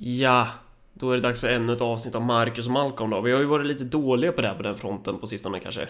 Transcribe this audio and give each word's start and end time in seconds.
Ja, 0.00 0.48
då 0.92 1.10
är 1.10 1.14
det 1.16 1.22
dags 1.22 1.40
för 1.40 1.48
ännu 1.48 1.72
ett 1.72 1.80
avsnitt 1.80 2.14
av 2.14 2.22
Marcus 2.22 2.66
och 2.66 2.72
Malcolm 2.72 3.10
då. 3.10 3.20
Vi 3.20 3.32
har 3.32 3.40
ju 3.40 3.46
varit 3.46 3.66
lite 3.66 3.84
dåliga 3.84 4.32
på 4.32 4.42
det 4.42 4.48
här 4.48 4.54
på 4.54 4.62
den 4.62 4.76
fronten 4.76 5.18
på 5.18 5.26
sistone 5.26 5.60
kanske. 5.60 5.88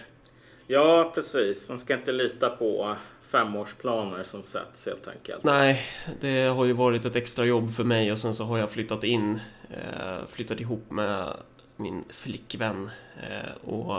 Ja, 0.67 1.11
precis. 1.15 1.69
Man 1.69 1.79
ska 1.79 1.93
inte 1.93 2.11
lita 2.11 2.49
på 2.49 2.95
femårsplaner 3.27 4.23
som 4.23 4.43
sätts 4.43 4.85
helt 4.85 5.07
enkelt. 5.07 5.43
Nej, 5.43 5.81
det 6.19 6.43
har 6.43 6.65
ju 6.65 6.73
varit 6.73 7.05
ett 7.05 7.15
extra 7.15 7.45
jobb 7.45 7.71
för 7.71 7.83
mig 7.83 8.11
och 8.11 8.19
sen 8.19 8.35
så 8.35 8.43
har 8.43 8.57
jag 8.57 8.71
flyttat 8.71 9.03
in, 9.03 9.39
eh, 9.69 10.25
flyttat 10.27 10.59
ihop 10.59 10.91
med 10.91 11.33
min 11.75 12.03
flickvän. 12.09 12.89
Eh, 13.17 13.69
och 13.69 13.95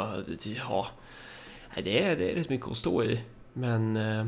ja, 0.66 0.86
det 1.84 2.04
är, 2.04 2.16
det 2.16 2.32
är 2.32 2.34
rätt 2.34 2.48
mycket 2.48 2.68
att 2.68 2.76
stå 2.76 3.04
i. 3.04 3.20
Men 3.52 3.96
eh, 3.96 4.26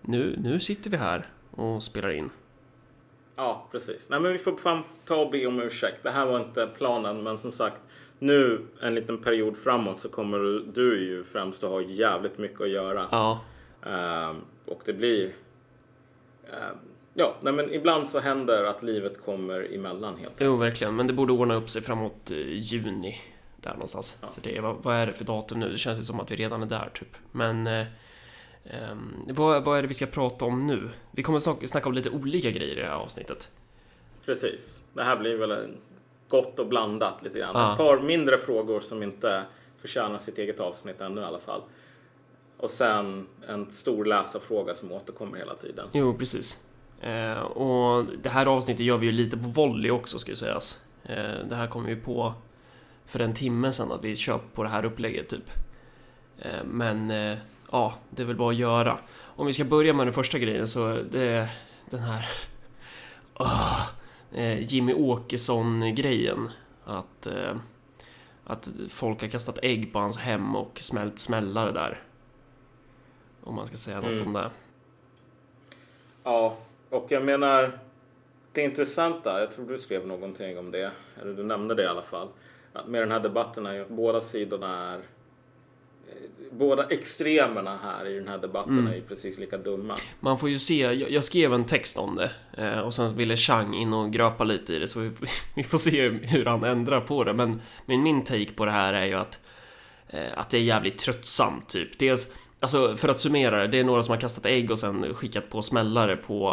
nu, 0.00 0.36
nu 0.38 0.60
sitter 0.60 0.90
vi 0.90 0.96
här 0.96 1.26
och 1.50 1.82
spelar 1.82 2.10
in. 2.10 2.30
Ja, 3.36 3.68
precis. 3.72 4.10
Nej, 4.10 4.20
men 4.20 4.32
vi 4.32 4.38
får 4.38 4.56
fan 4.56 4.82
ta 5.04 5.16
och 5.16 5.30
be 5.30 5.46
om 5.46 5.60
ursäkt. 5.60 6.02
Det 6.02 6.10
här 6.10 6.26
var 6.26 6.40
inte 6.40 6.66
planen, 6.76 7.22
men 7.22 7.38
som 7.38 7.52
sagt, 7.52 7.80
nu 8.18 8.66
en 8.80 8.94
liten 8.94 9.18
period 9.18 9.56
framåt 9.56 10.00
så 10.00 10.08
kommer 10.08 10.38
du, 10.38 10.64
du 10.74 11.00
ju 11.04 11.24
främst 11.24 11.64
att 11.64 11.70
ha 11.70 11.82
jävligt 11.82 12.38
mycket 12.38 12.60
att 12.60 12.70
göra. 12.70 13.08
Ja, 13.10 13.40
Ehm, 13.86 14.36
och 14.66 14.82
det 14.84 14.92
blir... 14.92 15.24
ehm, 16.52 16.76
ja, 17.14 17.34
nej, 17.40 17.52
men 17.52 17.72
ibland 17.74 18.08
så 18.08 18.20
händer 18.20 18.64
att 18.64 18.82
livet 18.82 19.24
kommer 19.24 19.74
emellan 19.74 20.16
helt 20.16 20.34
jo 20.38 20.56
verkligen. 20.56 20.96
Men 20.96 21.06
det 21.06 21.12
borde 21.12 21.32
ordna 21.32 21.54
upp 21.54 21.70
sig 21.70 21.82
framåt 21.82 22.30
eh, 22.30 22.36
juni. 22.38 23.16
Där 23.56 23.72
någonstans. 23.72 24.18
Ja. 24.20 24.28
Så 24.30 24.40
det 24.40 24.60
vad, 24.60 24.76
vad 24.82 24.96
är 24.96 25.06
det 25.06 25.12
för 25.12 25.24
datum 25.24 25.60
nu? 25.60 25.68
Det 25.68 25.78
känns 25.78 25.98
ju 25.98 26.02
som 26.02 26.20
att 26.20 26.30
vi 26.30 26.36
redan 26.36 26.62
är 26.62 26.66
där 26.66 26.90
typ. 26.94 27.16
Men 27.32 27.66
eh, 27.66 27.86
ehm, 28.64 29.14
vad, 29.28 29.64
vad 29.64 29.78
är 29.78 29.82
det 29.82 29.88
vi 29.88 29.94
ska 29.94 30.06
prata 30.06 30.44
om 30.44 30.66
nu? 30.66 30.88
Vi 31.10 31.22
kommer 31.22 31.38
snack- 31.38 31.66
snacka 31.66 31.88
om 31.88 31.94
lite 31.94 32.10
olika 32.10 32.50
grejer 32.50 32.76
i 32.76 32.80
det 32.80 32.86
här 32.86 32.96
avsnittet. 32.96 33.50
Precis. 34.24 34.84
Det 34.94 35.02
här 35.04 35.16
blir 35.16 35.36
väl 35.36 35.76
gott 36.28 36.58
och 36.58 36.66
blandat 36.68 37.22
lite 37.22 37.38
grann. 37.38 37.50
Ja. 37.54 37.72
Ett 37.72 37.78
par 37.78 38.00
mindre 38.00 38.38
frågor 38.38 38.80
som 38.80 39.02
inte 39.02 39.44
förtjänar 39.80 40.18
sitt 40.18 40.38
eget 40.38 40.60
avsnitt 40.60 41.00
ännu 41.00 41.20
i 41.20 41.24
alla 41.24 41.40
fall. 41.40 41.62
Och 42.56 42.70
sen 42.70 43.26
en 43.48 43.70
stor 43.70 44.04
läsarfråga 44.04 44.74
som 44.74 44.92
återkommer 44.92 45.38
hela 45.38 45.54
tiden. 45.54 45.88
Jo, 45.92 46.14
precis. 46.14 46.64
Eh, 47.00 47.38
och 47.38 48.04
det 48.22 48.28
här 48.28 48.46
avsnittet 48.46 48.86
gör 48.86 48.98
vi 48.98 49.06
ju 49.06 49.12
lite 49.12 49.36
på 49.36 49.48
volley 49.48 49.90
också 49.90 50.18
ska 50.18 50.32
ju 50.32 50.36
sägas. 50.36 50.84
Eh, 51.02 51.46
det 51.48 51.54
här 51.54 51.66
kom 51.66 51.88
ju 51.88 52.00
på 52.00 52.34
för 53.06 53.20
en 53.20 53.34
timme 53.34 53.72
sedan 53.72 53.92
att 53.92 54.04
vi 54.04 54.16
kör 54.16 54.40
på 54.54 54.62
det 54.62 54.68
här 54.68 54.84
upplägget 54.84 55.28
typ. 55.28 55.50
Eh, 56.38 56.64
men 56.64 57.10
ja, 57.72 57.94
det 58.10 58.22
är 58.22 58.26
väl 58.26 58.36
bara 58.36 58.50
att 58.50 58.56
göra. 58.56 58.98
Om 59.36 59.46
vi 59.46 59.52
ska 59.52 59.64
börja 59.64 59.92
med 59.94 60.06
den 60.06 60.14
första 60.14 60.38
grejen 60.38 60.68
så 60.68 61.02
det 61.10 61.22
är 61.22 61.48
den 61.90 62.00
här 62.00 62.26
eh, 64.32 64.60
Jimmy 64.60 64.94
Åkesson-grejen. 64.94 66.50
Att, 66.84 67.26
eh, 67.26 67.56
att 68.44 68.68
folk 68.88 69.20
har 69.20 69.28
kastat 69.28 69.58
ägg 69.62 69.92
på 69.92 69.98
hans 69.98 70.18
hem 70.18 70.56
och 70.56 70.78
smält 70.80 71.18
smällare 71.18 71.72
där. 71.72 72.02
Om 73.44 73.54
man 73.54 73.66
ska 73.66 73.76
säga 73.76 74.00
något 74.00 74.10
Mm. 74.10 74.26
om 74.26 74.32
det. 74.32 74.50
Ja, 76.24 76.56
och 76.90 77.06
jag 77.08 77.24
menar 77.24 77.78
det 78.52 78.62
intressanta, 78.62 79.40
jag 79.40 79.50
tror 79.52 79.66
du 79.68 79.78
skrev 79.78 80.06
någonting 80.06 80.58
om 80.58 80.70
det, 80.70 80.90
eller 81.20 81.34
du 81.34 81.42
nämnde 81.44 81.74
det 81.74 81.82
i 81.82 81.86
alla 81.86 82.02
fall, 82.02 82.28
med 82.86 83.02
den 83.02 83.10
här 83.10 83.20
debatten 83.20 83.66
är 83.66 83.72
ju 83.72 83.82
att 83.82 83.88
båda 83.88 84.20
sidorna 84.20 84.92
är 84.94 85.00
Båda 86.52 86.86
extremerna 86.88 87.78
här 87.82 88.06
i 88.06 88.14
den 88.14 88.28
här 88.28 88.38
debatten 88.38 88.78
Mm. 88.78 88.92
är 88.92 88.94
ju 88.94 89.02
precis 89.02 89.38
lika 89.38 89.58
dumma. 89.58 89.94
Man 90.20 90.38
får 90.38 90.48
ju 90.48 90.58
se, 90.58 90.78
jag, 90.80 91.10
jag 91.10 91.24
skrev 91.24 91.52
en 91.54 91.64
text 91.64 91.98
om 91.98 92.16
det 92.16 92.30
eh, 92.62 92.78
och 92.78 92.94
sen 92.94 93.16
ville 93.16 93.36
Chang 93.36 93.74
in 93.74 93.92
och 93.92 94.12
gröpa 94.12 94.44
lite 94.44 94.74
i 94.74 94.78
det 94.78 94.88
så 94.88 95.00
vi, 95.00 95.10
vi 95.54 95.62
får 95.62 95.78
se 95.78 96.08
hur 96.08 96.44
han 96.44 96.64
ändrar 96.64 97.00
på 97.00 97.24
det 97.24 97.32
men, 97.32 97.60
men 97.86 98.02
min 98.02 98.24
take 98.24 98.52
på 98.52 98.64
det 98.64 98.70
här 98.70 98.92
är 98.92 99.04
ju 99.04 99.14
att 99.14 99.38
eh, 100.08 100.38
att 100.38 100.50
det 100.50 100.56
är 100.58 100.62
jävligt 100.62 100.98
tröttsamt 100.98 101.68
typ. 101.68 101.98
Dels, 101.98 102.34
alltså 102.60 102.96
för 102.96 103.08
att 103.08 103.18
summera 103.18 103.60
det, 103.60 103.66
det 103.66 103.80
är 103.80 103.84
några 103.84 104.02
som 104.02 104.12
har 104.12 104.20
kastat 104.20 104.46
ägg 104.46 104.70
och 104.70 104.78
sen 104.78 105.14
skickat 105.14 105.50
på 105.50 105.62
smällare 105.62 106.16
på 106.16 106.48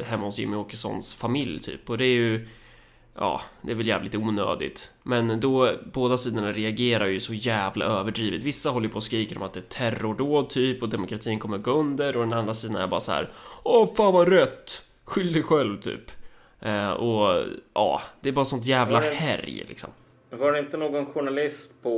eh, 0.00 0.06
hemma 0.06 0.24
hos 0.24 0.38
Jimmy 0.38 0.56
Åkessons 0.56 1.14
familj 1.14 1.60
typ 1.60 1.90
och 1.90 1.98
det 1.98 2.04
är 2.04 2.14
ju 2.16 2.48
Ja, 3.22 3.40
det 3.62 3.70
är 3.70 3.76
väl 3.76 3.86
jävligt 3.86 4.14
onödigt. 4.14 4.90
Men 5.02 5.40
då, 5.40 5.70
båda 5.92 6.16
sidorna 6.16 6.52
reagerar 6.52 7.06
ju 7.06 7.20
så 7.20 7.34
jävla 7.34 7.84
överdrivet. 7.84 8.42
Vissa 8.42 8.70
håller 8.70 8.88
på 8.88 8.96
och 8.96 9.02
skriker 9.02 9.36
om 9.36 9.42
att 9.42 9.52
det 9.52 9.60
är 9.60 9.90
terrordåd 9.90 10.50
typ 10.50 10.82
och 10.82 10.88
demokratin 10.88 11.38
kommer 11.38 11.58
gå 11.58 11.70
under 11.70 12.16
och 12.16 12.22
den 12.24 12.32
andra 12.32 12.54
sidan 12.54 12.76
är 12.82 12.86
bara 12.86 13.00
så 13.00 13.12
här. 13.12 13.28
Åh 13.62 13.94
fan 13.94 14.12
vad 14.12 14.28
rött! 14.28 14.82
Skyll 15.04 15.32
dig 15.32 15.42
själv 15.42 15.80
typ. 15.80 16.10
Eh, 16.60 16.90
och 16.90 17.44
ja, 17.74 18.02
det 18.20 18.28
är 18.28 18.32
bara 18.32 18.44
sånt 18.44 18.64
jävla 18.66 19.00
det- 19.00 19.10
härj 19.14 19.64
liksom. 19.68 19.90
Var 20.30 20.52
det 20.52 20.58
inte 20.58 20.76
någon 20.76 21.06
journalist 21.06 21.82
på 21.82 21.90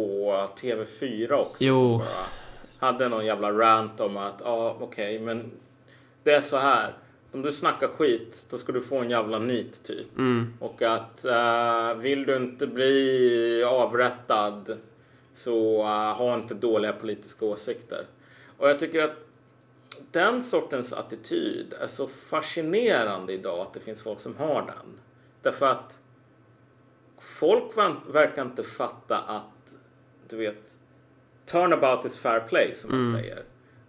TV4 0.61 1.33
också 1.33 1.65
Jo. 1.65 1.75
som 1.75 1.99
bara 1.99 2.87
hade 2.93 3.09
någon 3.09 3.27
jävla 3.27 3.53
rant 3.53 4.01
om 4.01 4.17
att 4.17 4.41
ja 4.45 4.77
okej 4.81 5.19
men 5.19 5.51
det 6.23 6.31
är 6.33 6.41
så 6.41 6.57
här. 6.59 6.93
Om 7.33 7.43
du 7.43 7.53
snackar 7.53 7.89
skit 7.89 8.47
då 8.51 8.59
ska 8.59 8.73
du 8.73 8.81
få 8.81 8.99
en 8.99 9.11
jävla 9.11 9.39
nit 9.39 9.85
typ. 9.85 10.19
Mm, 10.19 10.55
Och 10.61 10.83
att 10.83 11.25
eh, 11.25 11.95
vill 11.95 12.27
du 12.27 12.37
inte 12.37 12.67
bli 12.67 13.65
avrättad 13.65 14.79
så 15.35 15.83
eh, 15.83 16.17
ha 16.17 16.35
inte 16.35 16.55
dåliga 16.55 16.93
politiska 16.93 17.45
åsikter. 17.45 18.07
Och 18.59 18.69
jag 18.69 18.79
tycker 18.79 19.05
att 19.05 19.17
den 20.11 20.43
sortens 20.43 20.93
attityd 20.93 21.75
är 21.81 21.87
så 21.87 22.07
fascinerande 22.07 23.33
idag 23.33 23.59
att 23.61 23.75
det 23.75 23.81
finns 23.81 24.03
folk 24.03 24.21
som 24.21 24.37
har 24.37 24.63
den. 24.63 24.99
Därför 25.43 25.67
att 25.67 25.99
folk 27.21 27.77
verkar 28.13 28.43
inte 28.43 28.63
fatta 28.63 29.19
att, 29.19 29.77
du 30.29 30.37
vet, 30.37 30.77
turnabout 31.47 32.05
is 32.05 32.19
fair 32.19 32.41
play 32.41 32.75
som 32.75 32.91
man 32.91 33.13
säger. 33.13 33.43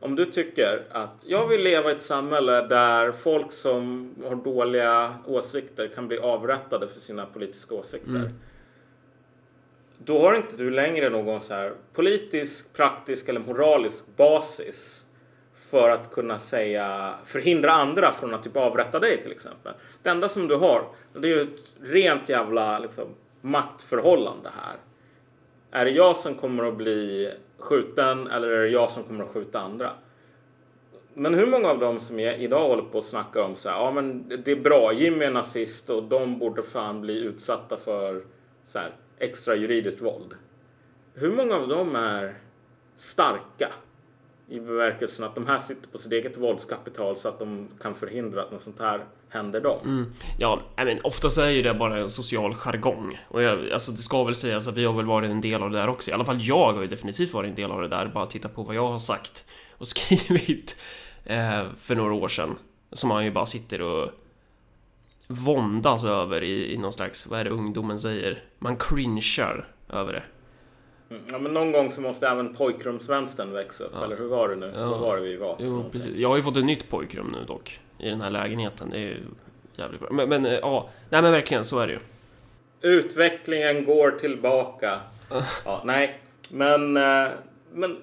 Om 0.04 0.16
du 0.16 0.26
tycker 0.26 0.84
att 0.92 1.26
jag 1.28 1.48
vill 1.48 1.64
leva 1.64 1.90
i 1.90 1.96
ett 1.96 2.02
samhälle 2.02 2.68
där 2.68 3.12
folk 3.12 3.52
som 3.52 4.16
har 4.24 4.36
dåliga 4.36 5.16
åsikter 5.28 5.88
kan 5.96 6.08
bli 6.08 6.18
avrättade 6.18 6.88
för 6.88 7.00
sina 7.00 7.26
politiska 7.26 7.76
åsikter. 7.76 8.32
Då 9.98 10.20
har 10.20 10.36
inte 10.36 10.58
du 10.58 10.72
längre 10.72 11.10
någon 11.10 11.42
så 11.42 11.54
här 11.54 11.74
politisk, 11.94 12.74
praktisk 12.74 13.30
eller 13.30 13.40
moralisk 13.40 14.04
basis 14.16 15.06
för 15.56 15.90
att 15.90 16.12
kunna 16.12 16.40
säga 16.40 17.14
förhindra 17.26 17.72
andra 17.72 18.12
från 18.12 18.34
att 18.34 18.44
typ 18.44 18.58
avrätta 18.58 19.00
dig 19.00 19.22
till 19.22 19.32
exempel. 19.32 19.74
Det 20.04 20.10
enda 20.10 20.30
som 20.30 20.48
du 20.48 20.56
har 20.56 20.88
det 21.14 21.28
är 21.28 21.36
ju 21.36 21.42
ett 21.42 21.76
rent 21.82 22.30
jävla 22.30 22.80
liksom, 22.80 23.08
maktförhållande 23.42 24.50
här. 24.62 24.76
Är 25.76 25.86
det 25.86 25.92
jag 25.92 26.18
som 26.18 26.36
kommer 26.36 26.64
att 26.64 26.78
bli 26.78 27.32
skjuten 27.58 28.28
eller 28.28 28.48
är 28.48 28.62
det 28.62 28.70
jag 28.70 28.92
som 28.92 29.04
kommer 29.04 29.24
att 29.24 29.30
skjuta 29.30 29.60
andra? 29.60 29.92
Men 31.14 31.34
hur 31.34 31.48
många 31.48 31.70
av 31.70 31.80
dem 31.80 32.00
som 32.00 32.20
är, 32.20 32.34
idag 32.34 32.68
håller 32.68 32.84
på 32.84 32.98
att 32.98 33.04
snacka 33.04 33.44
om 33.44 33.56
så 33.56 33.70
här, 33.70 33.76
ja 33.76 33.92
men 33.92 34.30
det 34.46 34.52
är 34.52 34.56
bra, 34.56 34.94
Jimmy 34.94 35.26
är 35.26 35.32
nazist 35.32 35.90
och 35.90 36.04
de 36.04 36.40
borde 36.40 36.64
fan 36.64 37.02
bli 37.02 37.20
utsatta 37.20 37.78
för 37.78 38.24
så 38.66 38.80
här, 38.80 38.92
extra 39.18 39.56
juridiskt 39.56 40.02
våld. 40.02 40.34
Hur 41.14 41.32
många 41.32 41.56
av 41.56 41.68
dem 41.68 41.96
är 41.96 42.36
starka? 42.96 43.72
I 44.48 44.60
bemärkelsen 44.60 45.26
att 45.26 45.36
de 45.36 45.48
här 45.48 45.60
sitter 45.60 45.88
på 45.88 45.98
sitt 45.98 46.12
eget 46.12 46.38
våldskapital 46.38 47.18
så 47.18 47.30
att 47.30 47.40
de 47.40 47.68
kan 47.82 47.96
förhindra 47.96 48.42
att 48.42 48.52
något 48.52 48.62
sånt 48.62 48.80
här 48.80 49.06
händer 49.30 49.62
dem. 49.62 49.80
mm. 49.84 50.12
Ja, 50.40 50.62
I 50.82 50.86
men 50.86 51.00
oftast 51.04 51.38
är 51.38 51.50
ju 51.50 51.62
det 51.62 51.74
bara 51.74 51.98
en 51.98 52.10
social 52.10 52.56
jargong. 52.56 53.20
Och 53.28 53.42
jag, 53.42 53.72
alltså 53.72 53.92
det 53.92 53.98
ska 53.98 54.24
väl 54.24 54.36
sägas 54.36 54.68
att 54.68 54.78
vi 54.78 54.86
har 54.86 54.94
väl 54.94 55.06
varit 55.06 55.32
en 55.32 55.42
del 55.42 55.64
av 55.64 55.72
det 55.72 55.78
där 55.78 55.88
också. 55.88 56.12
I 56.12 56.14
alla 56.14 56.26
fall 56.26 56.38
jag 56.42 56.74
har 56.74 56.82
ju 56.82 56.88
definitivt 56.88 57.34
varit 57.34 57.50
en 57.50 57.56
del 57.56 57.72
av 57.72 57.82
det 57.82 57.88
där. 57.88 58.06
Bara 58.08 58.26
titta 58.26 58.50
på 58.50 58.64
vad 58.64 58.76
jag 58.76 58.88
har 58.88 59.00
sagt 59.00 59.46
och 59.78 59.88
skrivit 59.94 60.76
eh, 61.24 61.64
för 61.78 61.96
några 61.96 62.14
år 62.14 62.28
sedan. 62.28 62.56
Som 62.92 63.10
man 63.10 63.26
ju 63.26 63.32
bara 63.32 63.46
sitter 63.46 63.82
och 63.82 64.10
våndas 65.28 66.06
över 66.06 66.44
i, 66.44 66.74
i 66.74 66.78
någon 66.78 66.94
slags, 66.94 67.28
vad 67.28 67.40
är 67.40 67.44
det 67.44 67.50
ungdomen 67.50 68.00
säger? 68.00 68.44
Man 68.60 68.78
cringear 68.78 69.68
över 69.90 70.14
det. 70.14 70.24
Mm. 71.16 71.26
Ja, 71.32 71.40
men 71.40 71.54
någon 71.54 71.72
gång 71.72 71.92
så 71.92 72.02
måste 72.02 72.28
även 72.28 72.54
pojkrumsvänstern 72.56 73.52
växa 73.54 73.84
upp, 73.84 73.92
Ja. 73.94 74.04
eller 74.06 74.18
hur 74.18 74.28
var 74.28 74.50
det 74.50 74.56
nu? 74.56 74.72
Ja. 74.76 74.86
Vad 74.90 75.00
var 75.00 75.16
det 75.16 75.22
vi 75.22 75.36
var? 75.36 75.56
Jo, 75.60 75.86
precis. 75.92 76.16
Jag 76.16 76.30
har 76.30 76.36
ju 76.36 76.42
fått 76.42 76.58
ett 76.58 76.66
nytt 76.66 76.90
pojkrum 76.90 77.36
nu 77.40 77.46
dock. 77.48 77.80
I 78.00 78.10
den 78.10 78.22
här 78.22 78.30
lägenheten. 78.30 78.90
Det 78.90 78.96
är 78.98 79.00
ju 79.02 79.18
jävligt 79.76 80.02
bra. 80.02 80.10
Men, 80.12 80.30
men 80.30 80.46
eh, 80.46 80.54
ja, 80.54 80.90
nej 81.10 81.22
men 81.22 81.32
verkligen 81.32 81.64
så 81.66 81.80
är 81.80 81.88
det 81.88 81.94
ju. 81.94 82.00
Utvecklingen 82.82 83.86
går 83.86 84.12
tillbaka. 84.12 85.00
Ja, 85.66 85.82
nej, 85.86 86.20
men, 86.50 86.98
eh, 86.98 87.28
men 87.74 87.98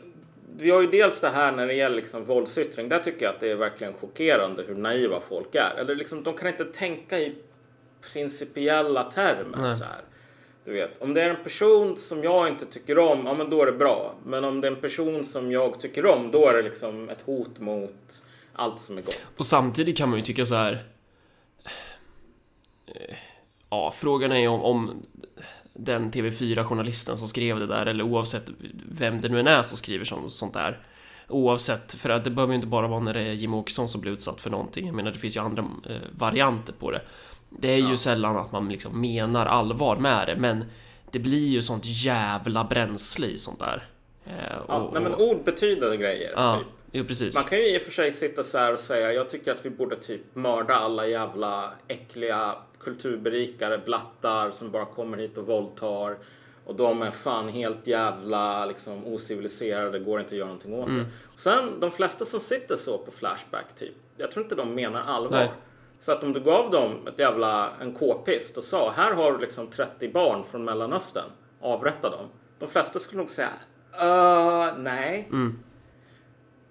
vi 0.57 0.71
har 0.71 0.81
ju 0.81 0.87
dels 0.87 1.21
det 1.21 1.29
här 1.29 1.53
när 1.53 1.67
det 1.67 1.75
gäller 1.75 1.97
liksom 1.97 2.25
våldsyttring. 2.25 2.89
Där 2.89 2.99
tycker 2.99 3.25
jag 3.27 3.35
att 3.35 3.41
det 3.41 3.51
är 3.51 3.57
verkligen 3.57 3.93
chockerande 3.95 4.63
hur 4.63 4.75
naiva 4.75 5.21
folk 5.29 5.55
är. 5.55 5.75
Eller 5.79 5.95
liksom, 5.95 6.23
de 6.23 6.35
kan 6.35 6.49
inte 6.49 6.65
tänka 6.65 7.19
i 7.19 7.35
principiella 8.13 9.05
termer. 9.05 9.59
Nej. 9.59 9.77
Så 9.77 9.85
här. 9.85 10.01
Du 10.65 10.73
vet, 10.73 11.03
om 11.03 11.15
det 11.15 11.23
är 11.23 11.31
en 11.31 11.45
person 11.45 11.97
som 11.97 12.25
jag 12.25 12.49
inte 12.49 12.67
tycker 12.67 12.99
om, 12.99 13.27
ja 13.27 13.35
men 13.35 13.51
då 13.51 13.63
är 13.63 13.67
det 13.67 13.73
bra. 13.73 14.15
Men 14.25 14.45
om 14.45 14.61
det 14.61 14.69
är 14.69 14.73
en 14.73 14.81
person 14.81 15.25
som 15.25 15.53
jag 15.53 15.81
tycker 15.81 16.07
om, 16.07 16.31
då 16.31 16.49
är 16.49 16.55
det 16.55 16.63
liksom 16.63 17.09
ett 17.09 17.21
hot 17.21 17.61
mot 17.61 18.23
allt 18.53 18.81
som 18.81 18.99
är 18.99 19.03
gott. 19.03 19.27
Och 19.37 19.47
samtidigt 19.47 19.99
kan 19.99 20.09
man 20.09 20.19
ju 20.19 20.25
tycka 20.25 20.47
så 20.47 20.55
här. 20.55 20.85
Eh, 22.87 23.17
ja, 23.71 23.95
frågan 23.97 24.33
är 24.33 24.39
ju 24.39 24.49
om, 24.49 24.63
om 24.63 25.03
den 25.73 26.13
TV4-journalisten 26.13 27.17
som 27.17 27.29
skrev 27.29 27.59
det 27.59 27.67
där, 27.67 27.87
eller 27.87 28.05
oavsett 28.05 28.51
vem 28.91 29.21
det 29.21 29.29
nu 29.29 29.41
än 29.41 29.47
är 29.47 29.63
som 29.63 29.77
skriver 29.79 30.05
sånt, 30.05 30.33
sånt 30.33 30.55
där. 30.55 30.81
Oavsett, 31.29 31.95
för 31.95 32.11
att 32.11 32.25
det 32.25 32.31
behöver 32.31 32.53
ju 32.53 32.57
inte 32.57 32.67
bara 32.67 32.89
vara 32.89 33.01
när 33.01 33.15
det 33.15 33.21
är 33.21 33.33
Jim 33.33 33.55
Åkesson 33.55 33.89
som 33.89 34.01
blir 34.01 34.13
utsatt 34.13 34.43
för 34.43 34.51
någonting. 34.51 34.87
Jag 34.87 34.95
menar, 34.95 35.11
det 35.11 35.19
finns 35.19 35.37
ju 35.37 35.41
andra 35.41 35.65
eh, 35.89 35.97
varianter 36.19 36.73
på 36.73 36.91
det. 36.91 37.03
Det 37.51 37.69
är 37.73 37.77
ju 37.77 37.91
Ja. 37.91 37.97
sällan 37.97 38.37
att 38.37 38.53
man 38.53 38.69
liksom 38.69 39.01
menar 39.01 39.47
allvar 39.47 39.97
med 39.97 40.27
det, 40.27 40.37
men 40.37 40.65
det 41.11 41.19
blir 41.19 41.49
ju 41.49 41.63
sånt 41.63 41.83
jävla 41.85 42.65
bränsle 42.65 43.27
i 43.27 43.39
sånt 43.39 43.59
där. 43.59 43.85
Eh, 44.27 44.33
Ja, 44.69 44.75
och- 44.75 44.93
nej, 44.93 45.03
men 45.03 45.15
ord 45.15 45.45
betyder 45.45 45.95
grejer. 45.97 46.33
Ja, 46.37 46.59
Typ. 46.59 46.67
jo 46.93 47.05
precis. 47.05 47.35
Man 47.35 47.45
kan 47.45 47.59
ju 47.59 47.75
i 47.75 47.79
och 47.79 47.83
för 47.83 47.91
sig 47.93 48.13
sitta 48.13 48.45
så 48.45 48.59
här 48.59 48.73
och 48.73 48.81
säga 48.81 49.13
jag 49.13 49.31
tycker 49.31 49.53
att 49.53 49.65
vi 49.65 49.71
borde 49.71 49.97
typ 49.97 50.21
mörda 50.35 50.75
alla 50.75 51.07
jävla 51.07 51.71
äckliga 51.89 52.55
kulturberikare, 52.81 53.79
blattar 53.79 54.51
som 54.51 54.71
bara 54.71 54.85
kommer 54.85 55.17
hit 55.19 55.39
och 55.39 55.47
våldtar. 55.47 56.17
Och 56.65 56.75
de 56.75 57.03
är 57.03 57.11
fan 57.11 57.49
helt 57.49 57.87
jävla 57.87 58.67
liksom 58.67 59.07
ociviliserade, 59.07 59.99
går 59.99 60.21
inte 60.21 60.29
att 60.35 60.39
göra 60.39 60.47
någonting 60.47 60.75
åt 60.75 60.89
Mm. 60.89 60.99
det. 61.05 61.11
Sen 61.37 61.81
de 61.81 61.91
flesta 61.91 62.25
som 62.25 62.41
sitter 62.41 62.77
så 62.77 62.99
på 62.99 63.11
Flashback 63.11 63.77
typ, 63.79 63.95
jag 64.17 64.31
tror 64.31 64.45
inte 64.45 64.55
de 64.55 64.75
menar 64.75 65.03
allvar. 65.03 65.39
Nej. 65.39 65.51
Så 66.01 66.13
att 66.13 66.25
om 66.25 66.33
du 66.33 66.41
gav 66.41 66.71
dem 66.71 67.09
ett 67.09 67.19
jävla, 67.19 67.71
en 67.81 67.95
k-pist 67.95 68.57
och 68.57 68.65
sa 68.65 68.91
här 68.91 69.15
har 69.15 69.33
du 69.33 69.39
liksom 69.39 69.67
30 69.67 70.09
barn 70.13 70.45
från 70.51 70.65
Mellanöstern, 70.65 71.31
avrätta 71.61 72.11
dem. 72.11 72.27
De 72.59 72.69
flesta 72.69 72.99
skulle 72.99 73.19
nog 73.19 73.31
säga 73.31 73.49
uh, 74.03 74.79
nej. 74.79 75.29
Mm. 75.31 75.59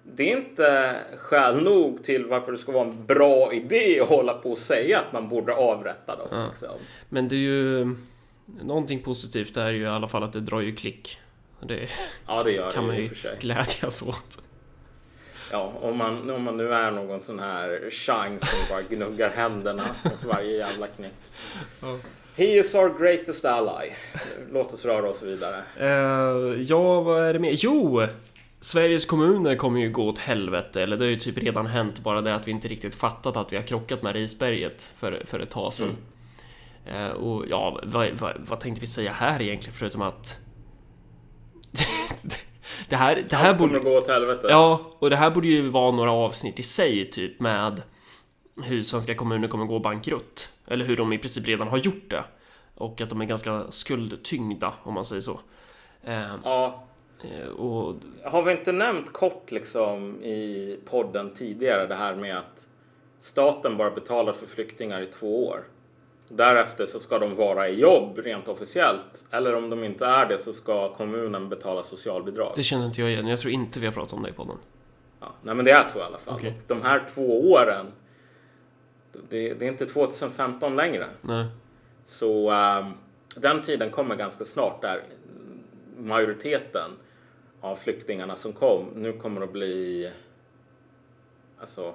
Det 0.02 0.32
är 0.32 0.36
inte 0.36 0.96
skäl 1.18 1.62
nog 1.62 2.04
till 2.04 2.26
varför 2.26 2.52
det 2.52 2.58
ska 2.58 2.72
vara 2.72 2.88
en 2.88 3.06
bra 3.06 3.52
idé 3.52 4.00
att 4.00 4.08
hålla 4.08 4.34
på 4.34 4.52
och 4.52 4.58
säga 4.58 4.98
att 4.98 5.12
man 5.12 5.28
borde 5.28 5.54
avrätta 5.54 6.16
dem. 6.16 6.46
Liksom. 6.48 6.68
Men 7.08 7.28
det 7.28 7.34
är 7.34 7.38
ju... 7.38 7.96
Någonting 8.62 9.02
positivt 9.02 9.56
är 9.56 9.70
ju 9.70 9.82
i 9.82 9.86
alla 9.86 10.08
fall 10.08 10.22
att 10.22 10.32
det 10.32 10.40
drar 10.40 10.60
ju 10.60 10.74
klick. 10.74 11.18
Det 11.60 11.88
Ja, 12.26 12.42
det 12.42 12.52
gör 12.52 12.70
kan 12.70 12.86
man 12.86 12.96
det 12.96 13.02
i 13.02 13.04
ju 13.04 13.36
glädjas 13.40 14.02
åt. 14.02 14.38
Ja, 15.50 15.72
om 15.80 15.96
man, 15.96 16.30
om 16.30 16.42
man 16.42 16.56
nu 16.56 16.74
är 16.74 16.90
någon 16.90 17.20
sån 17.20 17.38
här 17.38 17.90
Chang 17.90 18.38
som 18.40 18.74
bara 18.74 18.82
gnuggar 18.82 19.30
händerna 19.30 19.82
mot 20.04 20.24
varje 20.24 20.56
jävla 20.56 20.86
knäck. 20.86 21.12
He 22.36 22.44
is 22.44 22.74
our 22.74 22.98
greatest 22.98 23.44
ally. 23.44 23.90
Låt 24.52 24.74
oss 24.74 24.84
röra 24.84 25.08
oss 25.08 25.22
vidare. 25.22 25.62
Eh, 25.76 26.62
ja, 26.62 27.00
vad 27.00 27.22
är 27.22 27.32
det 27.32 27.38
mer? 27.38 27.54
Jo! 27.56 28.06
Sveriges 28.60 29.06
kommuner 29.06 29.56
kommer 29.56 29.80
ju 29.80 29.90
gå 29.90 30.08
åt 30.08 30.18
helvete, 30.18 30.82
eller 30.82 30.96
det 30.96 31.04
har 31.04 31.10
ju 31.10 31.16
typ 31.16 31.38
redan 31.38 31.66
hänt, 31.66 32.00
bara 32.00 32.20
det 32.20 32.34
att 32.34 32.46
vi 32.46 32.50
inte 32.50 32.68
riktigt 32.68 32.94
fattat 32.94 33.36
att 33.36 33.52
vi 33.52 33.56
har 33.56 33.62
krockat 33.62 34.02
med 34.02 34.14
Risberget 34.14 34.92
för, 34.96 35.22
för 35.24 35.40
ett 35.40 35.50
tag 35.50 35.72
sedan. 35.72 35.96
Eh, 36.86 37.08
och 37.08 37.44
ja, 37.48 37.80
vad, 37.82 38.10
vad, 38.18 38.32
vad 38.38 38.60
tänkte 38.60 38.80
vi 38.80 38.86
säga 38.86 39.12
här 39.12 39.42
egentligen, 39.42 39.74
förutom 39.74 40.02
att... 40.02 40.38
det 42.88 42.96
här, 42.96 43.24
det 43.30 43.36
här 43.36 43.48
Allt 43.48 43.58
borde... 43.58 43.78
gå 43.78 43.98
åt 43.98 44.08
helvete. 44.08 44.46
Ja, 44.50 44.80
och 44.98 45.10
det 45.10 45.16
här 45.16 45.30
borde 45.30 45.48
ju 45.48 45.68
vara 45.68 45.90
några 45.90 46.12
avsnitt 46.12 46.58
i 46.58 46.62
sig, 46.62 47.10
typ 47.10 47.40
med 47.40 47.82
hur 48.64 48.82
svenska 48.82 49.14
kommuner 49.14 49.48
kommer 49.48 49.64
gå 49.64 49.78
bankrutt. 49.78 50.52
Eller 50.66 50.84
hur 50.84 50.96
de 50.96 51.12
i 51.12 51.18
princip 51.18 51.48
redan 51.48 51.68
har 51.68 51.78
gjort 51.78 52.10
det. 52.10 52.24
Och 52.74 53.00
att 53.00 53.10
de 53.10 53.20
är 53.20 53.24
ganska 53.24 53.64
skuldtyngda, 53.70 54.72
om 54.82 54.94
man 54.94 55.04
säger 55.04 55.22
så. 55.22 55.40
Eh, 56.04 56.34
ja. 56.44 56.84
eh, 57.24 57.48
och 57.48 57.94
Har 58.24 58.42
vi 58.42 58.52
inte 58.52 58.72
nämnt 58.72 59.12
kort 59.12 59.50
liksom 59.50 60.22
i 60.22 60.78
podden 60.90 61.34
tidigare 61.34 61.86
det 61.86 61.94
här 61.94 62.14
med 62.14 62.38
att 62.38 62.66
staten 63.20 63.76
bara 63.76 63.90
betalar 63.90 64.32
för 64.32 64.46
flyktingar 64.46 65.00
i 65.00 65.06
två 65.06 65.46
år. 65.46 65.64
Därefter 66.32 66.86
så 66.86 67.00
ska 67.00 67.18
de 67.18 67.36
vara 67.36 67.68
i 67.68 67.80
jobb 67.80 68.18
rent 68.18 68.48
officiellt. 68.48 69.26
Eller 69.30 69.54
om 69.54 69.70
de 69.70 69.84
inte 69.84 70.06
är 70.06 70.26
det 70.26 70.38
så 70.38 70.52
ska 70.52 70.94
kommunen 70.94 71.48
betala 71.48 71.82
socialbidrag. 71.82 72.52
det 72.56 72.62
känner 72.62 72.86
inte 72.86 73.00
jag 73.00 73.10
igen. 73.10 73.26
Jag 73.26 73.38
tror 73.38 73.52
inte 73.52 73.80
vi 73.80 73.86
har 73.86 73.92
pratat 73.92 74.12
om 74.12 74.22
det 74.22 74.28
i 74.28 74.32
podden. 74.32 74.56
Ja, 75.20 75.32
nej 75.42 75.54
men 75.54 75.64
det 75.64 75.70
är 75.70 75.84
så 75.84 75.98
i 75.98 76.02
alla 76.02 76.18
fall. 76.18 76.34
Och 76.34 76.42
De 76.66 76.82
här 76.82 77.04
två 77.14 77.50
åren. 77.50 77.86
Det, 79.28 79.54
det 79.54 79.64
är 79.64 79.68
inte 79.68 79.86
2015 79.86 80.76
längre. 80.76 81.06
Nej. 81.20 81.46
Så 82.04 82.50
ehm, 82.50 82.92
den 83.36 83.62
tiden 83.62 83.90
kommer 83.90 84.16
ganska 84.16 84.44
snart 84.44 84.82
där 84.82 85.02
majoriteten 85.98 86.90
av 87.60 87.76
flyktingarna 87.76 88.36
som 88.36 88.52
kom 88.52 88.86
nu 88.94 89.12
kommer 89.12 89.40
att 89.40 89.52
bli 89.52 90.10
alltså 91.60 91.94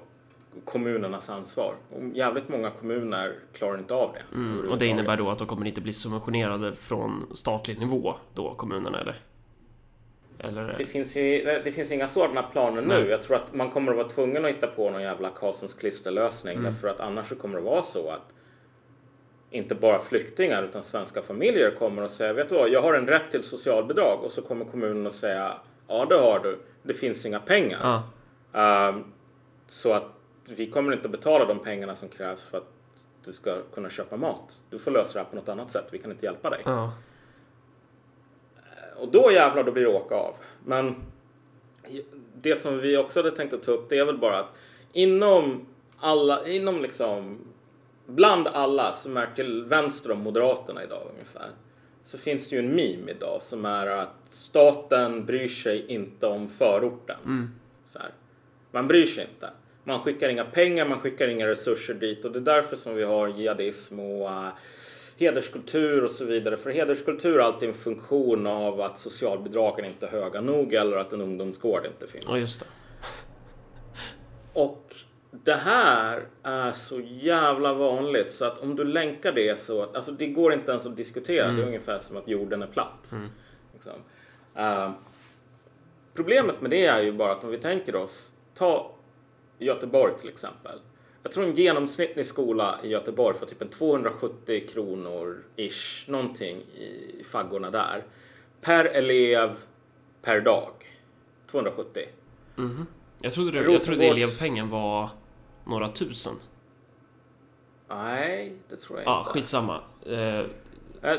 kommunernas 0.65 1.29
ansvar. 1.29 1.75
Och 1.89 2.03
jävligt 2.13 2.49
många 2.49 2.71
kommuner 2.71 3.35
klarar 3.53 3.77
inte 3.77 3.93
av 3.93 4.13
det. 4.13 4.35
Mm, 4.35 4.69
och 4.69 4.77
det 4.77 4.85
innebär 4.85 5.17
då 5.17 5.29
att 5.29 5.37
de 5.37 5.47
kommer 5.47 5.65
inte 5.65 5.81
bli 5.81 5.93
subventionerade 5.93 6.75
från 6.75 7.25
statlig 7.31 7.79
nivå 7.79 8.13
då, 8.33 8.53
kommunerna 8.53 8.99
eller? 9.01 9.15
Eller? 10.39 10.75
Det 10.77 10.85
finns 10.85 11.15
ju 11.15 11.43
det 11.63 11.71
finns 11.71 11.91
inga 11.91 12.07
sådana 12.07 12.43
planer 12.43 12.81
nu. 12.81 12.87
Nej. 12.87 13.07
Jag 13.07 13.21
tror 13.21 13.35
att 13.35 13.53
man 13.53 13.71
kommer 13.71 13.91
att 13.91 13.97
vara 13.97 14.09
tvungen 14.09 14.45
att 14.45 14.51
hitta 14.51 14.67
på 14.67 14.89
någon 14.89 15.01
jävla 15.01 15.29
Karlssons 15.29 15.73
klisterlösning. 15.73 16.57
Mm. 16.57 16.73
Därför 16.73 16.87
att 16.87 16.99
annars 16.99 17.29
så 17.29 17.35
kommer 17.35 17.57
det 17.57 17.63
vara 17.63 17.81
så 17.81 18.09
att 18.09 18.33
inte 19.51 19.75
bara 19.75 19.99
flyktingar 19.99 20.63
utan 20.63 20.83
svenska 20.83 21.21
familjer 21.21 21.71
kommer 21.79 22.01
att 22.01 22.11
säga 22.11 22.33
vet 22.33 22.49
du 22.49 22.55
vad, 22.55 22.69
jag 22.69 22.81
har 22.81 22.93
en 22.93 23.07
rätt 23.07 23.31
till 23.31 23.43
socialbidrag 23.43 24.23
och 24.23 24.31
så 24.31 24.41
kommer 24.41 24.65
kommunen 24.65 25.07
att 25.07 25.13
säga 25.13 25.57
ja 25.87 26.05
det 26.09 26.15
har 26.15 26.39
du, 26.39 26.59
det 26.83 26.93
finns 26.93 27.25
inga 27.25 27.39
pengar. 27.39 27.79
Ja, 27.83 28.03
Ehm, 28.55 29.03
så 29.67 29.93
att 29.93 30.03
vi 30.45 30.71
kommer 30.71 30.93
inte 30.93 31.09
betala 31.09 31.45
de 31.45 31.59
pengarna 31.59 31.95
som 31.95 32.09
krävs 32.09 32.41
för 32.41 32.57
att 32.57 32.71
du 33.25 33.33
ska 33.33 33.61
kunna 33.73 33.89
köpa 33.89 34.17
mat. 34.17 34.61
Du 34.69 34.79
får 34.79 34.91
lösa 34.91 35.13
det 35.13 35.19
här 35.19 35.29
på 35.29 35.35
något 35.35 35.49
annat 35.49 35.71
sätt, 35.71 35.87
vi 35.91 35.99
kan 35.99 36.11
inte 36.11 36.25
hjälpa 36.25 36.49
dig. 36.49 36.61
ja. 36.65 36.93
Och 38.97 39.11
då 39.11 39.31
jävlar, 39.31 39.63
då 39.63 39.71
blir 39.71 39.83
det 39.83 39.89
åka 39.89 40.15
av. 40.15 40.35
Men 40.65 40.95
det 42.41 42.55
som 42.55 42.79
vi 42.79 42.97
också 42.97 43.19
hade 43.19 43.31
tänkt 43.31 43.53
att 43.53 43.63
ta 43.63 43.71
upp, 43.71 43.89
det 43.89 43.97
är 43.97 44.05
väl 44.05 44.17
bara 44.17 44.39
att 44.39 44.55
inom 44.91 45.65
alla, 45.97 46.47
inom 46.47 46.81
liksom, 46.81 47.39
bland 48.05 48.47
alla 48.47 48.93
som 48.93 49.17
är 49.17 49.27
till 49.35 49.63
vänster 49.63 50.11
om 50.11 50.19
Moderaterna 50.19 50.83
idag 50.83 51.07
ungefär, 51.13 51.49
så 52.03 52.17
finns 52.17 52.49
det 52.49 52.55
ju 52.55 52.59
en 52.59 52.75
meme 52.75 53.11
idag 53.11 53.43
som 53.43 53.65
är 53.65 53.87
att 53.87 54.15
staten 54.25 55.25
bryr 55.25 55.47
sig 55.47 55.85
inte 55.87 56.27
om 56.27 56.49
förorten. 56.49 57.17
Så 57.87 57.99
här. 57.99 58.09
Man 58.71 58.87
bryr 58.87 59.05
sig 59.05 59.27
inte. 59.33 59.49
Man 59.87 59.99
skickar 59.99 60.29
inga 60.29 60.45
pengar, 60.45 60.85
man 60.85 60.99
skickar 60.99 61.27
inga 61.27 61.47
resurser 61.47 61.93
dit 61.93 62.25
och 62.25 62.31
det 62.31 62.39
är 62.39 62.55
därför 62.55 62.75
som 62.75 62.95
vi 62.95 63.03
har 63.03 63.27
jihadism 63.27 63.99
och 63.99 64.29
uh, 64.29 64.49
hederskultur 65.17 66.03
och 66.03 66.11
så 66.11 66.25
vidare. 66.25 66.57
För 66.57 66.69
hederskultur 66.69 67.39
är 67.39 67.43
alltid 67.43 67.69
en 67.69 67.75
funktion 67.75 68.47
av 68.47 68.81
att 68.81 68.99
socialbidragen 68.99 69.85
inte 69.85 70.05
är 70.05 70.11
höga 70.11 70.41
nog 70.41 70.73
eller 70.73 70.97
att 70.97 71.13
en 71.13 71.21
ungdomsgård 71.21 71.85
inte 71.85 72.07
finns. 72.07 72.25
ja 72.27 72.37
just 72.37 72.59
det. 72.59 72.67
Och 74.53 74.95
det 75.31 75.55
här 75.55 76.25
är 76.43 76.71
så 76.71 77.01
jävla 77.01 77.73
vanligt 77.73 78.31
så 78.31 78.45
att 78.45 78.59
om 78.59 78.75
du 78.75 78.83
länkar 78.83 79.31
det 79.31 79.61
så 79.61 79.81
att, 79.81 79.95
alltså 79.95 80.11
det 80.11 80.27
går 80.27 80.53
inte 80.53 80.71
ens 80.71 80.85
att 80.85 80.97
diskutera. 80.97 81.51
Det 81.51 81.61
är 81.61 81.67
ungefär 81.67 81.99
som 81.99 82.17
att 82.17 82.27
jorden 82.27 82.61
är 82.61 82.67
platt. 82.67 83.13
Liksom. 83.73 83.93
Eh, 84.55 84.91
problemet 86.13 86.61
med 86.61 86.71
det 86.71 86.85
är 86.85 87.01
ju 87.01 87.11
bara 87.11 87.31
att 87.31 87.43
om 87.43 87.51
vi 87.51 87.57
tänker 87.57 87.95
oss, 87.95 88.31
ta 88.53 88.94
Göteborg 89.59 90.13
till 90.19 90.29
exempel. 90.29 90.79
Jag 91.23 91.31
tror 91.31 91.43
en 91.43 91.55
genomsnittlig 91.55 92.25
skola 92.25 92.79
i 92.83 92.87
Göteborg 92.87 93.37
får 93.37 93.45
typ 93.45 93.61
en 93.61 93.69
270 93.69 94.67
kronor 94.73 95.43
ish, 95.55 96.09
någonting 96.09 96.57
i 96.57 97.23
faggorna 97.31 97.71
där. 97.71 98.03
Per 98.61 98.85
elev 98.85 99.49
per 100.21 100.41
dag. 100.41 100.71
270. 101.51 102.05
Jag 103.21 103.33
trodde, 103.33 103.51
det, 103.51 103.71
jag 103.71 103.81
trodde 103.83 104.01
Rosengårds- 104.03 104.11
elevpengen 104.11 104.69
var 104.69 105.09
några 105.65 105.89
tusen. 105.89 106.33
Nej, 107.89 108.53
det 108.69 108.75
tror 108.75 108.99
jag 108.99 109.07
Ja, 109.07 109.19
inte. 109.19 109.29
skitsamma. 109.31 109.81
Eh, 110.05 110.45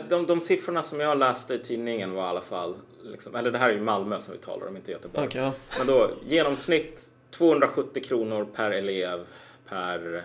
De, 0.09 0.27
de 0.27 0.41
siffrorna 0.41 0.83
som 0.83 1.01
jag 1.01 1.19
läste 1.19 1.55
i 1.55 1.59
tidningen 1.59 2.13
var 2.15 2.23
i 2.25 2.29
alla 2.29 2.41
fall, 2.41 2.77
liksom, 3.03 3.35
eller 3.35 3.51
det 3.51 3.59
här 3.59 3.69
är 3.71 3.75
ju 3.75 3.81
Malmö 3.81 4.21
som 4.21 4.33
vi 4.35 4.39
talar 4.41 4.67
om, 4.69 4.77
inte 4.77 4.91
Göteborg. 4.91 5.29
Ja. 5.35 5.53
Men 5.79 5.87
då 5.87 6.11
genomsnitt 6.27 7.11
270 7.39 8.03
kronor 8.05 8.45
per 8.55 8.71
elev 8.71 9.27
per... 9.69 10.25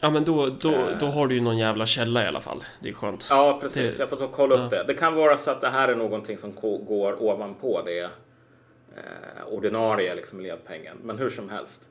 Ja 0.00 0.10
men 0.10 0.24
då, 0.24 0.46
då, 0.46 0.74
då 1.00 1.06
har 1.06 1.26
du 1.26 1.34
ju 1.34 1.40
någon 1.40 1.58
jävla 1.58 1.86
källa 1.86 2.24
i 2.24 2.26
alla 2.26 2.40
fall. 2.40 2.64
Det 2.80 2.88
är 2.88 2.92
skönt. 2.92 3.26
Ja, 3.30 3.58
precis. 3.62 3.96
Det- 3.96 4.02
Jag 4.02 4.08
får 4.10 4.16
ta 4.16 4.24
och 4.24 4.32
kolla 4.32 4.54
upp 4.54 4.72
Ja. 4.72 4.78
det. 4.78 4.84
Det 4.86 4.94
kan 4.94 5.14
vara 5.14 5.36
så 5.36 5.50
att 5.50 5.60
det 5.60 5.68
här 5.68 5.88
är 5.88 5.94
någonting 5.96 6.38
som 6.38 6.54
går 6.86 7.22
ovanpå 7.22 7.82
det 7.84 8.00
eh, 8.00 9.46
ordinarie 9.48 10.14
liksom, 10.14 10.40
elevpengen. 10.40 10.96
Men 11.02 11.18
hur 11.18 11.30
som 11.30 11.48
helst. 11.48 11.88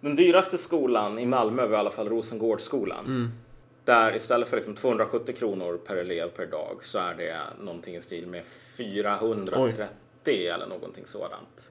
Den 0.00 0.16
dyraste 0.16 0.58
skolan 0.58 1.18
i 1.18 1.26
Malmö 1.26 1.66
var 1.66 1.76
i 1.76 1.80
alla 1.80 1.90
fall 1.90 2.08
Rosengårdsskolan. 2.08 3.04
Mm. 3.06 3.30
Där 3.84 4.16
istället 4.16 4.48
för 4.48 4.56
liksom 4.56 4.74
270 4.76 5.34
kronor 5.38 5.76
per 5.86 5.96
elev 5.96 6.28
per 6.28 6.46
dag 6.46 6.78
så 6.82 6.98
är 6.98 7.14
det 7.14 7.40
någonting 7.60 7.96
i 7.96 8.00
stil 8.00 8.26
med 8.26 8.44
430 8.76 9.86
eller 10.26 10.66
någonting 10.66 11.06
sådant. 11.06 11.70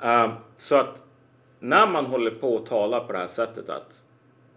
Ehm, 0.00 0.30
så 0.56 0.76
att 0.76 1.04
när 1.60 1.86
man 1.86 2.06
håller 2.06 2.30
på 2.30 2.54
och 2.54 2.66
talar 2.66 3.00
på 3.00 3.12
det 3.12 3.18
här 3.18 3.26
sättet 3.26 3.68
att 3.68 4.04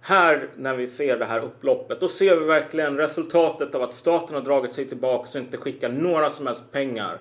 här 0.01 0.49
när 0.55 0.75
vi 0.75 0.87
ser 0.87 1.19
det 1.19 1.25
här 1.25 1.39
upploppet, 1.39 1.99
då 1.99 2.09
ser 2.09 2.39
vi 2.39 2.45
verkligen 2.45 2.97
resultatet 2.97 3.75
av 3.75 3.81
att 3.81 3.93
staten 3.93 4.35
har 4.35 4.41
dragit 4.41 4.73
sig 4.73 4.85
tillbaka 4.85 5.29
och 5.29 5.45
inte 5.45 5.57
skickar 5.57 5.89
några 5.89 6.29
som 6.29 6.47
helst 6.47 6.71
pengar 6.71 7.19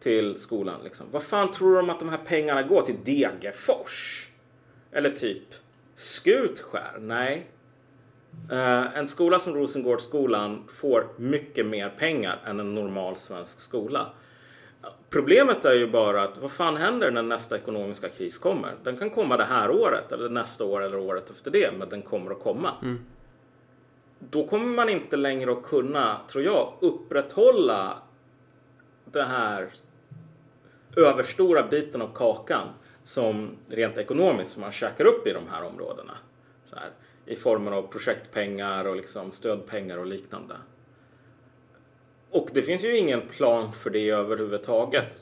till 0.00 0.40
skolan. 0.40 0.80
Liksom. 0.84 1.06
Vad 1.10 1.22
fan 1.22 1.50
tror 1.50 1.76
de 1.76 1.90
att 1.90 1.98
de 1.98 2.08
här 2.08 2.20
pengarna 2.26 2.62
går 2.62 2.82
till? 2.82 2.96
Degerfors? 3.04 4.28
Eller 4.92 5.10
typ 5.10 5.42
Skutskär? 5.96 6.98
Nej. 6.98 7.46
Uh, 8.52 8.98
en 8.98 9.08
skola 9.08 9.40
som 9.40 9.54
Rosengårdsskolan 9.54 10.68
får 10.74 11.06
mycket 11.16 11.66
mer 11.66 11.88
pengar 11.88 12.38
än 12.44 12.60
en 12.60 12.74
normal 12.74 13.16
svensk 13.16 13.60
skola. 13.60 14.06
Problemet 15.10 15.64
är 15.64 15.74
ju 15.74 15.86
bara 15.86 16.22
att 16.22 16.38
vad 16.38 16.50
fan 16.50 16.76
händer 16.76 17.10
när 17.10 17.22
nästa 17.22 17.56
ekonomiska 17.56 18.08
kris 18.08 18.38
kommer? 18.38 18.74
Den 18.82 18.96
kan 18.96 19.10
komma 19.10 19.36
det 19.36 19.44
här 19.44 19.70
året 19.70 20.12
eller 20.12 20.28
nästa 20.28 20.64
år 20.64 20.82
eller 20.82 20.98
året 20.98 21.30
efter 21.30 21.50
det, 21.50 21.70
men 21.78 21.88
den 21.88 22.02
kommer 22.02 22.30
att 22.30 22.42
komma. 22.42 22.72
Mm. 22.82 22.98
Då 24.18 24.46
kommer 24.46 24.66
man 24.66 24.88
inte 24.88 25.16
längre 25.16 25.52
att 25.52 25.62
kunna, 25.62 26.20
tror 26.28 26.44
jag, 26.44 26.72
upprätthålla 26.80 27.96
den 29.04 29.28
här 29.28 29.70
överstora 30.96 31.62
biten 31.62 32.02
av 32.02 32.10
kakan 32.14 32.68
som 33.04 33.50
rent 33.68 33.98
ekonomiskt 33.98 34.52
som 34.52 34.62
man 34.62 34.72
käkar 34.72 35.04
upp 35.04 35.26
i 35.26 35.32
de 35.32 35.42
här 35.50 35.64
områdena. 35.64 36.12
Här, 36.72 36.90
I 37.26 37.36
former 37.36 37.72
av 37.72 37.82
projektpengar 37.82 38.84
och 38.84 38.96
liksom 38.96 39.32
stödpengar 39.32 39.98
och 39.98 40.06
liknande. 40.06 40.56
Och 42.30 42.48
det 42.52 42.62
finns 42.62 42.84
ju 42.84 42.96
ingen 42.96 43.20
plan 43.20 43.72
för 43.72 43.90
det 43.90 44.10
överhuvudtaget. 44.10 45.20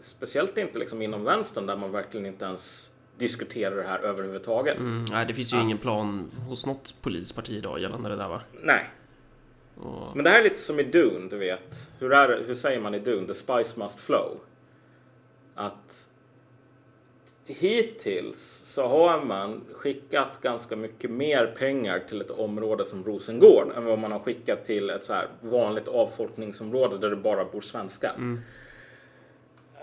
Speciellt 0.00 0.58
inte 0.58 0.78
liksom 0.78 1.02
inom 1.02 1.24
vänstern 1.24 1.66
där 1.66 1.76
man 1.76 1.92
verkligen 1.92 2.26
inte 2.26 2.44
ens 2.44 2.92
diskuterar 3.18 3.76
det 3.76 3.82
här 3.82 3.98
överhuvudtaget. 3.98 4.76
Mm, 4.76 5.04
nej, 5.10 5.26
det 5.26 5.34
finns 5.34 5.52
ju 5.52 5.56
att... 5.56 5.62
ingen 5.62 5.78
plan 5.78 6.30
hos 6.48 6.66
något 6.66 6.94
polisparti 7.02 7.50
idag 7.50 7.80
gällande 7.80 8.08
det 8.08 8.16
där 8.16 8.28
va? 8.28 8.40
Nej. 8.62 8.90
Och... 9.74 10.16
Men 10.16 10.24
det 10.24 10.30
här 10.30 10.40
är 10.40 10.44
lite 10.44 10.58
som 10.58 10.80
i 10.80 10.82
Dune, 10.82 11.28
du 11.30 11.38
vet. 11.38 11.90
Hur, 11.98 12.12
är, 12.12 12.44
hur 12.46 12.54
säger 12.54 12.80
man 12.80 12.94
i 12.94 12.98
Dune? 12.98 13.26
The 13.26 13.34
spice 13.34 13.80
must 13.80 14.00
flow. 14.00 14.40
Att 15.54 16.08
hittills 17.48 18.40
så 18.74 18.86
har 18.86 19.24
man 19.24 19.64
skickat 19.72 20.40
ganska 20.42 20.76
mycket 20.76 21.10
mer 21.10 21.46
pengar 21.46 22.02
till 22.08 22.20
ett 22.20 22.30
område 22.30 22.84
som 22.84 23.04
Rosengård 23.04 23.72
än 23.76 23.84
vad 23.84 23.98
man 23.98 24.12
har 24.12 24.18
skickat 24.18 24.66
till 24.66 24.90
ett 24.90 25.04
så 25.04 25.12
här 25.12 25.28
vanligt 25.40 25.88
avfolkningsområde 25.88 26.98
där 26.98 27.10
det 27.10 27.16
bara 27.16 27.44
bor 27.44 27.60
svenskar. 27.60 28.14
Mm. 28.16 28.40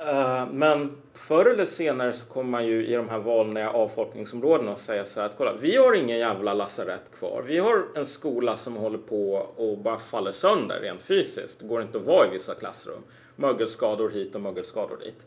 Uh, 0.01 0.51
men 0.51 0.98
förr 1.13 1.45
eller 1.45 1.65
senare 1.65 2.13
så 2.13 2.25
kommer 2.25 2.50
man 2.50 2.67
ju 2.67 2.88
i 2.88 2.93
de 2.93 3.10
här 3.10 3.19
vanliga 3.19 3.69
avfolkningsområdena 3.69 4.72
att 4.72 4.79
säga 4.79 5.05
så 5.05 5.19
här 5.19 5.27
att 5.27 5.38
kolla, 5.38 5.53
vi 5.53 5.75
har 5.75 5.93
ingen 5.93 6.17
jävla 6.17 6.53
lasarett 6.53 7.12
kvar. 7.19 7.43
Vi 7.48 7.57
har 7.57 7.86
en 7.95 8.05
skola 8.05 8.57
som 8.57 8.75
håller 8.75 8.98
på 8.98 9.34
och 9.55 9.77
bara 9.77 10.00
faller 10.00 10.31
sönder 10.31 10.79
rent 10.79 11.01
fysiskt. 11.01 11.60
Det 11.60 11.67
går 11.67 11.81
inte 11.81 11.98
att 11.98 12.03
vara 12.03 12.27
i 12.27 12.29
vissa 12.29 12.55
klassrum. 12.55 13.03
Mögelskador 13.36 14.10
hit 14.10 14.36
och 14.36 14.41
mögelskador 14.41 14.98
dit. 14.98 15.25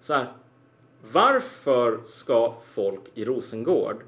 Så 0.00 0.14
här, 0.14 0.26
varför 1.10 1.98
ska 2.06 2.54
folk 2.64 3.00
i 3.14 3.24
Rosengård 3.24 4.02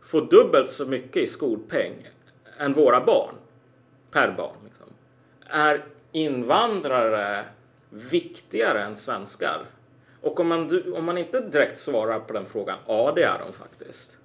få 0.00 0.20
dubbelt 0.20 0.70
så 0.70 0.86
mycket 0.86 1.22
i 1.22 1.26
skolpeng 1.26 2.08
än 2.58 2.72
våra 2.72 3.04
barn 3.04 3.34
per 4.10 4.32
barn? 4.36 4.56
Liksom? 4.64 4.86
Är 5.46 5.84
invandrare 6.12 7.44
viktigare 7.90 8.82
än 8.82 8.96
svenskar? 8.96 9.60
Och 10.20 10.40
om 10.40 10.48
man, 10.48 10.82
om 10.94 11.04
man 11.04 11.18
inte 11.18 11.40
direkt 11.40 11.78
svarar 11.78 12.20
på 12.20 12.32
den 12.32 12.46
frågan, 12.46 12.78
ja 12.86 13.12
det 13.16 13.22
är 13.22 13.38
de 13.38 13.52
faktiskt. 13.52 14.18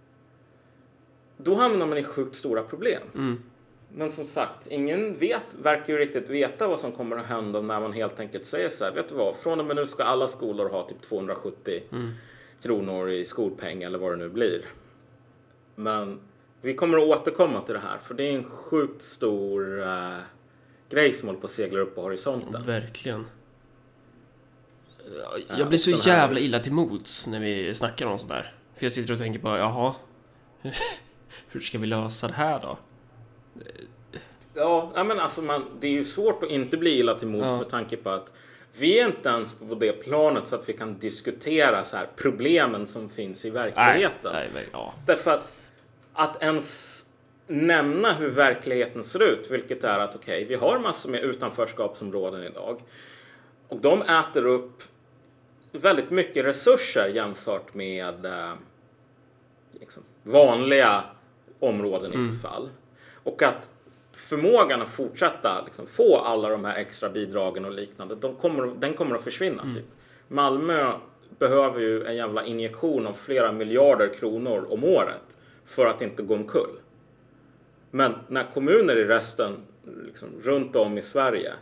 Då 1.37 1.55
hamnar 1.55 1.85
man 1.85 1.97
i 1.97 2.03
sjukt 2.03 2.35
stora 2.35 2.63
problem. 2.63 3.01
Mm. 3.15 3.43
Men 3.93 4.11
som 4.11 4.27
sagt, 4.27 4.67
ingen 4.67 5.17
vet, 5.19 5.53
verkar 5.61 5.93
ju 5.93 5.99
riktigt 5.99 6.29
veta 6.29 6.67
vad 6.67 6.79
som 6.79 6.91
kommer 6.91 7.17
att 7.17 7.25
hända 7.25 7.61
när 7.61 7.79
man 7.79 7.93
helt 7.93 8.19
enkelt 8.19 8.45
säger 8.45 8.69
så 8.69 8.85
här, 8.85 8.91
vet 8.91 9.09
du 9.09 9.15
vad, 9.15 9.35
från 9.35 9.59
och 9.59 9.65
med 9.65 9.75
nu 9.75 9.87
ska 9.87 10.03
alla 10.03 10.27
skolor 10.27 10.69
ha 10.69 10.87
typ 10.87 11.01
270 11.01 11.83
mm. 11.91 12.13
kronor 12.61 13.09
i 13.09 13.25
skolpeng 13.25 13.83
eller 13.83 13.99
vad 13.99 14.11
det 14.11 14.15
nu 14.15 14.29
blir. 14.29 14.61
Men 15.75 16.19
vi 16.61 16.73
kommer 16.73 16.97
att 16.97 17.19
återkomma 17.19 17.61
till 17.61 17.73
det 17.73 17.79
här, 17.79 17.97
för 17.97 18.13
det 18.13 18.23
är 18.23 18.33
en 18.33 18.43
sjukt 18.43 19.01
stor 19.01 19.79
uh, 19.79 20.17
grej 20.89 21.13
som 21.13 21.27
håller 21.27 21.39
på 21.39 21.45
att 21.45 21.51
segla 21.51 21.79
upp 21.79 21.95
på 21.95 22.01
horisonten. 22.01 22.63
Verkligen. 22.63 23.25
Jag 25.57 25.67
blir 25.67 25.77
så 25.77 26.09
jävla 26.09 26.39
illa 26.39 26.59
till 26.59 26.73
mods 26.73 27.27
när 27.27 27.39
vi 27.39 27.75
snackar 27.75 28.05
om 28.05 28.19
sådär. 28.19 28.53
För 28.75 28.85
jag 28.85 28.93
sitter 28.93 29.13
och 29.13 29.19
tänker 29.19 29.39
på, 29.39 29.47
jaha, 29.47 29.95
hur 31.49 31.59
ska 31.59 31.77
vi 31.77 31.87
lösa 31.87 32.27
det 32.27 32.33
här 32.33 32.59
då? 32.61 32.77
Ja, 34.53 35.03
men 35.03 35.19
alltså 35.19 35.41
man, 35.41 35.65
det 35.79 35.87
är 35.87 35.91
ju 35.91 36.05
svårt 36.05 36.43
att 36.43 36.49
inte 36.49 36.77
bli 36.77 36.99
illa 36.99 37.15
till 37.15 37.27
mods 37.27 37.47
ja. 37.47 37.57
med 37.57 37.69
tanke 37.69 37.97
på 37.97 38.09
att 38.09 38.33
vi 38.77 38.99
är 38.99 39.07
inte 39.07 39.29
ens 39.29 39.53
på 39.53 39.75
det 39.75 39.91
planet 39.91 40.47
så 40.47 40.55
att 40.55 40.69
vi 40.69 40.73
kan 40.73 40.99
diskutera 40.99 41.83
så 41.83 41.97
här 41.97 42.07
problemen 42.15 42.87
som 42.87 43.09
finns 43.09 43.45
i 43.45 43.49
verkligheten. 43.49 44.33
Nej, 44.33 44.49
nej, 44.53 44.69
ja. 44.71 44.93
Därför 45.05 45.31
att 45.31 45.55
att 46.13 46.43
ens 46.43 47.05
nämna 47.47 48.13
hur 48.13 48.29
verkligheten 48.29 49.03
ser 49.03 49.23
ut, 49.23 49.51
vilket 49.51 49.83
är 49.83 49.99
att 49.99 50.15
okej, 50.15 50.43
okay, 50.43 50.45
vi 50.45 50.55
har 50.55 50.79
massor 50.79 51.09
med 51.09 51.23
utanförskapsområden 51.23 52.43
idag 52.43 52.81
och 53.67 53.81
de 53.81 54.01
äter 54.01 54.45
upp 54.45 54.83
väldigt 55.71 56.09
mycket 56.09 56.45
resurser 56.45 57.07
jämfört 57.07 57.73
med 57.73 58.25
eh, 58.25 58.53
liksom, 59.71 60.03
vanliga 60.23 61.03
områden 61.59 62.13
i 62.13 62.15
mm. 62.15 62.31
förfall. 62.31 62.69
Och 63.27 63.43
att 63.43 63.71
förmågan 64.11 64.81
att 64.81 64.89
fortsätta 64.89 65.61
liksom, 65.65 65.87
få 65.87 66.17
alla 66.17 66.49
de 66.49 66.65
här 66.65 66.75
extra 66.77 67.09
bidragen 67.09 67.65
och 67.65 67.71
liknande, 67.71 68.15
de 68.15 68.35
kommer, 68.35 68.71
den 68.79 68.93
kommer 68.93 69.15
att 69.15 69.23
försvinna. 69.23 69.61
Mm. 69.61 69.75
Typ. 69.75 69.85
Malmö 70.27 70.93
behöver 71.39 71.79
ju 71.79 72.05
en 72.05 72.15
jävla 72.15 72.45
injektion 72.45 73.07
av 73.07 73.13
flera 73.13 73.51
miljarder 73.51 74.07
kronor 74.13 74.67
om 74.69 74.83
året 74.83 75.37
för 75.65 75.85
att 75.85 76.01
inte 76.01 76.23
gå 76.23 76.33
omkull. 76.33 76.79
Men 77.91 78.13
när 78.27 78.43
kommuner 78.53 78.95
i 78.95 79.05
resten, 79.05 79.55
liksom, 80.05 80.29
runt 80.43 80.75
om 80.75 80.97
i 80.97 81.01
Sverige, 81.01 81.53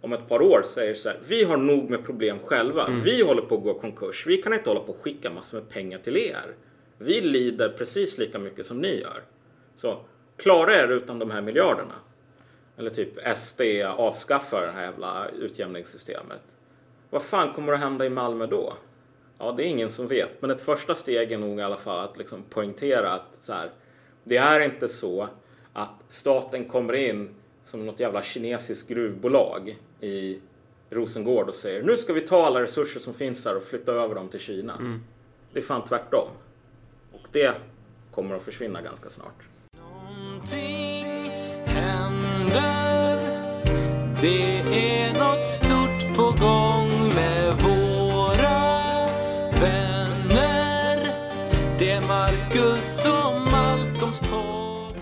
om 0.00 0.12
ett 0.12 0.28
par 0.28 0.42
år 0.42 0.62
säger 0.66 0.94
så 0.94 1.08
här, 1.08 1.18
vi 1.28 1.44
har 1.44 1.56
nog 1.56 1.90
med 1.90 2.04
problem 2.04 2.38
själva. 2.44 2.86
Mm. 2.86 3.00
Vi 3.00 3.22
håller 3.22 3.42
på 3.42 3.54
att 3.54 3.62
gå 3.62 3.74
konkurs. 3.74 4.26
Vi 4.26 4.36
kan 4.36 4.52
inte 4.52 4.70
hålla 4.70 4.80
på 4.80 4.92
att 4.92 5.00
skicka 5.00 5.30
massor 5.30 5.58
med 5.58 5.68
pengar 5.68 5.98
till 5.98 6.16
er. 6.16 6.54
Vi 6.98 7.20
lider 7.20 7.68
precis 7.68 8.18
lika 8.18 8.38
mycket 8.38 8.66
som 8.66 8.80
ni 8.80 9.00
gör. 9.00 9.22
Så 9.76 9.98
klara 10.40 10.76
er 10.76 10.88
utan 10.88 11.18
de 11.18 11.30
här 11.30 11.40
miljarderna. 11.40 11.94
Eller 12.76 12.90
typ 12.90 13.36
SD 13.36 13.60
avskaffar 13.96 14.62
det 14.62 14.72
här 14.72 14.82
jävla 14.82 15.28
utjämningssystemet. 15.28 16.42
Vad 17.10 17.22
fan 17.22 17.54
kommer 17.54 17.72
att 17.72 17.80
hända 17.80 18.06
i 18.06 18.10
Malmö 18.10 18.46
då? 18.46 18.74
Ja, 19.38 19.52
det 19.52 19.64
är 19.64 19.66
ingen 19.66 19.90
som 19.90 20.08
vet. 20.08 20.42
Men 20.42 20.50
ett 20.50 20.60
första 20.60 20.94
steg 20.94 21.32
är 21.32 21.38
nog 21.38 21.58
i 21.58 21.62
alla 21.62 21.76
fall 21.76 22.04
att 22.04 22.18
liksom 22.18 22.42
poängtera 22.42 23.12
att 23.12 23.38
så 23.40 23.52
här, 23.52 23.70
det 24.24 24.36
är 24.36 24.60
inte 24.60 24.88
så 24.88 25.28
att 25.72 25.94
staten 26.08 26.64
kommer 26.64 26.92
in 26.92 27.34
som 27.64 27.86
något 27.86 28.00
jävla 28.00 28.22
kinesiskt 28.22 28.88
gruvbolag 28.88 29.78
i 30.00 30.40
Rosengård 30.90 31.48
och 31.48 31.54
säger 31.54 31.82
nu 31.82 31.96
ska 31.96 32.12
vi 32.12 32.20
ta 32.20 32.46
alla 32.46 32.62
resurser 32.62 33.00
som 33.00 33.14
finns 33.14 33.44
här 33.44 33.56
och 33.56 33.62
flytta 33.62 33.92
över 33.92 34.14
dem 34.14 34.28
till 34.28 34.40
Kina. 34.40 34.74
Mm. 34.74 35.00
Det 35.52 35.58
är 35.58 35.62
fan 35.62 35.84
tvärtom. 35.84 36.28
Och 37.12 37.28
det 37.32 37.54
kommer 38.14 38.36
att 38.36 38.42
försvinna 38.42 38.82
ganska 38.82 39.10
snart. 39.10 39.49
Någonting 40.10 41.32
händer 41.64 43.18
Det 44.20 44.58
är 44.58 45.12
något 45.18 45.46
stort 45.46 46.16
på 46.16 46.22
gång 46.22 47.14
med 47.14 47.54
våra 47.54 48.60
vänner 49.60 50.96
Det 51.78 51.90
är 51.90 52.00
Marcus 52.00 53.06
och 53.06 53.40
Malcolms 53.52 54.18
podd 54.18 54.94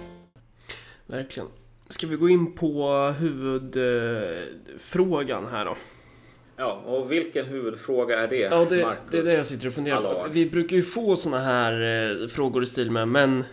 Verkligen. 1.07 1.49
Ska 1.89 2.07
vi 2.07 2.17
gå 2.17 2.29
in 2.29 2.55
på 2.55 2.93
huvudfrågan 3.19 4.37
här 5.47 5.65
då? 5.65 5.77
Ja, 6.57 6.73
och 6.73 7.13
vilken 7.13 7.47
huvudfråga 7.47 8.19
är 8.19 8.29
det? 8.29 8.37
Ja, 8.37 8.67
det, 8.71 8.83
Marcus 8.83 9.03
det 9.11 9.19
är 9.19 9.23
det 9.23 9.35
jag 9.35 9.47
sitter 9.47 9.67
och 9.67 9.73
funderar 9.73 10.03
på. 10.15 10.27
Vi 10.31 10.51
brukar 10.51 10.77
ju 10.77 10.83
få 10.83 11.17
såna 11.17 11.39
här 11.39 11.73
eh, 12.23 12.27
frågor 12.27 12.63
i 12.63 12.67
stil 12.67 12.91
med 12.91 13.09
Men 13.09 13.45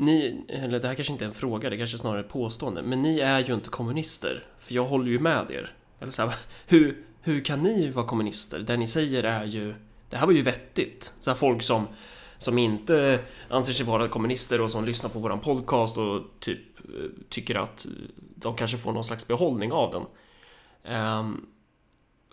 ni, 0.00 0.44
eller 0.48 0.80
det 0.80 0.88
här 0.88 0.94
kanske 0.94 1.12
inte 1.12 1.24
är 1.24 1.28
en 1.28 1.34
fråga, 1.34 1.70
det 1.70 1.76
kanske 1.76 1.96
är 1.96 1.98
snarare 1.98 2.20
ett 2.20 2.28
påstående, 2.28 2.82
men 2.82 3.02
ni 3.02 3.18
är 3.18 3.40
ju 3.40 3.54
inte 3.54 3.70
kommunister, 3.70 4.44
för 4.58 4.74
jag 4.74 4.84
håller 4.84 5.10
ju 5.10 5.18
med 5.18 5.50
er. 5.50 5.74
Eller 6.00 6.12
så 6.12 6.22
här, 6.22 6.34
hur, 6.66 7.04
hur 7.20 7.44
kan 7.44 7.62
ni 7.62 7.90
vara 7.90 8.06
kommunister? 8.06 8.58
Det 8.58 8.76
ni 8.76 8.86
säger 8.86 9.22
är 9.22 9.44
ju, 9.44 9.74
det 10.10 10.16
här 10.16 10.26
var 10.26 10.32
ju 10.32 10.42
vettigt. 10.42 11.12
Så 11.20 11.30
här, 11.30 11.34
folk 11.34 11.62
som, 11.62 11.86
som 12.38 12.58
inte 12.58 13.20
anser 13.48 13.72
sig 13.72 13.86
vara 13.86 14.08
kommunister 14.08 14.60
och 14.60 14.70
som 14.70 14.84
lyssnar 14.84 15.10
på 15.10 15.18
våran 15.18 15.40
podcast 15.40 15.98
och 15.98 16.22
typ 16.40 16.78
eh, 16.78 17.10
tycker 17.28 17.54
att 17.54 17.86
de 18.34 18.56
kanske 18.56 18.76
får 18.76 18.92
någon 18.92 19.04
slags 19.04 19.26
behållning 19.26 19.72
av 19.72 19.90
den. 19.90 20.06
Um, 20.96 21.46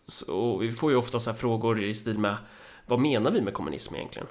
så 0.06 0.58
vi 0.58 0.72
får 0.72 0.92
ju 0.92 0.98
ofta 0.98 1.20
så 1.20 1.32
här 1.32 1.38
frågor 1.38 1.84
i 1.84 1.96
stil 1.96 2.20
med 2.20 2.38
vad 2.86 3.00
menar 3.00 3.32
vi 3.32 3.42
med 3.42 3.54
kommunism 3.54 3.96
egentligen? 3.96 4.28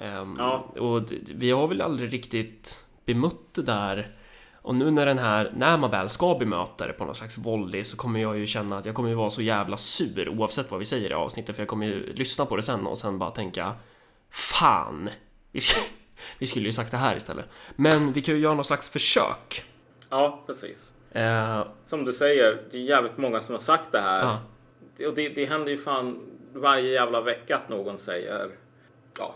Ehm, 0.00 0.34
Ja. 0.38 0.72
Och 0.78 1.02
vi 1.34 1.50
har 1.50 1.68
väl 1.68 1.80
aldrig 1.80 2.12
riktigt 2.12 2.84
bemött 3.04 3.54
det 3.54 3.62
där. 3.62 4.16
Och 4.64 4.74
nu 4.74 4.90
när 4.90 5.06
den 5.06 5.18
här, 5.18 5.52
när 5.56 5.78
man 5.78 5.90
väl 5.90 6.08
ska 6.08 6.34
bemöta 6.34 6.86
det 6.86 6.92
på 6.92 7.04
någon 7.04 7.14
slags 7.14 7.38
volley 7.38 7.84
så 7.84 7.96
kommer 7.96 8.20
jag 8.20 8.38
ju 8.38 8.46
känna 8.46 8.78
att 8.78 8.84
jag 8.86 8.94
kommer 8.94 9.08
ju 9.08 9.14
vara 9.14 9.30
så 9.30 9.42
jävla 9.42 9.76
sur 9.76 10.28
oavsett 10.28 10.70
vad 10.70 10.78
vi 10.80 10.84
säger 10.86 11.10
i 11.10 11.14
avsnittet 11.14 11.56
för 11.56 11.62
jag 11.62 11.68
kommer 11.68 11.86
ju 11.86 12.12
lyssna 12.12 12.46
på 12.46 12.56
det 12.56 12.62
sen 12.62 12.86
och 12.86 12.98
sen 12.98 13.18
bara 13.18 13.30
tänka 13.30 13.72
Fan! 14.30 15.10
Vi, 15.52 15.60
sk 15.60 15.76
vi 16.38 16.46
skulle 16.46 16.66
ju 16.66 16.72
sagt 16.72 16.90
det 16.90 16.96
här 16.96 17.16
istället. 17.16 17.44
Men 17.76 18.12
vi 18.12 18.22
kan 18.22 18.34
ju 18.34 18.40
göra 18.40 18.54
någon 18.54 18.64
slags 18.64 18.88
försök. 18.88 19.64
Ja, 20.10 20.42
precis. 20.46 20.92
Eh, 21.12 21.66
Som 21.86 22.04
du 22.04 22.12
säger, 22.12 22.62
det 22.70 22.76
är 22.78 22.82
jävligt 22.82 23.16
många 23.18 23.40
som 23.40 23.54
har 23.54 23.60
sagt 23.60 23.92
det 23.92 24.00
här. 24.00 24.36
Det- 24.96 25.06
Och 25.06 25.14
det, 25.14 25.28
det 25.28 25.46
händer 25.46 25.70
ju 25.72 25.78
fan 25.78 26.20
varje 26.54 26.90
jävla 26.90 27.20
vecka 27.20 27.56
att 27.56 27.68
någon 27.68 27.98
säger 27.98 28.48
ja, 29.18 29.34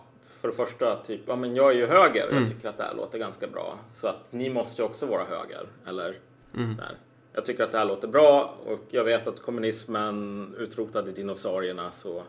för 0.52 0.62
det 0.62 0.68
första 0.70 0.96
typ, 0.96 1.20
ja 1.26 1.36
men 1.36 1.56
jag 1.56 1.70
är 1.72 1.76
ju 1.76 1.86
höger 1.86 2.28
och 2.28 2.34
jag 2.36 2.48
tycker 2.48 2.68
att 2.68 2.76
det 2.76 2.82
här 2.82 2.94
låter 2.94 3.18
ganska 3.18 3.46
bra. 3.46 3.78
Så 3.90 4.08
att 4.08 4.32
ni 4.32 4.50
måste 4.50 4.82
ju 4.82 4.86
också 4.86 5.06
vara 5.06 5.24
höger. 5.24 5.66
Eller 5.86 6.18
där. 6.52 6.98
Jag 7.32 7.44
tycker 7.46 7.64
att 7.64 7.72
det 7.72 7.78
här 7.78 7.84
låter 7.84 8.08
bra 8.08 8.54
och 8.66 8.80
jag 8.90 9.04
vet 9.04 9.26
att 9.26 9.42
kommunismen 9.42 10.54
utrotade 10.58 11.12
dinosaurierna 11.12 11.90
så, 11.90 12.22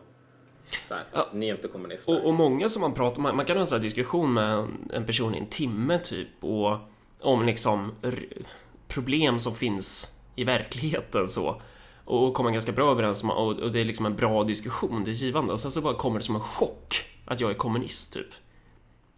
så 0.88 0.94
här, 0.94 1.04
Ja. 1.12 1.26
ni 1.32 1.48
är 1.48 1.54
inte 1.54 1.68
kommunister. 1.68 2.18
Och, 2.18 2.26
och 2.28 2.34
många 2.34 2.68
som 2.68 2.82
man 2.82 2.94
pratar 2.94 3.22
man, 3.22 3.36
man 3.36 3.44
kan 3.44 3.56
ha 3.56 3.60
en 3.60 3.66
sån 3.66 3.76
här 3.78 3.82
diskussion 3.82 4.34
med 4.34 4.66
en 4.92 5.06
person 5.06 5.34
i 5.34 5.38
en 5.38 5.46
timme 5.46 5.98
typ 5.98 6.28
och 6.40 6.78
om 7.20 7.46
liksom 7.46 7.92
problem 8.88 9.38
som 9.38 9.54
finns 9.54 10.18
i 10.36 10.44
verkligheten 10.44 11.28
så 11.28 11.62
och 12.04 12.34
komma 12.34 12.50
ganska 12.50 12.72
bra 12.72 12.90
överens 12.90 13.22
om 13.22 13.30
och, 13.30 13.58
och 13.58 13.72
det 13.72 13.80
är 13.80 13.84
liksom 13.84 14.06
en 14.06 14.16
bra 14.16 14.44
diskussion, 14.44 15.04
det 15.04 15.10
är 15.10 15.12
givande 15.12 15.52
och 15.52 15.60
sen 15.60 15.70
så 15.70 15.80
bara 15.80 15.94
kommer 15.94 16.18
det 16.18 16.24
som 16.24 16.34
en 16.34 16.40
chock 16.40 17.04
att 17.28 17.40
jag 17.40 17.50
är 17.50 17.54
kommunist 17.54 18.12
typ. 18.12 18.26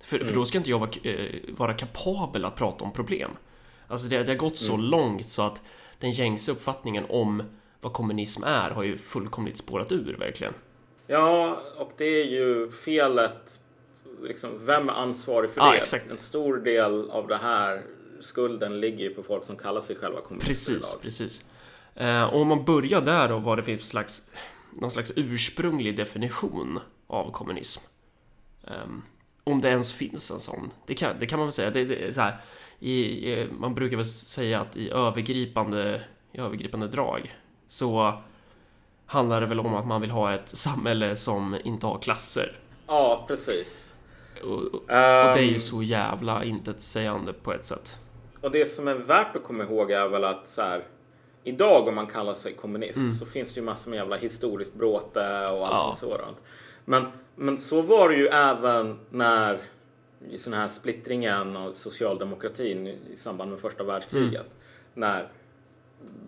För, 0.02 0.18
för 0.18 0.34
då 0.34 0.44
ska 0.44 0.58
inte 0.58 0.70
jag 0.70 0.78
vara, 0.78 0.90
eh, 1.02 1.40
vara 1.48 1.74
kapabel 1.74 2.44
att 2.44 2.56
prata 2.56 2.84
om 2.84 2.92
problem. 2.92 3.30
Alltså 3.88 4.08
det, 4.08 4.22
det 4.22 4.32
har 4.32 4.36
gått 4.36 4.56
så 4.56 4.76
långt 4.76 5.26
så 5.28 5.42
att 5.42 5.62
den 5.98 6.10
gängse 6.10 6.52
uppfattningen 6.52 7.04
om 7.08 7.42
vad 7.80 7.92
kommunism 7.92 8.44
är 8.44 8.70
har 8.70 8.82
ju 8.82 8.96
fullkomligt 8.98 9.56
spårat 9.56 9.92
ur 9.92 10.16
verkligen. 10.18 10.54
Ja, 11.06 11.62
och 11.78 11.92
det 11.96 12.04
är 12.04 12.24
ju 12.24 12.70
felet. 12.70 13.60
Liksom, 14.22 14.66
vem 14.66 14.88
är 14.88 14.92
ansvarig 14.92 15.50
för 15.50 15.60
Ja, 15.60 15.72
det? 15.72 15.78
exakt. 15.78 16.10
En 16.10 16.16
stor 16.16 16.56
del 16.56 17.10
av 17.10 17.26
det 17.28 17.36
här 17.36 17.82
skulden 18.20 18.80
ligger 18.80 18.98
ju 19.04 19.14
på 19.14 19.22
folk 19.22 19.44
som 19.44 19.56
kallar 19.56 19.80
sig 19.80 19.96
själva 19.96 20.20
kommunister 20.20 20.74
Precis, 20.74 20.98
precis. 21.02 21.44
Eh, 21.94 22.24
och 22.24 22.40
om 22.40 22.48
man 22.48 22.64
börjar 22.64 23.00
där 23.00 23.28
då, 23.28 23.38
vad 23.38 23.58
det 23.58 23.62
finns 23.62 23.88
slags, 23.88 24.30
någon 24.80 24.90
slags 24.90 25.12
ursprunglig 25.16 25.96
definition 25.96 26.80
av 27.06 27.32
kommunism. 27.32 27.82
Ehm, 28.66 29.02
om 29.44 29.60
det 29.60 29.68
ens 29.68 29.92
finns 29.92 30.30
en 30.30 30.40
sån. 30.40 30.70
Det 30.86 30.94
kan, 30.94 31.16
det 31.18 31.26
kan 31.26 31.38
man 31.38 31.46
väl 31.46 31.52
säga. 31.52 31.70
Det, 31.70 31.84
det 31.84 32.12
så 32.14 32.20
här, 32.20 32.40
i, 32.78 32.92
i, 33.32 33.48
man 33.58 33.74
brukar 33.74 33.96
väl 33.96 34.06
säga 34.06 34.60
att 34.60 34.76
i 34.76 34.90
övergripande, 34.90 36.02
i 36.32 36.38
övergripande 36.38 36.88
drag 36.88 37.34
så 37.68 38.18
handlar 39.06 39.40
det 39.40 39.46
väl 39.46 39.60
om 39.60 39.74
att 39.74 39.86
man 39.86 40.00
vill 40.00 40.10
ha 40.10 40.34
ett 40.34 40.48
samhälle 40.48 41.16
som 41.16 41.56
inte 41.64 41.86
har 41.86 41.98
klasser. 41.98 42.58
Ja, 42.86 43.24
precis. 43.28 43.94
Och, 44.42 44.48
och, 44.50 44.74
och 44.74 44.90
Ehm, 44.90 45.34
det 45.34 45.40
är 45.40 45.50
ju 45.52 45.58
så 45.60 45.82
jävla 45.82 46.44
intetsägande 46.44 47.32
på 47.32 47.52
ett 47.52 47.64
sätt. 47.64 47.98
Och 48.40 48.50
det 48.50 48.66
som 48.70 48.88
är 48.88 48.94
värt 48.94 49.36
att 49.36 49.44
komma 49.44 49.64
ihåg 49.64 49.90
är 49.90 50.08
väl 50.08 50.24
att 50.24 50.48
så 50.48 50.62
här, 50.62 50.84
idag 51.44 51.88
om 51.88 51.94
man 51.94 52.06
kallar 52.06 52.34
sig 52.34 52.52
kommunist 52.54 52.96
Mm. 52.96 53.10
så 53.10 53.26
finns 53.26 53.54
det 53.54 53.60
ju 53.60 53.66
massor 53.66 53.90
med 53.90 53.96
jävla 53.98 54.16
historiskt 54.16 54.74
bråte 54.74 55.20
och 55.20 55.58
Ja. 55.58 55.66
allting 55.66 56.08
sådant. 56.08 56.36
Men, 56.84 57.06
men 57.40 57.58
så 57.58 57.82
var 57.82 58.08
det 58.08 58.14
ju 58.16 58.26
även 58.26 58.98
när 59.10 59.58
i 60.30 60.38
sån 60.38 60.52
här 60.52 60.68
splittringen 60.68 61.56
av 61.56 61.72
socialdemokratin 61.72 62.86
i 62.86 63.16
samband 63.16 63.50
med 63.50 63.60
första 63.60 63.84
världskriget. 63.84 64.40
Mm. 64.40 64.52
När 64.94 65.28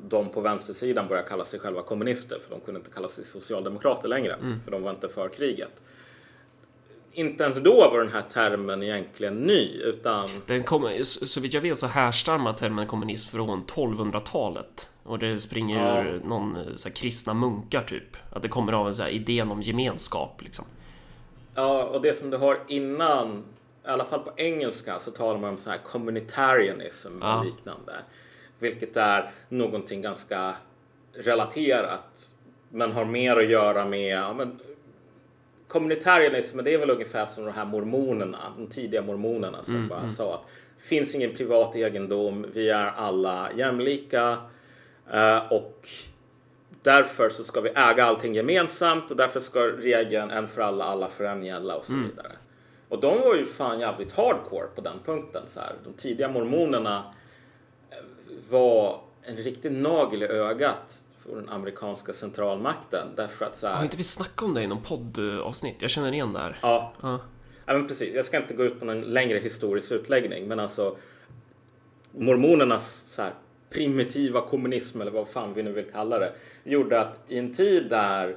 de 0.09 0.29
på 0.29 0.41
vänstersidan 0.41 1.09
började 1.09 1.29
kalla 1.29 1.45
sig 1.45 1.61
själva 1.61 1.83
kommunister 1.83 2.39
för 2.49 2.55
de 2.55 2.61
kunde 2.61 2.81
inte 2.81 2.91
kalla 2.91 3.09
sig 3.09 3.25
socialdemokrater 3.25 4.09
längre 4.09 4.33
Mm. 4.35 4.61
för 4.65 4.71
de 4.71 4.83
var 4.83 4.91
inte 4.91 5.09
för 5.09 5.29
kriget. 5.29 5.71
Inte 7.13 7.45
ens 7.45 7.59
då 7.59 7.75
var 7.93 7.99
den 7.99 8.13
här 8.13 8.23
termen 8.23 8.83
egentligen 8.83 9.35
ny 9.35 9.69
utan 9.85 10.29
Den 10.47 10.65
så 11.05 11.27
så 11.27 11.41
vitt 11.41 11.55
jag 11.55 11.61
vet 11.61 11.79
så 11.79 11.87
härstammar 11.87 12.53
termen 12.53 12.87
kommunism 12.87 13.29
från 13.31 13.65
1200-talet. 13.65 14.89
Och 15.03 15.19
det 15.19 15.39
springer 15.39 15.97
Ja. 15.97 16.05
ur 16.05 16.21
någon 16.25 16.57
eh, 16.57 16.63
så 16.75 16.89
här, 16.89 16.97
kristna 16.97 17.35
munkar 17.35 17.83
typ. 17.83 18.17
Att 18.31 18.43
det 18.43 18.49
kommer 18.49 18.73
av 18.73 18.89
en 18.89 18.95
så 18.95 19.03
här, 19.03 19.11
idén 19.11 19.51
om 19.51 19.63
gemenskap 19.63 20.43
liksom. 20.43 20.65
Ja, 21.55 21.85
och 21.85 22.03
det 22.03 22.15
som 22.15 22.31
du 22.31 22.37
har 22.37 22.59
innan, 22.69 23.45
i 23.85 23.89
alla 23.89 24.05
fall 24.05 24.21
på 24.21 24.33
engelska, 24.37 24.99
så 24.99 25.11
talar 25.11 25.39
man 25.41 25.51
om 25.51 25.59
så 25.59 25.71
här 25.71 25.79
communitarianism 25.79 27.19
Ja. 27.21 27.39
och 27.39 27.45
liknande. 27.45 27.93
Vilket 28.59 28.97
är 28.97 29.31
någonting 29.49 30.03
ganska 30.03 30.55
relaterat, 31.15 32.35
men 32.69 32.93
har 32.93 33.05
mer 33.05 33.37
att 33.37 33.47
göra 33.49 33.85
med 33.85 34.17
ja, 34.19 34.33
men, 34.33 34.59
Communitarianism, 35.69 36.61
det 36.65 36.75
är 36.75 36.79
väl 36.79 36.91
ungefär 36.91 37.27
som 37.27 37.45
de 37.45 37.51
här 37.53 37.65
mormonerna, 37.65 38.39
de 38.57 38.67
tidiga 38.67 39.03
mormonerna 39.03 39.63
som 39.63 39.89
bara 39.89 40.09
sa 40.09 40.35
att 40.35 40.47
finns 40.79 41.15
ingen 41.15 41.35
privat 41.35 41.77
egendom, 41.77 42.47
vi 42.55 42.71
är 42.71 42.87
alla 42.97 43.49
jämlika 43.57 44.39
eh, 45.13 45.53
och 45.53 45.89
Därför 46.83 47.31
så 47.31 47.45
ska 47.45 47.61
vi 47.61 47.71
äga 47.71 48.05
allting 48.05 48.35
gemensamt 48.35 49.11
och 49.11 49.17
därför 49.17 49.41
ska 49.41 49.61
regeln 49.61 50.31
en 50.31 50.49
för 50.49 50.63
alla, 50.63 50.85
alla 50.85 51.09
för 51.09 51.25
en 51.25 51.45
gälla 51.45 51.77
och 51.77 51.87
så 51.87 51.93
vidare. 51.93 52.33
Och 52.89 53.01
de 53.01 53.21
var 53.21 53.35
ju 53.35 53.47
fan 53.47 53.81
jävligt 53.81 54.13
hardcore 54.13 54.67
på 54.75 54.81
den 54.81 54.99
punkten. 55.05 55.43
Så 55.47 55.61
här. 55.61 55.73
De 55.85 55.93
tidiga 55.93 56.29
mormonerna 56.29 57.05
eh, 57.91 57.97
var 58.51 59.01
en 59.23 59.37
riktig 59.37 59.73
nagel 59.73 60.23
i 60.23 60.27
ögat 60.27 61.03
för 61.23 61.37
den 61.37 61.49
amerikanska 61.49 62.13
centralmakten. 62.13 63.09
Därför 63.17 63.45
att 63.45 63.57
så 63.57 63.67
Har 63.67 63.75
här, 63.75 63.85
inte 63.85 63.97
vi 63.97 64.05
snackat 64.05 64.43
om 64.43 64.55
det 64.55 64.63
i 64.63 64.67
någon 64.67 64.83
poddavsnitt? 64.83 65.83
Jag 65.83 65.91
känner 65.91 66.13
igen 66.13 66.33
det 66.33 66.39
här. 66.39 66.59
ja, 66.63 66.93
Ja. 67.03 67.21
Ja, 67.67 67.73
men 67.73 67.89
precis. 67.89 68.15
Jag 68.15 68.25
ska 68.25 68.37
inte 68.37 68.55
gå 68.55 68.65
ut 68.65 68.79
på 68.79 68.85
någon 68.85 69.01
längre 69.01 69.39
historisk 69.39 69.93
utläggning, 69.93 70.49
men 70.49 70.61
alltså 70.61 70.97
mormonernas 72.13 73.05
så 73.09 73.23
här, 73.23 73.33
primitiva 73.73 74.41
kommunism, 74.41 75.01
eller 75.01 75.11
vad 75.11 75.29
fan 75.29 75.55
vi 75.55 75.63
nu 75.63 75.73
vill 75.73 75.91
kalla 75.93 76.19
det, 76.19 76.33
gjorde 76.65 77.01
att 77.01 77.19
i 77.29 77.39
en 77.39 77.53
tid 77.53 77.91
där 77.91 78.37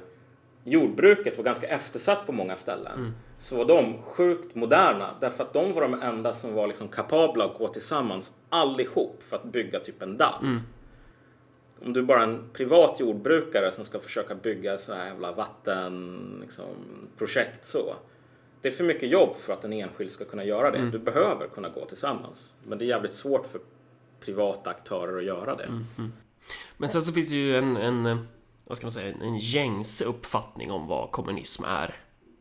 jordbruket 0.64 1.36
var 1.36 1.44
ganska 1.44 1.66
eftersatt 1.66 2.26
på 2.26 2.32
många 2.32 2.56
ställen 2.56 3.14
så 3.38 3.56
var 3.56 3.64
de 3.64 4.02
sjukt 4.02 4.54
moderna 4.54 5.10
därför 5.20 5.44
att 5.44 5.52
de 5.52 5.72
var 5.72 5.82
de 5.82 6.02
enda 6.02 6.32
som 6.32 6.54
var 6.54 6.66
liksom 6.66 6.88
kapabla 6.88 7.44
att 7.44 7.58
gå 7.58 7.68
tillsammans 7.68 8.32
allihop 8.48 9.22
för 9.28 9.36
att 9.36 9.44
bygga 9.44 9.80
typ 9.80 10.02
en 10.02 10.16
damm. 10.16 10.60
Om 11.84 11.92
du 11.92 12.02
bara 12.02 12.18
är 12.18 12.26
en 12.26 12.42
privat 12.52 13.00
jordbrukare 13.00 13.72
som 13.72 13.84
ska 13.84 13.98
försöka 13.98 14.34
bygga 14.34 14.78
så 14.78 14.94
här 14.94 15.06
jävla 15.06 15.32
vattenprojekt 15.32 17.58
liksom, 17.58 17.60
så. 17.62 17.94
Det 18.60 18.68
är 18.68 18.72
för 18.72 18.84
mycket 18.84 19.08
jobb 19.08 19.36
för 19.36 19.52
att 19.52 19.64
en 19.64 19.72
enskild 19.72 20.10
ska 20.10 20.24
kunna 20.24 20.44
göra 20.44 20.70
det. 20.70 20.90
Du 20.90 20.98
behöver 20.98 21.48
kunna 21.48 21.68
gå 21.68 21.84
tillsammans. 21.84 22.52
Men 22.64 22.78
det 22.78 22.84
är 22.84 22.86
jävligt 22.86 23.12
svårt 23.12 23.46
för 23.46 23.60
privata 24.26 24.70
aktörer 24.70 25.18
att 25.18 25.24
göra 25.24 25.56
det. 25.56 25.66
Mm-hmm. 25.66 26.10
Men 26.76 26.88
sen 26.88 27.02
så 27.02 27.12
finns 27.12 27.28
det 27.28 27.36
ju 27.36 27.56
en, 27.56 27.76
en 27.76 28.06
eh, 28.06 28.18
vad 28.64 28.76
ska 28.76 28.84
man 28.86 28.90
säga, 28.90 29.14
en 29.22 29.38
gängse 29.38 30.04
uppfattning 30.04 30.70
om 30.72 30.86
vad 30.86 31.10
kommunism 31.10 31.64
är. 31.64 31.94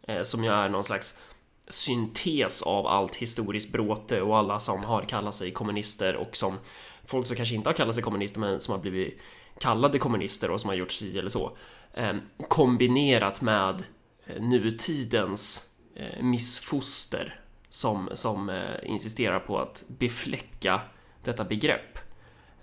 Eh, 0.07 0.21
som 0.21 0.43
ju 0.43 0.49
är 0.49 0.69
någon 0.69 0.83
slags 0.83 1.19
syntes 1.67 2.61
av 2.61 2.87
allt 2.87 3.15
historiskt 3.15 3.71
bråte 3.71 4.21
och 4.21 4.37
alla 4.37 4.59
som 4.59 4.83
har 4.83 5.01
kallat 5.01 5.35
sig 5.35 5.51
kommunister 5.51 6.15
och 6.15 6.35
som 6.35 6.57
folk 7.05 7.27
som 7.27 7.35
kanske 7.35 7.55
inte 7.55 7.69
har 7.69 7.73
kallat 7.73 7.95
sig 7.95 8.03
kommunister 8.03 8.39
men 8.39 8.59
som 8.59 8.71
har 8.71 8.79
blivit 8.79 9.19
kallade 9.59 9.99
kommunister 9.99 10.51
och 10.51 10.61
som 10.61 10.67
har 10.67 10.75
gjort 10.75 10.91
si 10.91 11.19
eller 11.19 11.29
så. 11.29 11.57
Eh, 11.93 12.13
kombinerat 12.47 13.41
med 13.41 13.83
eh, 14.25 14.41
nutidens 14.41 15.69
eh, 15.95 16.23
missfoster 16.23 17.39
som, 17.69 18.09
som 18.13 18.49
eh, 18.49 18.75
insisterar 18.83 19.39
på 19.39 19.59
att 19.59 19.83
befläcka 19.87 20.81
detta 21.25 21.43
begrepp. 21.43 21.99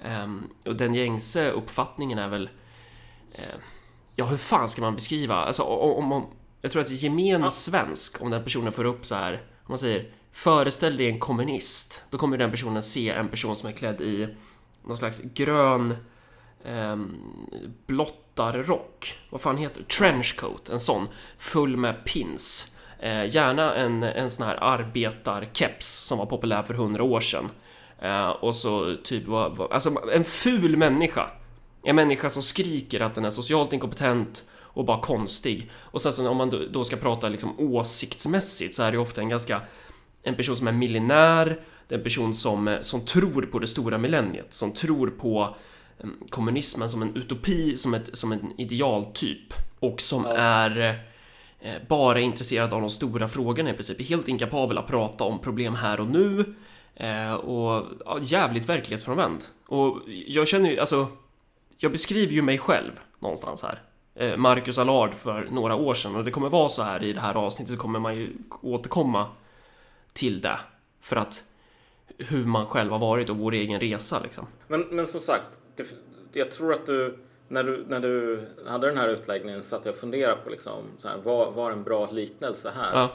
Ehm, 0.03 0.49
och 0.65 0.77
den 0.77 0.95
gängse 0.95 1.51
uppfattningen 1.51 2.19
är 2.19 2.29
väl... 2.29 2.51
eh, 3.35 3.45
ja, 4.17 4.25
hur 4.25 4.37
fan 4.37 4.69
ska 4.69 4.83
man 4.83 4.95
beskriva? 4.95 5.35
Alltså, 5.35 5.63
om, 5.63 6.13
om 6.13 6.27
jag 6.61 6.73
tror 6.73 6.83
att 6.83 6.91
gemene 6.91 7.51
svensk, 7.51 8.23
om 8.23 8.31
den 8.31 8.45
personen 8.45 8.73
får 8.73 8.85
upp 8.85 9.07
så 9.07 9.15
här, 9.15 9.33
om 9.33 9.67
man 9.69 9.79
säger 9.79 10.11
föreställ 10.33 10.97
dig 10.97 11.09
en 11.09 11.19
kommunist, 11.19 12.05
då 12.11 12.19
kommer 12.19 12.39
den 12.39 12.51
personen 12.51 12.83
se 12.83 13.11
en 13.11 13.29
person 13.29 13.57
som 13.57 13.69
är 13.69 13.73
klädd 13.73 14.01
i 14.01 14.37
någon 14.85 14.97
slags 14.97 15.21
grön 15.35 15.97
um, 16.65 17.17
blottarrock. 17.87 19.19
Vad 19.31 19.41
fan 19.41 19.57
heter 19.57 19.81
det? 19.81 19.89
Trenchcoat, 19.89 20.69
en 20.69 20.81
sån. 20.81 21.09
Full 21.39 21.77
med 21.77 22.05
pins. 22.05 22.77
Eh, 22.99 23.35
gärna 23.35 23.75
en, 23.75 24.03
en 24.03 24.31
sån 24.31 24.47
här 24.47 24.57
arbetarkeps 24.61 25.87
som 25.87 26.19
var 26.19 26.27
populär 26.27 26.63
för 26.63 26.75
hundra 26.75 27.03
år 27.03 27.21
sedan. 27.21 27.51
Eh, 28.03 28.29
och 28.31 28.55
så 28.55 28.97
typ, 29.05 29.27
vad, 29.27 29.57
vad, 29.57 29.73
alltså 29.73 29.95
en 30.15 30.25
ful 30.25 30.77
människa. 30.77 31.31
En 31.85 31.97
människa 31.97 32.31
som 32.31 32.43
skriker 32.43 33.01
att 33.01 33.15
den 33.15 33.25
är 33.25 33.31
socialt 33.31 33.73
inkompetent 33.73 34.45
och 34.53 34.85
bara 34.85 35.01
konstig. 35.01 35.71
Och 35.75 36.01
sen 36.03 36.13
så 36.13 36.29
om 36.29 36.37
man 36.37 36.69
då- 36.73 36.85
ska 36.85 36.97
prata 36.97 37.29
liksom 37.29 37.61
åsiktsmässigt 37.61 38.75
så 38.75 38.83
är 38.83 38.93
det 38.93 38.99
ofta 38.99 39.21
en 39.21 39.29
ganska 39.29 39.61
en 40.23 40.35
person 40.35 40.57
som 40.57 40.69
är 40.69 40.73
miljonär, 40.73 41.61
det 41.89 41.95
är 41.95 41.99
en 41.99 42.05
person 42.05 42.35
som, 42.35 42.69
eh, 42.69 42.81
som 42.81 43.01
tror 43.01 43.43
på 43.43 43.59
det 43.59 43.67
stora 43.67 43.99
millenniet, 43.99 44.55
som 44.55 44.73
tror 44.73 45.07
på 45.07 45.57
eh, 45.99 46.07
kommunismen 46.31 46.89
som 46.89 47.03
en 47.03 47.17
utopi, 47.17 47.77
som, 47.77 47.95
ett, 47.95 48.11
som 48.13 48.33
en 48.33 48.53
idealtyp 48.61 49.55
och 49.79 50.01
som 50.01 50.27
är 50.37 51.01
eh, 51.61 51.75
bara 51.89 52.21
intresserad 52.21 52.73
av 52.73 52.81
de 52.81 52.91
stora 52.91 53.29
frågorna 53.29 53.71
i 53.71 53.73
princip, 53.73 54.01
är 54.01 54.05
helt 54.05 54.29
inkapabel 54.29 54.79
att 54.79 54.87
prata 54.87 55.25
om 55.25 55.39
problem 55.39 55.75
här 55.75 56.01
och 56.01 56.07
nu 56.07 56.55
eh, 56.95 57.35
och 57.35 57.87
ja, 58.05 58.19
jävligt 58.23 58.69
verklighetsfrånvänd. 58.69 59.45
Och 59.67 60.01
jag 60.27 60.49
känner 60.49 60.71
ju, 60.71 60.79
alltså, 60.79 61.07
jag 61.79 61.93
beskriver 61.93 62.33
ju 62.33 62.43
mig 62.43 62.59
själv 62.59 63.01
någonstans 63.19 63.63
här. 63.63 63.83
Eh, 64.15 64.37
Marcus 64.37 64.79
Allard 64.79 65.15
för 65.15 65.49
några 65.51 65.75
år 65.75 65.95
sedan 65.95 66.17
och 66.17 66.25
det 66.25 66.31
kommer 66.31 66.49
vara 66.49 66.69
så 66.69 66.83
här 66.83 67.03
i 67.03 67.13
det 67.13 67.21
här 67.21 67.35
avsnittet 67.35 67.75
så 67.75 67.81
kommer 67.81 67.99
man 67.99 68.17
ju 68.17 68.33
återkomma 68.63 69.27
till 70.13 70.41
det 70.41 70.59
för 71.01 71.17
att 71.17 71.43
hur 72.19 72.45
man 72.45 72.67
själv 72.67 72.91
har 72.91 72.99
varit 72.99 73.31
och 73.31 73.37
vår 73.37 73.55
egen 73.55 73.81
resa 73.81 74.21
liksom. 74.23 74.47
Men, 74.69 74.81
men 74.81 75.07
som 75.07 75.21
sagt, 75.21 75.45
det, 75.77 75.85
jag 76.33 76.51
tror 76.51 76.73
att 76.73 76.87
du 76.87 77.19
när, 77.49 77.65
du, 77.65 77.85
när 77.89 78.01
du 78.01 78.45
hade 78.67 78.87
den 78.87 78.99
här 78.99 79.09
utläggningen 79.09 79.63
satt 79.63 79.85
jag 79.85 79.93
och 79.93 80.01
funderade 80.01 80.43
på 80.43 80.51
liksom, 80.51 80.83
så 80.99 81.09
här, 81.09 81.17
vad 81.25 81.55
var 81.55 81.71
en 81.71 81.83
bra 81.83 82.11
liknelse 82.11 82.73
här? 82.77 82.91
Ja, 82.93 83.13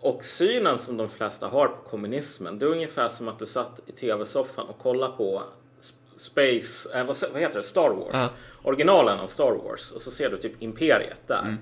Och 0.00 0.24
synen 0.24 0.78
som 0.78 0.96
de 0.96 1.08
flesta 1.08 1.48
har 1.48 1.68
på 1.68 1.88
kommunismen, 1.90 2.58
det 2.58 2.66
är 2.66 2.70
ungefär 2.70 3.08
som 3.08 3.28
att 3.28 3.38
du 3.38 3.46
satt 3.46 3.80
i 3.86 3.92
tv-soffan 3.92 4.66
och 4.66 4.78
kollade 4.78 5.16
på 5.16 5.42
Sp- 5.80 6.16
Space, 6.16 6.98
eh, 6.98 7.06
vad, 7.06 7.16
vad 7.32 7.40
heter 7.40 7.58
det, 7.58 7.64
Star 7.64 7.90
Wars. 7.90 8.10
Ja. 8.12 8.28
Originalen 8.62 9.20
av 9.20 9.26
Star 9.26 9.52
Wars. 9.52 9.92
Och 9.92 10.02
så 10.02 10.10
ser 10.10 10.30
du 10.30 10.36
typ 10.38 10.62
Imperiet 10.62 11.26
där. 11.26 11.56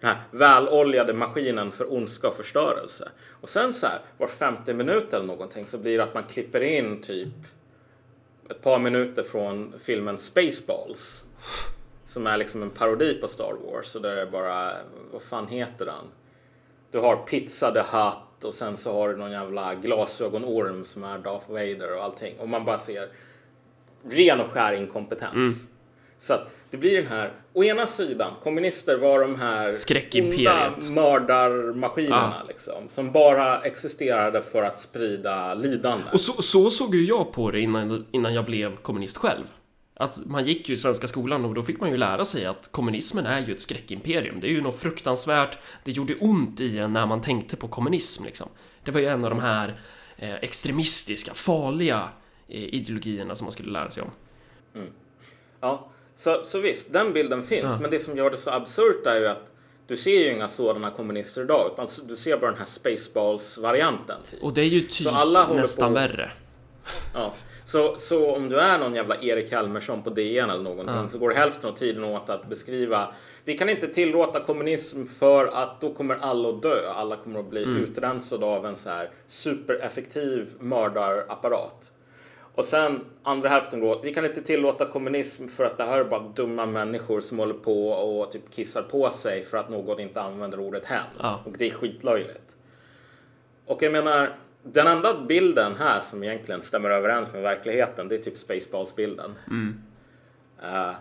Den 0.00 0.10
här 0.10 0.22
väloljade 0.30 1.12
maskinen 1.12 1.72
för 1.72 1.92
ondska 1.92 2.28
och 2.28 2.34
förstörelse. 2.34 3.08
Och 3.40 3.48
sen 3.48 3.72
så 3.74 3.86
här, 3.86 3.98
var 4.18 4.26
femte 4.26 4.74
minut 4.74 5.14
eller 5.14 5.26
någonting 5.26 5.66
så 5.66 5.78
blir 5.78 5.98
det 5.98 6.04
att 6.04 6.14
man 6.14 6.24
klipper 6.24 6.60
in 6.60 7.02
typ 7.02 7.28
ett 8.50 8.62
par 8.62 8.78
minuter 8.78 9.22
från 9.22 9.74
filmen 9.82 10.18
Spaceballs. 10.18 11.24
Som 12.08 12.26
är 12.26 12.36
liksom 12.36 12.62
en 12.62 12.70
parodi 12.70 13.14
på 13.14 13.28
Star 13.28 13.54
Wars. 13.66 13.94
Och 13.94 14.02
där 14.02 14.16
är 14.16 14.26
bara, 14.26 14.72
vad 15.12 15.22
fan 15.22 15.48
heter 15.48 15.84
den? 15.84 16.04
Du 16.90 16.98
har 16.98 17.16
Pizza 17.16 17.70
the 17.70 17.78
Hut 17.96 18.44
och 18.44 18.54
sen 18.54 18.76
så 18.76 18.92
har 18.92 19.08
du 19.08 19.16
någon 19.16 19.30
jävla 19.30 19.74
glasögonorm 19.74 20.84
som 20.84 21.04
är 21.04 21.18
Darth 21.18 21.50
Vader 21.50 21.96
och 21.96 22.04
allting. 22.04 22.34
Och 22.38 22.48
man 22.48 22.64
bara 22.64 22.78
ser 22.78 23.08
ren 24.10 24.40
och 24.40 24.50
skär 24.50 24.72
inkompetens. 24.72 25.66
Så 26.18 26.34
att 26.34 26.50
det 26.70 26.76
blir 26.76 26.96
den 26.96 27.06
här, 27.06 27.32
å 27.52 27.64
ena 27.64 27.86
sidan, 27.86 28.32
kommunister 28.42 28.98
var 28.98 29.20
de 29.20 29.40
här 29.40 29.74
onda 30.14 30.72
mördarmaskinerna 30.90 32.42
liksom. 32.48 32.88
Som 32.88 33.12
bara 33.12 33.60
existerade 33.60 34.42
för 34.42 34.62
att 34.62 34.80
sprida 34.80 35.54
lidande. 35.54 36.04
Och 36.12 36.20
så, 36.20 36.42
så 36.42 36.70
såg 36.70 36.94
ju 36.94 37.04
jag 37.04 37.32
på 37.32 37.50
det 37.50 37.60
innan, 37.60 38.06
innan 38.10 38.34
jag 38.34 38.44
blev 38.44 38.76
kommunist 38.76 39.16
själv. 39.16 39.44
Att 40.00 40.26
man 40.26 40.44
gick 40.44 40.68
ju 40.68 40.74
i 40.74 40.76
svenska 40.76 41.06
skolan 41.06 41.44
och 41.44 41.54
då 41.54 41.62
fick 41.62 41.80
man 41.80 41.90
ju 41.90 41.96
lära 41.96 42.24
sig 42.24 42.46
att 42.46 42.68
kommunismen 42.72 43.26
är 43.26 43.46
ju 43.46 43.52
ett 43.52 43.60
skräckimperium. 43.60 44.40
Det 44.40 44.46
är 44.46 44.50
ju 44.52 44.60
något 44.60 44.76
fruktansvärt. 44.80 45.58
Det 45.84 45.92
gjorde 45.92 46.14
ont 46.14 46.60
i 46.60 46.78
en 46.78 46.92
när 46.92 47.06
man 47.06 47.20
tänkte 47.20 47.56
på 47.56 47.68
kommunism 47.68 48.24
liksom. 48.24 48.48
Det 48.84 48.90
var 48.90 49.00
ju 49.00 49.06
en 49.06 49.24
av 49.24 49.30
de 49.30 49.38
här 49.40 49.80
eh, 50.16 50.34
extremistiska, 50.34 51.34
farliga 51.34 52.08
eh, 52.48 52.62
ideologierna 52.74 53.34
som 53.34 53.44
man 53.44 53.52
skulle 53.52 53.72
lära 53.72 53.90
sig 53.90 54.02
om. 54.02 54.10
Ja, 55.60 55.90
så, 56.14 56.42
så 56.46 56.60
visst, 56.60 56.92
den 56.92 57.12
bilden 57.12 57.44
finns. 57.46 57.80
Men 57.80 57.90
det 57.90 57.98
som 57.98 58.16
gör 58.16 58.30
det 58.30 58.36
så 58.36 58.50
absurt 58.50 59.06
är 59.06 59.20
ju 59.20 59.26
att 59.26 59.52
du 59.86 59.96
ser 59.96 60.24
ju 60.24 60.32
inga 60.34 60.48
sådana 60.48 60.90
kommunister 60.90 61.42
idag. 61.42 61.70
Utan 61.72 61.88
du 62.08 62.16
ser 62.16 62.36
bara 62.38 62.50
den 62.50 62.58
här 62.58 62.66
Spaceballs-varianten. 62.66 64.16
Typ. 64.30 64.42
Och 64.42 64.54
det 64.54 64.60
är 64.60 64.64
ju 64.66 64.80
typ 64.80 65.08
nästan 65.54 65.88
på- 65.88 65.94
värre. 65.94 66.30
Ja. 67.14 67.34
Så, 67.68 67.96
så 67.96 68.34
om 68.36 68.48
du 68.48 68.58
är 68.60 68.78
någon 68.78 68.94
jävla 68.94 69.16
Erik 69.22 69.52
Helmersson 69.52 70.02
på 70.02 70.10
DN 70.10 70.50
eller 70.50 70.62
någonting 70.62 70.96
Ja. 70.96 71.08
så 71.08 71.18
går 71.18 71.30
hälften 71.30 71.70
av 71.70 71.74
tiden 71.74 72.04
åt 72.04 72.30
att 72.30 72.48
beskriva 72.48 73.14
vi 73.44 73.58
kan 73.58 73.68
inte 73.68 73.86
tillåta 73.86 74.40
kommunism 74.40 75.06
för 75.06 75.46
att 75.46 75.80
då 75.80 75.94
kommer 75.94 76.16
alla 76.20 76.48
att 76.48 76.62
dö. 76.62 76.90
Alla 76.94 77.16
kommer 77.16 77.40
att 77.40 77.50
bli 77.50 77.62
utrensade 77.62 78.46
av 78.46 78.66
en 78.66 78.76
så 78.76 78.90
här 78.90 79.10
supereffektiv 79.26 80.52
mördarapparat. 80.60 81.92
Och 82.54 82.64
sen 82.64 83.04
andra 83.22 83.48
hälften 83.48 83.80
går 83.80 84.00
vi 84.02 84.14
kan 84.14 84.24
inte 84.24 84.42
tillåta 84.42 84.84
kommunism 84.84 85.48
för 85.48 85.64
att 85.64 85.76
det 85.76 85.84
här 85.84 86.00
är 86.00 86.04
bara 86.04 86.22
dumma 86.34 86.66
människor 86.66 87.20
som 87.20 87.38
håller 87.38 87.54
på 87.54 87.88
och 87.88 88.32
typ 88.32 88.54
kissar 88.54 88.82
på 88.82 89.10
sig 89.10 89.44
för 89.44 89.58
att 89.58 89.68
någon 89.68 90.00
inte 90.00 90.20
använder 90.20 90.60
ordet 90.60 90.84
hen. 90.84 91.02
Ja. 91.18 91.40
Och 91.44 91.52
det 91.58 91.66
är 91.66 91.70
skitlöjligt. 91.70 92.56
Och 93.66 93.82
jag 93.82 93.92
menar, 93.92 94.30
den 94.72 94.86
enda 94.86 95.20
bilden 95.20 95.74
här 95.78 96.00
som 96.00 96.22
egentligen 96.24 96.62
stämmer 96.62 96.90
överens 96.90 97.32
med 97.32 97.42
verkligheten, 97.42 98.08
det 98.08 98.14
är 98.14 98.18
typ 98.18 98.38
Spaceballs-bilden. 98.38 99.34
Eh, 100.62 100.92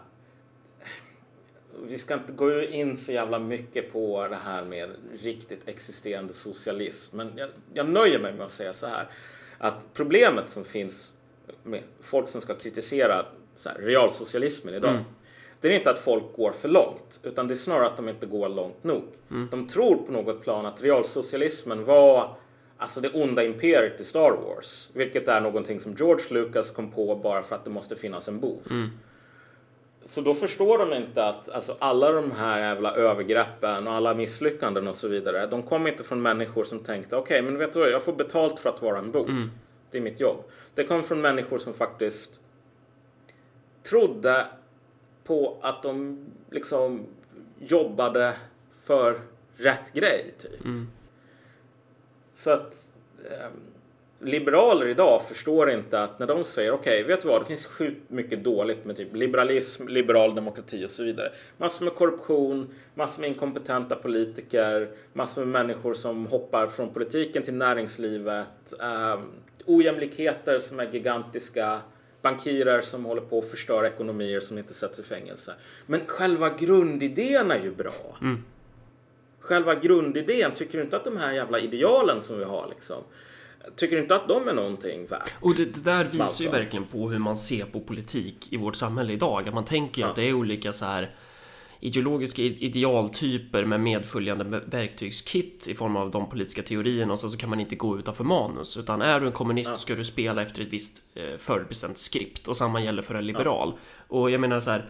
vi 1.88 1.98
ska 1.98 2.14
inte 2.14 2.32
gå 2.32 2.62
in 2.62 2.98
så 2.98 3.12
jävla 3.12 3.40
mycket 3.40 3.94
på 3.94 4.28
det 4.28 4.36
här 4.44 4.66
med 4.66 4.90
riktigt 5.22 5.68
existerande 5.68 6.34
socialism, 6.34 7.18
men 7.18 7.32
jag, 7.36 7.50
jag 7.74 7.90
nöjer 7.90 8.20
mig 8.20 8.34
med 8.34 8.46
att 8.46 8.52
säga 8.52 8.74
så 8.74 8.88
här. 8.88 9.08
Att 9.58 9.94
problemet 9.94 10.50
som 10.50 10.66
finns 10.66 11.14
med 11.64 11.82
folk 12.02 12.28
som 12.28 12.42
ska 12.42 12.56
kritisera 12.56 13.26
så 13.56 13.70
här, 13.70 13.78
realsocialismen 13.78 14.74
idag, 14.74 14.94
det 15.62 15.68
är 15.68 15.78
inte 15.78 15.90
att 15.90 16.00
folk 16.00 16.24
går 16.36 16.52
för 16.52 16.70
långt, 16.70 17.20
utan 17.24 17.48
det 17.48 17.54
är 17.54 17.56
snarare 17.56 17.88
att 17.88 17.98
de 17.98 18.10
inte 18.10 18.26
går 18.26 18.50
långt 18.50 18.84
nog. 18.84 19.04
De 19.52 19.68
tror 19.68 19.96
på 19.96 20.12
något 20.12 20.44
plan 20.44 20.66
att 20.66 20.82
realsocialismen 20.82 21.86
var 21.86 22.36
alltså 22.78 23.02
det 23.02 23.10
onda 23.10 23.44
imperiet 23.44 24.02
i 24.02 24.06
Star 24.06 24.32
Wars, 24.32 24.90
vilket 24.94 25.28
är 25.28 25.42
någonting 25.42 25.80
som 25.80 25.94
George 25.94 26.26
Lucas 26.30 26.72
kom 26.72 26.92
på 26.92 27.16
bara 27.16 27.44
för 27.44 27.56
att 27.56 27.64
det 27.64 27.70
måste 27.70 27.96
finnas 27.96 28.28
en 28.28 28.40
bov. 28.40 28.60
Så 30.06 30.22
då 30.22 30.34
förstår 30.34 30.78
de 30.78 30.94
inte 30.94 31.26
att 31.26 31.50
alltså, 31.50 31.76
alla 31.80 32.12
de 32.12 32.32
här 32.32 32.60
jävla 32.60 32.96
övergreppen 32.96 33.88
och 33.88 33.94
alla 33.94 34.14
misslyckanden 34.16 34.88
och 34.88 34.96
så 34.96 35.08
vidare, 35.08 35.48
de 35.48 35.64
kom 35.64 35.88
inte 35.88 36.04
från 36.04 36.22
människor 36.22 36.64
som 36.64 36.80
tänkte 36.80 37.16
okej, 37.16 37.42
men 37.42 37.58
vet 37.58 37.74
du 37.74 37.80
vad, 37.80 37.90
jag 37.90 38.04
får 38.04 38.14
betalt 38.14 38.60
för 38.60 38.70
att 38.70 38.82
vara 38.82 38.98
en 39.00 39.12
bov. 39.12 39.28
Det 39.92 39.98
är 39.98 40.02
mitt 40.02 40.20
jobb. 40.20 40.38
Det 40.76 40.84
kom 40.84 41.04
från 41.04 41.22
människor 41.22 41.60
som 41.60 41.74
faktiskt 41.74 42.42
trodde 43.84 44.46
på 45.24 45.58
att 45.62 45.84
de 45.84 46.26
liksom 46.52 47.06
jobbade 47.60 48.34
för 48.84 49.20
rätt 49.58 49.94
grej, 49.94 50.34
typ. 50.42 50.66
Så 52.38 52.52
att 52.52 52.92
eh, 53.32 53.50
liberaler 54.20 54.88
idag 54.88 55.22
förstår 55.28 55.70
inte 55.70 56.04
att 56.04 56.20
när 56.20 56.28
de 56.28 56.46
säger 56.46 56.72
okej, 56.72 57.04
vet 57.04 57.22
du 57.22 57.28
vad, 57.28 57.42
det 57.42 57.46
finns 57.46 57.66
sjukt 57.66 58.10
mycket 58.10 58.44
dåligt 58.44 58.86
med 58.86 58.98
typ 58.98 59.16
liberalism, 59.16 59.88
liberal 59.88 60.36
demokrati 60.36 60.86
och 60.86 60.92
så 60.92 61.04
vidare. 61.04 61.32
Massor 61.58 61.86
med 61.86 61.96
korruption, 61.96 62.76
massor 62.94 63.22
med 63.22 63.30
inkompetenta 63.30 63.96
politiker, 63.96 64.90
massor 65.14 65.46
med 65.46 65.66
människor 65.66 65.94
som 65.94 66.28
hoppar 66.28 66.68
från 66.68 66.94
politiken 66.94 67.44
till 67.44 67.54
näringslivet, 67.54 68.74
eh, 68.82 69.20
ojämlikheter 69.66 70.60
som 70.60 70.80
är 70.80 70.92
gigantiska, 70.92 71.80
bankirer 72.22 72.82
som 72.82 73.06
håller 73.06 73.22
på 73.22 73.40
att 73.40 73.50
förstöra 73.50 73.88
ekonomier 73.88 74.40
som 74.40 74.58
inte 74.58 74.74
sätts 74.74 75.00
i 75.00 75.04
fängelse. 75.04 75.54
Men 75.86 76.02
själva 76.08 76.50
grundidén 76.50 77.52
är 77.52 77.60
ju 77.64 77.72
bra 77.72 78.18
mm 78.22 78.44
själva 79.48 79.76
grundidén, 79.76 80.52
tycker 80.56 80.78
du 80.78 80.84
inte 80.84 80.98
att 80.98 81.04
de 81.04 81.18
här 81.18 81.32
jävla 81.34 81.60
idealen 81.60 82.22
som 82.22 82.38
vi 82.40 82.44
har 82.46 82.68
liksom, 82.70 83.04
tycker 83.76 83.96
du 83.96 84.02
inte 84.02 84.16
att 84.16 84.28
de 84.28 84.48
är 84.48 84.54
någonting 84.54 85.08
värt? 85.08 85.32
Och 85.42 85.56
det, 85.56 85.66
det 85.66 85.80
där 85.84 86.06
visar 86.06 86.44
ju 86.44 86.50
Malcolm. 86.50 86.64
verkligen 86.64 86.86
på 86.86 87.10
hur 87.10 87.20
man 87.20 87.36
ser 87.36 87.66
på 87.66 87.80
politik 87.80 88.54
i 88.54 88.58
vårt 88.58 88.76
samhälle 88.76 89.14
idag. 89.14 89.48
Att 89.48 89.54
man 89.54 89.66
tänker 89.66 89.98
ju 90.02 90.06
Ja. 90.06 90.10
att 90.10 90.16
det 90.16 90.24
är 90.24 90.34
olika 90.34 90.74
så 90.74 90.86
här 90.86 91.16
ideologiska 91.80 92.42
idealtyper 92.42 93.66
med 93.66 93.80
medföljande 93.80 94.44
me- 94.44 94.70
verktygskit 94.70 95.68
i 95.68 95.74
form 95.74 95.96
av 95.96 96.12
de 96.12 96.30
politiska 96.30 96.62
teorierna 96.64 97.12
och 97.14 97.20
sen 97.20 97.30
så 97.30 97.38
kan 97.38 97.50
man 97.50 97.60
inte 97.60 97.76
gå 97.76 98.00
utanför 98.00 98.24
manus 98.24 98.78
utan 98.78 99.02
är 99.02 99.20
du 99.20 99.26
en 99.26 99.32
kommunist 99.32 99.74
så 99.74 99.80
ska 99.80 99.96
du 99.96 100.04
spela 100.04 100.42
efter 100.42 100.62
ett 100.62 100.68
visst 100.74 101.04
eh, 101.16 101.38
förutbestämt 101.38 101.98
skript 101.98 102.48
och 102.48 102.58
samma 102.58 102.82
gäller 102.82 103.02
för 103.02 103.16
en 103.16 103.26
liberal. 103.28 103.74
Och 104.08 104.32
jag 104.32 104.42
menar 104.42 104.60
så 104.60 104.70
här 104.72 104.90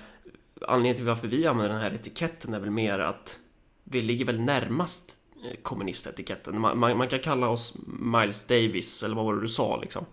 anledningen 0.62 0.96
till 0.96 1.06
varför 1.06 1.28
vi 1.28 1.48
använder 1.48 1.74
den 1.74 1.82
här 1.82 1.94
etiketten 1.96 2.54
är 2.54 2.60
väl 2.60 2.72
mer 2.72 3.00
att 3.00 3.40
vi 3.90 4.02
ligger 4.02 4.26
väl 4.26 4.40
närmast 4.40 5.18
eh, 5.46 5.58
kommunistetiketten. 5.62 6.60
Man, 6.60 6.78
man, 6.80 6.98
man 6.98 7.08
kan 7.08 7.20
kalla 7.20 7.50
oss 7.50 7.74
Miles 8.00 8.46
Davis 8.48 9.04
eller 9.04 9.16
vad 9.16 9.26
var 9.26 9.34
det 9.36 9.42
du 9.42 9.48
sa 9.48 9.78
liksom? 9.82 10.06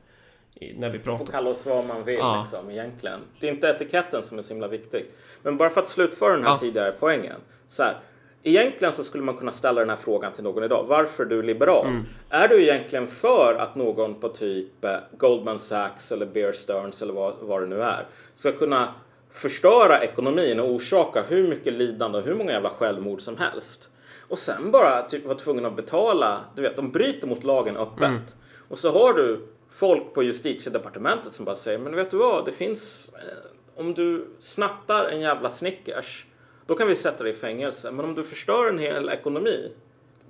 I- 0.55 0.73
När 0.79 0.91
vi 0.91 0.99
Får 0.99 1.05
pratar. 1.05 1.33
kalla 1.33 1.51
oss 1.51 1.67
vad 1.67 1.85
man 1.87 2.05
vill 2.05 2.19
Ja. 2.19 2.41
liksom 2.41 2.71
egentligen. 2.71 3.21
Det 3.41 3.49
är 3.49 3.53
inte 3.53 3.67
etiketten 3.69 4.23
som 4.23 4.39
är 4.39 4.43
så 4.43 4.49
himla 4.55 4.69
viktig. 4.69 5.07
Men 5.43 5.57
bara 5.57 5.71
för 5.71 5.81
att 5.81 5.89
slutföra 5.89 6.33
den 6.37 6.45
här 6.45 6.51
Ja. 6.53 6.59
tidigare 6.59 6.93
poängen. 7.01 7.41
Så 7.69 7.83
här, 7.83 7.97
egentligen 8.43 8.93
så 8.95 9.05
skulle 9.05 9.25
man 9.25 9.37
kunna 9.37 9.53
ställa 9.53 9.81
den 9.81 9.91
här 9.91 9.97
frågan 9.97 10.33
till 10.33 10.45
någon 10.45 10.65
idag. 10.65 10.85
Varför 10.89 11.25
är 11.25 11.29
du 11.29 11.43
liberal? 11.43 11.87
Mm. 11.87 12.03
Är 12.29 12.49
du 12.49 12.63
egentligen 12.63 13.07
för 13.07 13.57
att 13.61 13.75
någon 13.75 14.15
på 14.21 14.29
typ 14.29 14.85
eh, 14.85 14.97
Goldman 15.19 15.59
Sachs 15.59 16.13
eller 16.13 16.27
Bear 16.27 16.53
Stearns 16.53 17.03
eller 17.03 17.13
vad, 17.13 17.35
vad 17.41 17.63
det 17.63 17.67
nu 17.67 17.83
är 17.83 18.07
ska 18.35 18.53
kunna 18.53 18.95
förstöra 19.35 20.01
ekonomin 20.01 20.61
och 20.61 20.71
orsaka 20.71 21.23
hur 21.23 21.49
mycket 21.49 21.73
lidande 21.73 22.19
och 22.19 22.25
hur 22.25 22.35
många 22.35 22.53
jävla 22.53 22.71
självmord 22.71 23.21
som 23.21 23.37
helst. 23.37 23.91
Och 24.29 24.39
sen 24.39 24.71
bara 24.71 25.03
typ 25.03 25.25
vara 25.25 25.39
tvungen 25.39 25.67
att 25.67 25.77
betala, 25.77 26.41
du 26.57 26.63
vet, 26.63 26.77
de 26.77 26.91
bryter 26.91 27.27
mot 27.27 27.45
lagen 27.45 27.77
öppet. 27.77 28.05
Mm. 28.05 28.23
Och 28.69 28.79
så 28.79 28.91
har 28.93 29.15
du 29.15 29.47
folk 29.71 30.15
på 30.15 30.23
justitiedepartementet 30.23 31.33
som 31.33 31.45
bara 31.45 31.57
säger, 31.57 31.79
men 31.79 31.97
vet 31.97 32.11
du 32.11 32.17
vad, 32.17 32.45
det 32.45 32.53
finns, 32.53 33.13
eh, 33.15 33.81
om 33.81 33.95
du 33.95 34.27
snattar 34.39 35.09
en 35.09 35.21
jävla 35.21 35.51
Snickers, 35.51 36.27
då 36.67 36.75
kan 36.75 36.89
vi 36.89 36.97
sätta 36.97 37.25
dig 37.25 37.33
i 37.33 37.37
fängelse. 37.37 37.91
Men 37.91 38.05
om 38.05 38.15
du 38.15 38.23
förstör 38.23 38.69
en 38.69 38.79
hel 38.79 39.09
ekonomi, 39.09 39.73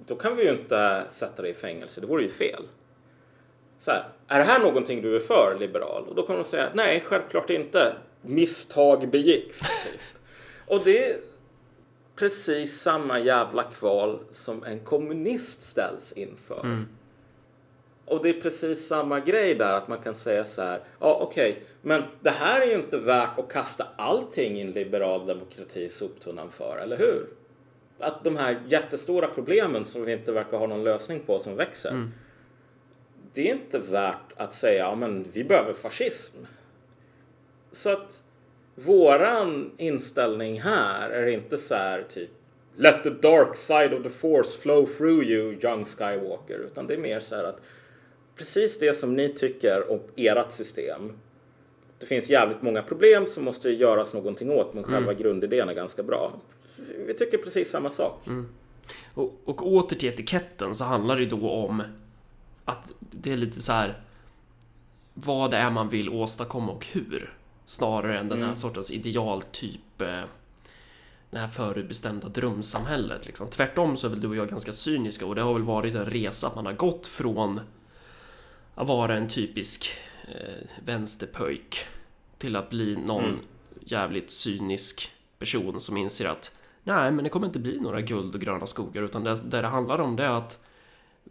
då 0.06 0.16
kan 0.16 0.36
vi 0.36 0.44
ju 0.44 0.50
inte 0.50 1.04
sätta 1.10 1.42
dig 1.42 1.50
i 1.50 1.54
fängelse, 1.54 2.00
det 2.00 2.06
vore 2.06 2.22
ju 2.22 2.30
fel. 2.30 2.62
Så 3.78 3.90
här, 3.90 4.04
är 4.28 4.38
det 4.38 4.44
här 4.44 4.60
någonting 4.60 5.02
du 5.02 5.16
är 5.16 5.20
för, 5.20 5.56
liberal? 5.60 6.04
Och 6.08 6.14
då 6.14 6.26
kommer 6.26 6.38
de 6.38 6.44
säga, 6.44 6.68
nej, 6.74 7.02
självklart 7.06 7.50
inte. 7.50 7.94
Misstag 8.26 9.08
begicks. 9.10 9.60
Typ. 9.60 10.00
Och 10.66 10.84
det 10.84 11.10
är 11.10 11.16
precis 12.16 12.80
samma 12.80 13.18
jävla 13.18 13.62
kval 13.62 14.18
som 14.32 14.64
en 14.64 14.80
kommunist 14.80 15.62
ställs 15.62 16.12
inför. 16.12 16.60
Mm. 16.60 16.86
Och 18.06 18.22
det 18.22 18.28
är 18.28 18.40
precis 18.40 18.86
samma 18.86 19.20
grej 19.20 19.54
där 19.54 19.72
att 19.72 19.88
man 19.88 19.98
kan 19.98 20.14
säga 20.14 20.44
så 20.44 20.62
här. 20.62 20.80
Ja 21.00 21.18
okej, 21.20 21.50
okay, 21.50 21.62
men 21.82 22.02
det 22.20 22.30
här 22.30 22.60
är 22.60 22.66
ju 22.66 22.74
inte 22.74 22.96
värt 22.96 23.38
att 23.38 23.48
kasta 23.48 23.86
allting 23.96 24.56
i 24.56 24.60
en 24.60 24.70
liberal 24.70 25.26
demokrati 25.26 25.84
i 25.84 25.88
soptunnan 25.88 26.50
för, 26.50 26.78
eller 26.82 26.98
hur? 26.98 27.26
Att 27.98 28.24
de 28.24 28.36
här 28.36 28.60
jättestora 28.68 29.26
problemen 29.26 29.84
som 29.84 30.04
vi 30.04 30.12
inte 30.12 30.32
verkar 30.32 30.58
ha 30.58 30.66
någon 30.66 30.84
lösning 30.84 31.20
på 31.20 31.38
som 31.38 31.56
växer. 31.56 31.90
Mm. 31.90 32.12
Det 33.32 33.50
är 33.50 33.54
inte 33.54 33.78
värt 33.78 34.32
att 34.36 34.54
säga, 34.54 34.84
ja 34.84 34.94
men 34.94 35.26
vi 35.32 35.44
behöver 35.44 35.72
fascism. 35.72 36.36
Så 37.74 37.90
att 37.90 38.22
våran 38.74 39.70
inställning 39.76 40.60
här 40.60 41.10
är 41.10 41.26
inte 41.26 41.58
så 41.58 41.74
här 41.74 42.02
typ 42.08 42.30
Let 42.76 43.02
the 43.02 43.10
dark 43.10 43.54
side 43.54 43.94
of 43.94 44.02
the 44.02 44.08
force 44.08 44.58
flow 44.58 44.86
through 44.86 45.24
you, 45.24 45.58
young 45.62 45.84
Skywalker. 45.84 46.58
Utan 46.58 46.86
det 46.86 46.94
är 46.94 46.98
mer 46.98 47.20
så 47.20 47.36
här 47.36 47.44
att 47.44 47.60
precis 48.36 48.78
det 48.78 48.94
som 48.94 49.14
ni 49.14 49.28
tycker 49.28 49.90
om 49.90 50.00
ert 50.16 50.52
system. 50.52 51.12
Det 51.98 52.06
finns 52.06 52.30
jävligt 52.30 52.62
många 52.62 52.82
problem 52.82 53.26
som 53.26 53.44
måste 53.44 53.70
göras 53.70 54.14
någonting 54.14 54.50
åt 54.50 54.74
men 54.74 54.84
själva 54.84 55.12
mm. 55.12 55.22
grundidén 55.22 55.68
är 55.68 55.74
ganska 55.74 56.02
bra. 56.02 56.32
Vi 57.06 57.14
tycker 57.14 57.38
precis 57.38 57.70
samma 57.70 57.90
sak. 57.90 58.26
Mm. 58.26 58.48
Och, 59.14 59.40
och 59.44 59.66
åter 59.66 59.96
till 59.96 60.08
etiketten 60.08 60.74
så 60.74 60.84
handlar 60.84 61.16
det 61.16 61.26
då 61.26 61.50
om 61.50 61.82
att 62.64 62.94
det 63.00 63.32
är 63.32 63.36
lite 63.36 63.62
så 63.62 63.72
här 63.72 64.02
vad 65.14 65.50
det 65.50 65.56
är 65.56 65.70
man 65.70 65.88
vill 65.88 66.08
åstadkomma 66.08 66.72
och 66.72 66.86
hur. 66.86 67.34
Snarare 67.66 68.18
än 68.18 68.28
den 68.28 68.38
här 68.38 68.44
mm. 68.44 68.56
sortens 68.56 68.90
idealtyp 68.90 70.00
eh, 70.00 70.24
det 71.30 71.38
här 71.38 71.48
förutbestämda 71.48 72.28
drömsamhället. 72.28 73.26
Liksom. 73.26 73.48
Tvärtom 73.50 73.96
så 73.96 74.06
är 74.06 74.10
väl 74.10 74.20
du 74.20 74.28
och 74.28 74.36
jag 74.36 74.48
ganska 74.48 74.72
cyniska 74.72 75.26
och 75.26 75.34
det 75.34 75.42
har 75.42 75.52
väl 75.52 75.62
varit 75.62 75.94
en 75.94 76.04
resa 76.04 76.46
att 76.46 76.54
man 76.54 76.66
har 76.66 76.72
gått 76.72 77.06
från 77.06 77.60
att 78.74 78.88
vara 78.88 79.16
en 79.16 79.28
typisk 79.28 79.90
eh, 80.28 80.68
vänsterpöjk 80.84 81.86
till 82.38 82.56
att 82.56 82.70
bli 82.70 82.96
någon 82.96 83.24
mm. 83.24 83.38
jävligt 83.80 84.30
cynisk 84.30 85.10
person 85.38 85.80
som 85.80 85.96
inser 85.96 86.28
att 86.28 86.56
nej, 86.82 87.12
men 87.12 87.24
det 87.24 87.30
kommer 87.30 87.46
inte 87.46 87.58
bli 87.58 87.80
några 87.80 88.00
guld 88.00 88.34
och 88.34 88.40
gröna 88.40 88.66
skogar 88.66 89.02
utan 89.02 89.24
det, 89.24 89.50
det 89.50 89.60
det 89.60 89.68
handlar 89.68 89.98
om 89.98 90.16
det 90.16 90.24
är 90.24 90.30
att 90.30 90.63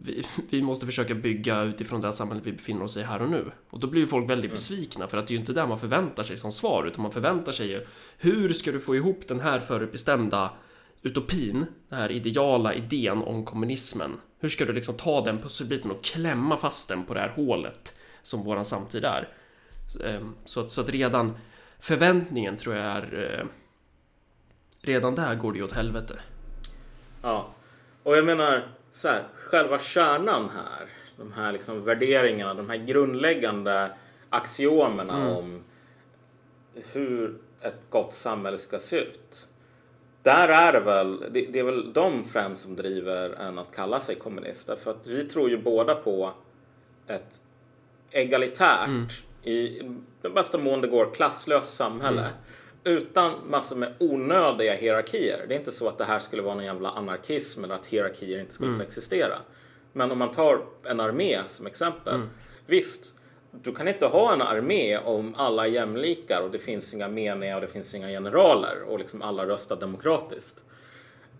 vi, 0.04 0.26
vi, 0.50 0.62
måste 0.62 0.86
försöka 0.86 1.14
bygga 1.14 1.62
utifrån 1.62 2.00
det 2.00 2.12
samhället 2.12 2.46
vi 2.46 2.52
befinner 2.52 2.82
oss 2.82 2.96
i 2.96 3.02
här 3.02 3.22
och 3.22 3.30
nu. 3.30 3.50
Och 3.70 3.80
då 3.80 3.86
blir 3.86 4.00
ju 4.00 4.06
folk 4.06 4.30
väldigt 4.30 4.48
mm. 4.48 4.54
besvikna 4.54 5.08
för 5.08 5.18
att 5.18 5.26
det 5.26 5.30
är 5.30 5.34
ju 5.34 5.40
inte 5.40 5.52
det 5.52 5.66
man 5.66 5.78
förväntar 5.78 6.22
sig 6.22 6.36
som 6.36 6.52
svar 6.52 6.84
utan 6.86 7.02
man 7.02 7.12
förväntar 7.12 7.52
sig 7.52 7.68
ju 7.68 7.86
hur 8.18 8.48
ska 8.48 8.72
du 8.72 8.80
få 8.80 8.96
ihop 8.96 9.28
den 9.28 9.40
här 9.40 9.60
förutbestämda 9.60 10.50
utopin, 11.02 11.66
den 11.88 11.98
här 11.98 12.12
ideala 12.12 12.74
idén 12.74 13.22
om 13.22 13.44
kommunismen. 13.44 14.20
Hur 14.40 14.48
ska 14.48 14.64
du 14.64 14.72
liksom 14.72 14.94
ta 14.94 15.20
den 15.20 15.38
pusselbiten 15.38 15.90
och 15.90 16.04
klämma 16.04 16.56
fast 16.56 16.88
den 16.88 17.04
på 17.04 17.14
det 17.14 17.20
här 17.20 17.28
hålet 17.28 17.94
som 18.22 18.44
våran 18.44 18.64
samtid 18.64 19.04
är? 19.04 19.28
Ehm, 20.04 20.34
så 20.44 20.60
att, 20.60 20.70
så 20.70 20.80
att 20.80 20.88
redan 20.88 21.36
förväntningen 21.78 22.56
tror 22.56 22.76
jag 22.76 22.84
är... 22.86 23.38
Eh, 23.38 23.46
redan 24.80 25.14
där 25.14 25.34
går 25.34 25.52
det 25.52 25.58
ju 25.58 25.64
åt 25.64 25.72
helvete. 25.72 26.18
Ja, 27.22 27.48
och 28.02 28.16
jag 28.16 28.24
menar 28.24 28.68
så 28.92 29.08
här, 29.08 29.22
själva 29.54 29.78
kärnan 29.78 30.50
här, 30.50 30.88
de 31.16 31.32
här 31.32 31.52
liksom 31.52 31.84
värderingarna, 31.84 32.54
de 32.54 32.70
här 32.70 32.76
grundläggande 32.76 33.90
axiomerna 34.30 35.16
mm. 35.16 35.36
om 35.36 35.64
hur 36.92 37.38
ett 37.60 37.80
gott 37.90 38.12
samhälle 38.12 38.58
ska 38.58 38.78
se 38.78 38.98
ut 39.00 39.48
där 40.22 40.48
är 40.48 40.72
det 40.72 40.80
väl, 40.80 41.20
det, 41.30 41.46
det, 41.46 41.58
är 41.58 41.64
väl 41.64 41.92
de 41.92 42.24
främst 42.24 42.62
som 42.62 42.76
driver 42.76 43.30
en 43.30 43.58
att 43.58 43.74
kalla 43.74 44.00
sig 44.00 44.14
kommunister. 44.14 44.76
För 44.76 44.90
att 44.90 45.06
vi 45.06 45.24
tror 45.24 45.50
ju 45.50 45.58
båda 45.62 45.94
på 45.94 46.30
ett 47.06 47.40
egalitärt, 48.10 48.86
mm. 48.86 49.06
i 49.42 49.82
den 50.22 50.34
bästa 50.34 50.58
mån 50.58 50.80
det 50.80 50.88
går, 50.88 51.14
klasslöst 51.14 51.74
samhälle. 51.74 52.20
Mm. 52.20 52.32
Utan 52.84 53.32
massor 53.50 53.76
med 53.76 53.92
onödiga 53.98 54.74
hierarkier. 54.74 55.44
Det 55.48 55.54
är 55.54 55.58
inte 55.58 55.72
så 55.72 55.88
att 55.88 55.98
det 55.98 56.04
här 56.04 56.18
skulle 56.18 56.42
vara 56.42 56.54
någon 56.54 56.64
jävla 56.64 56.90
anarkism 56.90 57.64
eller 57.64 57.74
att 57.74 57.86
hierarkier 57.86 58.40
inte 58.40 58.54
skulle 58.54 58.68
mm. 58.68 58.80
få 58.80 58.86
existera. 58.86 59.38
Men 59.92 60.10
om 60.10 60.18
man 60.18 60.30
tar 60.30 60.60
en 60.84 61.00
armé 61.00 61.38
som 61.48 61.66
exempel. 61.66 62.14
Mm. 62.14 62.28
Visst, 62.66 63.14
du 63.50 63.74
kan 63.74 63.88
inte 63.88 64.06
ha 64.06 64.32
en 64.32 64.42
armé 64.42 64.98
om 64.98 65.34
alla 65.34 65.66
är 65.66 65.70
jämlikar 65.70 66.42
och 66.44 66.50
det 66.50 66.58
finns 66.58 66.94
inga 66.94 67.08
meniga 67.08 67.54
och 67.54 67.60
det 67.60 67.68
finns 67.68 67.94
inga 67.94 68.08
generaler 68.08 68.82
och 68.88 68.98
liksom 68.98 69.22
alla 69.22 69.46
röstar 69.46 69.76
demokratiskt. 69.76 70.64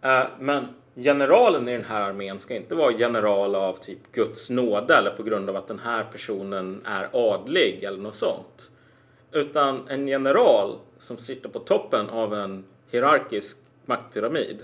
Uh, 0.05 0.27
men 0.39 0.67
generalen 0.95 1.69
i 1.69 1.73
den 1.73 1.85
här 1.85 2.01
armén 2.01 2.39
ska 2.39 2.57
inte 2.57 2.75
vara 2.75 2.93
general 2.93 3.55
av 3.55 3.73
typ 3.73 4.13
Guds 4.13 4.51
nåde 4.51 4.97
eller 4.97 5.11
på 5.11 5.23
grund 5.23 5.51
av 5.51 5.57
att 5.57 5.69
den 5.69 5.79
här 5.79 6.05
personen 6.05 6.83
är 6.85 7.09
adlig 7.13 7.85
eller 7.85 7.99
något 7.99 8.15
sånt. 8.15 8.71
Utan 9.35 9.89
en 9.89 10.09
general 10.09 10.79
som 10.99 11.19
sitter 11.19 11.49
på 11.49 11.59
toppen 11.59 12.11
av 12.11 12.35
en 12.35 12.65
hierarkisk 12.91 13.57
maktpyramid 13.85 14.63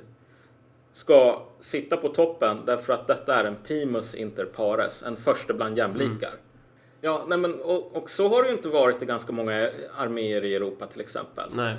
ska 0.93 1.43
sitta 1.61 1.97
på 1.97 2.09
toppen 2.09 2.59
därför 2.67 2.93
att 2.93 3.07
detta 3.07 3.35
är 3.35 3.45
en 3.45 3.57
primus 3.67 4.15
inter 4.15 4.45
pares, 4.45 5.03
en 5.03 5.17
första 5.17 5.55
bland 5.55 5.79
jämlikar. 5.79 6.29
Mm. 6.29 6.41
Ja, 7.01 7.25
nej 7.29 7.39
men, 7.39 7.61
och, 7.61 7.97
och, 7.97 8.11
så 8.11 8.29
har 8.29 8.43
det 8.43 8.49
ju 8.49 8.55
inte 8.55 8.69
varit 8.69 9.03
i 9.03 9.07
ganska 9.07 9.33
många 9.33 9.71
arméer 9.97 10.45
i 10.45 10.55
Europa 10.55 10.87
till 10.87 11.01
exempel. 11.01 11.51
Nej. 11.53 11.77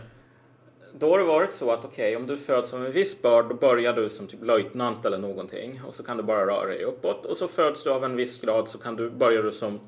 Då 1.00 1.10
har 1.10 1.18
det 1.18 1.24
varit 1.24 1.54
så 1.54 1.72
att 1.72 1.86
okej, 1.86 2.16
okay, 2.16 2.16
om 2.16 2.28
du 2.28 2.38
föds 2.38 2.70
som 2.70 2.86
en 2.86 2.92
viss 2.92 3.22
börd 3.22 3.46
då 3.50 3.56
börjar 3.56 3.94
du 3.94 4.10
som 4.10 4.28
typ 4.28 4.44
löjtnant 4.44 5.06
eller 5.06 5.18
någonting 5.18 5.82
och 5.88 5.94
så 5.94 6.04
kan 6.04 6.18
du 6.18 6.24
bara 6.24 6.46
röra 6.46 6.66
dig 6.66 6.84
uppåt 6.84 7.26
och 7.26 7.38
så 7.38 7.48
föds 7.48 7.84
du 7.84 7.90
av 7.90 8.04
en 8.04 8.16
viss 8.16 8.42
grad 8.42 8.70
så 8.70 8.78
kan 8.78 8.96
du, 8.96 9.10
börjar 9.10 9.44
du 9.44 9.52
som 9.52 9.80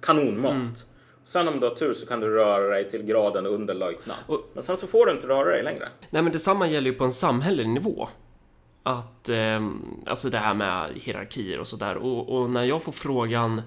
kanonmat. 0.00 0.52
Mm. 0.52 0.74
Sen 1.26 1.48
om 1.48 1.60
du 1.60 1.68
har 1.68 1.74
tur 1.74 1.94
så 1.94 2.06
kan 2.06 2.20
du 2.20 2.28
röra 2.28 2.68
dig 2.68 2.90
till 2.90 3.02
graden 3.02 3.46
under 3.46 3.74
löjtnant. 3.74 4.20
Och, 4.26 4.50
men 4.54 4.64
sen 4.64 4.76
så 4.76 4.86
får 4.86 5.06
du 5.06 5.12
inte 5.12 5.26
röra 5.26 5.50
dig 5.50 5.62
längre. 5.62 5.88
Nej 6.10 6.22
men 6.22 6.32
detsamma 6.32 6.68
gäller 6.68 6.90
ju 6.90 6.96
på 6.96 7.04
en 7.04 7.12
samhällelig 7.12 7.68
nivå. 7.68 8.08
Att, 8.82 9.28
eh, 9.28 9.70
alltså 10.06 10.30
det 10.30 10.38
här 10.38 10.54
med 10.54 10.90
hierarkier 10.94 11.60
och 11.60 11.66
sådär. 11.66 11.96
Och, 11.96 12.28
och 12.28 12.50
när 12.50 12.64
jag 12.64 12.82
får 12.82 12.92
frågan 12.92 13.62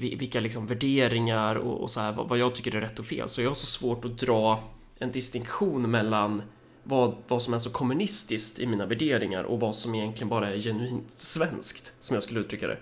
vilka 0.00 0.40
liksom 0.40 0.66
värderingar 0.66 1.54
och, 1.54 1.80
och 1.80 1.90
så 1.90 2.00
här, 2.00 2.12
vad, 2.12 2.28
vad, 2.28 2.38
jag 2.38 2.54
tycker 2.54 2.76
är 2.76 2.80
rätt 2.80 2.98
och 2.98 3.04
fel. 3.04 3.28
Så 3.28 3.42
jag 3.42 3.50
har 3.50 3.54
så 3.54 3.66
svårt 3.66 4.04
att 4.04 4.18
dra 4.18 4.62
en 4.98 5.12
distinktion 5.12 5.90
mellan 5.90 6.42
vad, 6.82 7.16
vad 7.28 7.42
som 7.42 7.54
är 7.54 7.58
så 7.58 7.70
kommunistiskt 7.70 8.58
i 8.58 8.66
mina 8.66 8.86
värderingar 8.86 9.44
och 9.44 9.60
vad 9.60 9.74
som 9.74 9.94
egentligen 9.94 10.28
bara 10.28 10.48
är 10.48 10.58
genuint 10.58 11.10
svenskt, 11.10 11.92
som 12.00 12.14
jag 12.14 12.22
skulle 12.22 12.40
uttrycka 12.40 12.66
det. 12.66 12.78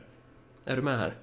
Är 0.65 0.77
du 0.77 0.83
med 0.83 0.99
här? 0.99 1.15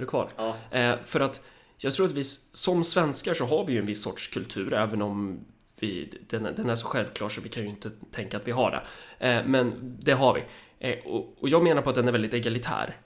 Är 0.00 0.02
du 0.02 0.08
kvar? 0.08 0.28
Ja. 0.36 0.56
Eh, 0.70 0.96
för 1.04 1.20
att 1.20 1.40
jag 1.78 1.94
tror 1.94 2.06
att 2.06 2.12
vi 2.12 2.24
som 2.24 2.84
svenskar 2.84 3.34
så 3.34 3.44
har 3.44 3.66
vi 3.66 3.72
ju 3.72 3.78
en 3.78 3.86
viss 3.86 4.02
sorts 4.02 4.28
kultur, 4.28 4.74
även 4.74 5.02
om 5.02 5.40
vi, 5.80 6.18
den, 6.28 6.42
den 6.42 6.70
är 6.70 6.74
så 6.74 6.86
självklar 6.86 7.28
så 7.28 7.40
vi 7.40 7.48
kan 7.48 7.62
ju 7.62 7.68
inte 7.68 7.90
tänka 8.10 8.36
att 8.36 8.46
vi 8.46 8.52
har 8.52 8.70
det. 8.70 8.82
Eh, 9.28 9.44
men 9.46 9.96
det 10.00 10.12
har 10.12 10.34
vi. 10.34 10.44
Eh, 10.78 11.06
och, 11.06 11.42
och 11.42 11.48
jag 11.48 11.62
menar 11.62 11.82
på 11.82 11.90
att 11.90 11.96
den 11.96 12.08
är 12.08 12.12
väldigt 12.12 12.34
egalitär. 12.34 12.96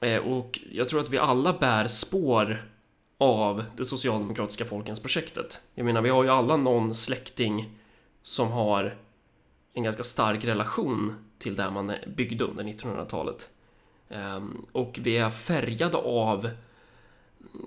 Eh, 0.00 0.18
och 0.18 0.60
jag 0.72 0.88
tror 0.88 1.00
att 1.00 1.08
vi 1.08 1.18
alla 1.18 1.52
bär 1.52 1.86
spår 1.86 2.70
av 3.18 3.64
det 3.76 3.84
socialdemokratiska 3.84 4.64
folkens 4.64 5.00
projektet. 5.00 5.60
Jag 5.74 5.84
menar, 5.84 6.02
vi 6.02 6.10
har 6.10 6.24
ju 6.24 6.30
alla 6.30 6.56
någon 6.56 6.94
släkting 6.94 7.78
som 8.22 8.52
har 8.52 8.98
en 9.72 9.82
ganska 9.82 10.02
stark 10.02 10.44
relation 10.44 11.14
till 11.38 11.54
där 11.54 11.70
man 11.70 11.92
byggde 12.16 12.44
under 12.44 12.64
1900-talet. 12.64 13.50
Ehm, 14.08 14.66
och 14.72 14.98
vi 15.02 15.16
är 15.18 15.30
färgade 15.30 15.96
av 15.96 16.50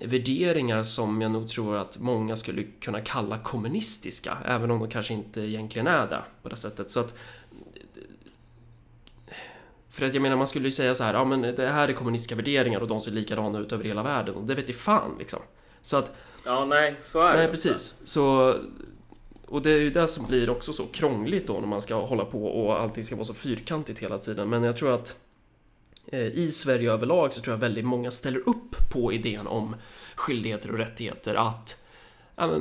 värderingar 0.04 0.82
som 0.82 1.22
jag 1.22 1.30
nog 1.30 1.48
tror 1.48 1.76
att 1.76 1.98
många 1.98 2.36
skulle 2.36 2.62
kunna 2.80 3.00
kalla 3.00 3.38
kommunistiska, 3.38 4.38
även 4.46 4.70
om 4.70 4.78
de 4.78 4.88
kanske 4.88 5.14
inte 5.14 5.40
egentligen 5.40 5.86
är 5.86 6.06
det 6.06 6.22
på 6.42 6.48
det 6.48 6.56
sättet. 6.56 6.90
Så 6.90 7.00
att 7.00 7.14
för 9.90 10.06
att 10.06 10.14
jag 10.14 10.22
menar, 10.22 10.36
man 10.36 10.46
skulle 10.46 10.64
ju 10.64 10.72
säga 10.72 10.94
så 10.94 11.04
här, 11.04 11.14
ja 11.14 11.24
men 11.24 11.42
det 11.42 11.68
här 11.68 11.88
är 11.88 11.92
kommunistiska 11.92 12.34
värderingar 12.34 12.80
och 12.80 12.88
de 12.88 13.00
ser 13.00 13.12
likadana 13.12 13.58
ut 13.58 13.72
över 13.72 13.84
hela 13.84 14.02
världen 14.02 14.34
och 14.34 14.44
det 14.44 14.54
vet 14.54 14.70
i 14.70 14.72
fan 14.72 15.16
liksom. 15.18 15.40
Så 15.82 15.96
att... 15.96 16.12
Ja, 16.44 16.64
nej, 16.64 16.96
så 17.00 17.20
är 17.20 17.32
det. 17.32 17.38
Nej, 17.38 17.48
precis. 17.48 17.96
Så... 18.04 18.54
Och 19.46 19.62
det 19.62 19.70
är 19.70 19.78
ju 19.78 19.90
det 19.90 20.08
som 20.08 20.26
blir 20.26 20.50
också 20.50 20.72
så 20.72 20.86
krångligt 20.86 21.46
då 21.46 21.60
när 21.60 21.66
man 21.66 21.82
ska 21.82 22.06
hålla 22.06 22.24
på 22.24 22.46
och 22.46 22.80
allting 22.80 23.04
ska 23.04 23.16
vara 23.16 23.24
så 23.24 23.34
fyrkantigt 23.34 23.98
hela 23.98 24.18
tiden. 24.18 24.48
Men 24.48 24.62
jag 24.62 24.76
tror 24.76 24.94
att 24.94 25.16
i 26.12 26.50
Sverige 26.50 26.92
överlag 26.92 27.32
så 27.32 27.40
tror 27.40 27.54
jag 27.54 27.60
väldigt 27.60 27.84
många 27.84 28.10
ställer 28.10 28.48
upp 28.48 28.90
på 28.92 29.12
idén 29.12 29.46
om 29.46 29.76
skyldigheter 30.14 30.70
och 30.70 30.78
rättigheter 30.78 31.34
att 31.34 31.76
ja, 32.36 32.58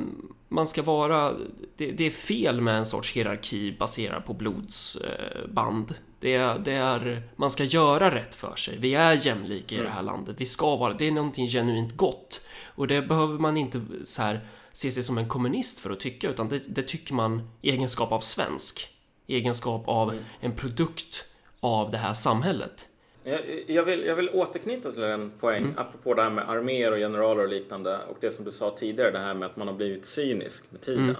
man 0.49 0.67
ska 0.67 0.81
vara... 0.81 1.33
Det, 1.77 1.91
det, 1.91 2.03
är 2.03 2.11
fel 2.11 2.61
med 2.61 2.77
en 2.77 2.85
sorts 2.85 3.11
hierarki 3.11 3.77
baserad 3.79 4.25
på 4.25 4.33
blodsband. 4.33 5.95
Det, 6.19 6.37
det 6.37 6.73
är... 6.73 7.23
Man 7.35 7.49
ska 7.49 7.63
göra 7.63 8.15
rätt 8.15 8.35
för 8.35 8.55
sig. 8.55 8.77
Vi 8.77 8.95
är 8.95 9.25
jämlika 9.27 9.75
i 9.75 9.77
det 9.77 9.89
här 9.89 10.03
landet. 10.03 10.35
Vi 10.39 10.45
ska 10.45 10.75
vara... 10.75 10.93
Det 10.93 11.07
är 11.07 11.11
någonting 11.11 11.47
genuint 11.47 11.97
gott. 11.97 12.41
Och 12.65 12.87
det 12.87 13.01
behöver 13.01 13.39
man 13.39 13.57
inte 13.57 13.81
så 14.03 14.21
här 14.21 14.47
se 14.71 14.91
sig 14.91 15.03
som 15.03 15.17
en 15.17 15.27
kommunist 15.27 15.79
för 15.79 15.89
att 15.89 15.99
tycka, 15.99 16.29
utan 16.29 16.49
det, 16.49 16.75
det 16.75 16.81
tycker 16.81 17.13
man 17.13 17.49
i 17.61 17.69
egenskap 17.69 18.11
av 18.11 18.19
svensk. 18.19 18.89
I 19.27 19.35
egenskap 19.35 19.87
av 19.87 20.11
mm. 20.11 20.23
en 20.39 20.55
produkt 20.55 21.25
av 21.59 21.91
det 21.91 21.97
här 21.97 22.13
samhället. 22.13 22.88
Jag, 23.29 23.63
jag, 23.67 23.83
vill, 23.83 24.05
jag 24.05 24.15
vill 24.15 24.29
återknyta 24.29 24.91
till 24.91 25.03
en 25.03 25.31
poäng 25.39 25.63
mm. 25.63 25.77
apropå 25.77 26.13
det 26.13 26.21
här 26.21 26.29
med 26.29 26.49
arméer 26.49 26.91
och 26.91 26.97
generaler 26.97 27.43
och 27.43 27.49
liknande 27.49 27.99
och 28.09 28.17
det 28.19 28.31
som 28.31 28.45
du 28.45 28.51
sa 28.51 28.75
tidigare, 28.77 29.11
det 29.11 29.19
här 29.19 29.33
med 29.33 29.45
att 29.45 29.57
man 29.57 29.67
har 29.67 29.75
blivit 29.75 30.05
cynisk 30.05 30.71
med 30.71 30.81
tiden. 30.81 31.15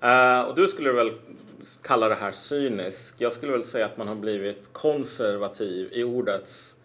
Mm. 0.00 0.40
Uh, 0.40 0.48
och 0.48 0.54
du 0.56 0.68
skulle 0.68 0.92
väl 0.92 1.12
kalla 1.82 2.08
det 2.08 2.14
här 2.14 2.32
cynisk. 2.32 3.14
Jag 3.18 3.32
skulle 3.32 3.52
väl 3.52 3.64
säga 3.64 3.86
att 3.86 3.96
man 3.96 4.08
har 4.08 4.14
blivit 4.14 4.72
konservativ 4.72 5.88
i 5.92 6.04
ordets 6.04 6.76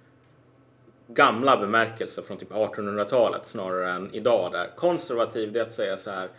gamla 1.08 1.58
bemärkelse 1.58 2.22
från 2.22 2.38
typ 2.38 2.52
1800-talet 2.52 3.46
snarare 3.46 3.92
än 3.92 4.10
idag 4.16 4.52
där 4.52 4.72
konservativ 4.76 5.52
det 5.52 5.60
är 5.60 5.64
att 5.64 5.74
säga 5.74 5.98
så 5.98 6.12
här. 6.12 6.30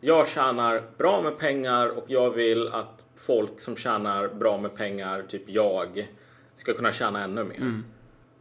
Jag 0.00 0.28
tjänar 0.28 0.82
bra 0.98 1.22
med 1.22 1.38
pengar 1.38 1.88
och 1.88 2.04
jag 2.06 2.30
vill 2.30 2.68
att 2.68 3.04
folk 3.16 3.60
som 3.60 3.76
tjänar 3.76 4.28
bra 4.28 4.58
med 4.58 4.76
pengar, 4.76 5.24
typ 5.28 5.42
jag, 5.46 6.08
ska 6.56 6.74
kunna 6.74 6.92
tjäna 6.92 7.24
ännu 7.24 7.44
mer. 7.44 7.56
Mm. 7.56 7.84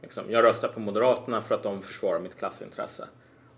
Liksom, 0.01 0.23
jag 0.31 0.43
röstar 0.43 0.67
på 0.67 0.79
Moderaterna 0.79 1.41
för 1.41 1.55
att 1.55 1.63
de 1.63 1.81
försvarar 1.81 2.19
mitt 2.19 2.37
klassintresse. 2.37 3.07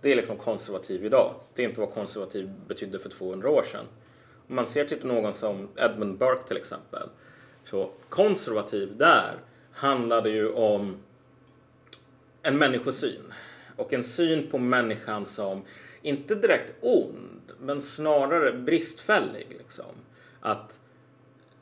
Det 0.02 0.12
är 0.12 0.16
liksom 0.16 0.38
konservativ 0.38 1.06
idag. 1.06 1.36
Det 1.54 1.64
är 1.64 1.70
inte 1.70 1.80
vad 1.82 1.94
konservativ 1.94 2.52
betydde 2.68 3.00
för 3.00 3.10
200 3.10 3.50
år 3.50 3.64
sedan. 3.72 3.86
Om 4.48 4.56
man 4.56 4.68
ser 4.68 4.86
till 4.86 5.06
någon 5.06 5.34
som 5.34 5.70
Edmund 5.76 6.18
Burke 6.18 6.48
till 6.48 6.58
exempel. 6.58 7.10
Så 7.64 7.92
konservativ 8.10 8.98
där 8.98 9.40
handlade 9.72 10.30
ju 10.30 10.54
om 10.54 10.98
en 12.42 12.58
människosyn 12.58 13.34
och 13.76 13.94
en 13.94 14.04
syn 14.04 14.48
på 14.52 14.58
människan 14.58 15.26
som 15.26 15.62
inte 16.02 16.36
direkt 16.36 16.74
ond 16.82 17.52
men 17.60 17.82
snarare 17.82 18.54
bristfällig. 18.54 19.48
Liksom. 19.50 19.96
Att 20.40 20.80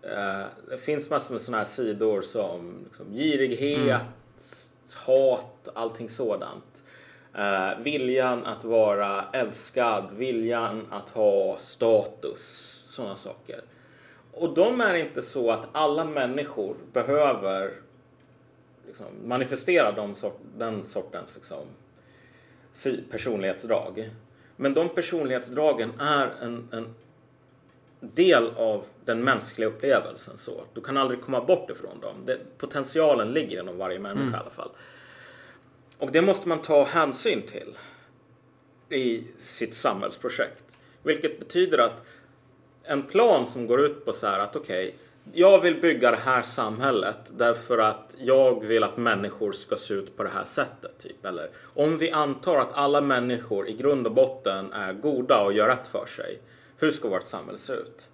Eh, 0.04 0.46
det 0.70 0.78
finns 0.78 1.10
massor 1.10 1.34
med 1.34 1.42
sådana 1.42 1.58
här 1.58 1.66
sidor 1.66 2.22
som 2.22 2.82
liksom, 2.84 3.14
girighet, 3.14 3.80
mm. 3.80 4.02
hat, 4.96 5.70
allting 5.74 6.10
sådant. 6.10 6.84
Eh, 7.34 7.80
viljan 7.80 8.46
att 8.46 8.64
vara 8.64 9.26
älskad, 9.34 10.08
viljan 10.14 10.88
att 10.92 11.10
ha 11.10 11.58
status, 11.60 12.40
sådana 12.92 13.16
saker. 13.16 13.62
Och 14.32 14.54
de 14.54 14.82
är 14.82 14.94
inte 14.94 15.22
så 15.22 15.52
att 15.52 15.68
alla 15.72 16.06
människor 16.06 16.76
behöver 16.94 17.72
liksom, 18.88 19.08
manifestera 19.26 19.92
de 19.92 20.16
sort, 20.16 20.40
den 20.58 20.86
sortens 20.86 21.36
liksom, 21.36 21.66
personlighetsdrag. 23.12 24.10
Men 24.56 24.74
de 24.74 24.90
personlighetsdragen 24.90 26.00
är 26.00 26.34
en, 26.42 26.68
en 26.72 26.96
del 28.16 28.50
av 28.58 28.86
den 29.06 29.24
mänskliga 29.24 29.70
upplevelsen. 29.70 30.38
Så. 30.38 30.64
Du 30.74 30.82
kan 30.82 30.98
aldrig 30.98 31.22
komma 31.22 31.42
bort 31.42 31.70
ifrån 31.70 32.00
dem. 32.00 32.16
Det, 32.26 32.40
potentialen 32.58 33.34
ligger 33.34 33.62
inom 33.62 33.78
varje 33.78 34.00
människa 34.00 34.22
mm. 34.22 34.34
i 34.34 34.38
alla 34.38 34.50
fall. 34.50 34.70
Och 35.98 36.12
det 36.12 36.22
måste 36.22 36.50
man 36.50 36.62
ta 36.62 36.84
hänsyn 36.84 37.42
till 37.42 37.78
i 38.90 39.24
sitt 39.38 39.76
samhällsprojekt. 39.76 40.78
Vilket 41.04 41.40
betyder 41.40 41.78
att 41.78 42.06
en 42.84 43.04
plan 43.04 43.46
som 43.46 43.68
går 43.68 43.82
ut 43.82 44.06
på 44.06 44.14
så 44.14 44.28
här 44.28 44.40
att 44.40 44.56
okej, 44.56 44.88
okay, 44.88 45.00
jag 45.34 45.62
vill 45.62 45.82
bygga 45.82 46.12
det 46.12 46.18
här 46.18 46.44
samhället 46.44 47.32
därför 47.38 47.78
att 47.78 48.16
jag 48.20 48.66
vill 48.66 48.84
att 48.84 48.98
människor 48.98 49.52
ska 49.52 49.76
se 49.76 49.94
ut 49.94 50.18
på 50.18 50.24
det 50.24 50.30
här 50.30 50.44
sättet. 50.44 51.00
Typ. 51.00 51.26
Eller 51.26 51.50
om 51.74 51.98
vi 51.98 52.12
antar 52.12 52.58
att 52.58 52.74
alla 52.74 53.02
människor 53.02 53.68
i 53.68 53.74
grund 53.74 54.08
och 54.08 54.14
botten 54.14 54.74
är 54.74 54.94
goda 54.94 55.42
och 55.42 55.54
gör 55.54 55.68
rätt 55.68 55.88
för 55.88 56.06
sig. 56.06 56.40
Hur 56.84 56.92
ska 56.92 57.08
vårt 57.08 57.28
samhälle 57.28 57.58
se 57.58 57.74
ut? 57.74 58.10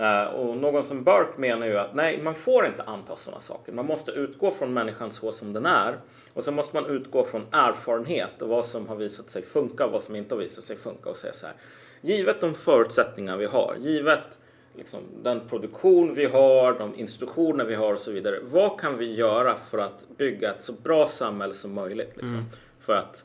Uh, 0.00 0.24
och 0.24 0.56
någon 0.56 0.84
som 0.84 1.04
Burke 1.04 1.40
menar 1.40 1.66
ju 1.66 1.78
att 1.78 1.94
nej, 1.94 2.22
man 2.22 2.34
får 2.34 2.66
inte 2.66 2.82
anta 2.82 3.16
sådana 3.16 3.40
saker. 3.40 3.72
Man 3.72 3.86
måste 3.86 4.12
utgå 4.12 4.50
från 4.50 4.72
människan 4.72 5.12
så 5.12 5.32
som 5.32 5.52
den 5.52 5.66
är. 5.66 5.98
Och 6.34 6.44
så 6.44 6.52
måste 6.52 6.76
man 6.76 6.90
utgå 6.90 7.24
från 7.24 7.46
erfarenhet 7.50 8.42
och 8.42 8.48
vad 8.48 8.66
som 8.66 8.88
har 8.88 8.96
visat 8.96 9.30
sig 9.30 9.42
funka 9.42 9.86
och 9.86 9.92
vad 9.92 10.02
som 10.02 10.16
inte 10.16 10.34
har 10.34 10.40
visat 10.40 10.64
sig 10.64 10.76
funka 10.76 11.10
och 11.10 11.16
säga 11.16 11.32
så 11.32 11.46
här. 11.46 11.54
Givet 12.00 12.40
de 12.40 12.54
förutsättningar 12.54 13.36
vi 13.36 13.46
har, 13.46 13.76
givet 13.78 14.40
liksom, 14.76 15.00
den 15.22 15.40
produktion 15.48 16.14
vi 16.14 16.24
har, 16.24 16.78
de 16.78 16.94
institutioner 16.94 17.64
vi 17.64 17.74
har 17.74 17.92
och 17.92 18.00
så 18.00 18.12
vidare. 18.12 18.38
Vad 18.42 18.80
kan 18.80 18.98
vi 18.98 19.14
göra 19.14 19.56
för 19.70 19.78
att 19.78 20.06
bygga 20.16 20.54
ett 20.54 20.62
så 20.62 20.72
bra 20.72 21.08
samhälle 21.08 21.54
som 21.54 21.74
möjligt? 21.74 22.16
Liksom, 22.16 22.34
mm. 22.34 22.44
För 22.80 22.94
att 22.94 23.24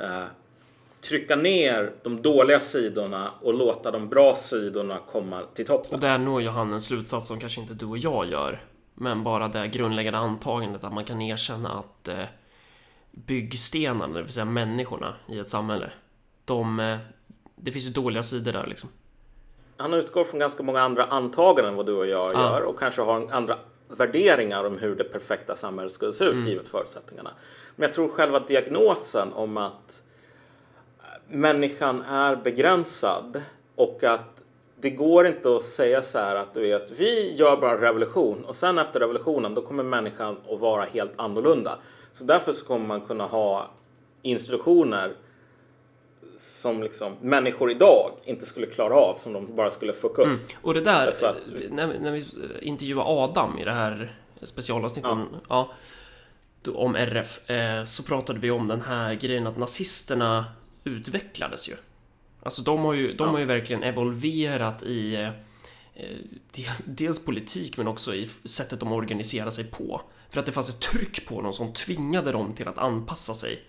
eh, 0.00 0.24
trycka 1.08 1.36
ner 1.36 1.92
de 2.02 2.22
dåliga 2.22 2.60
sidorna 2.60 3.30
och 3.40 3.54
låta 3.54 3.90
de 3.90 4.08
bra 4.08 4.36
sidorna 4.36 4.98
komma 5.12 5.42
till 5.54 5.66
toppen. 5.66 5.94
Och 5.94 6.00
där 6.00 6.18
når 6.18 6.42
ju 6.42 6.48
han 6.48 6.72
en 6.72 6.80
slutsats 6.80 7.28
som 7.28 7.40
kanske 7.40 7.60
inte 7.60 7.74
du 7.74 7.86
och 7.86 7.98
jag 7.98 8.26
gör. 8.26 8.60
Men 8.94 9.24
bara 9.24 9.48
det 9.48 9.68
grundläggande 9.68 10.18
antagandet 10.18 10.84
att 10.84 10.92
man 10.92 11.04
kan 11.04 11.22
erkänna 11.22 11.70
att 11.70 12.08
eh, 12.08 12.24
byggstenarna, 13.10 14.14
det 14.14 14.22
vill 14.22 14.32
säga 14.32 14.44
människorna 14.44 15.14
i 15.28 15.38
ett 15.38 15.50
samhälle, 15.50 15.90
de, 16.44 16.80
eh, 16.80 16.98
det 17.56 17.72
finns 17.72 17.86
ju 17.86 17.90
dåliga 17.90 18.22
sidor 18.22 18.52
där 18.52 18.66
liksom 18.66 18.90
han 19.76 19.94
utgår 19.94 20.24
från 20.24 20.40
ganska 20.40 20.62
många 20.62 20.80
andra 20.80 21.04
antaganden 21.04 21.70
än 21.70 21.76
vad 21.76 21.86
du 21.86 21.92
och 21.92 22.06
jag 22.06 22.34
ja. 22.34 22.40
gör 22.40 22.62
och 22.62 22.78
kanske 22.78 23.02
har 23.02 23.30
andra 23.30 23.58
värderingar 23.88 24.64
om 24.64 24.78
hur 24.78 24.96
det 24.96 25.04
perfekta 25.04 25.56
samhället 25.56 25.92
skulle 25.92 26.12
se 26.12 26.24
ut 26.24 26.32
mm. 26.32 26.46
givet 26.46 26.68
förutsättningarna. 26.68 27.30
Men 27.76 27.86
jag 27.88 27.94
tror 27.94 28.08
själva 28.08 28.40
diagnosen 28.40 29.32
om 29.32 29.56
att 29.56 30.02
människan 31.28 32.02
är 32.02 32.36
begränsad 32.36 33.42
och 33.74 34.04
att 34.04 34.42
det 34.80 34.90
går 34.90 35.26
inte 35.26 35.56
att 35.56 35.62
säga 35.62 36.02
så 36.02 36.18
här 36.18 36.36
att 36.36 36.54
du 36.54 36.60
vet, 36.60 36.90
vi 36.90 37.34
gör 37.36 37.56
bara 37.56 37.80
revolution 37.80 38.44
och 38.44 38.56
sen 38.56 38.78
efter 38.78 39.00
revolutionen 39.00 39.54
då 39.54 39.62
kommer 39.62 39.82
människan 39.82 40.36
att 40.50 40.60
vara 40.60 40.84
helt 40.84 41.12
annorlunda. 41.16 41.78
Så 42.12 42.24
därför 42.24 42.52
så 42.52 42.64
kommer 42.64 42.86
man 42.86 43.00
kunna 43.00 43.26
ha 43.26 43.70
institutioner 44.22 45.12
som 46.36 46.82
liksom 46.82 47.12
människor 47.20 47.70
idag 47.70 48.10
inte 48.24 48.46
skulle 48.46 48.66
klara 48.66 48.94
av, 48.94 49.14
som 49.18 49.32
de 49.32 49.56
bara 49.56 49.70
skulle 49.70 49.92
fucka 49.92 50.22
upp. 50.22 50.28
Mm. 50.28 50.40
Och 50.62 50.74
det 50.74 50.80
där, 50.80 51.08
att... 51.08 51.50
när, 51.70 51.98
när 51.98 52.12
vi 52.12 52.24
intervjuade 52.60 53.10
Adam 53.10 53.58
i 53.58 53.64
det 53.64 53.72
här 53.72 54.16
specialavsnittet 54.42 55.10
ja. 55.48 55.68
ja, 56.64 56.72
om 56.74 56.96
RF, 56.96 57.50
eh, 57.50 57.84
så 57.84 58.02
pratade 58.02 58.38
vi 58.38 58.50
om 58.50 58.68
den 58.68 58.80
här 58.80 59.14
grejen 59.14 59.46
att 59.46 59.56
nazisterna 59.56 60.44
utvecklades 60.86 61.68
ju. 61.68 61.74
Alltså 62.42 62.62
de 62.62 62.80
har 62.80 62.94
ju, 62.94 63.14
de 63.14 63.24
ja. 63.24 63.30
har 63.30 63.38
ju 63.38 63.44
verkligen 63.44 63.82
evolverat 63.82 64.82
i 64.82 65.14
eh, 65.94 66.08
dels 66.84 67.24
politik 67.24 67.76
men 67.76 67.88
också 67.88 68.14
i 68.14 68.30
sättet 68.44 68.80
de 68.80 68.92
organiserar 68.92 69.50
sig 69.50 69.64
på. 69.64 70.00
För 70.30 70.40
att 70.40 70.46
det 70.46 70.52
fanns 70.52 70.68
ett 70.68 70.80
tryck 70.80 71.28
på 71.28 71.42
dem 71.42 71.52
som 71.52 71.72
tvingade 71.72 72.32
dem 72.32 72.52
till 72.52 72.68
att 72.68 72.78
anpassa 72.78 73.34
sig 73.34 73.62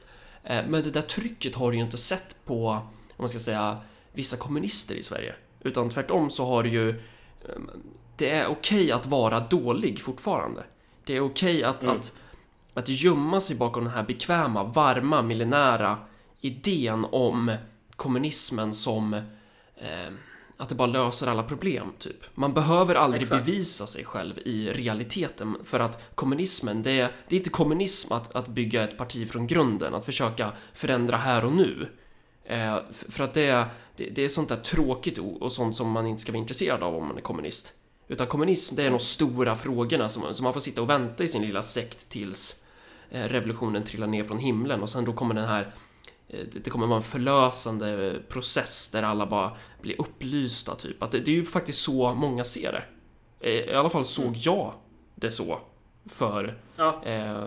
Eh, 0.48 0.66
men 0.68 0.84
det 0.84 0.92
där 0.92 1.02
trycket 1.02 1.56
har 1.56 1.72
du 1.72 1.78
ju 1.78 1.84
inte 1.84 1.98
sett 1.98 2.38
på, 2.46 2.68
om 2.70 2.82
man 3.18 3.30
ska 3.30 3.40
säga, 3.40 3.78
vissa 4.14 4.38
kommunister 4.38 4.96
i 4.96 5.04
Sverige. 5.04 5.36
Utan 5.62 5.90
tvärtom 5.90 6.30
så 6.30 6.46
har 6.46 6.64
du 6.64 6.70
ju... 6.70 6.90
Ehm, 6.90 7.70
det 8.16 8.30
är 8.30 8.48
okej 8.48 8.80
okay 8.80 8.92
att 8.92 9.06
vara 9.06 9.40
dålig 9.40 10.02
fortfarande. 10.02 10.64
Det 11.04 11.16
är 11.16 11.22
okej 11.22 11.58
okay 11.58 11.64
att, 11.64 11.84
mm. 11.84 11.96
att, 11.96 12.14
att 12.74 12.90
gömma 12.90 13.42
sig 13.42 13.56
bakom 13.56 13.84
den 13.84 13.94
här 13.94 14.04
bekväma, 14.04 14.64
varma, 14.64 15.22
millenära 15.22 15.98
idén 16.48 17.06
om 17.12 17.56
kommunismen 17.96 18.74
som 18.74 19.14
eh, 19.14 20.14
att 20.58 20.70
det 20.70 20.76
bara 20.76 20.88
löser 20.88 21.28
alla 21.28 21.44
problem, 21.44 21.94
typ. 22.00 22.26
Man 22.36 22.54
behöver 22.54 22.96
aldrig 22.96 23.22
Exakt. 23.22 23.46
bevisa 23.46 23.88
sig 23.88 24.04
själv 24.06 24.40
i 24.46 24.70
realiteten 24.70 25.58
för 25.64 25.80
att 25.80 26.16
kommunismen, 26.16 26.84
det 26.84 26.92
är, 26.92 27.12
det 27.28 27.36
är 27.36 27.38
inte 27.38 27.50
kommunism 27.50 28.14
att, 28.14 28.36
att 28.36 28.48
bygga 28.48 28.84
ett 28.84 28.98
parti 28.98 29.30
från 29.30 29.48
grunden, 29.48 29.96
att 29.96 30.06
försöka 30.06 30.54
förändra 30.74 31.18
här 31.18 31.46
och 31.46 31.54
nu. 31.54 31.88
Eh, 32.44 32.80
för 32.92 33.24
att 33.24 33.34
det 33.34 33.42
är, 33.42 33.66
det, 33.96 34.10
det, 34.10 34.22
är 34.22 34.30
sånt 34.30 34.50
där 34.50 34.56
tråkigt 34.56 35.18
och 35.18 35.52
sånt 35.52 35.76
som 35.76 35.92
man 35.92 36.08
inte 36.08 36.22
ska 36.22 36.32
vara 36.32 36.40
intresserad 36.40 36.84
av 36.84 36.96
om 36.96 37.08
man 37.08 37.18
är 37.18 37.22
kommunist. 37.22 37.74
Utan 38.08 38.28
kommunism, 38.28 38.76
det 38.76 38.84
är 38.84 38.90
de 38.90 39.00
stora 39.00 39.56
frågorna 39.56 40.10
som, 40.10 40.34
som 40.34 40.44
man 40.44 40.54
får 40.54 40.60
sitta 40.60 40.82
och 40.82 40.90
vänta 40.90 41.24
i 41.24 41.28
sin 41.28 41.42
lilla 41.42 41.62
sekt 41.62 42.10
tills 42.10 42.66
eh, 43.10 43.24
revolutionen 43.24 43.84
trillar 43.84 44.08
ner 44.08 44.24
från 44.24 44.40
himlen 44.40 44.82
och 44.82 44.90
sen 44.90 45.06
då 45.06 45.14
kommer 45.14 45.36
den 45.36 45.48
här 45.48 45.74
det 46.64 46.70
kommer 46.70 46.88
vara 46.88 46.98
en 46.98 47.04
förlösande 47.04 48.20
process 48.30 48.90
där 48.90 49.04
alla 49.04 49.26
bara 49.26 49.58
blir 49.82 50.02
upplysta 50.02 50.76
typ. 50.76 51.04
Att 51.04 51.12
det, 51.12 51.20
det 51.20 51.32
är 51.32 51.36
ju 51.36 51.46
faktiskt 51.46 51.80
så 51.82 52.14
många 52.14 52.44
ser 52.44 52.72
det. 52.72 52.84
Eh, 53.50 53.70
I 53.70 53.74
alla 53.74 53.90
fall 53.90 54.06
såg 54.06 54.36
jag 54.36 54.74
det 55.16 55.32
så. 55.32 55.60
För 56.10 56.58
Ja. 56.76 57.04
Eh, 57.06 57.46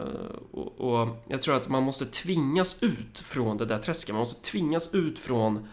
och, 0.53 0.81
och 0.81 1.09
jag 1.29 1.43
tror 1.43 1.57
att 1.57 1.69
man 1.69 1.83
måste 1.83 2.07
tvingas 2.07 2.83
ut 2.83 3.19
från 3.19 3.57
det 3.57 3.65
där 3.65 3.79
träsket. 3.79 4.15
Man 4.15 4.19
måste 4.19 4.51
tvingas 4.51 4.95
ut 4.95 5.19
från 5.19 5.69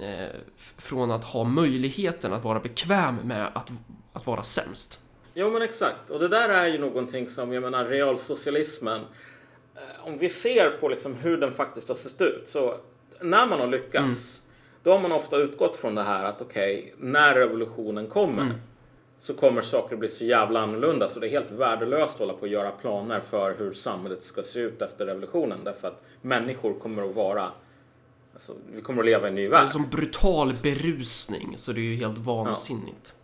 eh, 0.00 0.36
från 0.78 1.10
att 1.10 1.24
ha 1.24 1.44
möjligheten 1.44 2.32
att 2.32 2.44
vara 2.44 2.60
bekväm 2.60 3.16
med 3.16 3.50
att, 3.54 3.70
att 4.12 4.26
vara 4.26 4.42
sämst. 4.42 5.00
Jo 5.34 5.50
men 5.50 5.62
exakt. 5.62 6.10
Och 6.10 6.20
det 6.20 6.28
där 6.28 6.48
är 6.48 6.66
ju 6.66 6.78
någonting 6.78 7.28
som, 7.28 7.52
jag 7.52 7.62
menar 7.62 7.84
realsocialismen. 7.84 9.04
Om 10.04 10.18
vi 10.18 10.28
ser 10.28 10.70
på 10.70 10.88
liksom 10.88 11.14
hur 11.14 11.36
den 11.36 11.52
faktiskt 11.52 11.88
har 11.88 11.96
sett 11.96 12.20
ut. 12.20 12.48
Så 12.48 12.74
när 13.20 13.46
man 13.46 13.60
har 13.60 13.66
lyckats. 13.66 14.46
Då 14.82 14.92
har 14.92 15.00
man 15.00 15.12
ofta 15.12 15.36
utgått 15.36 15.76
från 15.76 15.94
det 15.94 16.02
här 16.02 16.24
att 16.24 16.42
okej, 16.42 16.94
när 16.98 17.34
revolutionen 17.34 18.06
kommer. 18.06 18.54
Så 19.18 19.34
kommer 19.34 19.62
saker 19.62 19.96
bli 19.96 20.08
så 20.08 20.24
jävla 20.24 20.60
annorlunda 20.60 21.08
så 21.08 21.20
det 21.20 21.26
är 21.26 21.30
helt 21.30 21.50
värdelöst 21.50 22.14
att 22.14 22.20
hålla 22.20 22.32
på 22.32 22.40
och 22.40 22.48
göra 22.48 22.70
planer 22.70 23.20
för 23.20 23.54
hur 23.58 23.72
samhället 23.72 24.22
ska 24.22 24.42
se 24.42 24.60
ut 24.60 24.82
efter 24.82 25.06
revolutionen. 25.06 25.58
Därför 25.64 25.88
att 25.88 26.02
människor 26.22 26.74
kommer 26.74 27.08
att 27.08 27.14
vara, 27.14 27.50
alltså, 28.32 28.52
vi 28.74 28.80
kommer 28.80 29.02
att 29.02 29.06
leva 29.06 29.26
i 29.26 29.28
en 29.28 29.34
ny 29.34 29.40
Det 29.42 29.46
är 29.46 29.50
värld. 29.50 29.68
som 29.68 29.88
brutal 29.90 30.54
berusning, 30.62 31.54
så 31.56 31.72
det 31.72 31.80
är 31.80 31.82
ju 31.82 31.96
helt 31.96 32.18
vansinnigt. 32.18 33.14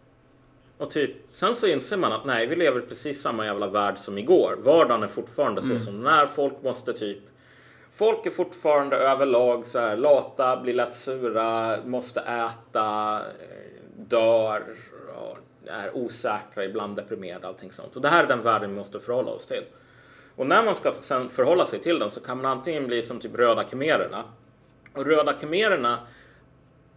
Och 0.78 0.90
typ, 0.90 1.10
sen 1.30 1.54
så 1.54 1.66
inser 1.66 1.96
man 1.96 2.12
att 2.12 2.24
nej, 2.24 2.46
vi 2.46 2.56
lever 2.56 2.78
i 2.80 2.82
precis 2.82 3.22
samma 3.22 3.44
jävla 3.44 3.66
värld 3.66 3.98
som 3.98 4.18
igår. 4.18 4.58
Vardagen 4.62 5.02
är 5.02 5.08
fortfarande 5.08 5.62
så 5.62 5.80
som 5.80 6.02
den 6.02 6.06
är. 6.06 6.26
Folk 6.26 6.62
måste 6.62 6.92
typ... 6.92 7.18
Folk 7.92 8.26
är 8.26 8.30
fortfarande 8.30 8.96
överlag 8.96 9.66
så 9.66 9.78
här 9.78 9.96
lata, 9.96 10.56
blir 10.56 10.74
lätt 10.74 10.96
sura, 10.96 11.78
måste 11.84 12.20
äta, 12.20 13.20
eh, 13.20 13.96
dör, 13.96 14.62
och 15.16 15.38
är 15.66 15.96
osäkra, 15.96 16.64
ibland 16.64 16.96
deprimerade, 16.96 17.46
allting 17.48 17.72
sånt. 17.72 17.96
Och 17.96 18.02
det 18.02 18.08
här 18.08 18.24
är 18.24 18.28
den 18.28 18.42
världen 18.42 18.70
vi 18.70 18.76
måste 18.76 19.00
förhålla 19.00 19.30
oss 19.30 19.46
till. 19.46 19.64
Och 20.36 20.46
när 20.46 20.64
man 20.64 20.74
ska 20.74 20.92
sen 21.00 21.28
förhålla 21.28 21.66
sig 21.66 21.78
till 21.78 21.98
den 21.98 22.10
så 22.10 22.20
kan 22.20 22.36
man 22.36 22.46
antingen 22.46 22.86
bli 22.86 23.02
som 23.02 23.20
typ 23.20 23.34
röda 23.34 23.64
khmererna. 23.64 24.24
Och 24.94 25.06
röda 25.06 25.32
khmererna 25.32 25.98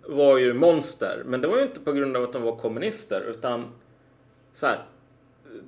var 0.10 0.38
ju 0.38 0.53
monster, 0.53 1.24
men 1.26 1.41
det 1.41 1.47
var 1.47 1.57
ju 1.57 1.64
inte 1.64 1.80
på 1.80 1.91
grund 1.91 2.18
av 2.18 2.24
att 2.24 2.34
de 2.34 2.41
var 2.41 2.55
kommunister 2.55 3.22
utan 3.22 3.66
så 4.53 4.68
här. 4.68 4.86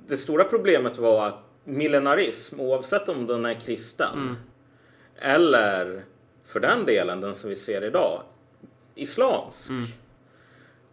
Det 0.08 0.16
stora 0.16 0.44
problemet 0.44 0.98
var 0.98 1.26
att 1.26 1.38
millenarism, 1.64 2.60
oavsett 2.60 3.08
om 3.08 3.26
den 3.26 3.44
är 3.44 3.54
kristen 3.54 4.36
eller 5.16 6.04
för 6.46 6.60
den 6.60 6.84
delen 6.86 7.20
den 7.20 7.34
som 7.34 7.50
vi 7.50 7.56
ser 7.56 7.84
idag, 7.84 8.22
islamsk. 8.94 9.70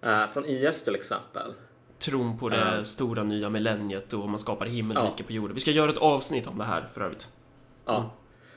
Eh, 0.01 0.27
från 0.33 0.45
IS 0.45 0.83
till 0.83 0.95
exempel. 0.95 1.53
Tron 1.99 2.37
på 2.37 2.49
det 2.49 2.73
Ja. 2.77 2.83
stora 2.83 3.23
nya 3.23 3.49
millenniet 3.49 4.13
och 4.13 4.29
man 4.29 4.39
skapar 4.39 4.65
himmelrike 4.65 5.13
Ja. 5.17 5.23
på 5.27 5.33
jorden. 5.33 5.53
Vi 5.53 5.59
ska 5.59 5.71
göra 5.71 5.89
ett 5.91 5.97
avsnitt 5.97 6.47
om 6.47 6.57
det 6.57 6.63
här 6.63 6.87
för 6.93 7.01
övrigt. 7.01 7.27
Ja, 7.85 8.11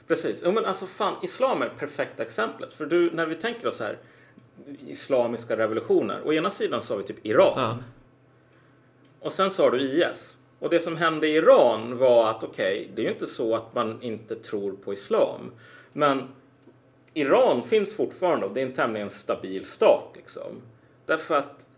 precis. 0.09 0.43
Jo, 0.45 0.53
men 0.53 0.64
alltså 0.64 0.86
fan, 0.86 1.14
islam 1.22 1.62
är 1.62 1.66
det 1.66 1.74
perfekta 1.78 2.22
exemplet. 2.22 2.72
För 2.74 2.86
du, 2.86 3.11
när 3.11 3.26
vi 3.26 3.34
tänker 3.34 3.66
oss 3.68 3.80
här, 3.80 3.99
islamiska 4.86 5.57
revolutioner. 5.57 6.20
Å 6.24 6.32
ena 6.32 6.50
sidan 6.50 6.82
så 6.82 6.94
har 6.94 6.98
vi 6.98 7.05
typ 7.05 7.26
Iran. 7.26 7.53
Ja. 7.57 7.78
Och 9.20 9.32
sen 9.32 9.50
har 9.59 9.70
du 9.70 9.80
IS. 9.80 10.38
Och 10.59 10.70
det 10.70 10.80
som 10.80 10.96
hände 10.96 11.28
i 11.28 11.36
Iran 11.36 11.98
var 11.98 12.30
att 12.30 12.44
okej, 12.44 12.90
det 12.94 13.03
är 13.03 13.05
ju 13.05 13.12
inte 13.12 13.26
så 13.26 13.57
att 13.57 13.74
man 13.74 14.03
inte 14.03 14.36
tror 14.36 14.72
på 14.72 14.92
islam. 14.92 15.53
Men 15.92 16.28
Iran 17.14 17.62
finns 17.62 17.96
fortfarande 17.96 18.46
och 18.46 18.55
det 18.55 18.61
är 18.61 18.66
en 18.66 18.72
tämligen 18.72 19.11
stabil 19.11 19.66
stat 19.66 20.12
liksom. 20.14 20.62
Därför 21.07 21.34
att 21.34 21.68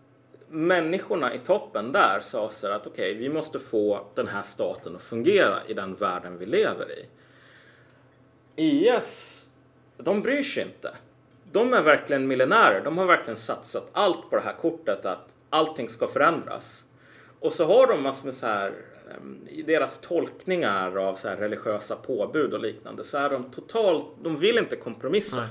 människorna 0.47 1.33
i 1.33 1.39
toppen 1.39 1.91
där 1.91 2.19
sa 2.21 2.51
här 2.63 2.69
att 2.69 2.87
okej, 2.87 3.13
vi 3.13 3.29
måste 3.29 3.59
få 3.59 4.05
den 4.13 4.27
här 4.27 4.43
staten 4.43 4.95
att 4.95 5.03
fungera 5.03 5.59
i 5.67 5.73
den 5.73 5.95
världen 5.95 6.37
vi 6.37 6.45
lever 6.45 6.87
i. 6.91 7.05
IS, 8.55 9.49
de 9.97 10.21
bryr 10.21 10.43
sig 10.43 10.63
inte. 10.63 10.95
De 11.55 11.73
är 11.73 11.81
verkligen 11.81 12.27
miljonärer. 12.27 12.81
De 12.83 12.97
har 12.97 13.05
verkligen 13.05 13.37
satsat 13.37 13.89
allt 13.91 14.29
på 14.29 14.35
det 14.35 14.41
här 14.41 14.55
kortet 14.61 15.05
att 15.05 15.35
allting 15.49 15.89
ska 15.89 16.07
förändras. 16.07 16.83
Och 17.39 17.53
så 17.53 17.65
har 17.65 17.87
de 17.87 18.03
massor 18.03 18.25
med 18.25 18.35
så 18.35 18.45
här 18.45 18.73
i 19.49 19.61
deras 19.61 20.01
tolkningar 20.01 20.97
av 20.97 21.15
så 21.15 21.27
här 21.27 21.35
religiösa 21.35 21.95
påbud 21.95 22.53
och 22.53 22.59
liknande 22.59 23.03
så 23.03 23.17
är 23.17 23.29
de 23.29 23.43
totalt, 23.51 24.05
de 24.23 24.37
vill 24.37 24.57
inte 24.57 24.75
kompromissa. 24.75 25.39
Nej. 25.39 25.49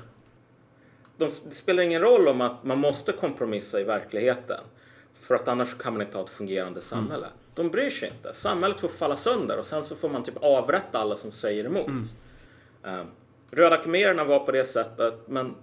De, 1.16 1.24
det 1.24 1.55
spelar 1.55 1.82
ingen 1.82 2.00
roll 2.02 2.28
om 2.28 2.40
att 2.40 2.64
man 2.64 2.78
måste 2.78 3.12
kompromissa 3.12 3.80
i 3.80 3.84
verkligheten. 3.84 4.61
För 5.14 5.34
att 5.34 5.48
annars 5.48 5.78
kan 5.78 5.92
man 5.92 6.02
inte 6.02 6.18
ha 6.18 6.24
ett 6.24 6.30
fungerande 6.30 6.80
samhälle. 6.80 7.26
De 7.55 7.70
bryr 7.70 7.90
sig 7.90 8.09
inte. 8.09 8.34
Samhället 8.34 8.80
får 8.80 8.88
falla 8.88 9.16
sönder 9.16 9.59
och 9.59 9.66
sen 9.66 9.84
så 9.84 9.96
får 9.96 10.09
man 10.09 10.22
typ 10.22 10.36
avrätta 10.42 10.98
alla 10.98 11.16
som 11.16 11.32
säger 11.32 11.64
emot. 11.64 11.86
Eh, 12.84 13.05
Röda 13.50 13.76
khmererna 13.76 14.24
var 14.24 14.38
på 14.38 14.52
det 14.52 14.66
sättet, 14.66 15.14
men 15.26 15.55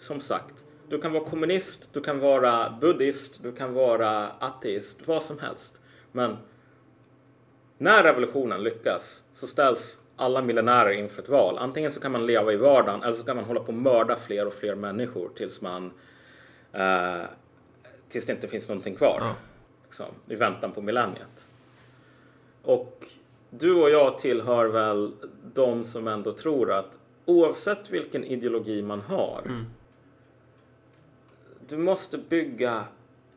som 0.00 0.20
sagt, 0.20 0.64
du 0.88 1.00
kan 1.00 1.12
vara 1.12 1.24
kommunist, 1.24 1.88
du 1.92 2.00
kan 2.00 2.18
vara 2.18 2.78
buddhist, 2.80 3.42
du 3.42 3.52
kan 3.52 3.74
vara 3.74 4.28
ateist, 4.28 5.08
vad 5.08 5.22
som 5.22 5.38
helst. 5.38 5.80
Men 6.12 6.36
när 7.78 8.02
revolutionen 8.02 8.62
lyckas 8.62 9.24
så 9.32 9.46
ställs 9.46 9.98
alla 10.16 10.42
miljonärer 10.42 10.90
inför 10.90 11.22
ett 11.22 11.28
val. 11.28 11.58
Antingen 11.58 11.92
så 11.92 12.00
kan 12.00 12.12
man 12.12 12.26
leva 12.26 12.52
i 12.52 12.56
vardagen 12.56 13.02
eller 13.02 13.12
så 13.12 13.24
kan 13.24 13.36
man 13.36 13.44
hålla 13.44 13.60
på 13.60 13.66
och 13.66 13.74
mörda 13.74 14.16
fler 14.16 14.46
och 14.46 14.54
fler 14.54 14.74
människor 14.74 15.30
tills 15.36 15.62
man 15.62 15.92
eh, 16.72 17.22
tills 18.08 18.26
det 18.26 18.32
inte 18.32 18.48
finns 18.48 18.68
någonting 18.68 18.94
kvar. 18.94 19.18
Ja. 19.20 19.34
Liksom, 19.84 20.06
I 20.28 20.34
väntan 20.34 20.72
på 20.72 20.82
millenniet. 20.82 21.48
Och 22.62 23.06
du 23.50 23.74
och 23.74 23.90
jag 23.90 24.18
tillhör 24.18 24.66
väl 24.66 25.12
de 25.54 25.84
som 25.84 26.08
ändå 26.08 26.32
tror 26.32 26.72
att 26.72 26.98
oavsett 27.24 27.90
vilken 27.90 28.24
ideologi 28.24 28.82
man 28.82 29.00
har 29.00 29.42
du 31.70 31.76
måste 31.76 32.18
bygga 32.18 32.84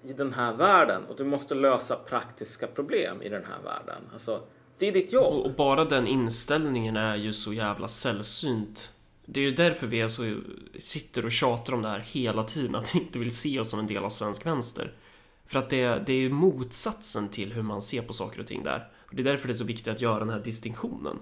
i 0.04 0.14
den 0.14 0.34
här 0.34 0.54
världen 0.54 1.06
och 1.06 1.18
du 1.18 1.24
måste 1.24 1.56
lösa 1.56 1.96
praktiska 1.96 2.68
problem 2.68 3.22
i 3.22 3.30
den 3.30 3.44
här 3.46 3.64
världen. 3.64 4.02
Alltså, 4.14 4.42
det 4.78 4.88
är 4.88 4.92
ditt 4.92 5.14
jobb. 5.14 5.34
Och, 5.34 5.46
och 5.46 5.56
bara 5.56 5.86
den 5.86 6.08
inställningen 6.08 6.96
är 6.96 7.16
ju 7.16 7.34
så 7.34 7.54
jävla 7.54 7.88
sällsynt. 7.88 8.92
Det 9.26 9.40
är 9.40 9.46
ju 9.46 9.52
därför 9.52 9.88
vi 9.88 10.02
alltså 10.02 10.22
så, 10.22 10.40
sitter 10.80 11.26
och 11.26 11.32
tjatar 11.32 11.74
om 11.74 11.82
det 11.82 11.90
här 11.90 12.00
hela 12.00 12.44
tiden, 12.44 12.76
att 12.76 12.96
vi 12.96 13.00
inte 13.00 13.20
vill 13.20 13.36
se 13.36 13.60
oss 13.60 13.70
som 13.70 13.80
en 13.80 13.88
del 13.88 14.04
av 14.04 14.10
svensk 14.10 14.46
vänster. 14.46 14.94
För 15.46 15.60
att 15.60 15.70
det, 15.70 16.04
det 16.06 16.14
är 16.14 16.20
ju 16.20 16.30
motsatsen 16.30 17.30
till 17.30 17.54
hur 17.54 17.62
man 17.62 17.82
ser 17.82 18.02
på 18.02 18.14
saker 18.14 18.40
och 18.40 18.48
ting 18.48 18.64
där. 18.64 18.92
Och 19.10 19.16
det 19.16 19.22
är 19.22 19.24
därför 19.24 19.48
det 19.48 19.52
är 19.52 19.56
så 19.56 19.66
viktigt 19.66 19.88
att 19.88 20.02
göra 20.02 20.20
den 20.20 20.30
här 20.30 20.40
distinktionen. 20.40 21.20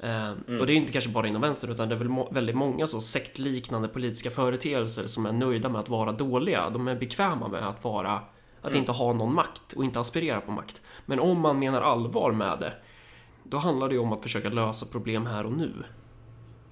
Eh, 0.00 0.30
Och 0.60 0.66
det 0.66 0.72
är 0.72 0.76
inte 0.76 0.92
kanske 0.92 1.10
bara 1.10 1.26
inom 1.28 1.42
vänster 1.42 1.70
utan 1.70 1.88
det 1.88 1.94
är 1.94 1.98
väl 1.98 2.08
må- 2.08 2.28
väldigt 2.30 2.56
många 2.56 2.86
så 2.86 3.00
sektliknande 3.00 3.88
politiska 3.88 4.30
företeelser 4.30 5.06
som 5.06 5.26
är 5.26 5.32
nöjda 5.32 5.68
med 5.68 5.78
att 5.78 5.88
vara 5.88 6.12
dåliga. 6.12 6.70
De 6.70 6.88
är 6.88 6.94
bekväma 6.96 7.48
med 7.48 7.68
att 7.68 7.84
vara 7.84 8.20
att 8.62 8.74
inte 8.74 8.92
ha 8.92 9.12
någon 9.12 9.34
makt 9.34 9.72
och 9.76 9.84
inte 9.84 10.00
aspirera 10.00 10.40
på 10.40 10.52
makt. 10.52 10.82
Men 11.06 11.20
om 11.20 11.40
man 11.40 11.58
menar 11.58 11.80
allvar 11.80 12.32
med 12.32 12.58
det 12.60 12.72
då 13.42 13.56
handlar 13.56 13.88
det 13.88 13.94
ju 13.94 14.00
om 14.00 14.12
att 14.12 14.22
försöka 14.22 14.48
lösa 14.48 14.86
problem 14.86 15.26
här 15.26 15.46
och 15.46 15.52
nu. 15.52 15.72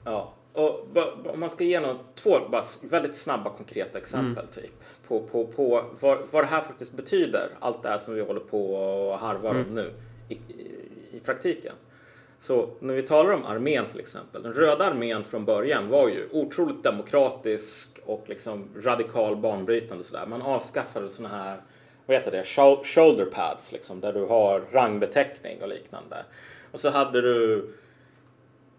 Ja, 0.05 0.33
och 0.53 0.87
om 1.35 1.41
man 1.41 1.51
ska 1.51 1.65
ge 1.65 1.81
någon, 1.81 1.99
två 2.15 2.39
väldigt 2.83 3.17
snabba 3.17 3.51
konkreta 3.51 3.99
exempel 3.99 4.47
typ 4.47 4.83
på, 5.09 5.21
på, 5.21 5.47
på 5.47 5.85
vad, 6.01 6.19
vad 6.31 6.43
det 6.45 6.49
här 6.49 6.61
faktiskt 6.61 6.93
betyder. 6.97 7.49
Allt 7.61 7.83
det 7.83 7.89
här 7.89 7.99
som 7.99 8.15
vi 8.15 8.21
håller 8.21 8.41
på 8.41 8.75
och 8.75 9.19
harvar 9.19 9.51
om 9.55 9.75
nu 9.75 9.95
i, 10.29 10.35
i, 10.35 10.39
i 11.13 11.21
praktiken. 11.25 11.75
Så 12.43 12.69
när 12.81 12.95
vi 12.95 13.03
talar 13.03 13.33
om 13.33 13.45
armén 13.45 13.85
till 13.91 14.01
exempel. 14.01 14.43
Den 14.43 14.53
röda 14.53 14.85
armén 14.85 15.25
från 15.25 15.45
början 15.45 15.89
var 15.89 16.09
ju 16.09 16.29
otroligt 16.33 16.83
demokratisk 16.83 18.01
och 18.05 18.25
liksom 18.27 18.69
radikal 18.77 19.37
banbrytande 19.37 20.01
och 20.01 20.07
sådär. 20.07 20.27
Man 20.27 20.43
avskaffade 20.43 21.09
såna 21.09 21.29
här, 21.29 21.61
vad 22.07 22.17
heter 22.17 22.31
det, 22.31 22.43
Shou- 22.43 22.85
shoulder 22.85 23.25
pads 23.25 23.73
liksom 23.73 24.01
där 24.01 24.13
du 24.13 24.25
har 24.25 24.61
rangbeteckning 24.73 25.63
och 25.63 25.69
liknande. 25.69 26.17
Och 26.73 26.81
så 26.81 26.91
hade 26.91 27.21
du 27.21 27.69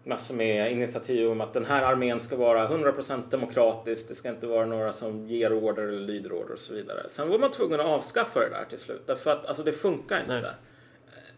massor 0.04 0.34
med 0.34 0.72
initiativ 0.72 1.30
om 1.30 1.40
att 1.40 1.52
den 1.52 1.64
här 1.64 1.82
armén 1.82 2.20
ska 2.20 2.36
vara 2.36 2.68
100% 2.68 3.22
demokratisk. 3.30 4.08
Det 4.08 4.14
ska 4.14 4.28
inte 4.28 4.46
vara 4.46 4.66
några 4.66 4.92
som 4.92 5.26
ger 5.26 5.52
order 5.52 5.82
eller 5.82 6.00
lyder 6.00 6.32
order 6.32 6.52
och 6.52 6.58
så 6.58 6.74
vidare. 6.74 7.06
Sen 7.08 7.28
var 7.28 7.38
man 7.38 7.50
tvungen 7.50 7.80
att 7.80 7.86
avskaffa 7.86 8.40
det 8.40 8.50
där 8.50 8.64
till 8.68 8.78
slut. 8.78 9.02
Därför 9.06 9.30
att 9.30 9.46
alltså, 9.46 9.62
det 9.62 9.72
funkar 9.72 10.20
inte. 10.20 10.40
Nej. 10.40 10.50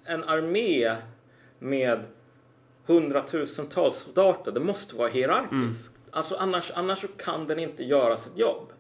En 0.05 0.25
armé 0.25 0.97
med 1.59 2.01
hundratusentals 2.87 3.97
soldater, 3.97 4.53
det 4.53 4.61
måste 4.61 4.97
vara 4.97 5.09
hierarkiskt. 5.09 5.99
Alltså, 6.11 6.35
annars, 6.35 6.73
annars 6.75 7.05
kan 7.17 7.47
den 7.47 7.59
inte 7.59 7.85
göra 7.85 8.17
sitt 8.17 8.37
jobb. 8.37 8.73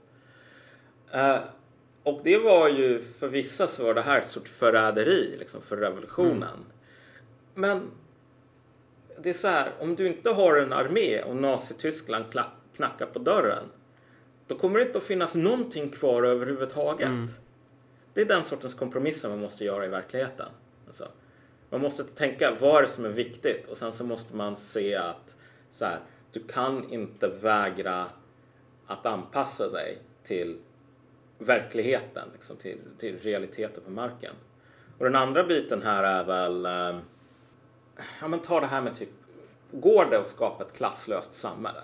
Eh, 1.10 1.38
och 2.02 2.20
det 2.24 2.38
var 2.38 2.68
ju, 2.68 3.02
för 3.02 3.28
vissa 3.28 3.66
så 3.66 3.84
var 3.84 3.94
det 3.94 4.02
här 4.02 4.22
ett 4.22 4.28
sorts 4.28 4.50
förräderi 4.50 5.36
liksom, 5.38 5.62
för 5.62 5.76
revolutionen. 5.76 6.58
Men 7.54 7.90
det 9.22 9.30
är 9.30 9.34
så 9.34 9.48
här, 9.48 9.72
om 9.80 9.94
du 9.94 10.06
inte 10.06 10.30
har 10.30 10.56
en 10.56 10.72
armé 10.72 11.22
och 11.22 11.36
Nazityskland 11.36 12.24
knackar 12.76 13.06
på 13.06 13.18
dörren. 13.18 13.64
Då 14.46 14.58
kommer 14.58 14.78
det 14.78 14.84
inte 14.84 14.98
att 14.98 15.04
finnas 15.04 15.34
någonting 15.34 15.88
kvar 15.88 16.22
överhuvudtaget. 16.22 17.08
Mm. 17.08 17.28
Det 18.14 18.20
är 18.20 18.24
den 18.24 18.44
sortens 18.44 18.74
kompromisser 18.74 19.28
man 19.28 19.40
måste 19.40 19.64
göra 19.64 19.86
i 19.86 19.88
verkligheten. 19.88 20.48
Alltså, 20.86 21.08
man 21.70 21.80
måste 21.80 22.04
tänka 22.04 22.56
vad 22.60 22.78
är 22.78 22.82
det 22.82 22.88
som 22.88 23.04
är 23.04 23.08
viktigt 23.08 23.66
och 23.68 23.76
sen 23.76 23.92
så 23.92 24.04
måste 24.04 24.36
man 24.36 24.56
se 24.56 24.94
att 24.94 25.36
så 25.70 25.84
här, 25.84 25.98
du 26.32 26.40
kan 26.40 26.92
inte 26.92 27.28
vägra 27.28 28.06
att 28.86 29.06
anpassa 29.06 29.68
dig 29.68 29.98
till 30.24 30.58
verkligheten, 31.38 32.28
liksom, 32.32 32.56
till, 32.56 32.78
till 32.98 33.18
realiteten 33.18 33.82
på 33.84 33.90
marken. 33.90 34.34
Och 34.98 35.04
den 35.04 35.16
andra 35.16 35.44
biten 35.44 35.82
här 35.82 36.02
är 36.02 36.24
väl, 36.24 36.66
eh, 36.66 37.00
ja 38.20 38.28
men 38.28 38.40
ta 38.40 38.60
det 38.60 38.66
här 38.66 38.80
med 38.80 38.96
typ, 38.96 39.08
går 39.70 40.06
det 40.10 40.18
att 40.18 40.28
skapa 40.28 40.64
ett 40.64 40.72
klasslöst 40.72 41.34
samhälle? 41.34 41.82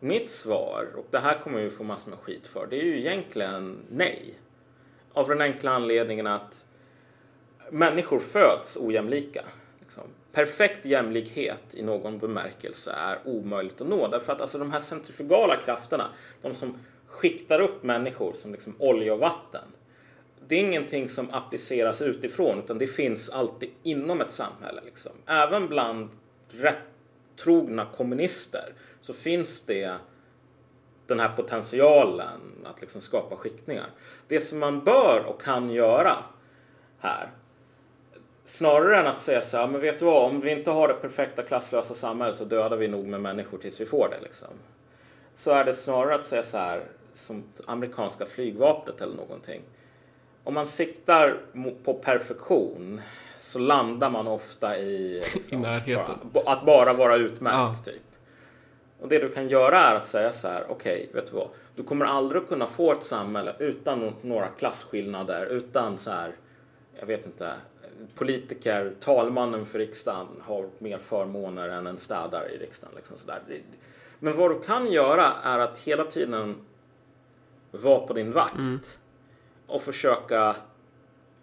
Mitt 0.00 0.30
svar, 0.30 0.88
och 0.96 1.06
det 1.10 1.18
här 1.18 1.38
kommer 1.38 1.60
vi 1.62 1.70
få 1.70 1.84
massor 1.84 2.10
med 2.10 2.18
skit 2.18 2.46
för, 2.46 2.66
det 2.70 2.76
är 2.76 2.84
ju 2.84 2.98
egentligen 2.98 3.78
nej. 3.90 4.38
Av 5.12 5.28
den 5.28 5.40
enkla 5.40 5.70
anledningen 5.70 6.26
att 6.26 6.66
människor 7.70 8.18
föds 8.18 8.76
ojämlika. 8.76 9.44
Liksom. 9.80 10.02
Perfekt 10.32 10.86
jämlikhet 10.86 11.74
i 11.74 11.82
någon 11.82 12.18
bemärkelse 12.18 12.92
är 12.92 13.18
omöjligt 13.24 13.80
att 13.80 13.88
nå 13.88 14.08
därför 14.08 14.32
att 14.32 14.40
alltså, 14.40 14.58
de 14.58 14.72
här 14.72 14.80
centrifugala 14.80 15.56
krafterna, 15.56 16.08
de 16.42 16.54
som 16.54 16.78
skiktar 17.06 17.60
upp 17.60 17.82
människor 17.82 18.32
som 18.34 18.52
liksom 18.52 18.74
olja 18.78 19.14
och 19.14 19.20
vatten. 19.20 19.64
Det 20.48 20.56
är 20.56 20.60
ingenting 20.60 21.08
som 21.08 21.30
appliceras 21.30 22.02
utifrån 22.02 22.58
utan 22.58 22.78
det 22.78 22.86
finns 22.86 23.30
alltid 23.30 23.70
inom 23.82 24.20
ett 24.20 24.30
samhälle. 24.30 24.80
Liksom. 24.84 25.12
Även 25.26 25.68
bland 25.68 26.08
rättrogna 26.48 27.86
kommunister 27.96 28.74
så 29.00 29.14
finns 29.14 29.62
det 29.62 29.94
den 31.06 31.20
här 31.20 31.36
potentialen 31.36 32.40
att 32.64 32.80
liksom 32.80 33.00
skapa 33.00 33.36
skiktningar. 33.36 33.86
Det 34.28 34.40
som 34.40 34.58
man 34.58 34.84
bör 34.84 35.24
och 35.26 35.42
kan 35.42 35.70
göra 35.70 36.16
här 36.98 37.30
Snarare 38.46 38.96
än 38.96 39.06
att 39.06 39.18
säga 39.18 39.42
så 39.42 39.56
här, 39.56 39.66
men 39.66 39.80
vet 39.80 39.98
du 39.98 40.04
vad, 40.04 40.24
om 40.24 40.40
vi 40.40 40.50
inte 40.50 40.70
har 40.70 40.88
det 40.88 40.94
perfekta 40.94 41.42
klasslösa 41.42 41.94
samhället 41.94 42.36
så 42.36 42.44
dödar 42.44 42.76
vi 42.76 42.88
nog 42.88 43.06
med 43.06 43.20
människor 43.20 43.58
tills 43.58 43.80
vi 43.80 43.86
får 43.86 44.08
det. 44.08 44.20
Liksom. 44.22 44.48
Så 45.34 45.50
är 45.50 45.64
det 45.64 45.74
snarare 45.74 46.14
att 46.14 46.24
säga 46.24 46.42
så 46.42 46.58
här, 46.58 46.80
som 47.12 47.44
amerikanska 47.66 48.26
flygvapnet 48.26 49.00
eller 49.00 49.16
någonting. 49.16 49.62
Om 50.44 50.54
man 50.54 50.66
siktar 50.66 51.36
på 51.84 51.94
perfektion 51.94 53.00
så 53.40 53.58
landar 53.58 54.10
man 54.10 54.26
ofta 54.26 54.78
i, 54.78 55.22
liksom, 55.34 55.58
I 55.58 55.62
närheten. 55.62 56.14
Bara, 56.32 56.52
att 56.52 56.66
bara 56.66 56.92
vara 56.92 57.16
utmärkt. 57.16 57.56
Ja. 57.56 57.92
Typ. 57.92 58.02
Och 59.00 59.08
det 59.08 59.18
du 59.18 59.28
kan 59.28 59.48
göra 59.48 59.78
är 59.78 59.94
att 59.94 60.06
säga 60.06 60.32
så 60.32 60.48
här, 60.48 60.64
okej, 60.68 61.08
okay, 61.08 61.20
vet 61.20 61.30
du 61.30 61.36
vad? 61.36 61.48
Du 61.74 61.82
kommer 61.82 62.04
aldrig 62.04 62.48
kunna 62.48 62.66
få 62.66 62.92
ett 62.92 63.04
samhälle 63.04 63.54
utan 63.58 64.14
några 64.22 64.48
klasskillnader, 64.48 65.46
utan 65.46 65.98
så 65.98 66.10
här, 66.10 66.32
jag 67.00 67.06
vet 67.06 67.26
inte, 67.26 67.52
politiker, 68.14 68.94
talmannen 69.00 69.66
för 69.66 69.78
riksdagen 69.78 70.26
har 70.42 70.68
mer 70.78 70.98
förmåner 70.98 71.68
än 71.68 71.86
en 71.86 71.98
städare 71.98 72.48
i 72.48 72.58
riksdagen. 72.58 72.96
Liksom 72.96 73.16
sådär. 73.16 73.42
Men 74.18 74.36
vad 74.36 74.50
du 74.50 74.60
kan 74.60 74.92
göra 74.92 75.32
är 75.42 75.58
att 75.58 75.78
hela 75.78 76.04
tiden 76.04 76.56
vara 77.70 78.06
på 78.06 78.12
din 78.12 78.32
vakt 78.32 78.58
mm. 78.58 78.80
och 79.66 79.82
försöka 79.82 80.56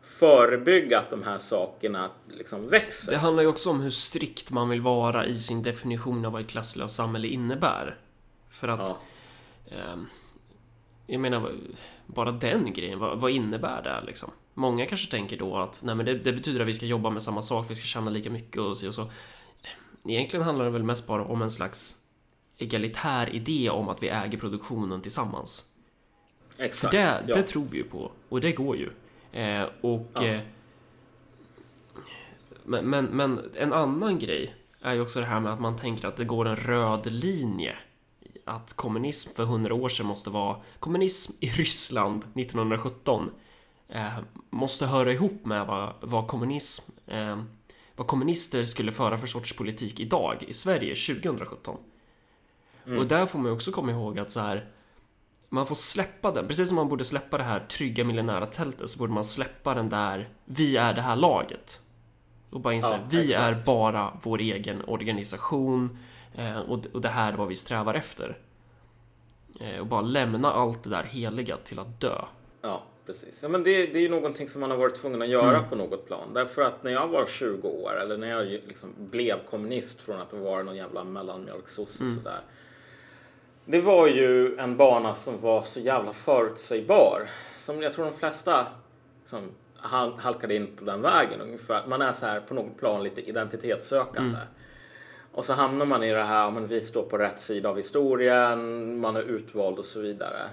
förebygga 0.02 1.00
att 1.00 1.10
de 1.10 1.24
här 1.24 1.38
sakerna 1.38 2.10
liksom 2.30 2.70
växer. 2.70 3.12
Det 3.12 3.18
handlar 3.18 3.44
ju 3.44 3.50
också 3.50 3.70
om 3.70 3.82
hur 3.82 3.90
strikt 3.90 4.52
man 4.52 4.70
vill 4.70 4.82
vara 4.82 5.26
i 5.26 5.38
sin 5.38 5.64
definition 5.64 6.26
av 6.26 6.32
vad 6.32 6.42
ett 6.42 6.50
klasslöst 6.50 6.96
samhälle 6.96 7.28
innebär. 7.28 7.98
För 8.50 8.68
att... 8.68 8.90
Ja. 8.90 8.98
Eh, 9.78 9.98
jag 11.08 11.22
menar, 11.22 11.52
bara 12.06 12.32
den 12.32 12.74
grejen, 12.74 13.00
vad, 13.00 13.20
vad 13.20 13.32
innebär 13.32 13.82
det 13.82 14.04
liksom? 14.06 14.32
Många 14.54 14.86
kanske 14.86 15.12
tänker 15.12 15.38
då 15.38 15.58
att 15.58 15.82
nej, 15.84 15.96
men 15.96 16.06
det, 16.06 16.14
det, 16.14 16.34
betyder 16.34 16.60
att 16.60 16.68
vi 16.68 16.74
ska 16.74 16.86
jobba 16.86 17.10
med 17.10 17.24
samma 17.24 17.42
sak, 17.42 17.66
vi 17.70 17.76
ska 17.76 17.86
tjäna 17.86 18.12
lika 18.12 18.30
mycket 18.30 18.58
och 18.58 18.78
så 18.78 18.88
och 18.88 18.96
så. 18.96 19.12
Egentligen 20.08 20.46
handlar 20.46 20.66
det 20.66 20.72
väl 20.72 20.84
mest 20.84 21.08
bara 21.08 21.26
om 21.26 21.42
en 21.42 21.52
slags 21.52 21.98
egalitär 22.58 23.36
idé 23.36 23.70
om 23.70 23.90
att 23.90 24.04
vi 24.04 24.08
äger 24.08 24.38
produktionen 24.38 25.02
tillsammans. 25.02 25.74
Exakt, 26.58 26.92
För 26.92 26.98
det, 26.98 27.24
ja. 27.28 27.36
det 27.36 27.44
tror 27.44 27.66
vi 27.72 27.78
ju 27.78 27.84
på 27.84 28.12
och 28.30 28.42
det 28.42 28.52
går 28.52 28.78
ju. 28.78 28.90
Eh, 29.32 29.68
och 29.82 30.12
ja. 30.14 30.24
eh, 30.24 30.42
men, 32.64 32.86
men, 32.86 33.06
men 33.06 33.52
en 33.56 33.74
annan 33.74 34.20
grej 34.20 34.56
är 34.82 34.94
ju 34.94 35.02
också 35.02 35.20
det 35.20 35.26
här 35.26 35.40
med 35.40 35.54
att 35.54 35.62
man 35.62 35.76
tänker 35.76 36.08
att 36.08 36.16
det 36.16 36.26
går 36.26 36.48
en 36.48 36.56
röd 36.56 37.12
linje 37.12 37.78
att 38.46 38.74
kommunism 38.74 39.36
för 39.36 39.46
hundra 39.46 39.74
år 39.74 39.90
sedan 39.90 40.06
måste 40.06 40.30
vara 40.30 40.58
kommunism 40.80 41.34
i 41.40 41.48
Ryssland 41.48 42.24
1917 42.36 43.32
eh, 43.94 44.20
måste 44.50 44.86
höra 44.86 45.12
ihop 45.12 45.46
med 45.46 45.68
vad, 45.68 45.94
vad 46.02 46.28
kommunism 46.28 46.92
eh, 47.08 47.38
vad 47.96 48.08
kommunister 48.08 48.64
skulle 48.64 48.92
föra 48.92 49.18
för 49.18 49.28
sorts 49.28 49.56
politik 49.56 50.00
idag 50.00 50.44
i 50.48 50.54
Sverige 50.54 50.96
2017. 50.96 51.78
Mm. 52.86 53.00
Och 53.00 53.08
där 53.08 53.26
får 53.26 53.40
man 53.40 53.52
också 53.52 53.72
komma 53.72 53.92
ihåg 53.92 54.20
att 54.20 54.32
så 54.32 54.40
här 54.40 54.70
man 55.50 55.68
får 55.68 55.76
släppa 55.76 56.32
den, 56.32 56.48
precis 56.48 56.68
som 56.68 56.76
man 56.76 56.90
borde 56.90 57.04
släppa 57.04 57.38
det 57.38 57.44
här 57.44 57.60
trygga 57.60 58.04
miljonära 58.04 58.46
tältet 58.46 58.90
så 58.90 59.00
borde 59.00 59.14
man 59.14 59.24
släppa 59.24 59.74
den 59.74 59.90
där 59.90 60.30
vi 60.46 60.78
är 60.78 60.94
det 60.94 61.02
här 61.02 61.16
laget. 61.16 61.82
Och 62.50 62.60
bara 62.60 62.74
inse, 62.74 62.94
ja, 62.94 63.00
vi 63.10 63.34
är 63.34 63.64
bara 63.66 64.18
vår 64.24 64.40
egen 64.40 64.82
organisation 64.88 65.98
eh, 66.36 66.60
och, 66.60 66.86
och 66.94 67.02
det 67.02 67.10
här 67.10 67.34
är 67.34 67.38
vad 67.38 67.48
vi 67.48 67.56
strävar 67.56 67.94
efter. 67.94 68.38
Eh, 69.60 69.78
och 69.78 69.88
bara 69.88 70.02
lämna 70.02 70.52
allt 70.52 70.84
det 70.84 70.90
där 70.90 71.04
heliga 71.04 71.58
till 71.58 71.80
att 71.80 72.00
dö. 72.00 72.22
Ja 72.62 72.84
precis. 73.06 73.44
Ja, 73.44 73.50
men 73.50 73.64
det, 73.64 73.86
det 73.86 74.00
är 74.00 74.02
ju 74.02 74.10
någonting 74.10 74.50
som 74.50 74.62
man 74.62 74.72
har 74.72 74.78
varit 74.78 74.96
tvungen 74.96 75.22
att 75.22 75.28
göra 75.28 75.58
mm. 75.58 75.70
på 75.70 75.76
något 75.76 76.08
plan. 76.08 76.34
Därför 76.34 76.62
att 76.62 76.84
när 76.84 76.92
jag 76.92 77.08
var 77.08 77.26
20 77.26 77.68
år, 77.68 78.00
eller 78.02 78.18
när 78.18 78.30
jag 78.30 78.46
liksom 78.46 78.90
blev 78.98 79.38
kommunist 79.50 80.02
från 80.02 80.22
att 80.22 80.34
vara 80.34 80.64
någon 80.64 80.76
jävla 80.76 81.04
mellanmjölksosse 81.04 82.04
mm. 82.04 82.16
sådär. 82.16 82.42
Det 83.66 83.82
var 83.82 84.08
ju 84.08 84.58
en 84.58 84.78
bana 84.78 85.14
som 85.14 85.42
var 85.42 85.62
så 85.64 85.80
jävla 85.80 86.14
förutsägbar. 86.14 87.30
Som 87.58 87.82
jag 87.82 87.94
tror 87.94 88.06
de 88.06 88.14
flesta 88.14 88.68
som 89.26 89.52
halkade 90.18 90.56
in 90.56 90.68
på 90.76 90.86
den 90.86 91.02
vägen 91.02 91.42
ungefär. 91.42 91.88
Man 91.88 92.02
är 92.02 92.14
så 92.14 92.26
här 92.26 92.40
på 92.40 92.54
något 92.54 92.78
plan 92.80 93.04
lite 93.04 93.22
identitetssökande. 93.22 94.38
Mm. 94.38 94.48
Och 95.32 95.46
så 95.46 95.54
hamnar 95.54 95.86
man 95.86 96.04
i 96.04 96.12
det 96.12 96.24
här, 96.24 96.52
men 96.52 96.68
vi 96.68 96.82
står 96.82 97.04
på 97.04 97.18
rätt 97.18 97.40
sida 97.40 97.70
av 97.70 97.78
historien, 97.78 99.00
man 99.00 99.16
är 99.16 99.22
utvald 99.22 99.80
och 99.80 99.86
så 99.86 100.00
vidare. 100.00 100.50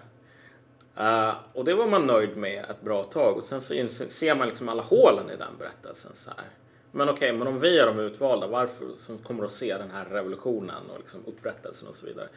Uh, 0.99 1.35
och 1.53 1.65
det 1.65 1.75
var 1.75 1.87
man 1.87 2.07
nöjd 2.07 2.37
med 2.37 2.65
ett 2.71 2.83
bra 2.83 3.05
tag 3.05 3.37
och 3.37 3.45
sen 3.45 3.61
så 3.61 3.89
ser 4.09 4.35
man 4.35 4.49
liksom 4.49 4.69
alla 4.69 4.83
hålen 4.83 5.31
i 5.31 5.37
den 5.37 5.57
berättelsen 5.59 6.11
så 6.15 6.31
här. 6.31 6.47
Men 6.93 7.09
okej, 7.09 7.29
okay, 7.29 7.39
men 7.39 7.49
om 7.49 7.61
vi 7.61 7.79
är 7.79 7.87
de 7.87 7.99
utvalda, 7.99 8.47
varför 8.47 8.87
som 8.97 9.19
kommer 9.19 9.45
att 9.45 9.53
se 9.53 9.79
den 9.79 9.91
här 9.91 10.05
revolutionen 10.05 10.91
och 10.91 10.99
liksom 10.99 11.21
upprättelsen 11.27 11.89
och 11.89 11.95
så 11.95 12.07
vidare. 12.07 12.29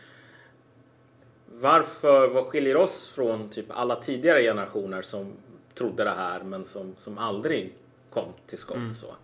Varför, 1.46 2.28
vad 2.28 2.46
skiljer 2.46 2.78
oss 2.78 3.08
från 3.08 3.50
typ 3.50 3.66
alla 3.70 3.96
tidigare 3.96 4.42
generationer 4.42 5.02
som 5.02 5.34
trodde 5.76 6.04
det 6.04 6.10
här 6.10 6.44
men 6.44 6.66
som, 6.66 6.96
som 6.98 7.18
aldrig 7.18 7.76
kom 8.10 8.34
till 8.48 8.58
skott 8.58 8.76
mm. 8.76 8.94
så. 8.94 9.16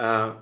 Uh, 0.00 0.32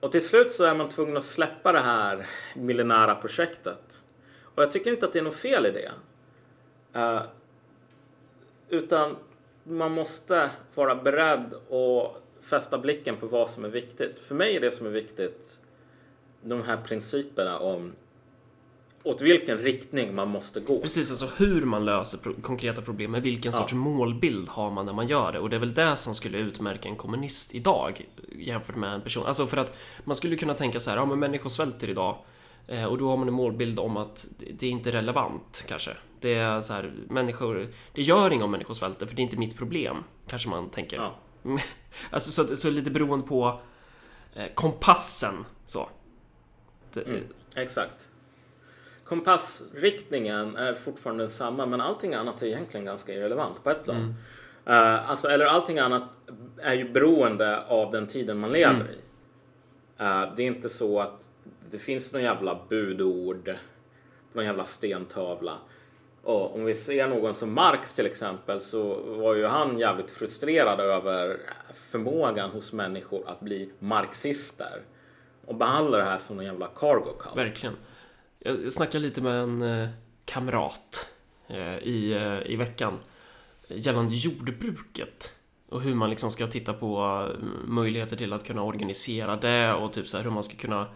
och 0.00 0.12
till 0.12 0.26
slut 0.26 0.52
så 0.52 0.64
är 0.64 0.74
man 0.74 0.88
tvungen 0.88 1.16
att 1.16 1.24
släppa 1.24 1.72
det 1.72 1.80
här 1.80 2.26
millenära 2.54 3.14
projektet. 3.14 4.02
Och 4.42 4.62
jag 4.62 4.72
tycker 4.72 4.90
inte 4.90 5.06
att 5.06 5.12
det 5.12 5.18
är 5.18 5.22
något 5.22 5.36
fel 5.36 5.66
i 5.66 5.70
det. 5.70 5.90
Uh, 6.96 7.22
utan 8.68 9.16
man 9.64 9.92
måste 9.92 10.50
vara 10.74 10.94
beredd 10.94 11.54
att 11.54 12.22
fästa 12.42 12.78
blicken 12.78 13.16
på 13.16 13.26
vad 13.26 13.50
som 13.50 13.64
är 13.64 13.68
viktigt. 13.68 14.18
För 14.26 14.34
mig 14.34 14.56
är 14.56 14.60
det 14.60 14.70
som 14.70 14.86
är 14.86 14.90
viktigt 14.90 15.60
de 16.42 16.62
här 16.62 16.76
principerna 16.76 17.58
om 17.58 17.92
åt 19.02 19.20
vilken 19.20 19.58
riktning 19.58 20.14
man 20.14 20.28
måste 20.28 20.60
gå. 20.60 20.80
Precis, 20.80 21.10
alltså 21.10 21.44
hur 21.44 21.64
man 21.64 21.84
löser 21.84 22.18
pro 22.18 22.34
konkreta 22.42 22.82
problem, 22.82 23.10
med 23.10 23.22
vilken 23.22 23.52
sorts 23.52 23.72
ja. 23.72 23.78
målbild 23.78 24.48
har 24.48 24.70
man 24.70 24.86
när 24.86 24.92
man 24.92 25.06
gör 25.06 25.32
det? 25.32 25.38
Och 25.38 25.50
det 25.50 25.56
är 25.56 25.60
väl 25.60 25.74
det 25.74 25.96
som 25.96 26.14
skulle 26.14 26.38
utmärka 26.38 26.88
en 26.88 26.96
kommunist 26.96 27.54
idag 27.54 28.06
jämfört 28.38 28.76
med 28.76 28.94
en 28.94 29.00
person. 29.00 29.26
Alltså 29.26 29.46
för 29.46 29.56
att 29.56 29.76
man 30.04 30.16
skulle 30.16 30.36
kunna 30.36 30.54
tänka 30.54 30.80
så 30.80 30.90
här, 30.90 30.96
ja 30.96 31.04
men 31.04 31.18
människor 31.18 31.50
svälter 31.50 31.88
idag 31.88 32.10
eh, 32.10 32.16
och 32.88 32.98
då 32.98 33.10
har 33.10 33.16
man 33.16 33.28
en 33.28 33.34
målbild 33.34 33.78
om 33.78 33.96
att 33.96 34.26
det 34.50 34.66
är 34.66 34.70
inte 34.70 34.90
relevant 34.90 35.64
kanske. 35.68 35.90
Det 36.20 36.34
är 36.34 36.60
så 36.60 36.72
här, 36.72 36.92
människor, 37.08 37.68
det 37.92 38.02
gör 38.02 38.30
inget 38.30 38.44
om 38.44 38.50
människor 38.50 38.74
svälter 38.74 39.06
för 39.06 39.16
det 39.16 39.22
är 39.22 39.24
inte 39.24 39.36
mitt 39.36 39.56
problem, 39.56 39.96
kanske 40.26 40.48
man 40.48 40.70
tänker. 40.70 40.96
Ja. 40.96 41.14
alltså 42.10 42.30
så, 42.30 42.56
så 42.56 42.70
lite 42.70 42.90
beroende 42.90 43.26
på 43.26 43.60
eh, 44.34 44.46
kompassen 44.54 45.44
så. 45.66 45.88
Det, 46.92 47.02
mm, 47.02 47.24
exakt. 47.54 48.08
Kompassriktningen 49.04 50.56
är 50.56 50.74
fortfarande 50.74 51.24
densamma 51.24 51.66
men 51.66 51.80
allting 51.80 52.14
annat 52.14 52.42
är 52.42 52.46
egentligen 52.46 52.86
ganska 52.86 53.14
irrelevant 53.14 53.64
på 53.64 53.70
ett 53.70 53.84
plan. 53.84 53.96
Mm. 53.96 54.14
Uh, 54.68 55.10
alltså, 55.10 55.28
eller 55.28 55.46
allting 55.46 55.78
annat 55.78 56.18
är 56.58 56.74
ju 56.74 56.88
beroende 56.88 57.64
av 57.66 57.92
den 57.92 58.06
tiden 58.06 58.38
man 58.38 58.52
lever 58.52 58.74
mm. 58.74 58.86
i. 58.86 58.98
Eh, 59.98 60.34
det 60.36 60.42
är 60.42 60.46
inte 60.46 60.68
så 60.68 61.00
att 61.00 61.30
det 61.70 61.78
finns 61.78 62.12
någon 62.12 62.22
jävla 62.22 62.60
budord 62.68 63.44
på 64.32 64.38
någon 64.38 64.44
jävla 64.44 64.64
stentavla. 64.64 65.58
Och 66.22 66.54
om 66.54 66.64
vi 66.64 66.74
ser 66.74 67.08
någon 67.08 67.34
som 67.34 67.52
Marx 67.52 67.94
till 67.94 68.06
exempel 68.06 68.60
så 68.60 68.94
var 69.02 69.34
ju 69.34 69.46
han 69.46 69.78
jävligt 69.78 70.10
frustrerad 70.10 70.80
över 70.80 71.40
förmågan 71.90 72.50
hos 72.50 72.72
människor 72.72 73.28
att 73.28 73.40
bli 73.40 73.70
marxister 73.78 74.82
och 75.46 75.54
behandla 75.54 75.98
det 75.98 76.04
här 76.04 76.18
som 76.18 76.38
en 76.38 76.46
jävla 76.46 76.66
cargo 76.66 77.12
cult. 77.20 77.36
Verkligen. 77.36 77.76
Jag 78.38 78.72
snackade 78.72 79.02
lite 79.02 79.22
med 79.22 79.42
en 79.42 79.62
eh, 79.62 79.88
kamrat 80.24 81.12
eh, 81.46 81.78
i, 81.78 82.12
eh, 82.12 82.52
i 82.52 82.56
veckan 82.56 82.98
gällande 83.68 84.14
jordbruket 84.14 85.34
och 85.68 85.82
hur 85.82 85.94
man 85.94 86.10
liksom 86.10 86.30
ska 86.30 86.46
titta 86.46 86.72
på 86.72 87.26
möjligheter 87.64 88.16
till 88.16 88.32
att 88.32 88.44
kunna 88.44 88.62
organisera 88.62 89.36
det 89.36 89.74
och 89.74 89.92
typ 89.92 90.08
så 90.08 90.16
här 90.16 90.24
hur 90.24 90.30
man 90.30 90.42
ska 90.42 90.56
kunna 90.56 90.86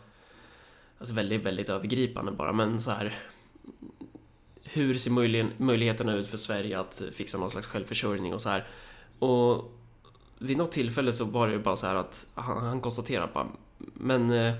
Alltså 1.02 1.14
väldigt, 1.14 1.46
väldigt 1.46 1.68
övergripande 1.68 2.32
bara, 2.32 2.52
men 2.52 2.80
så 2.80 2.90
här 2.90 3.18
hur 4.62 4.94
ser 4.94 5.10
möjligheterna 5.62 6.14
ut 6.14 6.26
för 6.26 6.36
Sverige 6.36 6.80
att 6.80 7.02
fixa 7.12 7.38
någon 7.38 7.50
slags 7.50 7.66
självförsörjning 7.66 8.34
och 8.34 8.40
så 8.40 8.48
här. 8.48 8.66
Och 9.18 9.72
vid 10.38 10.56
något 10.56 10.72
tillfälle 10.72 11.12
så 11.12 11.24
var 11.24 11.48
det 11.48 11.58
bara 11.58 11.76
så 11.76 11.86
här 11.86 11.94
att 11.94 12.26
han, 12.34 12.62
han 12.64 12.80
konstaterade 12.80 13.32
bara, 13.32 13.48
men 13.78 14.30
eh, 14.30 14.54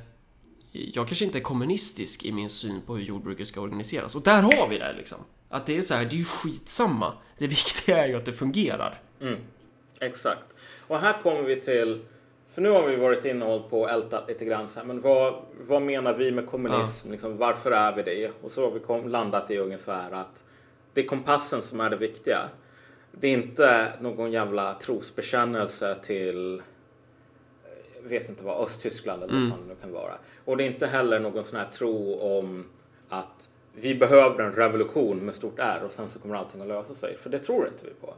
jag 0.72 1.08
kanske 1.08 1.24
inte 1.24 1.38
är 1.38 1.42
kommunistisk 1.42 2.24
i 2.24 2.32
min 2.32 2.48
syn 2.48 2.80
på 2.86 2.96
hur 2.96 3.02
jordbruket 3.02 3.46
ska 3.46 3.60
organiseras. 3.60 4.16
Och 4.16 4.22
där 4.22 4.42
har 4.42 4.68
vi 4.68 4.78
det 4.78 4.94
liksom. 4.96 5.18
Att 5.48 5.66
det 5.66 5.78
är 5.78 5.82
så 5.82 5.94
här, 5.94 6.04
det 6.04 6.16
är 6.16 6.18
ju 6.18 6.24
skitsamma. 6.24 7.14
Det 7.38 7.46
viktiga 7.46 8.04
är 8.04 8.08
ju 8.08 8.16
att 8.16 8.24
det 8.24 8.32
fungerar. 8.32 9.00
Mm, 9.20 9.38
exakt. 10.00 10.44
Och 10.86 10.98
här 10.98 11.22
kommer 11.22 11.42
vi 11.42 11.60
till 11.60 12.04
för 12.52 12.62
nu 12.62 12.70
har 12.70 12.86
vi 12.86 12.96
varit 12.96 13.24
inne 13.24 13.44
och 13.44 13.70
på 13.70 13.80
och 13.80 13.90
ältat 13.90 14.28
lite 14.28 14.44
grann 14.44 14.68
så 14.68 14.80
här, 14.80 14.86
men 14.86 15.00
vad, 15.00 15.34
vad 15.60 15.82
menar 15.82 16.14
vi 16.14 16.32
med 16.32 16.46
kommunism? 16.46 17.08
Ja. 17.08 17.12
Liksom, 17.12 17.38
varför 17.38 17.70
är 17.70 17.92
vi 17.92 18.02
det? 18.02 18.30
Och 18.42 18.50
så 18.50 18.64
har 18.64 18.70
vi 18.70 18.80
kom, 18.80 19.08
landat 19.08 19.50
i 19.50 19.58
ungefär 19.58 20.12
att 20.12 20.44
det 20.92 21.00
är 21.00 21.06
kompassen 21.06 21.62
som 21.62 21.80
är 21.80 21.90
det 21.90 21.96
viktiga. 21.96 22.48
Det 23.12 23.28
är 23.28 23.32
inte 23.32 23.92
någon 24.00 24.32
jävla 24.32 24.74
trosbekännelse 24.74 25.96
till 26.02 26.62
vet 28.02 28.28
inte 28.28 28.44
vad, 28.44 28.64
Östtyskland 28.64 29.22
eller 29.22 29.32
vad 29.32 29.42
mm. 29.42 29.50
fan 29.50 29.68
det 29.68 29.74
kan 29.74 29.92
vara. 29.92 30.12
Och 30.44 30.56
det 30.56 30.64
är 30.64 30.66
inte 30.66 30.86
heller 30.86 31.20
någon 31.20 31.44
sån 31.44 31.58
här 31.58 31.68
tro 31.72 32.18
om 32.20 32.64
att 33.08 33.48
vi 33.74 33.94
behöver 33.94 34.44
en 34.44 34.52
revolution 34.52 35.18
med 35.18 35.34
stort 35.34 35.58
R 35.58 35.82
och 35.86 35.92
sen 35.92 36.10
så 36.10 36.18
kommer 36.18 36.34
allting 36.34 36.60
att 36.60 36.68
lösa 36.68 36.94
sig. 36.94 37.16
För 37.16 37.30
det 37.30 37.38
tror 37.38 37.66
inte 37.66 37.84
vi 37.84 38.06
på. 38.06 38.14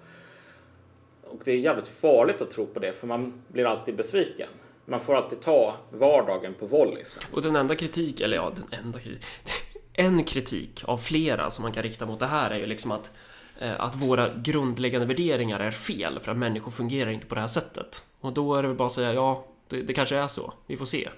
Och 1.30 1.40
det 1.44 1.52
är 1.52 1.56
jävligt 1.56 1.88
farligt 1.88 2.42
att 2.42 2.50
tro 2.50 2.66
på 2.66 2.80
det 2.80 2.92
för 2.92 3.06
man 3.06 3.42
blir 3.48 3.64
alltid 3.64 3.96
besviken. 3.96 4.48
Man 4.84 5.00
får 5.00 5.14
alltid 5.14 5.40
ta 5.40 5.74
vardagen 5.90 6.54
på 6.54 6.66
volley. 6.66 7.04
Och 7.32 7.42
den 7.42 7.56
enda 7.56 7.76
kritik, 7.76 8.20
eller 8.20 8.36
ja, 8.36 8.52
den 8.54 8.80
enda 8.84 8.98
kritik. 8.98 9.24
En 9.96 10.24
kritik 10.24 10.82
av 10.84 10.98
flera 10.98 11.50
som 11.50 11.62
man 11.62 11.72
kan 11.72 11.82
rikta 11.82 12.06
mot 12.06 12.20
det 12.20 12.26
här 12.26 12.50
är 12.50 12.58
ju 12.58 12.66
liksom 12.66 12.90
att 12.90 13.10
eh, 13.58 13.80
att 13.80 13.96
våra 13.96 14.34
grundläggande 14.34 15.06
värderingar 15.06 15.60
är 15.60 15.70
fel 15.70 16.20
för 16.20 16.32
att 16.32 16.38
människor 16.38 16.70
fungerar 16.70 17.10
inte 17.10 17.26
på 17.26 17.34
det 17.34 17.40
här 17.40 17.48
sättet. 17.48 18.02
Och 18.20 18.32
då 18.32 18.54
är 18.54 18.62
det 18.62 18.68
väl 18.68 18.76
bara 18.76 18.86
att 18.86 18.92
säga 18.92 19.12
ja, 19.12 19.44
det, 19.68 19.82
det 19.82 19.92
kanske 19.92 20.16
är 20.16 20.28
så. 20.28 20.52
Vi 20.66 20.76
får 20.76 20.84
se. 20.84 21.08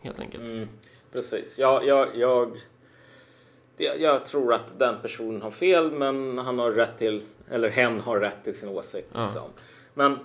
Helt 0.00 0.20
enkelt. 0.20 0.48
Mm, 0.48 0.68
precis. 1.12 1.58
Ja, 1.58 1.82
jag, 1.82 2.16
jag, 2.16 2.58
jag 3.76 4.26
tror 4.26 4.54
att 4.54 4.78
den 4.78 4.94
personen 5.02 5.42
har 5.42 5.50
fel 5.50 5.92
men 5.92 6.38
han 6.38 6.58
har 6.58 6.70
rätt 6.70 6.98
till 6.98 7.22
eller 7.50 7.68
hen 7.68 8.00
har 8.00 8.20
rätt 8.20 8.44
till 8.44 8.58
sin 8.58 8.68
åsikt. 8.68 9.08
Ja. 9.12 9.24
Liksom. 9.24 9.50
Men, 9.94 10.18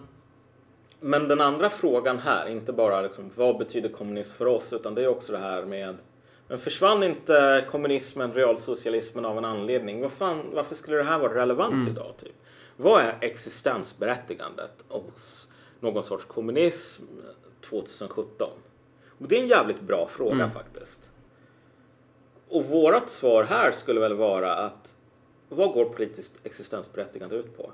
men 1.00 1.28
den 1.28 1.42
andra 1.42 1.70
frågan 1.70 2.20
här, 2.20 2.48
inte 2.48 2.74
bara 2.74 3.02
liksom, 3.02 3.32
vad 3.36 3.58
betyder 3.58 3.90
kommunism 3.90 4.34
för 4.34 4.46
oss, 4.46 4.74
utan 4.74 4.96
det 4.96 5.04
är 5.04 5.08
också 5.08 5.32
det 5.32 5.40
här 5.40 5.66
med 5.66 5.98
men 6.48 6.60
försvann 6.60 7.04
inte 7.04 7.66
kommunismen, 7.72 8.34
realsocialismen 8.34 9.26
av 9.26 9.38
en 9.38 9.46
anledning? 9.46 10.02
Vad 10.02 10.12
fan, 10.12 10.42
varför 10.54 10.76
skulle 10.76 10.98
det 10.98 11.04
här 11.04 11.20
vara 11.20 11.36
relevant 11.36 11.74
mm. 11.74 11.88
idag? 11.88 12.14
Typ? 12.18 12.36
Vad 12.78 13.02
är 13.02 13.18
existensberättigandet 13.22 14.84
hos 14.88 15.52
någon 15.80 16.04
sorts 16.04 16.26
kommunism 16.26 17.04
2017? 17.70 18.50
Och 19.20 19.28
det 19.28 19.38
är 19.38 19.42
en 19.42 19.48
jävligt 19.48 19.82
bra 19.82 20.08
fråga 20.08 20.34
mm. 20.34 20.52
faktiskt. 20.52 21.12
Och 22.50 22.66
vårat 22.66 23.10
svar 23.10 23.44
här 23.44 23.72
skulle 23.72 24.00
väl 24.00 24.14
vara 24.14 24.56
att 24.56 24.98
vad 25.56 25.74
går 25.74 25.86
politiskt 25.86 26.46
existensberättigande 26.46 27.36
ut 27.36 27.58
på? 27.58 27.72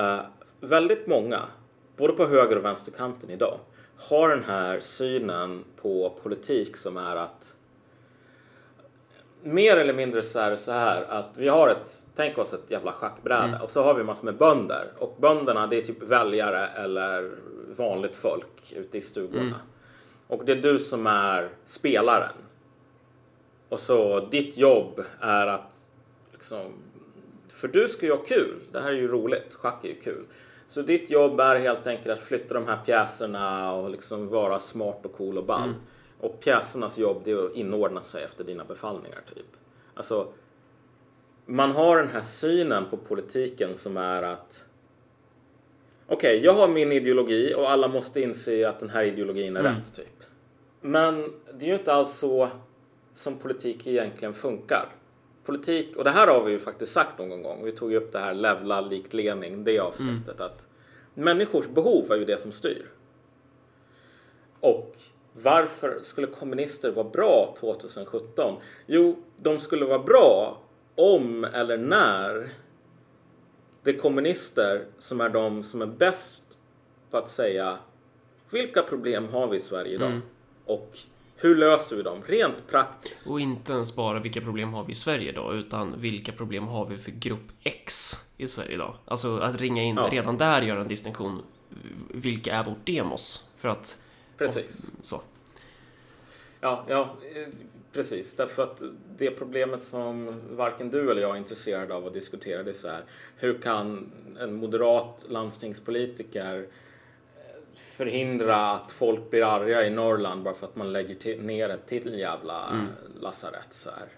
Uh, 0.00 0.20
väldigt 0.60 1.06
många, 1.06 1.40
både 1.96 2.12
på 2.12 2.26
höger 2.26 2.56
och 2.56 2.64
vänsterkanten 2.64 3.30
idag, 3.30 3.58
har 3.96 4.28
den 4.28 4.44
här 4.44 4.80
synen 4.80 5.64
på 5.76 6.18
politik 6.22 6.76
som 6.76 6.96
är 6.96 7.16
att 7.16 7.56
mer 9.42 9.76
eller 9.76 9.92
mindre 9.94 10.22
så 10.22 10.38
är 10.38 10.50
det 10.50 10.56
så 10.56 10.72
här 10.72 11.02
att 11.02 11.30
vi 11.34 11.48
har 11.48 11.68
ett, 11.68 12.06
tänk 12.16 12.38
oss 12.38 12.52
ett 12.52 12.70
jävla 12.70 12.92
schackbräde 12.92 13.48
mm. 13.48 13.62
och 13.62 13.70
så 13.70 13.82
har 13.82 13.94
vi 13.94 14.04
massor 14.04 14.24
med 14.24 14.36
bönder 14.36 14.92
och 14.98 15.16
bönderna 15.20 15.66
det 15.66 15.76
är 15.76 15.82
typ 15.82 16.02
väljare 16.02 16.66
eller 16.66 17.32
vanligt 17.76 18.16
folk 18.16 18.72
ute 18.72 18.98
i 18.98 19.00
stugorna. 19.00 19.42
Mm. 19.42 19.54
Och 20.26 20.44
det 20.44 20.52
är 20.52 20.56
du 20.56 20.78
som 20.78 21.06
är 21.06 21.48
spelaren. 21.66 22.32
Och 23.68 23.80
så 23.80 24.20
ditt 24.20 24.56
jobb 24.56 25.04
är 25.20 25.46
att 25.46 25.79
liksom, 26.40 26.72
för 27.48 27.68
du 27.68 27.88
ska 27.88 28.06
ju 28.06 28.12
ha 28.12 28.22
kul. 28.22 28.60
Det 28.72 28.80
här 28.80 28.88
är 28.88 28.92
ju 28.96 29.08
roligt. 29.08 29.54
Schack 29.54 29.84
är 29.84 29.88
ju 29.88 29.94
kul. 29.94 30.24
Så 30.66 30.82
ditt 30.82 31.10
jobb 31.10 31.40
är 31.40 31.56
helt 31.56 31.86
enkelt 31.86 32.18
att 32.18 32.24
flytta 32.24 32.54
de 32.54 32.66
här 32.66 32.78
pjäserna 32.86 33.72
och 33.72 33.90
liksom 33.90 34.28
vara 34.28 34.60
smart 34.60 35.04
och 35.04 35.12
cool 35.12 35.38
och 35.38 35.44
ball. 35.44 35.68
Mm. 35.68 35.80
Och 36.20 36.40
pjäsernas 36.40 36.98
jobb 36.98 37.22
det 37.24 37.30
är 37.30 37.46
att 37.46 37.54
inordna 37.54 38.02
sig 38.02 38.24
efter 38.24 38.44
dina 38.44 38.64
befallningar 38.64 39.20
typ. 39.34 39.46
Alltså, 39.94 40.28
man 41.46 41.70
har 41.70 41.98
den 41.98 42.08
här 42.08 42.22
synen 42.22 42.84
på 42.90 42.96
politiken 42.96 43.76
som 43.76 43.96
är 43.96 44.22
att 44.22 44.64
okej, 46.06 46.36
okay, 46.36 46.44
jag 46.44 46.52
har 46.52 46.68
min 46.68 46.92
ideologi 46.92 47.54
och 47.56 47.70
alla 47.70 47.88
måste 47.88 48.20
inse 48.20 48.68
att 48.68 48.80
den 48.80 48.90
här 48.90 49.02
ideologin 49.02 49.56
är 49.56 49.60
mm. 49.60 49.74
rätt 49.74 49.94
typ. 49.94 50.24
Men 50.80 51.32
det 51.54 51.64
är 51.64 51.68
ju 51.68 51.74
inte 51.74 51.92
alls 51.92 52.12
så 52.12 52.48
som 53.12 53.38
politik 53.38 53.86
egentligen 53.86 54.34
funkar 54.34 54.88
politik, 55.44 55.96
och 55.96 56.04
det 56.04 56.10
här 56.10 56.26
har 56.26 56.44
vi 56.44 56.52
ju 56.52 56.58
faktiskt 56.58 56.92
sagt 56.92 57.18
någon 57.18 57.42
gång, 57.42 57.64
vi 57.64 57.72
tog 57.72 57.90
ju 57.90 57.96
upp 57.96 58.12
det 58.12 58.18
här 58.18 58.34
levla 58.34 58.80
likt 58.80 59.14
Lenin, 59.14 59.64
det 59.64 59.78
avsnittet, 59.78 60.40
mm. 60.40 60.46
att 60.46 60.66
människors 61.14 61.68
behov 61.68 62.12
är 62.12 62.16
ju 62.16 62.24
det 62.24 62.40
som 62.40 62.52
styr. 62.52 62.86
Och 64.60 64.96
varför 65.32 66.00
skulle 66.00 66.26
kommunister 66.26 66.90
vara 66.92 67.08
bra 67.08 67.56
2017? 67.60 68.56
Jo, 68.86 69.16
de 69.36 69.60
skulle 69.60 69.84
vara 69.84 69.98
bra 69.98 70.58
om 70.94 71.44
eller 71.44 71.78
när 71.78 72.54
det 73.82 73.90
är 73.90 73.98
kommunister 73.98 74.84
som 74.98 75.20
är 75.20 75.28
de 75.28 75.64
som 75.64 75.82
är 75.82 75.86
bäst 75.86 76.58
på 77.10 77.16
att 77.16 77.28
säga 77.28 77.78
vilka 78.50 78.82
problem 78.82 79.28
har 79.28 79.46
vi 79.46 79.56
i 79.56 79.60
Sverige 79.60 79.94
idag? 79.94 80.10
Mm. 80.10 80.22
Och 80.64 80.98
hur 81.42 81.56
löser 81.56 81.96
vi 81.96 82.02
dem 82.02 82.22
rent 82.26 82.66
praktiskt? 82.68 83.30
Och 83.30 83.40
inte 83.40 83.72
ens 83.72 83.96
bara 83.96 84.20
vilka 84.20 84.40
problem 84.40 84.72
har 84.72 84.84
vi 84.84 84.92
i 84.92 84.94
Sverige 84.94 85.28
idag, 85.28 85.54
utan 85.54 86.00
vilka 86.00 86.32
problem 86.32 86.66
har 86.66 86.86
vi 86.86 86.98
för 86.98 87.10
grupp 87.10 87.52
X 87.62 88.12
i 88.36 88.48
Sverige 88.48 88.74
idag? 88.74 88.94
Alltså 89.04 89.38
att 89.38 89.60
ringa 89.60 89.82
in, 89.82 89.96
ja. 89.96 90.08
redan 90.12 90.38
där 90.38 90.62
göra 90.62 90.80
en 90.80 90.88
distinktion. 90.88 91.42
Vilka 92.08 92.54
är 92.54 92.64
vårt 92.64 92.86
demos? 92.86 93.48
För 93.56 93.68
att... 93.68 93.98
Precis. 94.38 94.92
Och, 94.98 95.06
så. 95.06 95.20
Ja, 96.60 96.84
ja, 96.88 97.16
precis. 97.92 98.36
Därför 98.36 98.62
att 98.62 98.82
det 99.18 99.30
problemet 99.30 99.82
som 99.82 100.40
varken 100.50 100.90
du 100.90 101.10
eller 101.10 101.22
jag 101.22 101.30
är 101.30 101.38
intresserad 101.38 101.92
av 101.92 102.06
att 102.06 102.14
diskutera 102.14 102.62
det 102.62 102.70
är 102.70 102.74
så 102.74 102.88
här. 102.88 103.04
Hur 103.36 103.58
kan 103.58 104.12
en 104.38 104.54
moderat 104.54 105.26
landstingspolitiker 105.28 106.66
förhindra 107.74 108.70
att 108.70 108.92
folk 108.92 109.30
blir 109.30 109.44
arga 109.44 109.86
i 109.86 109.90
Norrland 109.90 110.42
bara 110.42 110.54
för 110.54 110.66
att 110.66 110.76
man 110.76 110.92
lägger 110.92 111.14
till, 111.14 111.42
ner 111.42 111.68
ett 111.68 111.86
till 111.86 112.18
jävla 112.18 112.68
mm. 112.68 112.86
lasarett 113.20 113.74
så 113.74 113.90
här. 113.90 114.08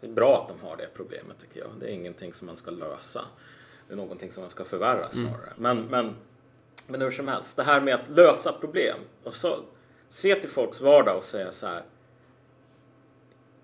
Det 0.00 0.06
är 0.06 0.12
bra 0.12 0.42
att 0.42 0.48
de 0.48 0.66
har 0.66 0.76
det 0.76 0.88
problemet 0.94 1.38
tycker 1.38 1.60
jag. 1.60 1.68
Det 1.80 1.86
är 1.86 1.90
ingenting 1.90 2.32
som 2.32 2.46
man 2.46 2.56
ska 2.56 2.70
lösa. 2.70 3.24
Det 3.88 3.92
är 3.94 3.96
någonting 3.96 4.32
som 4.32 4.40
man 4.40 4.50
ska 4.50 4.64
förvärra 4.64 5.08
mm. 5.08 5.10
snarare. 5.10 5.52
Mm. 5.58 5.76
Men, 5.76 5.86
men, 5.86 6.14
men 6.86 7.00
hur 7.00 7.10
som 7.10 7.28
helst, 7.28 7.56
det 7.56 7.62
här 7.62 7.80
med 7.80 7.94
att 7.94 8.08
lösa 8.08 8.52
problem. 8.52 8.98
Och 9.24 9.34
så 9.34 9.58
se 10.08 10.34
till 10.34 10.50
folks 10.50 10.80
vardag 10.80 11.16
och 11.16 11.24
säga 11.24 11.52
så 11.52 11.66
här. 11.66 11.82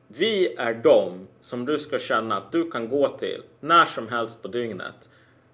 Vi 0.08 0.54
är 0.54 0.74
de 0.74 1.28
som 1.40 1.66
du 1.66 1.78
ska 1.78 1.98
känna 1.98 2.36
att 2.36 2.52
du 2.52 2.70
kan 2.70 2.88
gå 2.88 3.08
till 3.08 3.42
när 3.60 3.86
som 3.86 4.08
helst 4.08 4.42
på 4.42 4.48
dygnet 4.48 5.08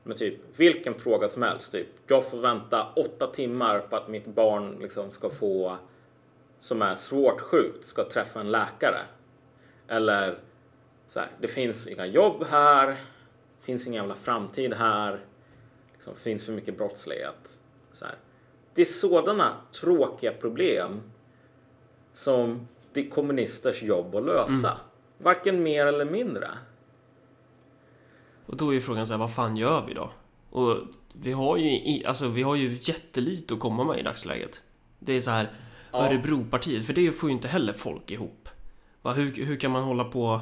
med 0.09 0.17
typ 0.17 0.35
vilken 0.57 0.95
fråga 0.95 1.29
som 1.29 1.43
helst. 1.43 1.73
Typ, 1.73 1.87
jag 2.07 2.31
får 2.31 2.39
vänta 2.39 2.93
åtta 2.97 3.27
timmar 3.27 3.81
på 3.81 3.97
att 3.97 4.09
mitt 4.09 4.27
barn 4.27 4.79
liksom 4.81 5.11
ska 5.11 5.31
få, 5.31 5.77
som 6.59 6.83
är 6.83 6.95
svårt 6.95 7.41
sjukt, 7.41 7.87
ska 7.87 8.05
träffa 8.05 8.41
en 8.41 8.51
läkare. 8.51 9.01
Eller 9.89 10.39
så 11.07 11.21
här, 11.21 11.29
det 11.41 11.49
finns 11.49 11.87
inga 11.87 12.07
jobb 12.07 12.45
här, 12.51 12.97
finns 13.61 13.87
ingen 13.87 14.03
jävla 14.03 14.15
framtid 14.15 14.75
här, 14.75 15.21
liksom, 15.95 16.17
finns 16.17 16.45
för 16.45 16.53
mycket 16.53 16.77
brottslighet. 16.77 17.59
Så 17.93 18.05
här. 18.05 18.15
det 18.75 18.83
är 18.83 18.87
sådana 18.87 19.57
tråkiga 19.73 20.33
problem 20.33 21.03
som 22.13 22.69
det 22.93 23.07
är 23.07 23.11
kommunisters 23.11 23.83
jobb 23.83 24.15
att 24.15 24.25
lösa. 24.25 24.71
Mm. 24.71 24.79
Varken 25.19 25.63
mer 25.63 25.87
eller 25.87 26.05
mindre. 26.05 26.49
Och 28.49 28.57
då 28.57 28.69
är 28.69 28.75
ju 28.75 28.81
frågan 28.81 29.07
så 29.07 29.13
här, 29.13 29.19
vad 29.19 29.35
fan 29.35 29.57
gör 29.57 29.87
vi 29.87 29.95
då? 29.95 30.11
Och 30.51 30.77
vi 31.13 31.33
har 31.33 31.57
ju, 31.57 32.05
alltså, 32.05 32.29
vi 32.29 32.43
har 32.43 32.55
ju 32.55 32.79
jättelite 32.81 33.55
att 33.55 33.61
komma 33.61 33.85
med 33.85 33.99
i 33.99 34.03
dagsläget. 34.03 34.63
Det 34.99 35.13
är 35.13 35.21
så 35.21 35.31
här, 35.31 35.53
Ja. 35.93 36.07
Örebropartiet, 36.07 36.87
för 36.87 36.93
det 36.93 37.13
får 37.13 37.29
ju 37.29 37.35
inte 37.35 37.49
heller 37.49 37.73
folk 37.73 38.11
ihop. 38.11 38.49
Va, 39.03 39.13
hur, 39.13 39.45
hur 39.45 39.57
kan 39.57 39.71
man 39.71 39.83
hålla 39.83 40.05
på 40.05 40.41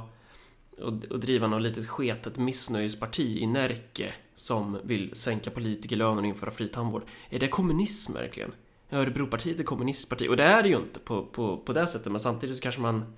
och, 0.79 1.05
och 1.11 1.21
driva 1.21 1.47
något 1.47 1.63
litet 1.63 1.89
sketet 1.89 2.37
missnöjesparti 2.37 3.39
i 3.39 3.47
Närke 3.47 4.15
som 4.35 4.79
vill 4.85 5.15
sänka 5.15 5.51
politikerlöner 5.51 6.23
och 6.23 6.29
införa 6.29 6.51
fri 6.51 6.69
tandvård? 6.69 7.03
Är 7.31 7.39
det 7.39 7.49
kommunism 7.49 8.13
verkligen? 8.13 8.53
Örebropartiet 8.91 9.61
är 9.61 9.65
kommunistparti 9.65 10.29
och 10.29 10.37
det 10.37 10.45
är 10.45 10.63
det 10.63 10.69
ju 10.69 10.77
inte 10.77 11.01
på, 11.01 11.23
på, 11.25 11.57
på 11.57 11.73
det 11.73 11.87
sättet 11.87 12.13
men 12.13 12.21
samtidigt 12.21 12.57
så 12.57 12.63
kanske 12.63 12.81
man 12.81 13.15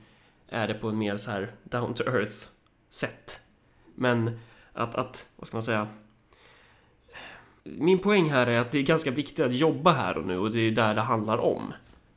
är 0.49 0.69
det 0.69 0.75
på 0.75 0.89
en 0.89 0.99
mer 0.99 1.17
så 1.17 1.31
här 1.31 1.55
down 1.65 1.95
to 1.95 2.03
earth 2.03 2.47
sätt. 2.89 3.41
Men 3.95 4.39
att, 4.79 4.95
att, 4.95 5.27
vad 5.37 5.47
ska 5.47 5.57
man 5.57 5.63
säga? 5.63 5.89
Min 7.63 7.99
poäng 7.99 8.31
här 8.31 8.47
är 8.47 8.59
att 8.59 8.71
det 8.71 8.79
är 8.79 8.83
ganska 8.83 9.11
viktigt 9.11 9.41
att 9.41 9.55
jobba 9.55 9.93
här 9.93 10.19
och 10.19 10.27
nu 10.27 10.39
och 10.39 10.51
det 10.51 10.61
är 10.61 10.71
där 10.71 10.95
det 10.95 11.01
handlar 11.01 11.39
om. 11.39 11.73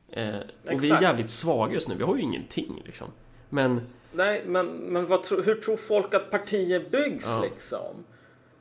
Eh, 0.10 0.36
och 0.72 0.84
vi 0.84 0.92
är 0.92 1.02
jävligt 1.02 1.30
svaga 1.30 1.74
just 1.74 1.90
nu, 1.90 1.96
vi 1.96 2.04
har 2.04 2.16
ju 2.16 2.22
ingenting 2.22 2.82
liksom. 2.86 3.08
Men, 3.50 3.82
Nej, 4.12 4.44
men, 4.46 4.68
men 4.68 5.22
tro, 5.22 5.42
hur 5.42 5.56
tror 5.56 5.78
folk 5.78 6.14
att 6.14 6.32
partier 6.32 6.86
byggs 6.92 7.26
Ja. 7.28 7.42
liksom? 7.42 8.04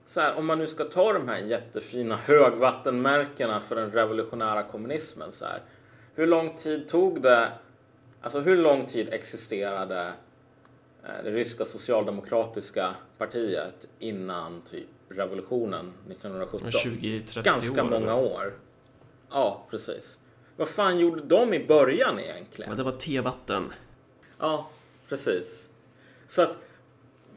Så 0.04 0.20
här, 0.20 0.38
om 0.38 0.46
man 0.46 0.58
nu 0.58 0.66
ska 0.66 0.84
ta 0.84 1.12
de 1.12 1.28
här 1.28 1.38
jättefina 1.38 2.16
högvattenmärkena 2.16 3.60
för 3.60 3.76
den 3.76 3.90
revolutionära 3.90 4.62
kommunismen. 4.62 5.32
Så 5.32 5.44
här, 5.44 5.62
hur 6.14 6.26
lång 6.26 6.56
tid 6.56 6.88
tog 6.88 7.22
det? 7.22 7.52
Alltså 8.20 8.40
hur 8.40 8.56
lång 8.56 8.86
tid 8.86 9.08
existerade 9.12 10.12
det 11.02 11.30
ryska 11.30 11.64
socialdemokratiska 11.64 12.94
partiet 13.18 13.88
innan 13.98 14.62
typ 14.70 14.88
revolutionen 15.08 15.92
1917? 16.10 16.60
20-30 16.70 17.42
Ganska 17.42 17.82
år. 17.84 17.88
många 17.90 17.96
eller? 18.12 18.14
år. 18.32 18.52
Ja, 19.30 19.66
precis. 19.70 20.20
Vad 20.56 20.68
fan 20.68 20.98
gjorde 20.98 21.22
de 21.22 21.54
i 21.54 21.66
början 21.66 22.20
egentligen? 22.20 22.70
Ja, 22.70 22.76
det 22.76 22.82
var 22.82 22.92
tevatten. 22.92 23.72
Ja, 24.38 24.68
precis. 25.08 25.68
Så 26.28 26.42
att 26.42 26.56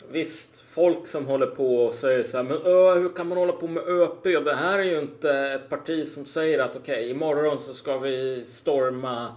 visst, 0.10 0.60
folk 0.62 1.08
som 1.08 1.26
håller 1.26 1.48
på 1.48 1.86
och 1.86 1.94
säger 1.94 2.24
så 2.24 2.38
här, 2.38 2.44
men 2.44 2.58
ö, 2.58 3.00
hur 3.00 3.10
kan 3.10 3.28
man 3.28 3.38
hålla 3.38 3.54
på 3.54 3.68
med 3.68 3.84
ÖP? 3.88 4.24
Det 4.24 4.56
här 4.56 4.80
är 4.80 4.84
ju 4.84 5.00
inte 5.00 5.32
ett 5.32 5.70
parti 5.70 6.08
som 6.08 6.26
säger 6.26 6.60
att 6.60 6.76
okej, 6.76 7.10
imorgon 7.10 7.60
så 7.60 7.74
ska 7.74 7.98
vi 7.98 8.44
storma 8.46 9.24
eh, 9.26 9.34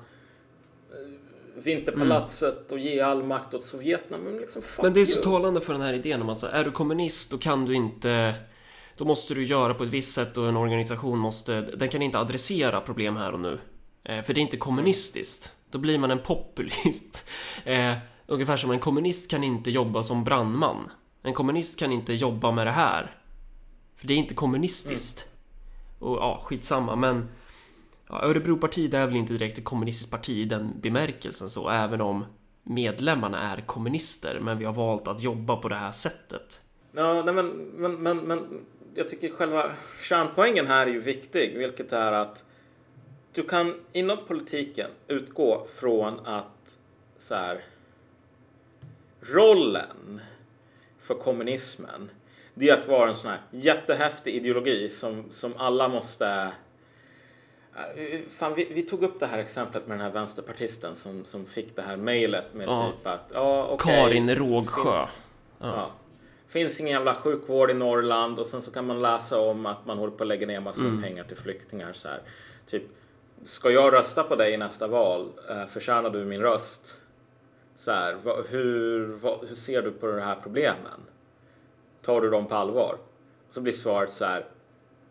Vinterpalatset 1.65 2.73
och 2.73 2.79
ge 2.79 3.01
all 3.01 3.25
makt 3.25 3.55
åt 3.55 3.65
Sovjeterna. 3.65 4.19
Men 4.19 4.37
liksom, 4.37 4.63
Men 4.83 4.93
det 4.93 5.01
är 5.01 5.05
så 5.05 5.17
you. 5.17 5.25
talande 5.25 5.61
för 5.61 5.73
den 5.73 5.83
här 5.83 5.93
idén 5.93 6.23
om 6.23 6.29
att 6.29 6.39
så 6.39 6.47
är 6.47 6.65
du 6.65 6.71
kommunist 6.71 7.31
då 7.31 7.39
kan 7.39 7.65
du 7.65 7.75
inte 7.75 8.35
då 8.97 9.05
måste 9.05 9.35
du 9.35 9.45
göra 9.45 9.75
på 9.75 9.85
ett 9.85 9.91
visst 9.91 10.15
sätt 10.15 10.37
och 10.37 10.49
en 10.49 10.57
organisation 10.57 11.19
måste 11.19 11.61
den 11.61 11.89
kan 11.89 12.03
inte 12.03 12.19
adressera 12.19 12.81
problem 12.81 13.17
här 13.17 13.33
och 13.33 13.41
nu. 13.41 13.59
Eh, 14.05 14.23
för 14.23 14.35
det 14.35 14.41
är 14.41 14.43
inte 14.43 14.57
kommunistiskt. 14.57 15.53
Då 15.71 15.79
blir 15.79 15.99
man 15.99 16.11
en 16.11 16.19
populist. 16.19 17.25
Eh, 17.65 17.95
ungefär 18.27 18.57
som 18.57 18.71
en 18.71 18.79
kommunist 18.79 19.31
kan 19.31 19.45
inte 19.45 19.71
jobba 19.71 20.03
som 20.03 20.25
brandman. 20.25 20.91
En 21.23 21.35
kommunist 21.35 21.79
kan 21.79 21.93
inte 21.93 22.13
jobba 22.13 22.51
med 22.51 22.67
det 22.67 22.71
här. 22.71 23.15
För 23.97 24.07
det 24.07 24.15
är 24.15 24.19
inte 24.19 24.35
kommunistiskt. 24.35 25.27
Och 25.99 26.17
ja, 26.17 26.41
skitsamma 26.45 26.97
men 26.97 27.29
ja, 28.09 28.23
Örebropartiet 28.23 28.95
är 28.95 29.07
väl 29.07 29.17
inte 29.17 29.33
direkt 29.33 29.59
ett 29.59 29.65
kommunistiskt 29.65 30.11
parti 30.11 30.31
i 30.31 30.45
den 30.45 30.81
bemärkelsen 30.81 31.51
så, 31.51 31.71
även 31.71 32.01
om 32.01 32.25
medlemmarna 32.63 33.53
är 33.53 33.61
kommunister, 33.61 34.41
men 34.41 34.59
vi 34.59 34.65
har 34.65 34.73
valt 34.73 35.09
att 35.09 35.23
jobba 35.23 35.57
på 35.57 35.69
det 35.69 35.75
här 35.75 35.93
sättet. 35.93 36.61
Ja, 36.93 37.23
nej, 37.23 37.35
men, 37.35 37.47
men, 37.77 37.95
men, 37.95 38.19
men 38.19 38.67
jag 38.95 39.09
tycker 39.09 39.31
själva 39.31 39.71
kärnpoängen 40.03 40.67
här 40.67 40.87
är 40.87 40.91
ju 40.91 41.01
viktig, 41.01 41.59
vilket 41.59 41.93
är 41.93 42.13
att 42.13 42.45
du 43.33 43.43
kan 43.43 43.75
inom 43.93 44.19
politiken 44.27 44.91
utgå 45.09 45.67
från 45.77 46.27
att 46.27 46.79
så 47.17 47.35
här, 47.35 47.65
rollen 49.21 50.21
för 51.01 51.15
kommunismen 51.15 52.11
det 52.59 52.69
är 52.69 52.79
att 52.79 52.89
vara 52.89 53.11
en 53.11 53.17
sån 53.17 53.31
här 53.31 53.41
jättehäftig 53.51 54.35
ideologi 54.35 54.89
som, 54.89 55.25
som 55.31 55.55
alla 55.57 55.89
måste 55.89 56.53
Fan, 58.31 58.55
vi, 58.55 58.65
vi 58.75 58.83
tog 58.83 59.03
upp 59.03 59.21
det 59.21 59.27
här 59.27 59.39
exemplet 59.39 59.87
med 59.87 59.99
den 59.99 60.07
här 60.07 60.13
vänsterpartisten 60.13 60.97
som, 60.97 61.25
som 61.25 61.47
fick 61.47 61.77
det 61.77 61.83
här 61.83 61.97
mejlet 61.97 62.55
med 62.55 62.69
Ja. 62.69 62.93
typ 62.97 63.07
att 63.07 63.31
ja, 63.35 63.67
okej, 63.71 63.95
Karin 63.97 64.35
Rågsjö. 64.37 64.83
finns- 64.83 65.11
Ja. 65.61 65.91
Finns 66.49 66.81
ingen 66.81 66.93
jävla 66.93 67.15
sjukvård 67.15 67.71
i 67.71 67.75
Norrland 67.75 68.39
och 68.39 68.47
sen 68.47 68.63
så 68.63 68.71
kan 68.73 68.87
man 68.87 69.01
läsa 69.03 69.41
om 69.41 69.67
att 69.67 69.87
man 69.87 69.99
håller 69.99 70.13
på 70.17 70.25
att 70.25 70.29
lägga 70.29 70.47
ner 70.47 70.61
massor 70.61 70.83
med 70.83 71.03
pengar 71.05 71.25
till 71.25 71.37
flyktingar. 71.37 71.93
Så 71.93 72.09
här. 72.09 72.21
Typ, 72.67 72.83
ska 73.45 73.71
jag 73.71 73.93
rösta 73.93 74.23
på 74.23 74.37
dig 74.37 74.53
i 74.53 74.57
nästa 74.57 74.87
val? 74.87 75.29
Eh, 75.51 75.67
Förtjänar 75.67 76.11
du 76.11 76.25
min 76.25 76.41
röst? 76.41 77.01
Så 77.77 77.91
här, 77.91 78.17
hur, 78.49 79.07
vad, 79.07 79.49
hur 79.49 79.55
ser 79.57 79.83
du 79.83 79.91
på 79.91 80.07
de 80.07 80.21
här 80.21 80.37
problemen? 80.43 81.01
Tar 82.03 82.21
du 82.21 82.31
dem 82.31 82.47
på 82.47 82.55
allvar? 82.55 82.97
Så 83.51 83.61
blir 83.61 83.73
svaret 83.73 84.13
så 84.13 84.25
här. 84.25 84.47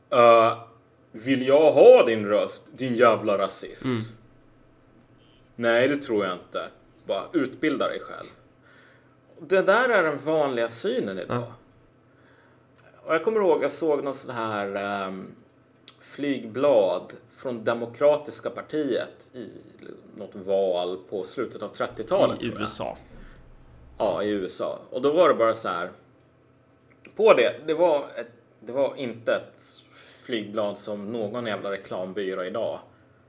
"Eh, 0.10 0.58
vill 1.16 1.48
jag 1.48 1.72
ha 1.72 2.06
din 2.06 2.26
röst, 2.26 2.68
din 2.72 2.96
jävla 2.96 3.38
rasist? 3.38 3.86
Nej, 5.56 5.88
det 5.88 5.98
tror 5.98 6.26
jag 6.26 6.34
inte. 6.34 6.70
Bara 7.06 7.26
utbilda 7.34 7.88
dig 7.88 8.00
själv. 8.00 8.28
Det 9.40 9.62
där 9.62 9.90
är 9.90 10.04
den 10.04 10.20
vanliga 10.26 10.70
synen 10.70 11.20
idag. 11.20 11.38
Ja. 11.38 11.54
Och 13.06 13.14
jag 13.14 13.24
kommer 13.24 13.40
ihåg, 13.40 13.64
jag 13.64 13.72
såg 13.72 14.04
något 14.04 14.16
sån 14.16 14.36
här 14.36 14.76
ehm, 14.76 15.32
flygblad 16.00 17.14
från 17.36 17.64
Demokratiska 17.64 18.50
partiet 18.50 19.30
i 19.34 19.50
något 20.18 20.36
val 20.36 20.98
på 21.10 21.24
slutet 21.24 21.64
av 21.64 21.74
30-talet. 21.74 22.42
I. 22.42 22.46
USA. 22.46 22.98
Ja, 23.98 24.24
i 24.24 24.30
USA. 24.30 24.80
Och 24.90 25.02
då 25.02 25.12
var 25.12 25.30
det 25.30 25.36
bara 25.36 25.56
så 25.56 25.70
här. 25.70 25.92
På 27.16 27.34
det, 27.34 27.56
det 27.66 27.74
var, 27.74 27.98
ett, 27.98 28.32
det 28.60 28.72
var 28.72 28.96
inte 28.96 29.36
ett 29.36 29.82
flygblad 30.26 30.78
som 30.78 31.12
någon 31.12 31.46
jävla 31.46 31.72
reklambyrå 31.72 32.44
idag 32.44 32.80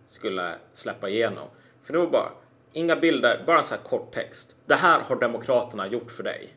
skulle 0.07 0.55
släppa 0.73 1.09
igenom. 1.09 1.49
För 1.83 1.93
det 1.93 1.99
var 1.99 2.07
bara 2.07 2.31
inga 2.73 2.97
bilder, 2.97 3.43
bara 3.47 3.59
en 3.59 3.65
så 3.65 3.75
här 3.75 3.83
kort 3.83 4.15
text. 4.15 4.57
Det 4.67 4.75
här 4.75 5.01
har 5.01 5.17
Demokraterna 5.17 5.87
gjort 5.87 6.11
för 6.11 6.23
dig. 6.23 6.57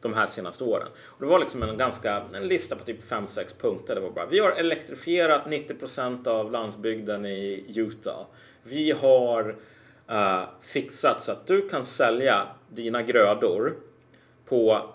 De 0.00 0.14
här 0.14 0.26
senaste 0.26 0.64
åren. 0.64 0.88
Och 1.04 1.20
det 1.20 1.26
var 1.26 1.38
liksom 1.38 1.62
en 1.62 1.76
ganska, 1.76 2.22
en 2.34 2.46
lista 2.46 2.76
på 2.76 2.84
typ 2.84 3.10
5-6 3.10 3.60
punkter. 3.60 3.94
Det 3.94 4.00
var 4.00 4.10
bara, 4.10 4.26
vi 4.26 4.38
har 4.38 4.50
elektrifierat 4.50 5.44
90% 5.44 6.28
av 6.28 6.52
landsbygden 6.52 7.26
i 7.26 7.64
Utah. 7.76 8.26
Vi 8.62 8.90
har 8.90 9.56
uh, 10.10 10.42
fixat 10.62 11.22
så 11.22 11.32
att 11.32 11.46
du 11.46 11.68
kan 11.68 11.84
sälja 11.84 12.46
dina 12.68 13.02
grödor 13.02 13.76
på 14.44 14.90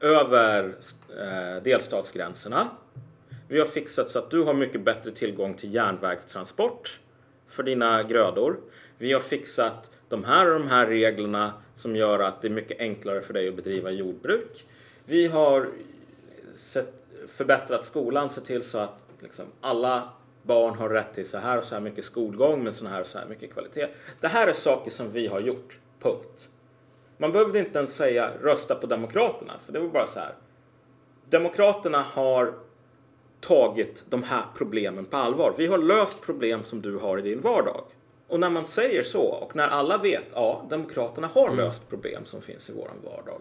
över 0.00 0.74
eh, 1.18 1.62
delstatsgränserna. 1.62 2.68
Vi 3.50 3.58
har 3.58 3.66
fixat 3.66 4.10
så 4.10 4.18
att 4.18 4.30
du 4.30 4.42
har 4.42 4.54
mycket 4.54 4.80
bättre 4.80 5.10
tillgång 5.10 5.54
till 5.54 5.74
järnvägstransport 5.74 7.00
för 7.48 7.62
dina 7.62 8.02
grödor. 8.02 8.60
Vi 8.98 9.12
har 9.12 9.20
fixat 9.20 9.90
de 10.08 10.24
här 10.24 10.52
och 10.52 10.60
de 10.60 10.68
här 10.68 10.86
reglerna 10.86 11.52
som 11.74 11.96
gör 11.96 12.18
att 12.18 12.42
det 12.42 12.48
är 12.48 12.52
mycket 12.52 12.80
enklare 12.80 13.22
för 13.22 13.32
dig 13.32 13.48
att 13.48 13.56
bedriva 13.56 13.90
jordbruk. 13.90 14.66
Vi 15.04 15.26
har 15.26 15.68
sett, 16.54 16.94
förbättrat 17.28 17.84
skolan, 17.84 18.30
sett 18.30 18.44
till 18.44 18.62
så 18.62 18.78
att 18.78 19.00
liksom, 19.20 19.44
alla 19.60 20.08
barn 20.42 20.74
har 20.74 20.88
rätt 20.88 21.14
till 21.14 21.28
så 21.28 21.38
här 21.38 21.58
och 21.58 21.64
så 21.64 21.74
här 21.74 21.82
mycket 21.82 22.04
skolgång 22.04 22.64
med 22.64 22.74
så 22.74 22.86
här 22.86 23.00
och 23.00 23.06
så 23.06 23.18
här 23.18 23.26
mycket 23.26 23.52
kvalitet. 23.52 23.88
Det 24.20 24.28
här 24.28 24.46
är 24.46 24.52
saker 24.52 24.90
som 24.90 25.12
vi 25.12 25.26
har 25.26 25.40
gjort. 25.40 25.78
Punkt. 26.00 26.48
Man 27.16 27.32
behövde 27.32 27.58
inte 27.58 27.78
ens 27.78 27.94
säga 27.94 28.30
rösta 28.42 28.74
på 28.74 28.86
Demokraterna, 28.86 29.52
för 29.66 29.72
det 29.72 29.78
var 29.78 29.88
bara 29.88 30.06
så 30.06 30.20
här. 30.20 30.34
Demokraterna 31.28 32.02
har 32.02 32.54
tagit 33.40 34.04
de 34.08 34.22
här 34.22 34.44
problemen 34.56 35.04
på 35.04 35.16
allvar. 35.16 35.54
Vi 35.58 35.66
har 35.66 35.78
löst 35.78 36.20
problem 36.20 36.64
som 36.64 36.82
du 36.82 36.96
har 36.96 37.18
i 37.18 37.22
din 37.22 37.40
vardag. 37.40 37.84
Och 38.28 38.40
när 38.40 38.50
man 38.50 38.66
säger 38.66 39.02
så 39.02 39.22
och 39.22 39.56
när 39.56 39.68
alla 39.68 39.98
vet, 39.98 40.24
ja, 40.34 40.66
Demokraterna 40.70 41.26
har 41.26 41.56
löst 41.56 41.88
problem 41.88 42.24
som 42.24 42.42
finns 42.42 42.70
i 42.70 42.72
våran 42.72 42.96
vardag. 43.04 43.40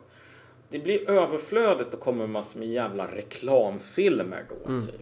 Det 0.70 0.80
blir 0.80 1.10
överflödigt 1.10 1.94
att 1.94 2.00
komma 2.00 2.18
med 2.18 2.30
massor 2.30 2.60
med 2.60 2.70
jävla 2.70 3.08
reklamfilmer 3.16 4.46
då, 4.50 4.82
typ. 4.82 5.02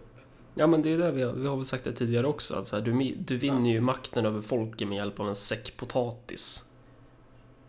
Ja 0.55 0.67
men 0.67 0.81
det 0.81 0.93
är 0.93 0.97
det 0.97 1.11
vi 1.11 1.23
har, 1.23 1.33
vi 1.33 1.47
har 1.47 1.55
väl 1.55 1.65
sagt 1.65 1.83
det 1.83 1.93
tidigare 1.93 2.27
också 2.27 2.55
att 2.55 2.67
så 2.67 2.75
här, 2.75 2.83
du, 2.83 3.15
du 3.17 3.37
vinner 3.37 3.71
ju 3.71 3.81
makten 3.81 4.25
över 4.25 4.41
folket 4.41 4.87
med 4.87 4.97
hjälp 4.97 5.19
av 5.19 5.27
en 5.27 5.35
säck 5.35 5.77
potatis. 5.77 6.65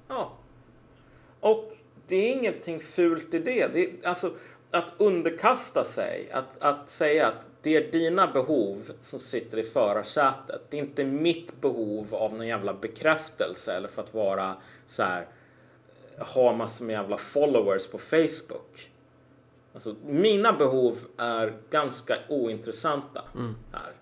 Ja. 0.09 0.33
Och 1.41 1.76
det 2.07 2.16
är 2.16 2.39
ingenting 2.39 2.81
fult 2.81 3.35
i 3.35 3.39
det. 3.39 3.66
det 3.72 3.85
är, 3.85 4.09
alltså, 4.09 4.33
att 4.70 4.92
underkasta 4.98 5.84
sig, 5.84 6.30
att, 6.32 6.44
att 6.58 6.90
säga 6.90 7.26
att 7.26 7.46
det 7.62 7.76
är 7.76 7.92
dina 7.92 8.26
behov 8.26 8.92
som 9.02 9.20
sitter 9.20 9.58
i 9.58 9.62
förarsätet. 9.62 10.62
Det 10.70 10.76
är 10.76 10.80
inte 10.80 11.04
mitt 11.04 11.60
behov 11.60 12.14
av 12.14 12.32
någon 12.32 12.46
jävla 12.46 12.74
bekräftelse 12.74 13.72
eller 13.72 13.88
för 13.88 14.02
att 14.02 14.14
vara 14.14 14.56
så 14.86 15.02
här 15.02 15.26
ha 16.18 16.52
massor 16.52 16.84
med 16.84 16.92
jävla 16.92 17.16
followers 17.16 17.86
på 17.86 17.98
Facebook. 17.98 18.90
Alltså, 19.74 19.94
mina 20.06 20.52
behov 20.52 20.98
är 21.16 21.52
ganska 21.70 22.18
ointressanta 22.28 23.22
Mm. 23.34 23.54
här. 23.72 23.92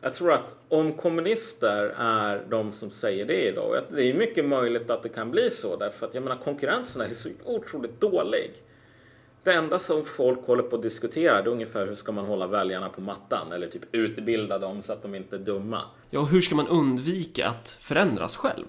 Jag 0.00 0.14
tror 0.14 0.32
att 0.32 0.56
om 0.68 0.92
kommunister 0.92 1.94
är 1.98 2.44
de 2.48 2.72
som 2.72 2.90
säger 2.90 3.24
det 3.24 3.48
idag, 3.48 3.82
det 3.90 4.02
är 4.02 4.14
mycket 4.14 4.44
möjligt 4.44 4.90
att 4.90 5.02
det 5.02 5.08
kan 5.08 5.30
bli 5.30 5.50
så 5.50 5.76
därför 5.76 6.06
att 6.06 6.14
jag 6.14 6.22
menar 6.22 6.36
konkurrensen 6.44 7.02
är 7.02 7.14
så 7.14 7.28
otroligt 7.44 8.00
dålig. 8.00 8.52
Det 9.42 9.52
enda 9.52 9.78
som 9.78 10.04
folk 10.04 10.46
håller 10.46 10.62
på 10.62 10.76
att 10.76 10.82
diskutera 10.82 11.42
det 11.42 11.48
är 11.48 11.52
ungefär 11.52 11.86
hur 11.86 11.94
ska 11.94 12.12
man 12.12 12.24
hålla 12.24 12.46
väljarna 12.46 12.88
på 12.88 13.00
mattan 13.00 13.52
eller 13.52 13.68
typ 13.68 13.82
utbilda 13.92 14.58
dem 14.58 14.82
så 14.82 14.92
att 14.92 15.02
de 15.02 15.14
inte 15.14 15.36
är 15.36 15.40
dumma. 15.40 15.80
Ja, 16.10 16.22
hur 16.22 16.40
ska 16.40 16.54
man 16.54 16.68
undvika 16.68 17.48
att 17.48 17.68
förändras 17.68 18.36
själv? 18.36 18.66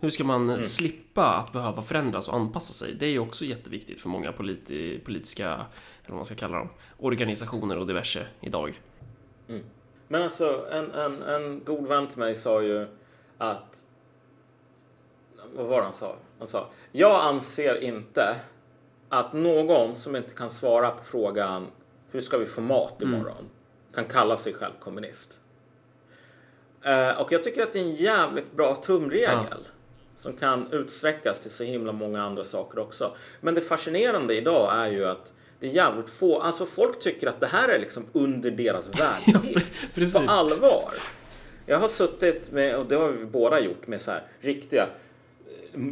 Hur 0.00 0.10
ska 0.10 0.24
man 0.24 0.50
Mm. 0.50 0.62
slippa 0.62 1.26
att 1.26 1.52
behöva 1.52 1.82
förändras 1.82 2.28
och 2.28 2.34
anpassa 2.34 2.72
sig? 2.72 2.94
Det 2.98 3.06
är 3.06 3.10
ju 3.10 3.18
också 3.18 3.44
jätteviktigt 3.44 4.00
för 4.00 4.08
många 4.08 4.32
politi 4.32 4.98
politiska, 5.04 5.46
eller 5.52 6.08
vad 6.08 6.16
man 6.16 6.24
ska 6.24 6.34
kalla 6.34 6.58
dem, 6.58 6.68
organisationer 6.98 7.78
och 7.78 7.86
diverse 7.86 8.26
idag. 8.40 8.80
Men 10.08 10.22
alltså 10.22 10.66
en, 10.72 10.90
en, 10.90 11.22
en 11.22 11.64
god 11.64 11.86
vän 11.88 12.06
till 12.06 12.18
mig 12.18 12.36
sa 12.36 12.62
ju 12.62 12.86
att 13.38 13.86
vad 15.54 15.66
var 15.66 15.76
det 15.76 15.82
han 15.82 15.92
sa? 15.92 16.16
Han 16.38 16.48
sa 16.48 16.70
jag 16.92 17.20
anser 17.24 17.82
inte 17.82 18.36
att 19.12 19.32
någon 19.32 19.96
som 19.96 20.16
inte 20.16 20.34
kan 20.34 20.50
svara 20.50 20.90
på 20.90 21.04
frågan 21.04 21.66
hur 22.10 22.20
ska 22.20 22.38
vi 22.38 22.46
få 22.46 22.60
mat 22.60 23.02
imorgon 23.02 23.48
kan 23.94 24.04
kalla 24.04 24.36
sig 24.36 24.54
själv 24.54 24.72
kommunist. 24.80 25.40
Eh, 26.82 27.20
och 27.20 27.32
jag 27.32 27.42
tycker 27.42 27.62
att 27.62 27.72
det 27.72 27.78
är 27.78 27.84
en 27.84 27.94
jävligt 27.94 28.52
bra 28.52 28.74
tumregel 28.74 29.68
som 30.14 30.32
kan 30.32 30.72
utsträckas 30.72 31.40
till 31.40 31.50
så 31.50 31.64
himla 31.64 31.92
många 31.92 32.22
andra 32.22 32.44
saker 32.44 32.78
också. 32.78 33.16
Men 33.40 33.54
det 33.54 33.60
fascinerande 33.60 34.34
idag 34.34 34.76
är 34.76 34.86
ju 34.90 35.04
att 35.04 35.34
det 35.60 35.66
är 35.66 35.70
jävligt 35.70 36.10
få, 36.10 36.40
alltså 36.40 36.66
folk 36.66 37.00
tycker 37.00 37.26
att 37.26 37.40
det 37.40 37.46
här 37.46 37.68
är 37.68 37.78
liksom 37.78 38.06
under 38.12 38.50
deras 38.50 38.86
värdighet. 39.00 39.64
precis. 39.94 40.26
På 40.26 40.32
allvar. 40.32 40.94
Jag 41.66 41.78
har 41.78 41.88
suttit 41.88 42.50
med, 42.50 42.76
och 42.76 42.86
det 42.86 42.94
har 42.94 43.08
vi 43.08 43.24
båda 43.24 43.60
gjort, 43.60 43.86
med 43.86 44.00
så 44.00 44.10
här 44.10 44.22
riktiga 44.40 44.86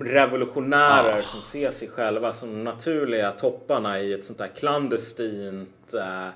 revolutionärer 0.01 1.19
Ah. 1.19 1.23
som 1.23 1.41
ser 1.43 1.71
sig 1.71 1.89
själva 1.89 2.33
som 2.33 2.65
naturliga 2.65 3.31
topparna 3.33 4.01
i 4.01 4.13
ett 4.13 4.25
sånt 4.25 4.41
här 4.41 4.49
klandestint 4.49 5.95
eh, 5.95 6.29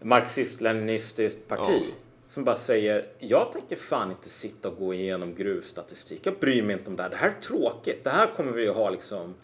marxist-leninistiskt 0.00 1.48
parti. 1.48 1.82
Ja. 1.88 1.94
Som 2.26 2.44
bara 2.44 2.56
säger, 2.56 3.06
jag 3.18 3.52
tänker 3.52 3.76
fan 3.76 4.10
inte 4.10 4.28
sitta 4.28 4.68
och 4.68 4.76
gå 4.76 4.94
igenom 4.94 5.34
gruvstatistik. 5.34 6.20
Jag 6.26 6.34
bryr 6.40 6.62
mig 6.62 6.72
inte 6.76 6.90
om 6.90 6.96
det 6.96 7.02
här. 7.02 7.10
Det 7.10 7.16
här 7.16 7.28
är 7.28 7.40
tråkigt. 7.40 8.04
Det 8.04 8.10
här 8.10 8.26
kommer 8.36 8.52
vi 8.52 8.68
att 8.68 8.76
ha 8.76 8.90
liksom 8.90 9.34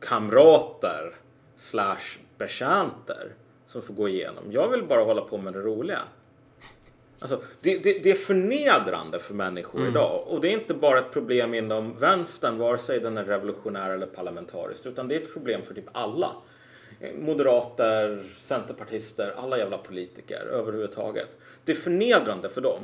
kamrater 0.00 1.14
slash 1.56 2.18
betjänter 2.38 3.32
som 3.66 3.82
får 3.82 3.94
gå 3.94 4.08
igenom. 4.08 4.44
Jag 4.52 4.68
vill 4.68 4.82
bara 4.84 5.04
hålla 5.04 5.20
på 5.22 5.38
med 5.38 5.52
det 5.52 5.60
roliga. 5.60 5.98
Alltså, 7.24 7.42
det, 7.60 7.78
det, 7.78 7.98
det 8.02 8.10
är 8.10 8.14
förnedrande 8.14 9.18
för 9.18 9.34
människor 9.34 9.88
idag. 9.88 10.24
Och 10.26 10.40
det 10.40 10.48
är 10.48 10.52
inte 10.52 10.74
bara 10.74 10.98
ett 10.98 11.12
problem 11.12 11.54
inom 11.54 11.98
vänstern, 11.98 12.58
vare 12.58 12.78
sig 12.78 13.00
den 13.00 13.18
är 13.18 13.24
revolutionär 13.24 13.90
eller 13.90 14.06
parlamentarisk. 14.06 14.86
Utan 14.86 15.08
det 15.08 15.16
är 15.16 15.20
ett 15.20 15.32
problem 15.32 15.62
för 15.62 15.74
typ 15.74 15.88
alla. 15.92 16.30
Eh, 17.00 17.14
Moderater, 17.14 18.24
centerpartister, 18.36 19.34
alla 19.36 19.58
jävla 19.58 19.78
politiker 19.78 20.40
överhuvudtaget. 20.52 21.28
Det 21.64 21.72
är 21.72 21.76
förnedrande 21.76 22.48
för 22.48 22.60
dem 22.60 22.80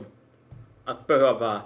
att 0.84 1.06
behöva 1.06 1.60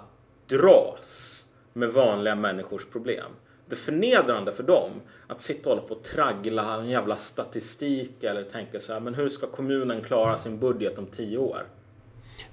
dras 0.47 1.45
med 1.73 1.89
vanliga 1.89 2.35
människors 2.35 2.85
problem. 2.85 3.31
Det 3.67 3.75
är 3.75 3.77
förnedrande 3.77 4.51
för 4.51 4.63
dem 4.63 4.91
att 5.27 5.41
sitta 5.41 5.69
och 5.69 5.75
hålla 5.75 5.87
på 5.87 5.95
och 5.95 6.03
traggla 6.03 6.73
en 6.73 6.89
jävla 6.89 7.15
statistik 7.15 8.23
eller 8.23 8.43
tänka 8.43 8.79
så 8.79 8.93
här, 8.93 8.99
men 8.99 9.13
hur 9.13 9.29
ska 9.29 9.47
kommunen 9.47 10.01
klara 10.01 10.37
sin 10.37 10.59
budget 10.59 10.97
om 10.97 11.05
tio 11.05 11.37
år? 11.37 11.63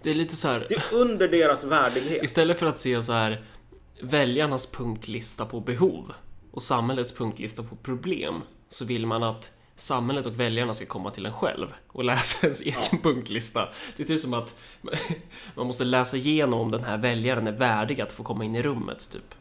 Det 0.02 0.10
är 0.10 0.14
lite 0.14 0.36
så 0.36 0.48
här, 0.48 0.66
Det 0.68 0.74
är 0.74 0.82
under 0.92 1.28
deras 1.28 1.64
värdighet. 1.64 2.24
istället 2.24 2.58
för 2.58 2.66
att 2.66 2.78
se 2.78 3.02
så 3.02 3.12
här 3.12 3.44
väljarnas 4.02 4.66
punktlista 4.66 5.44
på 5.44 5.60
behov 5.60 6.12
och 6.50 6.62
samhällets 6.62 7.12
punktlista 7.12 7.62
på 7.62 7.76
problem 7.76 8.42
så 8.68 8.84
vill 8.84 9.06
man 9.06 9.22
att 9.22 9.50
samhället 9.76 10.26
och 10.26 10.40
väljarna 10.40 10.74
ska 10.74 10.86
komma 10.86 11.10
till 11.10 11.26
en 11.26 11.32
själv 11.32 11.66
och 11.88 12.04
läsa 12.04 12.46
ens 12.46 12.60
egen 12.60 12.98
punktlista. 13.02 13.68
Det 13.96 14.02
är 14.02 14.06
typ 14.06 14.20
som 14.20 14.34
att 14.34 14.54
man 15.54 15.66
måste 15.66 15.84
läsa 15.84 16.16
igenom 16.16 16.60
om 16.60 16.70
den 16.70 16.84
här 16.84 16.96
väljaren 16.98 17.46
är 17.46 17.52
värdig 17.52 18.00
att 18.00 18.12
få 18.12 18.22
komma 18.22 18.44
in 18.44 18.54
i 18.54 18.62
rummet, 18.62 19.10
typ. 19.12 19.34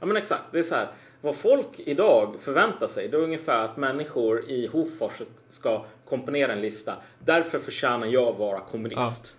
Ja 0.00 0.06
men 0.06 0.16
exakt, 0.16 0.52
det 0.52 0.58
är 0.58 0.62
så 0.62 0.74
här. 0.74 0.88
Vad 1.20 1.36
folk 1.36 1.68
idag 1.76 2.36
förväntar 2.40 2.88
sig 2.88 3.08
det 3.08 3.16
är 3.16 3.20
ungefär 3.20 3.58
att 3.58 3.76
människor 3.76 4.50
i 4.50 4.66
Hofors 4.66 5.12
ska 5.48 5.84
komponera 6.08 6.52
en 6.52 6.60
lista. 6.60 6.94
Därför 7.24 7.58
förtjänar 7.58 8.06
jag 8.06 8.32
vara 8.38 8.60
kommunist. 8.60 9.36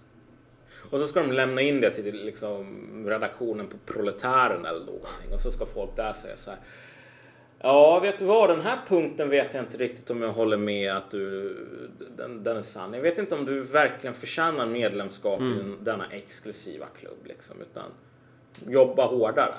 Och 0.90 1.00
så 1.00 1.08
ska 1.08 1.22
de 1.22 1.32
lämna 1.32 1.62
in 1.62 1.82
det 1.82 1.90
till 1.90 2.26
liksom, 2.26 2.66
redaktionen 3.08 3.68
på 3.68 3.78
Proletären 3.94 4.66
eller 4.66 4.86
någonting. 4.86 5.34
Och 5.34 5.40
så 5.40 5.52
ska 5.52 5.66
folk 5.66 5.96
där 5.96 6.14
säga 6.14 6.38
så 6.38 6.52
här. 6.52 6.60
Ja, 7.62 8.00
vet 8.00 8.20
du 8.20 8.26
vad? 8.26 8.50
Den 8.50 8.62
här 8.62 8.80
punkten 8.88 9.30
vet 9.30 9.54
jag 9.54 9.64
inte 9.64 9.78
riktigt 9.78 10.10
om 10.10 10.22
jag 10.22 10.32
håller 10.32 10.58
med 10.58 10.94
att 10.96 11.12
du, 11.12 11.56
den, 12.18 12.44
den 12.44 12.58
är 12.58 12.62
sann. 12.62 12.94
Jag 12.94 13.02
vet 13.02 13.18
inte 13.18 13.36
om 13.36 13.46
du 13.46 13.62
verkligen 13.62 14.14
förtjänar 14.14 14.66
medlemskap 14.66 15.42
i 15.42 15.44
den, 15.44 15.78
denna 15.84 16.06
exklusiva 16.12 16.86
klubb. 17.00 17.26
Liksom, 17.26 17.62
utan 17.62 17.92
jobba 18.68 19.06
hårdare. 19.06 19.56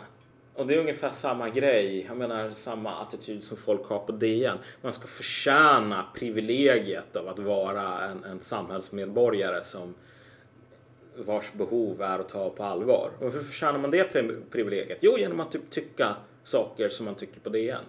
Och 0.54 0.66
det 0.66 0.74
är 0.74 0.78
ungefär 0.78 1.10
samma 1.10 1.48
grej. 1.48 2.06
Jag 2.08 2.16
menar 2.16 2.50
samma 2.50 3.02
attityd 3.02 3.42
som 3.42 3.56
folk 3.56 3.86
har 3.86 3.98
på 3.98 4.12
DN. 4.12 4.58
Man 4.82 4.92
ska 4.92 5.06
förtjäna 5.06 6.06
privilegiet 6.14 7.16
av 7.16 7.28
att 7.28 7.38
vara 7.38 8.04
en, 8.04 8.24
en 8.24 8.40
samhällsmedborgare 8.40 9.64
som 9.64 9.94
vars 11.16 11.52
behov 11.52 12.02
är 12.02 12.18
att 12.18 12.28
ta 12.28 12.50
på 12.50 12.64
allvar. 12.64 13.10
Och 13.18 13.32
hur 13.32 13.42
förtjänar 13.42 13.78
man 13.78 13.90
det 13.90 14.12
pri- 14.14 14.42
privilegiet? 14.50 14.98
Jo, 15.00 15.18
genom 15.18 15.40
att 15.40 15.52
typ 15.52 15.70
tycka 15.70 16.16
saker 16.44 16.88
som 16.88 17.06
man 17.06 17.14
tycker 17.14 17.40
på 17.40 17.48
DN. 17.48 17.84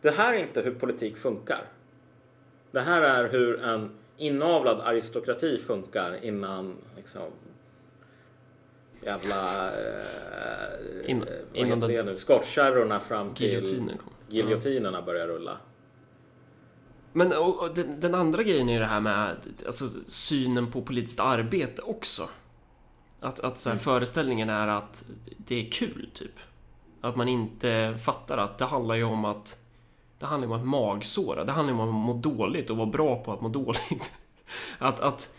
Det 0.00 0.10
här 0.10 0.34
är 0.34 0.38
inte 0.38 0.60
hur 0.62 0.74
politik 0.74 1.16
funkar. 1.16 1.60
Det 2.70 2.80
här 2.80 3.02
är 3.02 3.28
hur 3.28 3.62
en 3.62 3.90
inavlad 4.16 4.80
aristokrati 4.80 5.58
funkar 5.58 6.18
innan 6.24 6.76
liksom 6.96 7.22
jävla 9.02 9.66
eh, 9.80 11.10
In- 11.10 11.18
vad 11.18 11.28
innan 11.66 11.80
det 11.80 12.02
nu? 12.02 12.16
skottkärrorna 12.16 13.00
fram 13.00 13.34
till 13.34 13.46
Giljotinen 13.46 13.98
kom. 13.98 14.12
giljotinerna 14.28 15.02
börjar 15.02 15.26
rulla. 15.28 15.56
Men 17.12 17.32
och, 17.32 17.62
och 17.62 17.74
den, 17.74 18.00
den 18.00 18.14
andra 18.14 18.42
grejen 18.42 18.68
är 18.68 18.80
det 18.80 18.86
här 18.86 19.00
med 19.00 19.36
alltså, 19.66 19.88
synen 20.04 20.70
på 20.70 20.82
politiskt 20.82 21.20
arbete 21.20 21.82
också. 21.82 22.28
Att, 23.20 23.40
att 23.40 23.58
så 23.58 23.70
här, 23.70 23.76
föreställningen 23.76 24.48
är 24.48 24.66
att 24.66 25.04
det 25.36 25.66
är 25.66 25.70
kul, 25.70 26.10
typ. 26.14 26.34
Att 27.00 27.16
man 27.16 27.28
inte 27.28 27.98
fattar 28.04 28.38
att 28.38 28.58
det 28.58 28.64
handlar 28.64 28.94
ju 28.94 29.04
om 29.04 29.24
att 29.24 29.56
det 30.18 30.26
handlar 30.26 30.48
om 30.48 30.54
att 30.54 30.66
magsåra. 30.66 31.44
Det 31.44 31.52
handlar 31.52 31.74
om 31.74 31.80
att 31.80 31.94
må 31.94 32.12
dåligt 32.14 32.70
och 32.70 32.76
vara 32.76 32.86
bra 32.86 33.22
på 33.24 33.32
att 33.32 33.40
må 33.40 33.48
dåligt. 33.64 34.12
Att, 34.78 35.00
att 35.00 35.34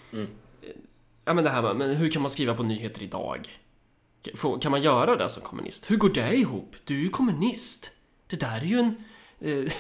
Ja 1.26 1.34
men 1.34 1.44
det 1.44 1.50
här 1.50 1.62
med, 1.62 1.76
men 1.76 1.96
hur 1.96 2.12
kan 2.12 2.22
man 2.22 2.32
skriva 2.32 2.54
på 2.54 2.64
nyheter 2.64 3.04
idag? 3.04 3.48
Kan 4.62 4.72
man 4.72 4.82
göra 4.82 5.16
det 5.16 5.30
som 5.30 5.44
kommunist? 5.44 5.92
Hur 5.92 5.98
går 5.98 6.10
det 6.10 6.36
ihop? 6.36 6.76
Du 6.84 6.96
är 7.00 7.04
ju 7.04 7.10
kommunist. 7.10 7.92
Det 8.28 8.40
där 8.40 8.58
är 8.58 8.66
ju 8.66 8.80
en... 8.80 9.04
Eh, 9.40 9.72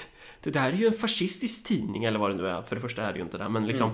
det 0.41 0.49
där 0.51 0.67
är 0.67 0.73
ju 0.73 0.87
en 0.87 0.93
fascistisk 0.93 1.67
tidning 1.67 2.03
eller 2.03 2.19
vad 2.19 2.31
det 2.31 2.37
nu 2.37 2.47
är. 2.47 2.61
För 2.61 2.75
det 2.75 2.81
första 2.81 3.01
är 3.01 3.11
det 3.13 3.19
ju 3.19 3.23
inte 3.25 3.37
det, 3.37 3.49
men 3.49 3.67
liksom... 3.67 3.91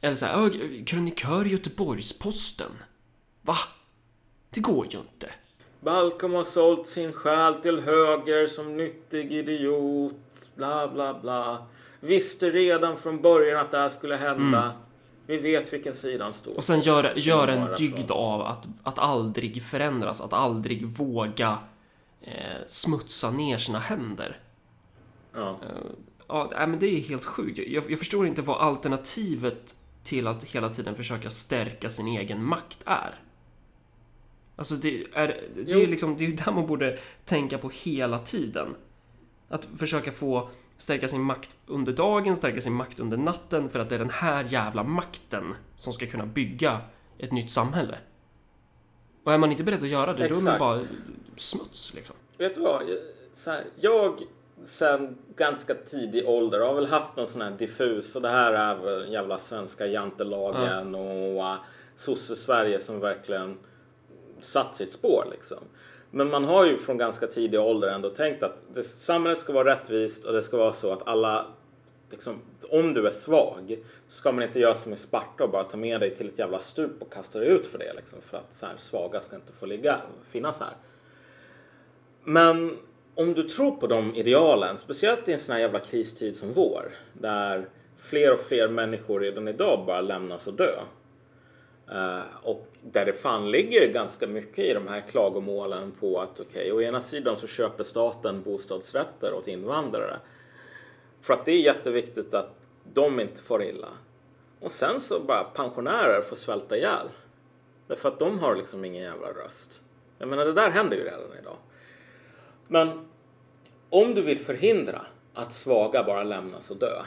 Eller 0.00 0.14
så 0.14 0.26
här, 0.26 0.46
"Ö, 0.46 0.50
krönikör 0.86 1.44
Göteborgs-Posten. 1.44 2.70
Va? 3.42 3.54
Det 4.50 4.60
går 4.60 4.86
ju 4.90 4.98
inte. 4.98 5.28
Balkom 5.80 6.32
har 6.34 6.44
sålt 6.44 6.88
sin 6.88 7.12
själ 7.12 7.54
till 7.54 7.80
höger 7.80 8.46
som 8.46 8.76
nyttig 8.76 9.32
idiot. 9.32 10.14
Bla, 10.56 10.88
bla, 10.88 11.20
bla. 11.20 11.66
Visste 12.00 12.50
redan 12.50 12.98
från 12.98 13.22
början 13.22 13.60
att 13.60 13.70
det 13.70 13.78
här 13.78 13.90
skulle 13.90 14.16
hända. 14.16 14.72
Vi 15.26 15.36
vet 15.38 15.72
vilken 15.72 15.94
sida 15.94 16.24
han 16.24 16.32
står 16.32 16.50
Mm. 16.50 16.56
Och 16.56 16.64
sen 16.64 16.80
på. 16.80 16.86
göra, 16.86 17.14
göra 17.14 17.52
en 17.52 17.74
dygd 17.76 18.10
av 18.10 18.42
att, 18.42 18.66
att 18.82 18.98
aldrig 18.98 19.62
förändras, 19.62 20.20
att 20.20 20.32
aldrig 20.32 20.86
våga 20.86 21.58
eh, 22.22 22.32
smutsa 22.66 23.30
ner 23.30 23.58
sina 23.58 23.78
händer. 23.78 24.38
Ja. 25.34 25.60
Ja, 26.28 26.50
nej, 26.56 26.66
men 26.66 26.78
det 26.78 26.86
är 26.86 27.00
helt 27.00 27.24
sjukt. 27.24 27.58
Jag, 27.58 27.90
jag 27.90 27.98
förstår 27.98 28.26
inte 28.26 28.42
vad 28.42 28.60
alternativet 28.60 29.76
till 30.02 30.26
att 30.26 30.44
hela 30.44 30.68
tiden 30.68 30.94
försöka 30.94 31.30
stärka 31.30 31.90
sin 31.90 32.06
egen 32.06 32.44
makt 32.44 32.78
är. 32.84 33.20
Alltså, 34.56 34.74
det 34.74 35.04
är, 35.12 35.40
det 35.56 35.72
är 35.72 35.86
liksom, 35.86 36.16
det 36.16 36.24
är 36.24 36.28
ju 36.28 36.36
där 36.36 36.52
man 36.52 36.66
borde 36.66 36.98
tänka 37.24 37.58
på 37.58 37.70
hela 37.84 38.18
tiden. 38.18 38.74
Att 39.48 39.68
försöka 39.76 40.12
få 40.12 40.50
stärka 40.76 41.08
sin 41.08 41.22
makt 41.22 41.56
under 41.66 41.92
dagen, 41.92 42.36
stärka 42.36 42.60
sin 42.60 42.72
makt 42.72 43.00
under 43.00 43.16
natten 43.16 43.70
för 43.70 43.78
att 43.78 43.88
det 43.88 43.94
är 43.94 43.98
den 43.98 44.10
här 44.10 44.44
jävla 44.44 44.84
makten 44.84 45.54
som 45.76 45.92
ska 45.92 46.06
kunna 46.06 46.26
bygga 46.26 46.80
ett 47.18 47.32
nytt 47.32 47.50
samhälle. 47.50 47.98
Och 49.24 49.32
är 49.32 49.38
man 49.38 49.50
inte 49.50 49.64
beredd 49.64 49.82
att 49.82 49.88
göra 49.88 50.12
det, 50.12 50.28
då 50.28 50.34
är 50.34 50.42
man 50.42 50.54
Exakt. 50.54 50.58
bara 50.58 50.80
smuts 51.36 51.94
liksom. 51.94 52.16
Vet 52.38 52.54
du 52.54 52.60
vad? 52.60 52.82
Så 53.34 53.50
här, 53.50 53.64
jag 53.80 54.20
sen 54.64 55.18
ganska 55.36 55.74
tidig 55.74 56.28
ålder 56.28 56.60
har 56.60 56.74
väl 56.74 56.86
haft 56.86 57.16
någon 57.16 57.26
sån 57.26 57.40
här 57.42 57.50
diffus 57.50 58.16
och 58.16 58.22
det 58.22 58.28
här 58.28 58.52
är 58.52 58.74
väl 58.74 59.12
jävla 59.12 59.38
svenska 59.38 59.86
jantelagen 59.86 60.94
och 60.94 61.36
uh, 61.36 61.54
sosse-Sverige 61.96 62.80
som 62.80 63.00
verkligen 63.00 63.58
satt 64.40 64.76
sitt 64.76 64.92
spår 64.92 65.26
liksom. 65.30 65.58
Men 66.10 66.30
man 66.30 66.44
har 66.44 66.66
ju 66.66 66.76
från 66.76 66.98
ganska 66.98 67.26
tidig 67.26 67.60
ålder 67.60 67.88
ändå 67.88 68.10
tänkt 68.10 68.42
att 68.42 68.56
det, 68.74 68.82
samhället 68.82 69.38
ska 69.38 69.52
vara 69.52 69.70
rättvist 69.70 70.24
och 70.24 70.32
det 70.32 70.42
ska 70.42 70.56
vara 70.56 70.72
så 70.72 70.92
att 70.92 71.08
alla 71.08 71.46
liksom, 72.10 72.34
om 72.70 72.94
du 72.94 73.06
är 73.06 73.10
svag 73.10 73.78
ska 74.08 74.32
man 74.32 74.42
inte 74.44 74.60
göra 74.60 74.74
som 74.74 74.92
i 74.92 74.96
Sparta 74.96 75.44
och 75.44 75.50
bara 75.50 75.64
ta 75.64 75.76
med 75.76 76.00
dig 76.00 76.16
till 76.16 76.28
ett 76.28 76.38
jävla 76.38 76.58
stup 76.58 77.02
och 77.02 77.12
kasta 77.12 77.38
dig 77.38 77.48
ut 77.48 77.66
för 77.66 77.78
det 77.78 77.92
liksom, 77.96 78.18
för 78.20 78.36
att 78.36 78.54
så 78.54 78.66
här, 78.66 78.74
svaga 78.78 79.20
ska 79.20 79.36
inte 79.36 79.52
få 79.52 79.66
ligga, 79.66 80.00
finnas 80.30 80.60
här. 80.60 80.76
Men 82.24 82.76
om 83.14 83.34
du 83.34 83.42
tror 83.42 83.76
på 83.76 83.86
de 83.86 84.14
idealen, 84.14 84.76
speciellt 84.76 85.28
i 85.28 85.32
en 85.32 85.38
sån 85.38 85.52
här 85.52 85.60
jävla 85.60 85.80
kristid 85.80 86.36
som 86.36 86.52
vår, 86.52 86.92
där 87.12 87.68
fler 87.98 88.34
och 88.34 88.40
fler 88.40 88.68
människor 88.68 89.20
redan 89.20 89.48
idag 89.48 89.84
bara 89.86 90.00
lämnas 90.00 90.46
och 90.46 90.54
dö. 90.54 90.80
Eh, 91.90 92.20
och 92.42 92.66
där 92.82 93.06
det 93.06 93.12
fan 93.12 93.50
ligger 93.50 93.92
ganska 93.92 94.26
mycket 94.26 94.64
i 94.64 94.74
de 94.74 94.88
här 94.88 95.00
klagomålen 95.00 95.92
på 96.00 96.20
att 96.20 96.40
okej, 96.40 96.72
å 96.72 96.82
ena 96.82 97.00
sidan 97.00 97.36
så 97.36 97.46
köper 97.46 97.84
staten 97.84 98.42
bostadsrätter 98.42 99.34
åt 99.34 99.48
invandrare. 99.48 100.18
För 101.20 101.34
att 101.34 101.44
det 101.44 101.52
är 101.52 101.60
jätteviktigt 101.60 102.34
att 102.34 102.54
de 102.92 103.20
inte 103.20 103.42
får 103.42 103.62
illa. 103.62 103.88
Och 104.60 104.72
sen 104.72 105.00
så 105.00 105.20
bara 105.20 105.44
pensionärer 105.44 106.22
får 106.22 106.36
svälta 106.36 106.76
ihjäl. 106.76 107.08
Därför 107.86 108.08
att 108.08 108.18
de 108.18 108.38
har 108.38 108.56
liksom 108.56 108.84
ingen 108.84 109.02
jävla 109.02 109.28
röst. 109.28 109.82
Jag 110.18 110.28
menar 110.28 110.44
det 110.44 110.52
där 110.52 110.70
händer 110.70 110.96
ju 110.96 111.04
redan 111.04 111.38
idag. 111.40 111.56
Men 112.68 113.06
om 113.90 114.14
du 114.14 114.22
vill 114.22 114.38
förhindra 114.38 115.02
att 115.34 115.52
svaga 115.52 116.02
bara 116.04 116.22
lämnas 116.22 116.70
och 116.70 116.76
dö. 116.76 117.02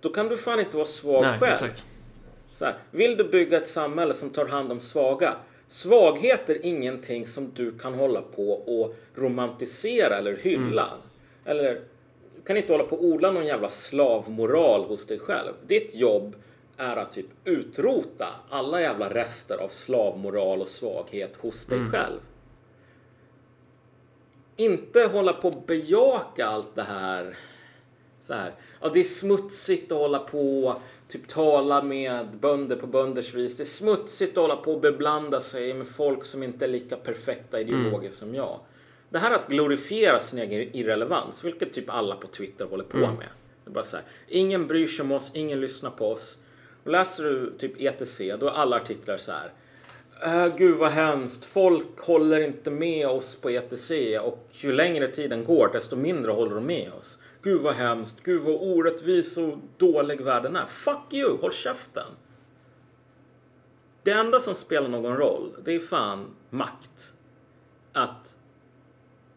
Då 0.00 0.08
kan 0.08 0.28
du 0.28 0.36
fan 0.36 0.60
inte 0.60 0.76
vara 0.76 0.86
svag 0.86 1.22
Nej, 1.22 1.38
själv. 1.38 1.52
exakt. 1.52 1.84
Så 2.52 2.64
här, 2.64 2.74
vill 2.90 3.16
du 3.16 3.24
bygga 3.24 3.56
ett 3.56 3.68
samhälle 3.68 4.14
som 4.14 4.30
tar 4.30 4.46
hand 4.46 4.72
om 4.72 4.80
svaga? 4.80 5.36
Svaghet 5.68 6.48
är 6.50 6.66
ingenting 6.66 7.26
som 7.26 7.52
du 7.54 7.78
kan 7.78 7.94
hålla 7.94 8.22
på 8.22 8.52
och 8.52 8.96
romantisera 9.14 10.16
eller 10.16 10.36
hylla. 10.36 10.88
Eller 11.44 11.74
du 12.36 12.42
kan 12.44 12.56
inte 12.56 12.72
hålla 12.72 12.84
på 12.84 12.96
och 12.96 13.04
odla 13.04 13.30
någon 13.30 13.46
jävla 13.46 13.70
slavmoral 13.70 14.84
hos 14.84 15.06
dig 15.06 15.18
själv. 15.18 15.52
Ditt 15.66 15.94
jobb 15.94 16.36
är 16.76 16.96
att 16.96 17.12
typ 17.12 17.26
utrota 17.44 18.26
alla 18.48 18.80
jävla 18.80 19.14
rester 19.14 19.56
av 19.56 19.68
slavmoral 19.68 20.60
och 20.60 20.68
svaghet 20.68 21.36
hos 21.36 21.66
dig 21.66 21.78
själv. 21.90 22.20
Inte 24.60 25.00
hålla 25.00 25.32
på 25.32 25.48
och 25.48 25.62
bejaka 25.66 26.46
allt 26.46 26.74
det 26.74 26.82
här 26.82 27.36
så 28.20 28.34
här. 28.34 28.52
Ja, 28.80 28.88
det 28.88 29.00
är 29.00 29.04
smutsigt 29.04 29.92
att 29.92 29.98
hålla 29.98 30.18
på 30.18 30.76
typ 31.08 31.28
tala 31.28 31.82
med 31.82 32.28
bönder 32.40 32.76
på 32.76 32.86
bönders 32.86 33.34
vis. 33.34 33.56
Det 33.56 33.62
är 33.62 33.66
smutsigt 33.66 34.30
att 34.30 34.42
hålla 34.42 34.56
på 34.56 34.72
och 34.72 34.80
beblanda 34.80 35.40
sig 35.40 35.74
med 35.74 35.88
folk 35.88 36.24
som 36.24 36.42
inte 36.42 36.64
är 36.64 36.68
lika 36.68 36.96
perfekta 36.96 37.60
ideologiskt 37.60 38.18
som 38.18 38.34
jag. 38.34 38.60
Det 39.10 39.18
här 39.18 39.34
att 39.34 39.48
glorifiera 39.48 40.20
sin 40.20 40.38
egen 40.38 40.76
irrelevans, 40.76 41.44
vilket 41.44 41.72
typ 41.72 41.90
alla 41.90 42.16
på 42.16 42.26
Twitter 42.26 42.64
håller 42.64 42.84
på 42.84 42.98
med. 42.98 43.28
Det 43.64 43.70
är 43.70 43.72
bara 43.72 43.84
så 43.84 43.96
här, 43.96 44.06
ingen 44.28 44.66
bryr 44.66 44.86
sig 44.86 45.02
om 45.02 45.12
oss, 45.12 45.30
ingen 45.34 45.60
lyssnar 45.60 45.90
på 45.90 46.12
oss. 46.12 46.38
Och 46.84 46.90
läser 46.90 47.24
du 47.24 47.52
typ 47.58 47.80
ETC, 47.80 48.18
då 48.40 48.46
är 48.46 48.50
alla 48.50 48.76
artiklar 48.76 49.16
så 49.16 49.32
här. 49.32 49.52
Äh, 50.22 50.56
gud 50.56 50.78
vad 50.78 50.90
hemskt, 50.90 51.44
folk 51.44 51.98
håller 51.98 52.40
inte 52.40 52.70
med 52.70 53.08
oss 53.08 53.40
på 53.40 53.50
ETC 53.50 53.90
och 54.22 54.48
ju 54.50 54.72
längre 54.72 55.08
tiden 55.08 55.44
går 55.44 55.70
desto 55.72 55.96
mindre 55.96 56.32
håller 56.32 56.54
de 56.54 56.66
med 56.66 56.92
oss. 56.92 57.18
Gud 57.42 57.60
vad 57.60 57.74
hemskt, 57.74 58.22
gud 58.22 58.42
vad 58.42 58.54
orättvis 58.60 59.36
och 59.36 59.58
dålig 59.76 60.20
världen 60.20 60.56
är. 60.56 60.66
Fuck 60.66 61.12
you, 61.12 61.36
håll 61.40 61.52
käften. 61.52 62.06
Det 64.02 64.10
enda 64.10 64.40
som 64.40 64.54
spelar 64.54 64.88
någon 64.88 65.16
roll, 65.16 65.50
det 65.64 65.74
är 65.74 65.80
fan 65.80 66.26
makt. 66.50 67.12
Att 67.92 68.36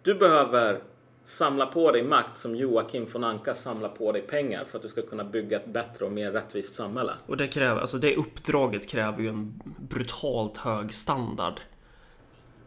du 0.02 0.16
behöver 0.16 0.82
samla 1.26 1.66
på 1.66 1.92
dig 1.92 2.04
makt 2.04 2.38
som 2.38 2.56
Joakim 2.56 3.06
von 3.14 3.24
Anka 3.24 3.56
samlar 3.56 3.90
på 3.90 4.12
dig 4.12 4.22
pengar 4.22 4.66
för 4.66 4.78
att 4.78 4.82
du 4.82 4.90
ska 4.90 5.02
kunna 5.02 5.24
bygga 5.24 5.58
ett 5.60 5.66
bättre 5.66 6.06
och 6.06 6.12
mer 6.12 6.32
rättvist 6.32 6.76
samhälle. 6.76 7.14
Och 7.26 7.38
det 7.38 7.48
kräver, 7.48 7.82
alltså 7.82 7.98
det 7.98 8.16
uppdraget 8.16 8.88
kräver 8.88 9.22
ju 9.22 9.30
en 9.30 9.62
brutalt 9.90 10.58
hög 10.58 10.94
standard. 10.94 11.62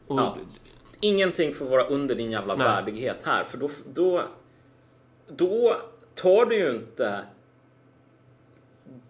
Och 0.06 0.20
Ja. 0.20 0.36
Ingenting 1.00 1.54
får 1.54 1.66
vara 1.66 1.84
under 1.84 2.14
din 2.14 2.30
jävla 2.30 2.56
Nej. 2.56 2.66
värdighet 2.66 3.16
här 3.24 3.44
för 3.44 3.58
då, 3.58 3.70
då, 3.94 4.22
då 5.28 5.76
tar 6.14 6.46
du 6.46 6.56
ju 6.56 6.70
inte 6.70 7.24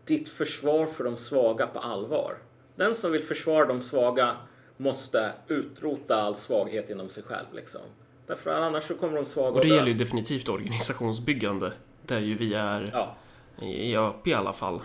ditt 0.05 0.28
försvar 0.28 0.86
för 0.86 1.05
de 1.05 1.16
svaga 1.16 1.66
på 1.66 1.78
allvar. 1.78 2.38
Den 2.74 2.94
som 2.94 3.12
vill 3.12 3.22
försvara 3.22 3.66
de 3.66 3.82
svaga 3.82 4.36
måste 4.76 5.32
utrota 5.49 6.16
all 6.16 6.36
svaghet 6.36 6.90
inom 6.90 7.09
sig 7.09 7.22
själv 7.22 7.47
liksom. 7.53 7.80
Därför 8.27 8.51
annars 8.51 8.85
så 8.85 8.95
kommer 8.95 9.16
de 9.16 9.27
svaga 9.27 9.57
Och 9.57 9.61
det 9.61 9.68
gäller 9.68 9.89
ju 9.89 9.95
definitivt 9.95 10.49
organisationsbyggande. 10.49 11.72
Där 12.03 12.20
ju 12.20 12.35
vi 12.35 12.55
är 12.55 12.91
Ja, 12.93 13.14
i 13.66 13.97
ÖP 13.97 14.27
i 14.27 14.35
alla 14.35 14.53
fall. 14.53 14.81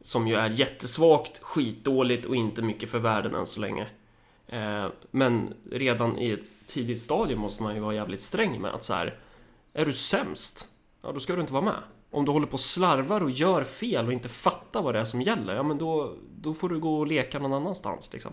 Som 0.00 0.28
ju 0.28 0.34
är 0.34 0.48
jättesvagt, 0.48 1.38
skitdåligt 1.38 2.26
och 2.26 2.36
inte 2.36 2.62
mycket 2.62 2.90
för 2.90 2.98
världen 2.98 3.34
än 3.34 3.46
så 3.46 3.60
länge. 3.60 3.86
Eh, 4.46 4.86
Men 5.10 5.54
redan 5.70 6.18
i 6.18 6.30
ett 6.30 6.66
tidigt 6.66 7.00
stadium 7.00 7.40
måste 7.40 7.62
man 7.62 7.74
ju 7.74 7.80
vara 7.80 7.94
jävligt 7.94 8.20
sträng 8.20 8.60
med 8.60 8.74
att 8.74 8.82
så 8.82 8.94
här. 8.94 9.18
Är 9.72 9.84
du 9.84 9.92
sämst? 9.92 10.68
Ja, 11.02 11.12
då 11.12 11.20
ska 11.20 11.34
du 11.34 11.40
inte 11.40 11.52
vara 11.52 11.64
med. 11.64 11.82
Om 12.10 12.24
du 12.24 12.32
håller 12.32 12.46
på 12.46 12.52
och 12.52 12.60
slarvar 12.60 13.22
och 13.22 13.30
gör 13.30 13.64
fel 13.64 14.06
och 14.06 14.12
inte 14.12 14.28
fattar 14.28 14.82
vad 14.82 14.94
det 14.94 15.00
är 15.00 15.04
som 15.04 15.22
gäller, 15.22 15.54
ja 15.54 15.62
men 15.62 15.78
då, 15.78 16.14
då 16.36 16.54
får 16.54 16.68
du 16.68 16.78
gå 16.78 16.98
och 16.98 17.06
leka 17.06 17.38
någon 17.38 17.52
annanstans 17.52 18.12
liksom. 18.12 18.32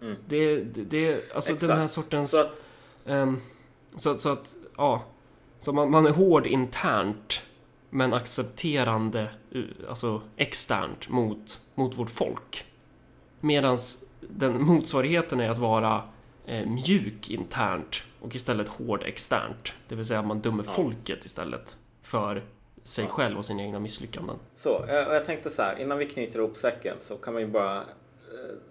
Mm. 0.00 0.16
Det, 0.28 0.56
det, 0.56 0.82
det, 0.84 1.32
alltså 1.34 1.54
den 1.54 1.70
här 1.70 1.84
exakt. 1.84 1.92
sortens... 1.92 2.30
Så 2.30 2.40
att, 2.40 2.61
Ehm, 3.06 3.40
så, 3.96 4.10
att- 4.10 4.20
så 4.20 4.28
att, 4.28 4.56
ja. 4.76 5.02
Så 5.58 5.72
man, 5.72 5.90
man 5.90 6.06
är 6.06 6.10
hård 6.10 6.46
internt 6.46 7.42
men 7.90 8.12
accepterande 8.14 9.30
alltså 9.88 10.22
externt 10.36 11.08
mot, 11.08 11.60
mot 11.74 11.98
vårt 11.98 12.10
folk. 12.10 12.64
Medan 13.40 13.76
den 14.20 14.62
motsvarigheten 14.62 15.40
är 15.40 15.48
att 15.50 15.58
vara 15.58 16.02
eh, 16.46 16.66
mjuk 16.66 17.30
internt 17.30 18.02
och 18.20 18.34
istället 18.34 18.68
hård 18.68 19.02
externt. 19.02 19.74
Det 19.88 19.94
vill 19.94 20.04
säga 20.04 20.20
att 20.20 20.26
man 20.26 20.40
dömer 20.40 20.62
folket 20.62 21.24
istället 21.24 21.76
för 22.02 22.44
sig 22.82 23.06
själv 23.06 23.38
och 23.38 23.44
sina 23.44 23.62
egna 23.62 23.78
misslyckanden. 23.78 24.36
Så, 24.54 24.84
eh, 24.84 25.06
och 25.08 25.14
jag 25.14 25.24
tänkte 25.24 25.50
så 25.50 25.62
här, 25.62 25.78
innan 25.78 25.98
vi 25.98 26.06
knyter 26.06 26.38
ihop 26.38 26.56
säcken 26.56 26.96
så 27.00 27.16
kan 27.16 27.36
ju 27.38 27.46
bara 27.46 27.84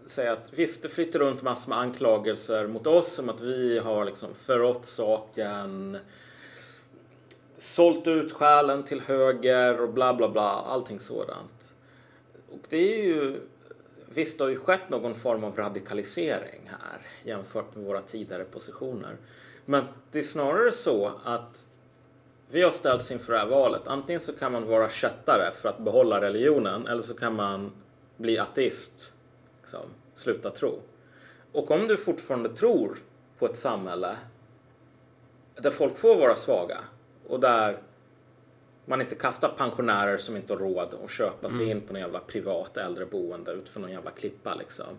säga 0.06 0.34
att 0.34 0.54
visst, 0.54 0.84
det 0.84 0.90
flyter 0.90 1.20
runt 1.20 1.42
massor 1.42 1.70
med 1.70 1.80
anklagelser 1.80 2.68
mot 2.68 2.88
oss 2.88 3.14
som 3.14 3.30
att 3.30 3.42
vi 3.42 3.80
har 3.80 4.06
liksom 4.06 4.36
förrått 4.36 4.86
saken, 4.86 5.98
sålt 7.58 8.08
ut 8.08 8.32
själen 8.32 8.84
till 8.84 9.02
höger 9.02 9.82
och 9.82 9.94
bla 9.94 10.14
bla 10.14 10.30
bla, 10.30 10.50
allting 10.50 11.00
sådant. 11.00 11.74
Och 12.52 12.60
det 12.70 12.94
är 12.94 13.04
ju, 13.04 13.40
visst 14.14 14.38
det 14.38 14.44
har 14.44 14.50
ju 14.50 14.60
skett 14.60 14.90
någon 14.90 15.16
form 15.16 15.44
av 15.44 15.56
radikalisering 15.56 16.62
här 16.70 17.02
jämfört 17.24 17.76
med 17.76 17.86
våra 17.86 18.02
tidigare 18.02 18.44
positioner. 18.44 19.18
Men 19.66 19.84
det 20.12 20.20
är 20.20 20.24
snarare 20.24 20.72
så 20.72 21.12
att 21.24 21.68
vi 22.50 22.62
har 22.62 22.72
ställts 22.72 23.12
inför 23.12 23.34
det 23.34 23.40
här 23.40 23.48
valet. 23.48 23.82
Antingen 23.86 24.22
så 24.22 24.34
kan 24.34 24.52
man 24.52 24.68
vara 24.68 24.90
kättare 24.90 25.52
för 25.62 25.70
att 25.70 25.78
behålla 25.78 26.22
religionen 26.22 26.88
eller 26.88 27.02
så 27.02 27.14
kan 27.14 27.36
man 27.36 27.72
bli 28.18 28.38
ateist. 28.38 29.14
Liksom, 29.72 29.90
sluta 30.16 30.50
tro. 30.50 30.80
Och 31.52 31.72
om 31.72 31.88
du 31.88 31.98
fortfarande 31.98 32.50
tror 32.50 32.98
på 33.40 33.46
ett 33.46 33.58
samhälle 33.58 34.18
där 35.56 35.72
folk 35.72 35.98
får 35.98 36.16
vara 36.16 36.36
svaga 36.36 36.78
och 37.28 37.40
där 37.40 37.78
man 38.86 39.02
inte 39.02 39.16
kastar 39.16 39.50
pensionärer 39.50 40.18
som 40.18 40.36
inte 40.36 40.54
har 40.54 40.60
råd 40.60 40.94
att 41.04 41.12
köpa 41.12 41.50
sig 41.50 41.70
in 41.70 41.82
på 41.82 41.94
någon 41.94 42.02
jävla 42.02 42.20
privat 42.20 42.78
äldreboende 42.78 43.52
ut 43.52 43.70
för 43.70 43.80
någon 43.80 43.92
jävla 43.92 44.12
klippa 44.12 44.56
liksom. 44.56 44.98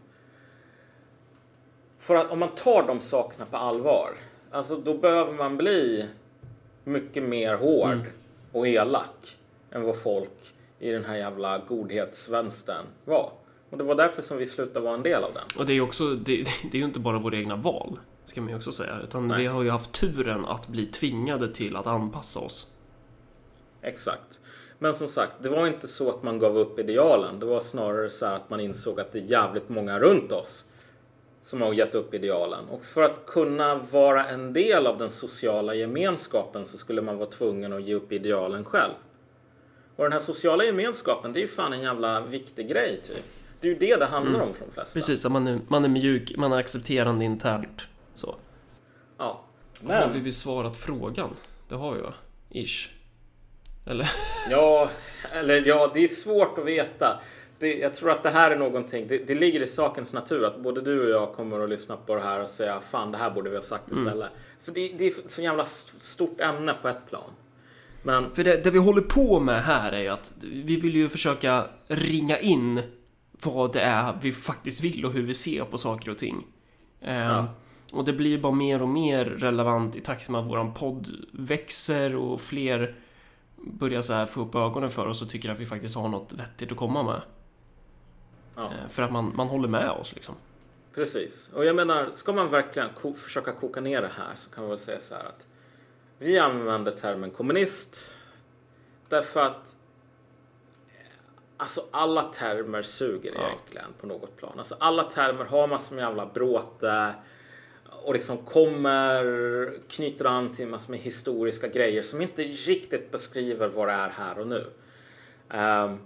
För 1.98 2.14
att 2.14 2.30
om 2.30 2.38
man 2.38 2.54
tar 2.54 2.86
de 2.86 3.00
sakerna 3.00 3.46
på 3.46 3.56
allvar, 3.56 4.10
alltså 4.50 4.76
då 4.76 4.94
behöver 4.94 5.32
man 5.32 5.56
bli 5.56 6.08
mycket 6.84 7.22
mer 7.22 7.54
hård 7.54 7.98
och 8.52 8.68
elak 8.68 9.38
än 9.70 9.82
vad 9.82 10.02
folk 10.02 10.54
i 10.78 10.90
den 10.90 11.04
här 11.04 11.16
jävla 11.16 11.58
godhetsvänstern 11.58 12.86
var. 13.04 13.32
Och 13.72 13.78
det 13.78 13.84
var 13.84 13.94
därför 13.94 14.22
som 14.22 14.38
vi 14.38 14.46
slutade 14.46 14.84
vara 14.84 14.94
en 14.94 15.02
del 15.02 15.24
av 15.24 15.32
den. 15.34 15.42
Och 15.58 15.66
det 15.66 15.72
är 15.72 15.74
ju 15.74 15.80
också, 15.80 16.14
det, 16.14 16.36
det 16.70 16.76
är 16.76 16.78
ju 16.78 16.84
inte 16.84 17.00
bara 17.00 17.18
våra 17.18 17.36
egna 17.36 17.56
val, 17.56 17.98
ska 18.24 18.40
man 18.40 18.50
ju 18.50 18.56
också 18.56 18.72
säga. 18.72 18.98
Utan 19.04 19.28
Nej. 19.28 19.38
vi 19.38 19.46
har 19.46 19.62
ju 19.62 19.70
haft 19.70 19.92
turen 19.92 20.44
att 20.44 20.68
bli 20.68 20.86
tvingade 20.86 21.54
till 21.54 21.76
att 21.76 21.86
anpassa 21.86 22.40
oss. 22.40 22.70
Exakt. 23.82 24.40
Men 24.78 24.94
som 24.94 25.08
sagt, 25.08 25.32
det 25.42 25.48
var 25.48 25.66
inte 25.66 25.88
så 25.88 26.10
att 26.10 26.22
man 26.22 26.38
gav 26.38 26.58
upp 26.58 26.78
idealen. 26.78 27.40
Det 27.40 27.46
var 27.46 27.60
snarare 27.60 28.10
så 28.10 28.26
här 28.26 28.34
att 28.34 28.50
man 28.50 28.60
insåg 28.60 29.00
att 29.00 29.12
det 29.12 29.18
är 29.18 29.22
jävligt 29.22 29.68
många 29.68 30.00
runt 30.00 30.32
oss 30.32 30.68
som 31.42 31.62
har 31.62 31.72
gett 31.72 31.94
upp 31.94 32.14
idealen. 32.14 32.68
Och 32.68 32.84
för 32.84 33.02
att 33.02 33.26
kunna 33.26 33.74
vara 33.74 34.28
en 34.28 34.52
del 34.52 34.86
av 34.86 34.98
den 34.98 35.10
sociala 35.10 35.74
gemenskapen 35.74 36.66
så 36.66 36.78
skulle 36.78 37.02
man 37.02 37.18
vara 37.18 37.30
tvungen 37.30 37.72
att 37.72 37.82
ge 37.82 37.94
upp 37.94 38.12
idealen 38.12 38.64
själv. 38.64 38.94
Och 39.96 40.04
den 40.04 40.12
här 40.12 40.20
sociala 40.20 40.64
gemenskapen, 40.64 41.32
det 41.32 41.38
är 41.38 41.42
ju 41.42 41.48
fan 41.48 41.72
en 41.72 41.82
jävla 41.82 42.20
viktig 42.20 42.68
grej 42.68 43.00
typ. 43.06 43.41
Det 43.62 43.68
är 43.68 43.72
ju 43.72 43.78
det 43.78 43.96
det 43.96 44.06
handlar 44.06 44.40
om 44.40 44.54
för 44.54 44.64
de 44.66 44.72
flesta. 44.72 44.94
Precis, 44.94 45.24
man 45.28 45.46
är, 45.46 45.60
man 45.68 45.84
är 45.84 45.88
mjuk, 45.88 46.36
man 46.36 46.52
är 46.52 46.56
accepterande 46.56 47.24
internt. 47.24 47.86
Så. 48.14 48.36
Ja. 49.18 49.44
Har 49.88 50.08
vi 50.08 50.14
Men, 50.14 50.24
besvarat 50.24 50.76
frågan? 50.76 51.30
Det 51.68 51.74
har 51.74 51.94
vi 51.94 52.00
va? 52.00 52.14
Ish. 52.50 52.88
Eller? 53.86 54.10
ja, 54.50 54.90
eller 55.32 55.66
ja, 55.66 55.90
det 55.94 56.04
är 56.04 56.08
svårt 56.08 56.58
att 56.58 56.64
veta. 56.64 57.20
Det, 57.58 57.78
jag 57.78 57.94
tror 57.94 58.10
att 58.10 58.22
det 58.22 58.30
här 58.30 58.50
är 58.50 58.56
någonting, 58.56 59.08
det, 59.08 59.18
det 59.18 59.34
ligger 59.34 59.60
i 59.60 59.68
sakens 59.68 60.12
natur 60.12 60.44
att 60.44 60.60
både 60.60 60.80
du 60.80 61.02
och 61.02 61.10
jag 61.10 61.34
kommer 61.36 61.60
att 61.60 61.70
lyssna 61.70 61.96
på 61.96 62.14
det 62.14 62.20
här 62.20 62.40
och 62.40 62.48
säga 62.48 62.80
fan 62.90 63.12
det 63.12 63.18
här 63.18 63.30
borde 63.30 63.50
vi 63.50 63.56
ha 63.56 63.62
sagt 63.62 63.92
istället. 63.92 64.30
För 64.62 64.72
det, 64.72 64.88
det 64.98 65.06
är 65.06 65.14
så 65.26 65.42
jävla 65.42 65.64
stort 65.98 66.40
ämne 66.40 66.74
på 66.82 66.88
ett 66.88 67.08
plan. 67.08 67.30
Men 68.02 68.30
För 68.34 68.44
det, 68.44 68.64
det 68.64 68.70
vi 68.70 68.78
håller 68.78 69.02
på 69.02 69.40
med 69.40 69.62
här 69.62 69.92
är 69.92 70.00
ju 70.00 70.08
att 70.08 70.34
vi 70.40 70.76
vill 70.80 70.94
ju 70.94 71.08
försöka 71.08 71.64
ringa 71.86 72.38
in 72.38 72.82
vad 73.44 73.72
det 73.72 73.80
är 73.80 74.18
vi 74.22 74.32
faktiskt 74.32 74.80
vill 74.84 75.04
och 75.06 75.12
hur 75.12 75.22
vi 75.22 75.34
ser 75.34 75.64
på 75.64 75.78
saker 75.78 76.10
och 76.10 76.18
ting. 76.18 76.46
Ehm, 77.00 77.28
Ja. 77.28 77.48
Och 77.92 78.04
det 78.04 78.12
blir 78.12 78.38
bara 78.38 78.52
mer 78.52 78.82
och 78.82 78.88
mer 78.88 79.24
relevant 79.24 79.96
i 79.96 80.00
takt 80.00 80.28
med 80.28 80.40
att 80.40 80.46
våran 80.46 80.74
podd 80.74 81.08
växer 81.32 82.16
och 82.16 82.40
fler 82.40 82.94
börjar 83.56 84.02
så 84.02 84.12
här 84.12 84.26
få 84.26 84.40
upp 84.40 84.54
ögonen 84.54 84.90
för 84.90 85.06
oss 85.06 85.22
och 85.22 85.30
tycker 85.30 85.48
att 85.50 85.58
vi 85.58 85.66
faktiskt 85.66 85.96
har 85.96 86.08
något 86.08 86.32
vettigt 86.32 86.72
att 86.72 86.78
komma 86.78 87.02
med. 87.02 87.22
ja. 88.56 88.64
Ehm, 88.64 88.88
För 88.88 89.02
att 89.02 89.12
man, 89.12 89.32
man 89.36 89.46
håller 89.48 89.68
med 89.68 89.90
oss 89.90 90.14
liksom. 90.14 90.34
Precis. 90.94 91.50
Och 91.54 91.64
jag 91.64 91.76
menar, 91.76 92.10
ska 92.10 92.32
man 92.32 92.50
verkligen 92.50 92.88
ko- 93.02 93.14
försöka 93.14 93.52
koka 93.52 93.80
ner 93.80 94.02
det 94.02 94.10
här 94.16 94.32
så 94.36 94.50
kan 94.50 94.62
man 94.62 94.70
väl 94.70 94.78
säga 94.78 95.00
så 95.00 95.14
här 95.14 95.24
att 95.24 95.46
vi 96.18 96.38
använder 96.38 96.92
termen 96.92 97.30
kommunist 97.30 98.10
därför 99.08 99.40
att 99.40 99.76
alltså 101.62 101.84
alla 101.90 102.22
termer 102.22 102.82
suger 102.82 103.32
Ja. 103.34 103.46
egentligen 103.46 103.86
på 104.00 104.06
något 104.06 104.36
plan. 104.36 104.52
Alltså 104.58 104.76
alla 104.80 105.04
termer 105.04 105.44
har 105.44 105.66
massor 105.66 105.96
med 105.96 106.02
jävla 106.02 106.26
bråte 106.26 107.12
och 108.04 108.14
liksom 108.14 108.38
kommer, 108.38 109.72
knyter 109.88 110.24
an 110.24 110.54
till 110.54 110.66
massor 110.66 110.90
med 110.90 111.00
historiska 111.00 111.68
grejer 111.68 112.02
som 112.02 112.22
inte 112.22 112.42
riktigt 112.42 113.10
beskriver 113.10 113.68
vad 113.68 113.88
det 113.88 113.92
är 113.94 114.08
här 114.10 114.38
och 114.38 114.46
nu. 114.46 114.66
Ehm, 115.50 115.98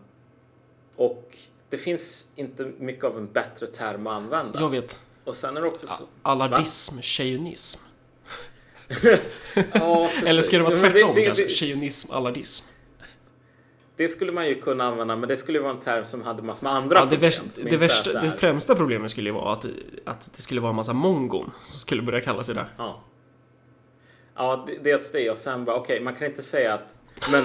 och 0.97 1.37
det 1.71 1.79
finns 1.79 2.27
inte 2.37 2.65
mycket 2.79 3.05
av 3.05 3.17
en 3.19 3.27
bättre 3.33 3.67
term 3.67 4.07
att 4.07 4.13
använda. 4.13 4.61
Jag 4.61 4.71
vet. 4.71 5.01
Och 5.25 5.37
sen 5.37 5.57
är 5.57 5.61
det 5.61 5.69
också 5.69 5.87
så... 5.87 6.05
Allardism, 6.23 7.01
tjejunism. 7.01 7.81
Ja. 9.75 10.09
Eller 10.27 10.43
ska 10.43 10.57
det 10.59 10.63
vara 10.63 10.75
Men 10.75 10.83
det- 10.83 10.91
tvärtom 10.91 11.15
det, 11.15 11.25
kanske? 11.25 11.45
Det, 11.45 11.49
Tjejunism, 11.51 12.13
allardism. 12.13 12.67
Det 13.97 14.09
skulle 14.09 14.33
man 14.33 14.49
ju 14.49 14.61
kunna 14.61 14.85
använda, 14.85 15.17
men 15.17 15.29
det 15.29 15.37
skulle 15.37 15.59
ju 15.59 15.63
vara 15.63 15.75
en 15.75 15.81
term 15.81 16.05
som 16.05 16.23
hade 16.23 16.43
massor 16.43 16.65
med 16.65 16.73
andra 16.73 16.99
Ja, 16.99 17.05
det, 17.05 17.11
problem. 17.11 17.31
det, 17.55 17.61
inte 17.61 17.75
är 17.75 17.79
värsta, 17.79 18.21
det 18.21 18.31
främsta 18.31 18.75
problemet 18.75 19.11
skulle 19.11 19.29
ju 19.29 19.35
vara 19.35 19.53
att, 19.53 19.67
att 20.05 20.31
det 20.37 20.43
skulle 20.43 20.61
vara 20.61 20.71
en 20.71 20.77
massa 20.77 20.93
mongon 20.93 21.51
som 21.63 21.79
skulle 21.79 22.03
börja 22.03 22.21
kalla 22.21 22.43
sig 22.43 22.55
det. 22.55 22.67
Ja. 22.79 23.03
Ja, 24.35 24.65
det- 24.67 24.79
dels 24.91 25.13
det 25.13 25.31
och 25.31 25.39
sen 25.39 25.65
bara, 25.65 25.77
okej, 25.77 26.01
man 26.01 26.15
kan 26.15 26.27
inte 26.27 26.43
säga 26.43 26.75
att, 26.75 27.01
men 27.33 27.45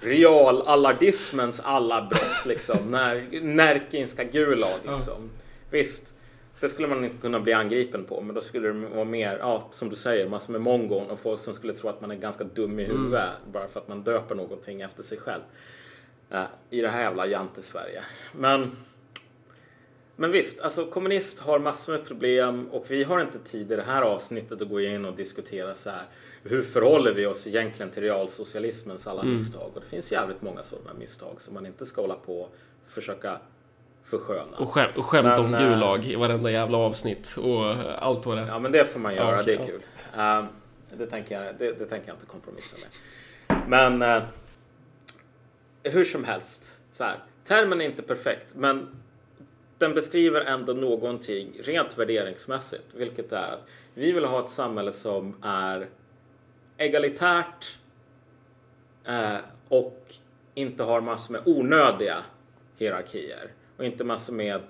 real 0.00 0.62
allardismens 0.62 1.60
alla 1.64 2.02
brott 2.02 2.46
liksom, 2.46 2.76
när, 2.90 3.40
närkinska 3.42 4.24
Gulag 4.24 4.78
liksom. 4.88 5.30
Visst, 5.70 6.14
det 6.60 6.68
skulle 6.68 6.88
man 6.88 7.04
inte 7.04 7.16
kunna 7.16 7.40
bli 7.40 7.52
angripen 7.52 8.04
på, 8.04 8.20
men 8.20 8.34
då 8.34 8.40
skulle 8.40 8.68
det 8.68 8.88
vara 8.88 9.04
mer, 9.04 9.38
ja, 9.38 9.68
som 9.72 9.88
du 9.88 9.96
säger, 9.96 10.28
massor 10.28 10.52
med 10.52 10.60
mongon 10.62 11.10
och 11.10 11.20
folk 11.20 11.40
som 11.40 11.54
skulle 11.54 11.72
tro 11.72 11.88
att 11.88 12.00
man 12.00 12.10
är 12.10 12.14
ganska 12.16 12.44
dum 12.44 12.78
i 12.80 12.84
huvudet 12.84 13.28
bara 13.52 13.68
för 13.68 13.80
att 13.80 13.88
man 13.88 14.02
döper 14.02 14.34
någonting 14.34 14.80
efter 14.80 15.02
sig 15.02 15.18
själv. 15.18 15.42
Eh, 16.30 16.44
I 16.70 16.80
det 16.80 16.88
här 16.88 17.02
jävla 17.02 17.26
jante-Sverige. 17.26 18.02
Men 18.32 18.76
men 20.20 20.32
visst, 20.32 20.60
alltså 20.60 20.86
kommunist 20.86 21.38
har 21.40 21.58
massor 21.58 21.92
med 21.92 22.06
problem 22.06 22.68
och 22.72 22.84
vi 22.88 23.04
har 23.04 23.20
inte 23.20 23.38
tid 23.38 23.72
i 23.72 23.76
det 23.76 23.82
här 23.82 24.02
avsnittet 24.02 24.62
att 24.62 24.68
gå 24.68 24.80
in 24.80 25.04
och 25.04 25.16
diskutera 25.16 25.74
så 25.74 25.90
här. 25.90 26.02
Hur 26.42 26.62
förhåller 26.62 27.14
vi 27.14 27.26
oss 27.26 27.46
egentligen 27.46 27.92
till 27.92 28.02
realsocialismens 28.02 29.06
alla 29.06 29.22
misstag? 29.22 29.70
Och 29.74 29.80
det 29.80 29.86
finns 29.86 30.12
jävligt 30.12 30.42
många 30.42 30.62
sådana 30.62 30.94
misstag 30.98 31.40
som 31.40 31.54
man 31.54 31.66
inte 31.66 31.86
ska 31.86 32.00
hålla 32.00 32.14
på 32.14 32.40
och 32.40 32.54
försöka 32.88 33.38
försköna. 34.04 34.56
Och, 34.58 34.68
skäm, 34.68 34.90
och 34.96 35.04
skämt 35.04 35.38
om 35.38 35.50
Men, 35.50 35.60
eh, 35.60 35.68
Gulag 35.68 36.04
i 36.04 36.14
varenda 36.14 36.50
jävla 36.50 36.78
avsnitt 36.78 37.36
och 37.42 37.64
allt 38.04 38.26
vad 38.26 38.38
det. 38.38 38.46
Ja, 38.46 38.58
men 38.58 38.72
det 38.72 38.84
får 38.84 39.00
man 39.00 39.14
göra. 39.14 39.40
Okej, 39.40 39.56
det 39.56 39.62
är 39.62 39.66
ja. 39.66 39.72
kul. 39.72 39.82
Ehm, 40.16 40.46
det, 40.98 41.06
tänker 41.06 41.42
jag, 41.42 41.54
det, 41.58 41.72
det 41.72 41.86
tänker 41.86 42.08
jag 42.08 42.16
inte 42.16 42.26
kompromissa 42.26 42.76
med. 42.76 43.58
Men 43.68 44.02
eh, 44.02 44.22
hur 45.82 46.04
som 46.04 46.24
helst. 46.24 46.82
Så 46.90 47.04
här, 47.04 47.18
termen 47.44 47.80
är 47.80 47.84
inte 47.84 48.02
perfekt, 48.02 48.46
men 48.54 48.88
den 49.78 49.94
beskriver 49.94 50.40
ändå 50.40 50.72
någonting 50.72 51.52
rent 51.62 51.98
värderingsmässigt, 51.98 52.94
vilket 52.94 53.32
är 53.32 53.52
att 53.52 53.68
vi 53.94 54.12
vill 54.12 54.24
ha 54.24 54.44
ett 54.44 54.50
samhälle 54.50 54.92
som 54.92 55.36
är 55.42 55.88
egalitärt 56.76 57.78
eh, 59.04 59.36
och 59.68 60.14
inte 60.54 60.82
har 60.82 61.00
massor 61.00 61.32
med 61.32 61.42
onödiga 61.44 62.16
hierarkier 62.76 63.50
och 63.76 63.84
inte 63.84 64.04
massor 64.04 64.32
med 64.32 64.60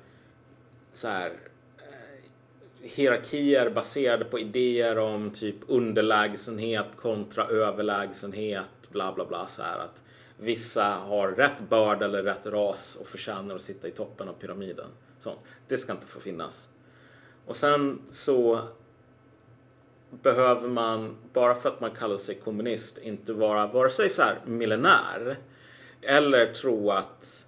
så 0.92 1.08
här 1.08 1.30
eh, 1.78 2.88
hierarkier 2.88 3.70
baserade 3.70 4.24
på 4.24 4.38
idéer 4.38 4.98
om 4.98 5.30
typ 5.30 5.56
underlägsenhet 5.66 6.96
kontra 6.96 7.44
överlägsenhet, 7.44 8.90
bla 8.90 9.12
bla 9.12 9.24
bla 9.24 9.46
så 9.46 9.62
här 9.62 9.78
att 9.78 10.04
vissa 10.40 10.84
har 10.84 11.28
rätt 11.28 11.60
börd 11.68 12.02
eller 12.02 12.22
rätt 12.22 12.46
ras 12.46 12.96
och 13.00 13.08
förtjänar 13.08 13.54
att 13.54 13.62
sitta 13.62 13.88
i 13.88 13.90
toppen 13.90 14.28
av 14.28 14.32
pyramiden. 14.32 14.88
Så, 15.20 15.34
det 15.68 15.78
ska 15.78 15.92
inte 15.92 16.06
få 16.06 16.20
finnas. 16.20 16.68
Och 17.46 17.56
sen 17.56 17.98
så 18.10 18.60
behöver 20.10 20.68
man, 20.68 21.16
bara 21.32 21.54
för 21.54 21.68
att 21.68 21.80
man 21.80 21.90
kallar 21.90 22.16
sig 22.16 22.34
kommunist, 22.34 22.98
inte 22.98 23.32
vara 23.32 23.66
vare 23.66 23.90
sig 23.90 24.10
så 24.10 24.22
här 24.22 24.38
millenär 24.46 25.36
eller 26.02 26.52
tro 26.52 26.90
att 26.90 27.46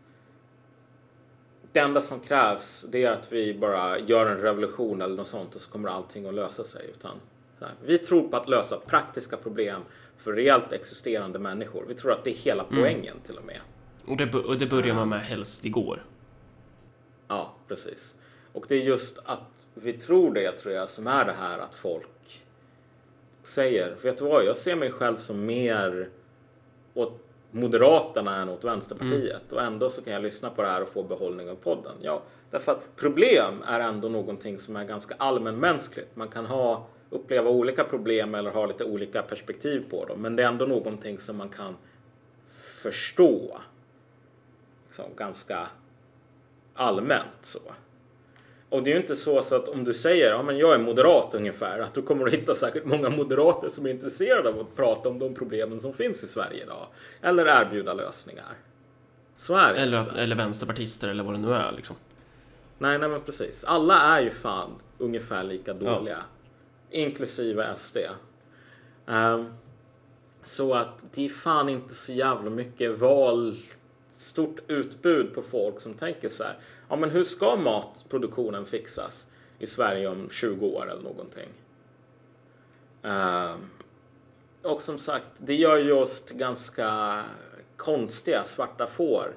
det 1.72 1.80
enda 1.80 2.00
som 2.00 2.20
krävs 2.20 2.86
det 2.90 3.04
är 3.04 3.10
att 3.10 3.32
vi 3.32 3.54
bara 3.54 3.98
gör 3.98 4.26
en 4.26 4.38
revolution 4.38 5.02
eller 5.02 5.16
något 5.16 5.28
sånt 5.28 5.54
och 5.54 5.60
så 5.60 5.70
kommer 5.70 5.88
allting 5.88 6.26
att 6.26 6.34
lösa 6.34 6.64
sig. 6.64 6.90
Utan, 6.90 7.16
så 7.58 7.64
här, 7.64 7.74
vi 7.84 7.98
tror 7.98 8.28
på 8.28 8.36
att 8.36 8.48
lösa 8.48 8.78
praktiska 8.78 9.36
problem 9.36 9.82
för 10.22 10.32
reellt 10.32 10.72
existerande 10.72 11.38
människor. 11.38 11.84
Vi 11.88 11.94
tror 11.94 12.12
att 12.12 12.24
det 12.24 12.30
är 12.30 12.34
hela 12.34 12.64
poängen 12.64 13.16
till 13.26 13.36
och 13.36 13.44
med. 13.44 13.60
Och 14.06 14.16
det, 14.16 14.34
och 14.34 14.58
det 14.58 14.66
börjar 14.66 14.94
man 14.94 15.08
med 15.08 15.20
helst 15.20 15.64
igår. 15.64 16.04
Ja, 17.28 17.54
precis. 17.68 18.16
Och 18.52 18.64
det 18.68 18.74
är 18.74 18.80
just 18.80 19.18
att 19.24 19.66
vi 19.74 19.92
tror 19.92 20.34
det 20.34 20.52
tror 20.52 20.74
jag 20.74 20.88
som 20.88 21.06
är 21.06 21.24
det 21.24 21.32
här 21.32 21.58
att 21.58 21.74
folk 21.74 22.42
säger, 23.42 23.96
vet 24.02 24.18
du 24.18 24.24
vad, 24.24 24.44
jag 24.44 24.56
ser 24.56 24.76
mig 24.76 24.92
själv 24.92 25.16
som 25.16 25.46
mer 25.46 26.08
åt 26.94 27.18
Moderaterna 27.54 28.36
än 28.36 28.48
åt 28.48 28.64
Vänsterpartiet 28.64 29.52
och 29.52 29.62
ändå 29.62 29.90
så 29.90 30.02
kan 30.02 30.12
jag 30.12 30.22
lyssna 30.22 30.50
på 30.50 30.62
det 30.62 30.68
här 30.68 30.82
och 30.82 30.88
få 30.88 31.02
behållning 31.02 31.50
av 31.50 31.54
podden. 31.54 31.92
Ja, 32.00 32.22
därför 32.50 32.72
att 32.72 32.96
problem 32.96 33.62
är 33.66 33.80
ändå 33.80 34.08
någonting 34.08 34.58
som 34.58 34.76
är 34.76 34.84
ganska 34.84 35.14
allmänmänskligt. 35.18 36.16
Man 36.16 36.28
kan 36.28 36.46
ha, 36.46 36.86
uppleva 37.12 37.50
olika 37.50 37.84
problem 37.84 38.34
eller 38.34 38.50
ha 38.50 38.66
lite 38.66 38.84
olika 38.84 39.22
perspektiv 39.22 39.84
på 39.90 40.04
dem, 40.04 40.22
men 40.22 40.36
det 40.36 40.42
är 40.42 40.46
ändå 40.46 40.66
någonting 40.66 41.18
som 41.18 41.36
man 41.36 41.48
kan 41.48 41.76
förstå 42.82 43.58
liksom, 44.86 45.04
ganska 45.16 45.68
allmänt 46.74 47.38
så. 47.42 47.60
Och 48.68 48.82
det 48.82 48.90
är 48.90 48.94
ju 48.94 49.00
inte 49.00 49.16
så, 49.16 49.42
så 49.42 49.54
att 49.56 49.68
om 49.68 49.84
du 49.84 49.94
säger 49.94 50.30
ja, 50.30 50.42
men 50.42 50.58
jag 50.58 50.74
är 50.74 50.78
moderat 50.78 51.34
ungefär, 51.34 51.78
att 51.78 51.94
du 51.94 52.02
kommer 52.02 52.26
att 52.26 52.32
hitta 52.32 52.54
säkert 52.54 52.84
många 52.84 53.08
moderater 53.08 53.68
som 53.68 53.86
är 53.86 53.90
intresserade 53.90 54.48
av 54.48 54.60
att 54.60 54.76
prata 54.76 55.08
om 55.08 55.18
de 55.18 55.34
problemen 55.34 55.80
som 55.80 55.92
finns 55.92 56.24
i 56.24 56.26
Sverige 56.26 56.62
idag. 56.62 56.86
Eller 57.22 57.46
erbjuda 57.46 57.94
lösningar. 57.94 58.54
Så 59.36 59.54
är 59.54 59.72
det. 59.72 59.78
Eller, 59.78 60.18
eller 60.18 60.36
vänsterpartister 60.36 61.08
eller 61.08 61.24
vad 61.24 61.34
det 61.34 61.40
nu 61.40 61.54
är 61.54 61.72
liksom. 61.72 61.96
Nej, 62.78 62.98
nej 62.98 63.08
men 63.08 63.20
precis. 63.20 63.64
Alla 63.64 64.00
är 64.00 64.22
ju 64.22 64.30
fan 64.30 64.70
ungefär 64.98 65.44
lika 65.44 65.72
dåliga. 65.72 66.18
Inklusive 66.92 67.76
SD. 67.76 67.96
Ehm, 69.06 69.54
så 70.44 70.74
att 70.74 71.04
det 71.14 71.24
är 71.24 71.28
fan 71.28 71.68
inte 71.68 71.94
så 71.94 72.12
jävla 72.12 72.50
mycket 72.50 72.98
val, 72.98 73.56
stort 74.10 74.58
utbud 74.68 75.34
på 75.34 75.42
folk 75.42 75.80
som 75.80 75.94
tänker 75.94 76.28
så 76.28 76.44
här. 76.44 76.58
ja 76.88 76.96
men 76.96 77.10
hur 77.10 77.24
ska 77.24 77.56
matproduktionen 77.56 78.66
fixas 78.66 79.30
i 79.58 79.66
Sverige 79.66 80.08
om 80.08 80.28
20 80.30 80.66
år 80.66 80.90
eller 80.90 81.02
någonting? 81.02 81.48
Uh, 83.04 83.56
och 84.62 84.82
som 84.82 84.98
sagt, 84.98 85.26
det 85.38 85.54
gör 85.54 85.78
ju 85.78 85.92
oss 85.92 86.24
till 86.24 86.36
ganska 86.36 87.22
konstiga 87.76 88.44
svarta 88.44 88.86
får 88.86 89.34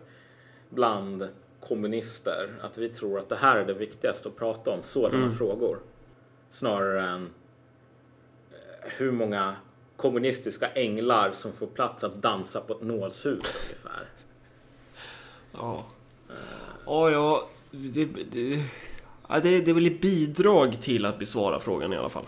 bland 0.69 1.27
kommunister. 1.59 2.49
Att 2.61 2.77
vi 2.77 2.89
tror 2.89 3.19
att 3.19 3.29
det 3.29 3.35
här 3.35 3.57
är 3.57 3.65
det 3.65 3.73
viktigaste 3.73 4.27
att 4.27 4.35
prata 4.35 4.71
om, 4.71 4.79
sådana 4.83 5.23
mm. 5.25 5.37
frågor. 5.37 5.79
Snarare 6.49 7.07
än 7.07 7.29
hur 8.85 9.11
många 9.11 9.55
kommunistiska 9.97 10.71
änglar 10.71 11.31
som 11.31 11.51
får 11.51 11.67
plats 11.67 12.03
att 12.03 12.21
dansa 12.21 12.61
på 12.61 12.73
ett 12.73 12.81
nålshuvud 12.81 13.45
ungefär. 13.63 14.09
Ja. 15.51 15.85
Ja, 16.85 17.09
ja. 17.09 17.47
Det, 17.71 18.05
det, 18.31 18.63
ja, 19.29 19.39
det, 19.39 19.61
det 19.61 19.71
är 19.71 19.73
väl 19.73 19.87
ett 19.87 20.01
bidrag 20.01 20.77
till 20.81 21.05
att 21.05 21.19
besvara 21.19 21.59
frågan 21.59 21.93
i 21.93 21.97
alla 21.97 22.09
fall. 22.09 22.25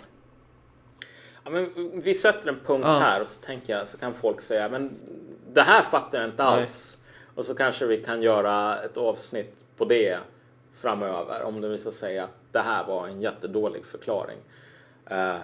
Ja, 1.43 1.51
men 1.51 1.91
vi 2.03 2.15
sätter 2.15 2.49
en 2.49 2.59
punkt 2.65 2.85
ja. 2.87 2.99
här 2.99 3.21
och 3.21 3.27
så 3.27 3.41
tänker 3.41 3.77
jag 3.77 3.89
så 3.89 3.97
kan 3.97 4.13
folk 4.13 4.41
säga 4.41 4.69
men 4.69 4.91
det 5.53 5.61
här 5.61 5.81
fattar 5.81 6.19
jag 6.19 6.29
inte 6.29 6.43
alls. 6.43 6.97
Nej. 6.97 7.33
Och 7.35 7.45
så 7.45 7.55
kanske 7.55 7.85
vi 7.85 8.03
kan 8.03 8.21
göra 8.21 8.81
ett 8.81 8.97
avsnitt 8.97 9.55
på 9.77 9.85
det 9.85 10.19
framöver 10.79 11.43
om 11.43 11.61
det 11.61 11.69
visar 11.69 11.91
sig 11.91 12.19
att 12.19 12.37
det 12.51 12.59
här 12.59 12.87
var 12.87 13.07
en 13.07 13.21
jättedålig 13.21 13.85
förklaring. 13.85 14.37
Uh, 15.11 15.35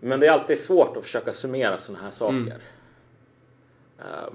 men 0.00 0.20
det 0.20 0.26
är 0.26 0.30
alltid 0.30 0.58
svårt 0.58 0.96
att 0.96 1.02
försöka 1.02 1.32
summera 1.32 1.78
sådana 1.78 2.04
här 2.04 2.10
saker. 2.10 2.34
Mm. 2.34 2.52
Uh, 3.98 4.32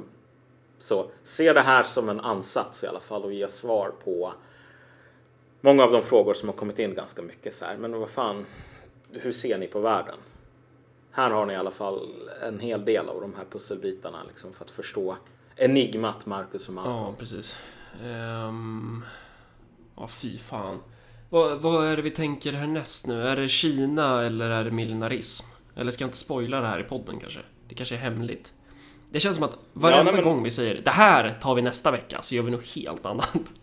så 0.78 1.10
se 1.24 1.54
det 1.54 1.62
här 1.62 1.84
som 1.84 2.10
en 2.10 2.20
ansats 2.20 2.84
i 2.84 2.88
alla 2.88 3.00
fall 3.00 3.24
och 3.24 3.34
ge 3.34 3.48
svar 3.48 3.92
på 4.04 4.34
många 5.62 5.84
av 5.84 5.92
de 5.92 6.02
frågor 6.02 6.34
som 6.34 6.50
har 6.50 6.56
kommit 6.56 6.80
in 6.80 6.94
ganska 6.94 7.22
mycket 7.22 7.54
så 7.54 7.66
här. 7.66 7.78
Men 7.78 8.00
vad 8.00 8.10
fan, 8.10 8.46
hur 9.12 9.32
ser 9.32 9.58
ni 9.58 9.68
på 9.68 9.80
världen? 9.80 10.18
Här 11.12 11.30
har 11.30 11.46
ni 11.46 11.54
i 11.54 11.58
alla 11.58 11.72
fall 11.72 12.10
en 12.42 12.60
hel 12.60 12.86
del 12.86 13.10
av 13.10 13.22
de 13.22 13.36
här 13.36 13.46
pusselbitarna 13.52 14.24
liksom, 14.28 14.54
för 14.54 14.66
att 14.66 14.72
förstå 14.72 15.16
enigmat 15.56 16.26
Marcus 16.26 16.68
och 16.68 16.74
Malcolm. 16.74 16.96
Ja, 16.96 17.14
precis. 17.20 17.58
Um... 18.04 19.06
Ja, 19.98 20.08
fy 20.08 20.40
fan. 20.40 20.80
Vad, 21.30 21.62
vad 21.62 21.88
är 21.88 21.96
det 21.96 22.02
vi 22.02 22.12
tänker 22.12 22.52
härnäst 22.52 23.08
nu? 23.08 23.28
Är 23.28 23.36
det 23.36 23.48
Kina 23.48 24.26
eller 24.26 24.50
är 24.50 24.64
det 24.64 24.72
millenarism? 24.72 25.55
Eller 25.76 25.92
ska 25.92 26.04
jag 26.04 26.08
inte 26.08 26.18
spoila 26.18 26.62
det 26.62 26.68
här 26.68 26.80
i 26.80 26.84
podden 26.84 27.20
kanske? 27.20 27.40
Det 27.68 27.76
kanske 27.76 27.96
är 27.96 28.00
hemligt. 28.00 28.54
Det 29.10 29.20
känns 29.20 29.36
som 29.36 29.46
att 29.46 29.58
varenda 29.74 30.12
ja, 30.12 30.16
men... 30.16 30.24
gång 30.24 30.44
vi 30.44 30.52
säger 30.52 30.82
det 30.82 30.92
här 30.92 31.34
tar 31.42 31.56
vi 31.56 31.62
nästa 31.62 31.92
vecka 31.92 32.22
så 32.22 32.36
gör 32.36 32.44
vi 32.44 32.52
något 32.52 32.76
helt 32.76 33.06
annat. 33.06 33.36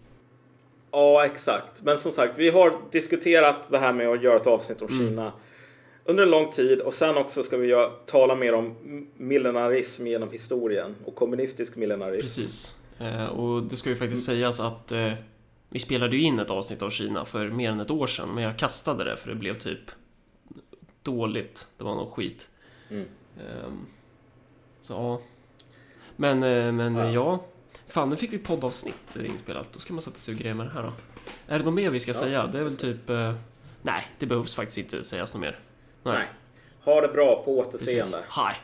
Ja, 0.94 1.26
exakt. 1.26 1.82
Men 1.82 1.98
som 1.98 2.12
sagt, 2.12 2.32
vi 2.36 2.50
har 2.50 2.78
diskuterat 2.90 3.70
det 3.70 3.78
här 3.78 3.92
med 3.92 4.08
att 4.08 4.22
göra 4.22 4.36
ett 4.36 4.46
avsnitt 4.46 4.82
om 4.82 4.88
mm. 4.88 5.08
Kina 5.08 5.32
under 6.04 6.22
en 6.22 6.30
lång 6.30 6.50
tid 6.50 6.80
och 6.80 6.94
sen 6.94 7.16
också 7.16 7.42
ska 7.42 7.56
vi 7.56 7.66
göra, 7.66 7.90
tala 7.90 8.34
mer 8.34 8.54
om 8.54 8.74
millenarism 9.16 10.06
genom 10.06 10.30
historien 10.30 10.96
och 11.04 11.14
kommunistisk 11.14 11.76
millenarism. 11.76 12.20
Precis. 12.20 12.76
Eh, 12.98 13.24
och 13.24 13.62
det 13.62 13.76
ska 13.76 13.90
ju 13.90 13.96
faktiskt 13.96 14.28
mm. 14.28 14.38
sägas 14.38 14.60
att 14.60 14.92
eh, 14.92 15.12
vi 15.68 15.78
spelade 15.78 16.16
ju 16.16 16.22
in 16.22 16.38
ett 16.38 16.50
avsnitt 16.50 16.82
av 16.82 16.90
Kina 16.90 17.24
för 17.24 17.48
mer 17.48 17.70
än 17.70 17.80
ett 17.80 17.90
år 17.90 18.06
sedan 18.06 18.28
men 18.34 18.44
jag 18.44 18.58
kastade 18.58 19.04
det 19.04 19.16
för 19.16 19.28
det 19.28 19.34
blev 19.34 19.58
typ 19.58 19.80
dåligt. 21.02 21.68
Det 21.76 21.84
var 21.84 21.94
något 21.94 22.12
skit. 22.12 22.48
Mm. 22.90 23.08
Eh, 23.38 23.72
så 24.80 24.92
ja. 24.92 25.20
Men, 26.16 26.42
eh, 26.42 26.72
men 26.72 26.94
ja. 26.94 27.12
ja. 27.12 27.44
Fan, 27.86 28.10
nu 28.10 28.16
fick 28.16 28.32
vi 28.32 28.38
poddavsnitt 28.38 29.16
inspelat. 29.16 29.72
Då 29.72 29.80
ska 29.80 29.92
man 29.92 30.02
sätta 30.02 30.16
sig 30.16 30.34
och 30.34 30.40
greja 30.40 30.54
med 30.54 30.66
det 30.66 30.70
här 30.70 30.82
då. 30.82 30.92
Är 31.46 31.58
det 31.58 31.64
något 31.64 31.74
mer 31.74 31.90
vi 31.90 32.00
ska 32.00 32.10
ja, 32.10 32.14
säga? 32.14 32.46
Det 32.46 32.58
är 32.58 32.64
väl 32.64 32.76
precis. 32.76 33.00
typ... 33.00 33.10
Eh, 33.10 33.34
nej, 33.82 34.06
det 34.18 34.26
behövs 34.26 34.54
faktiskt 34.54 34.78
inte 34.78 35.02
sägas 35.02 35.34
något 35.34 35.40
mer. 35.40 35.58
Nej. 36.02 36.14
nej. 36.14 36.28
Ha 36.84 37.00
det 37.00 37.08
bra, 37.08 37.42
på 37.44 37.58
återseende. 37.58 38.02
Precis. 38.02 38.26
Hej. 38.28 38.56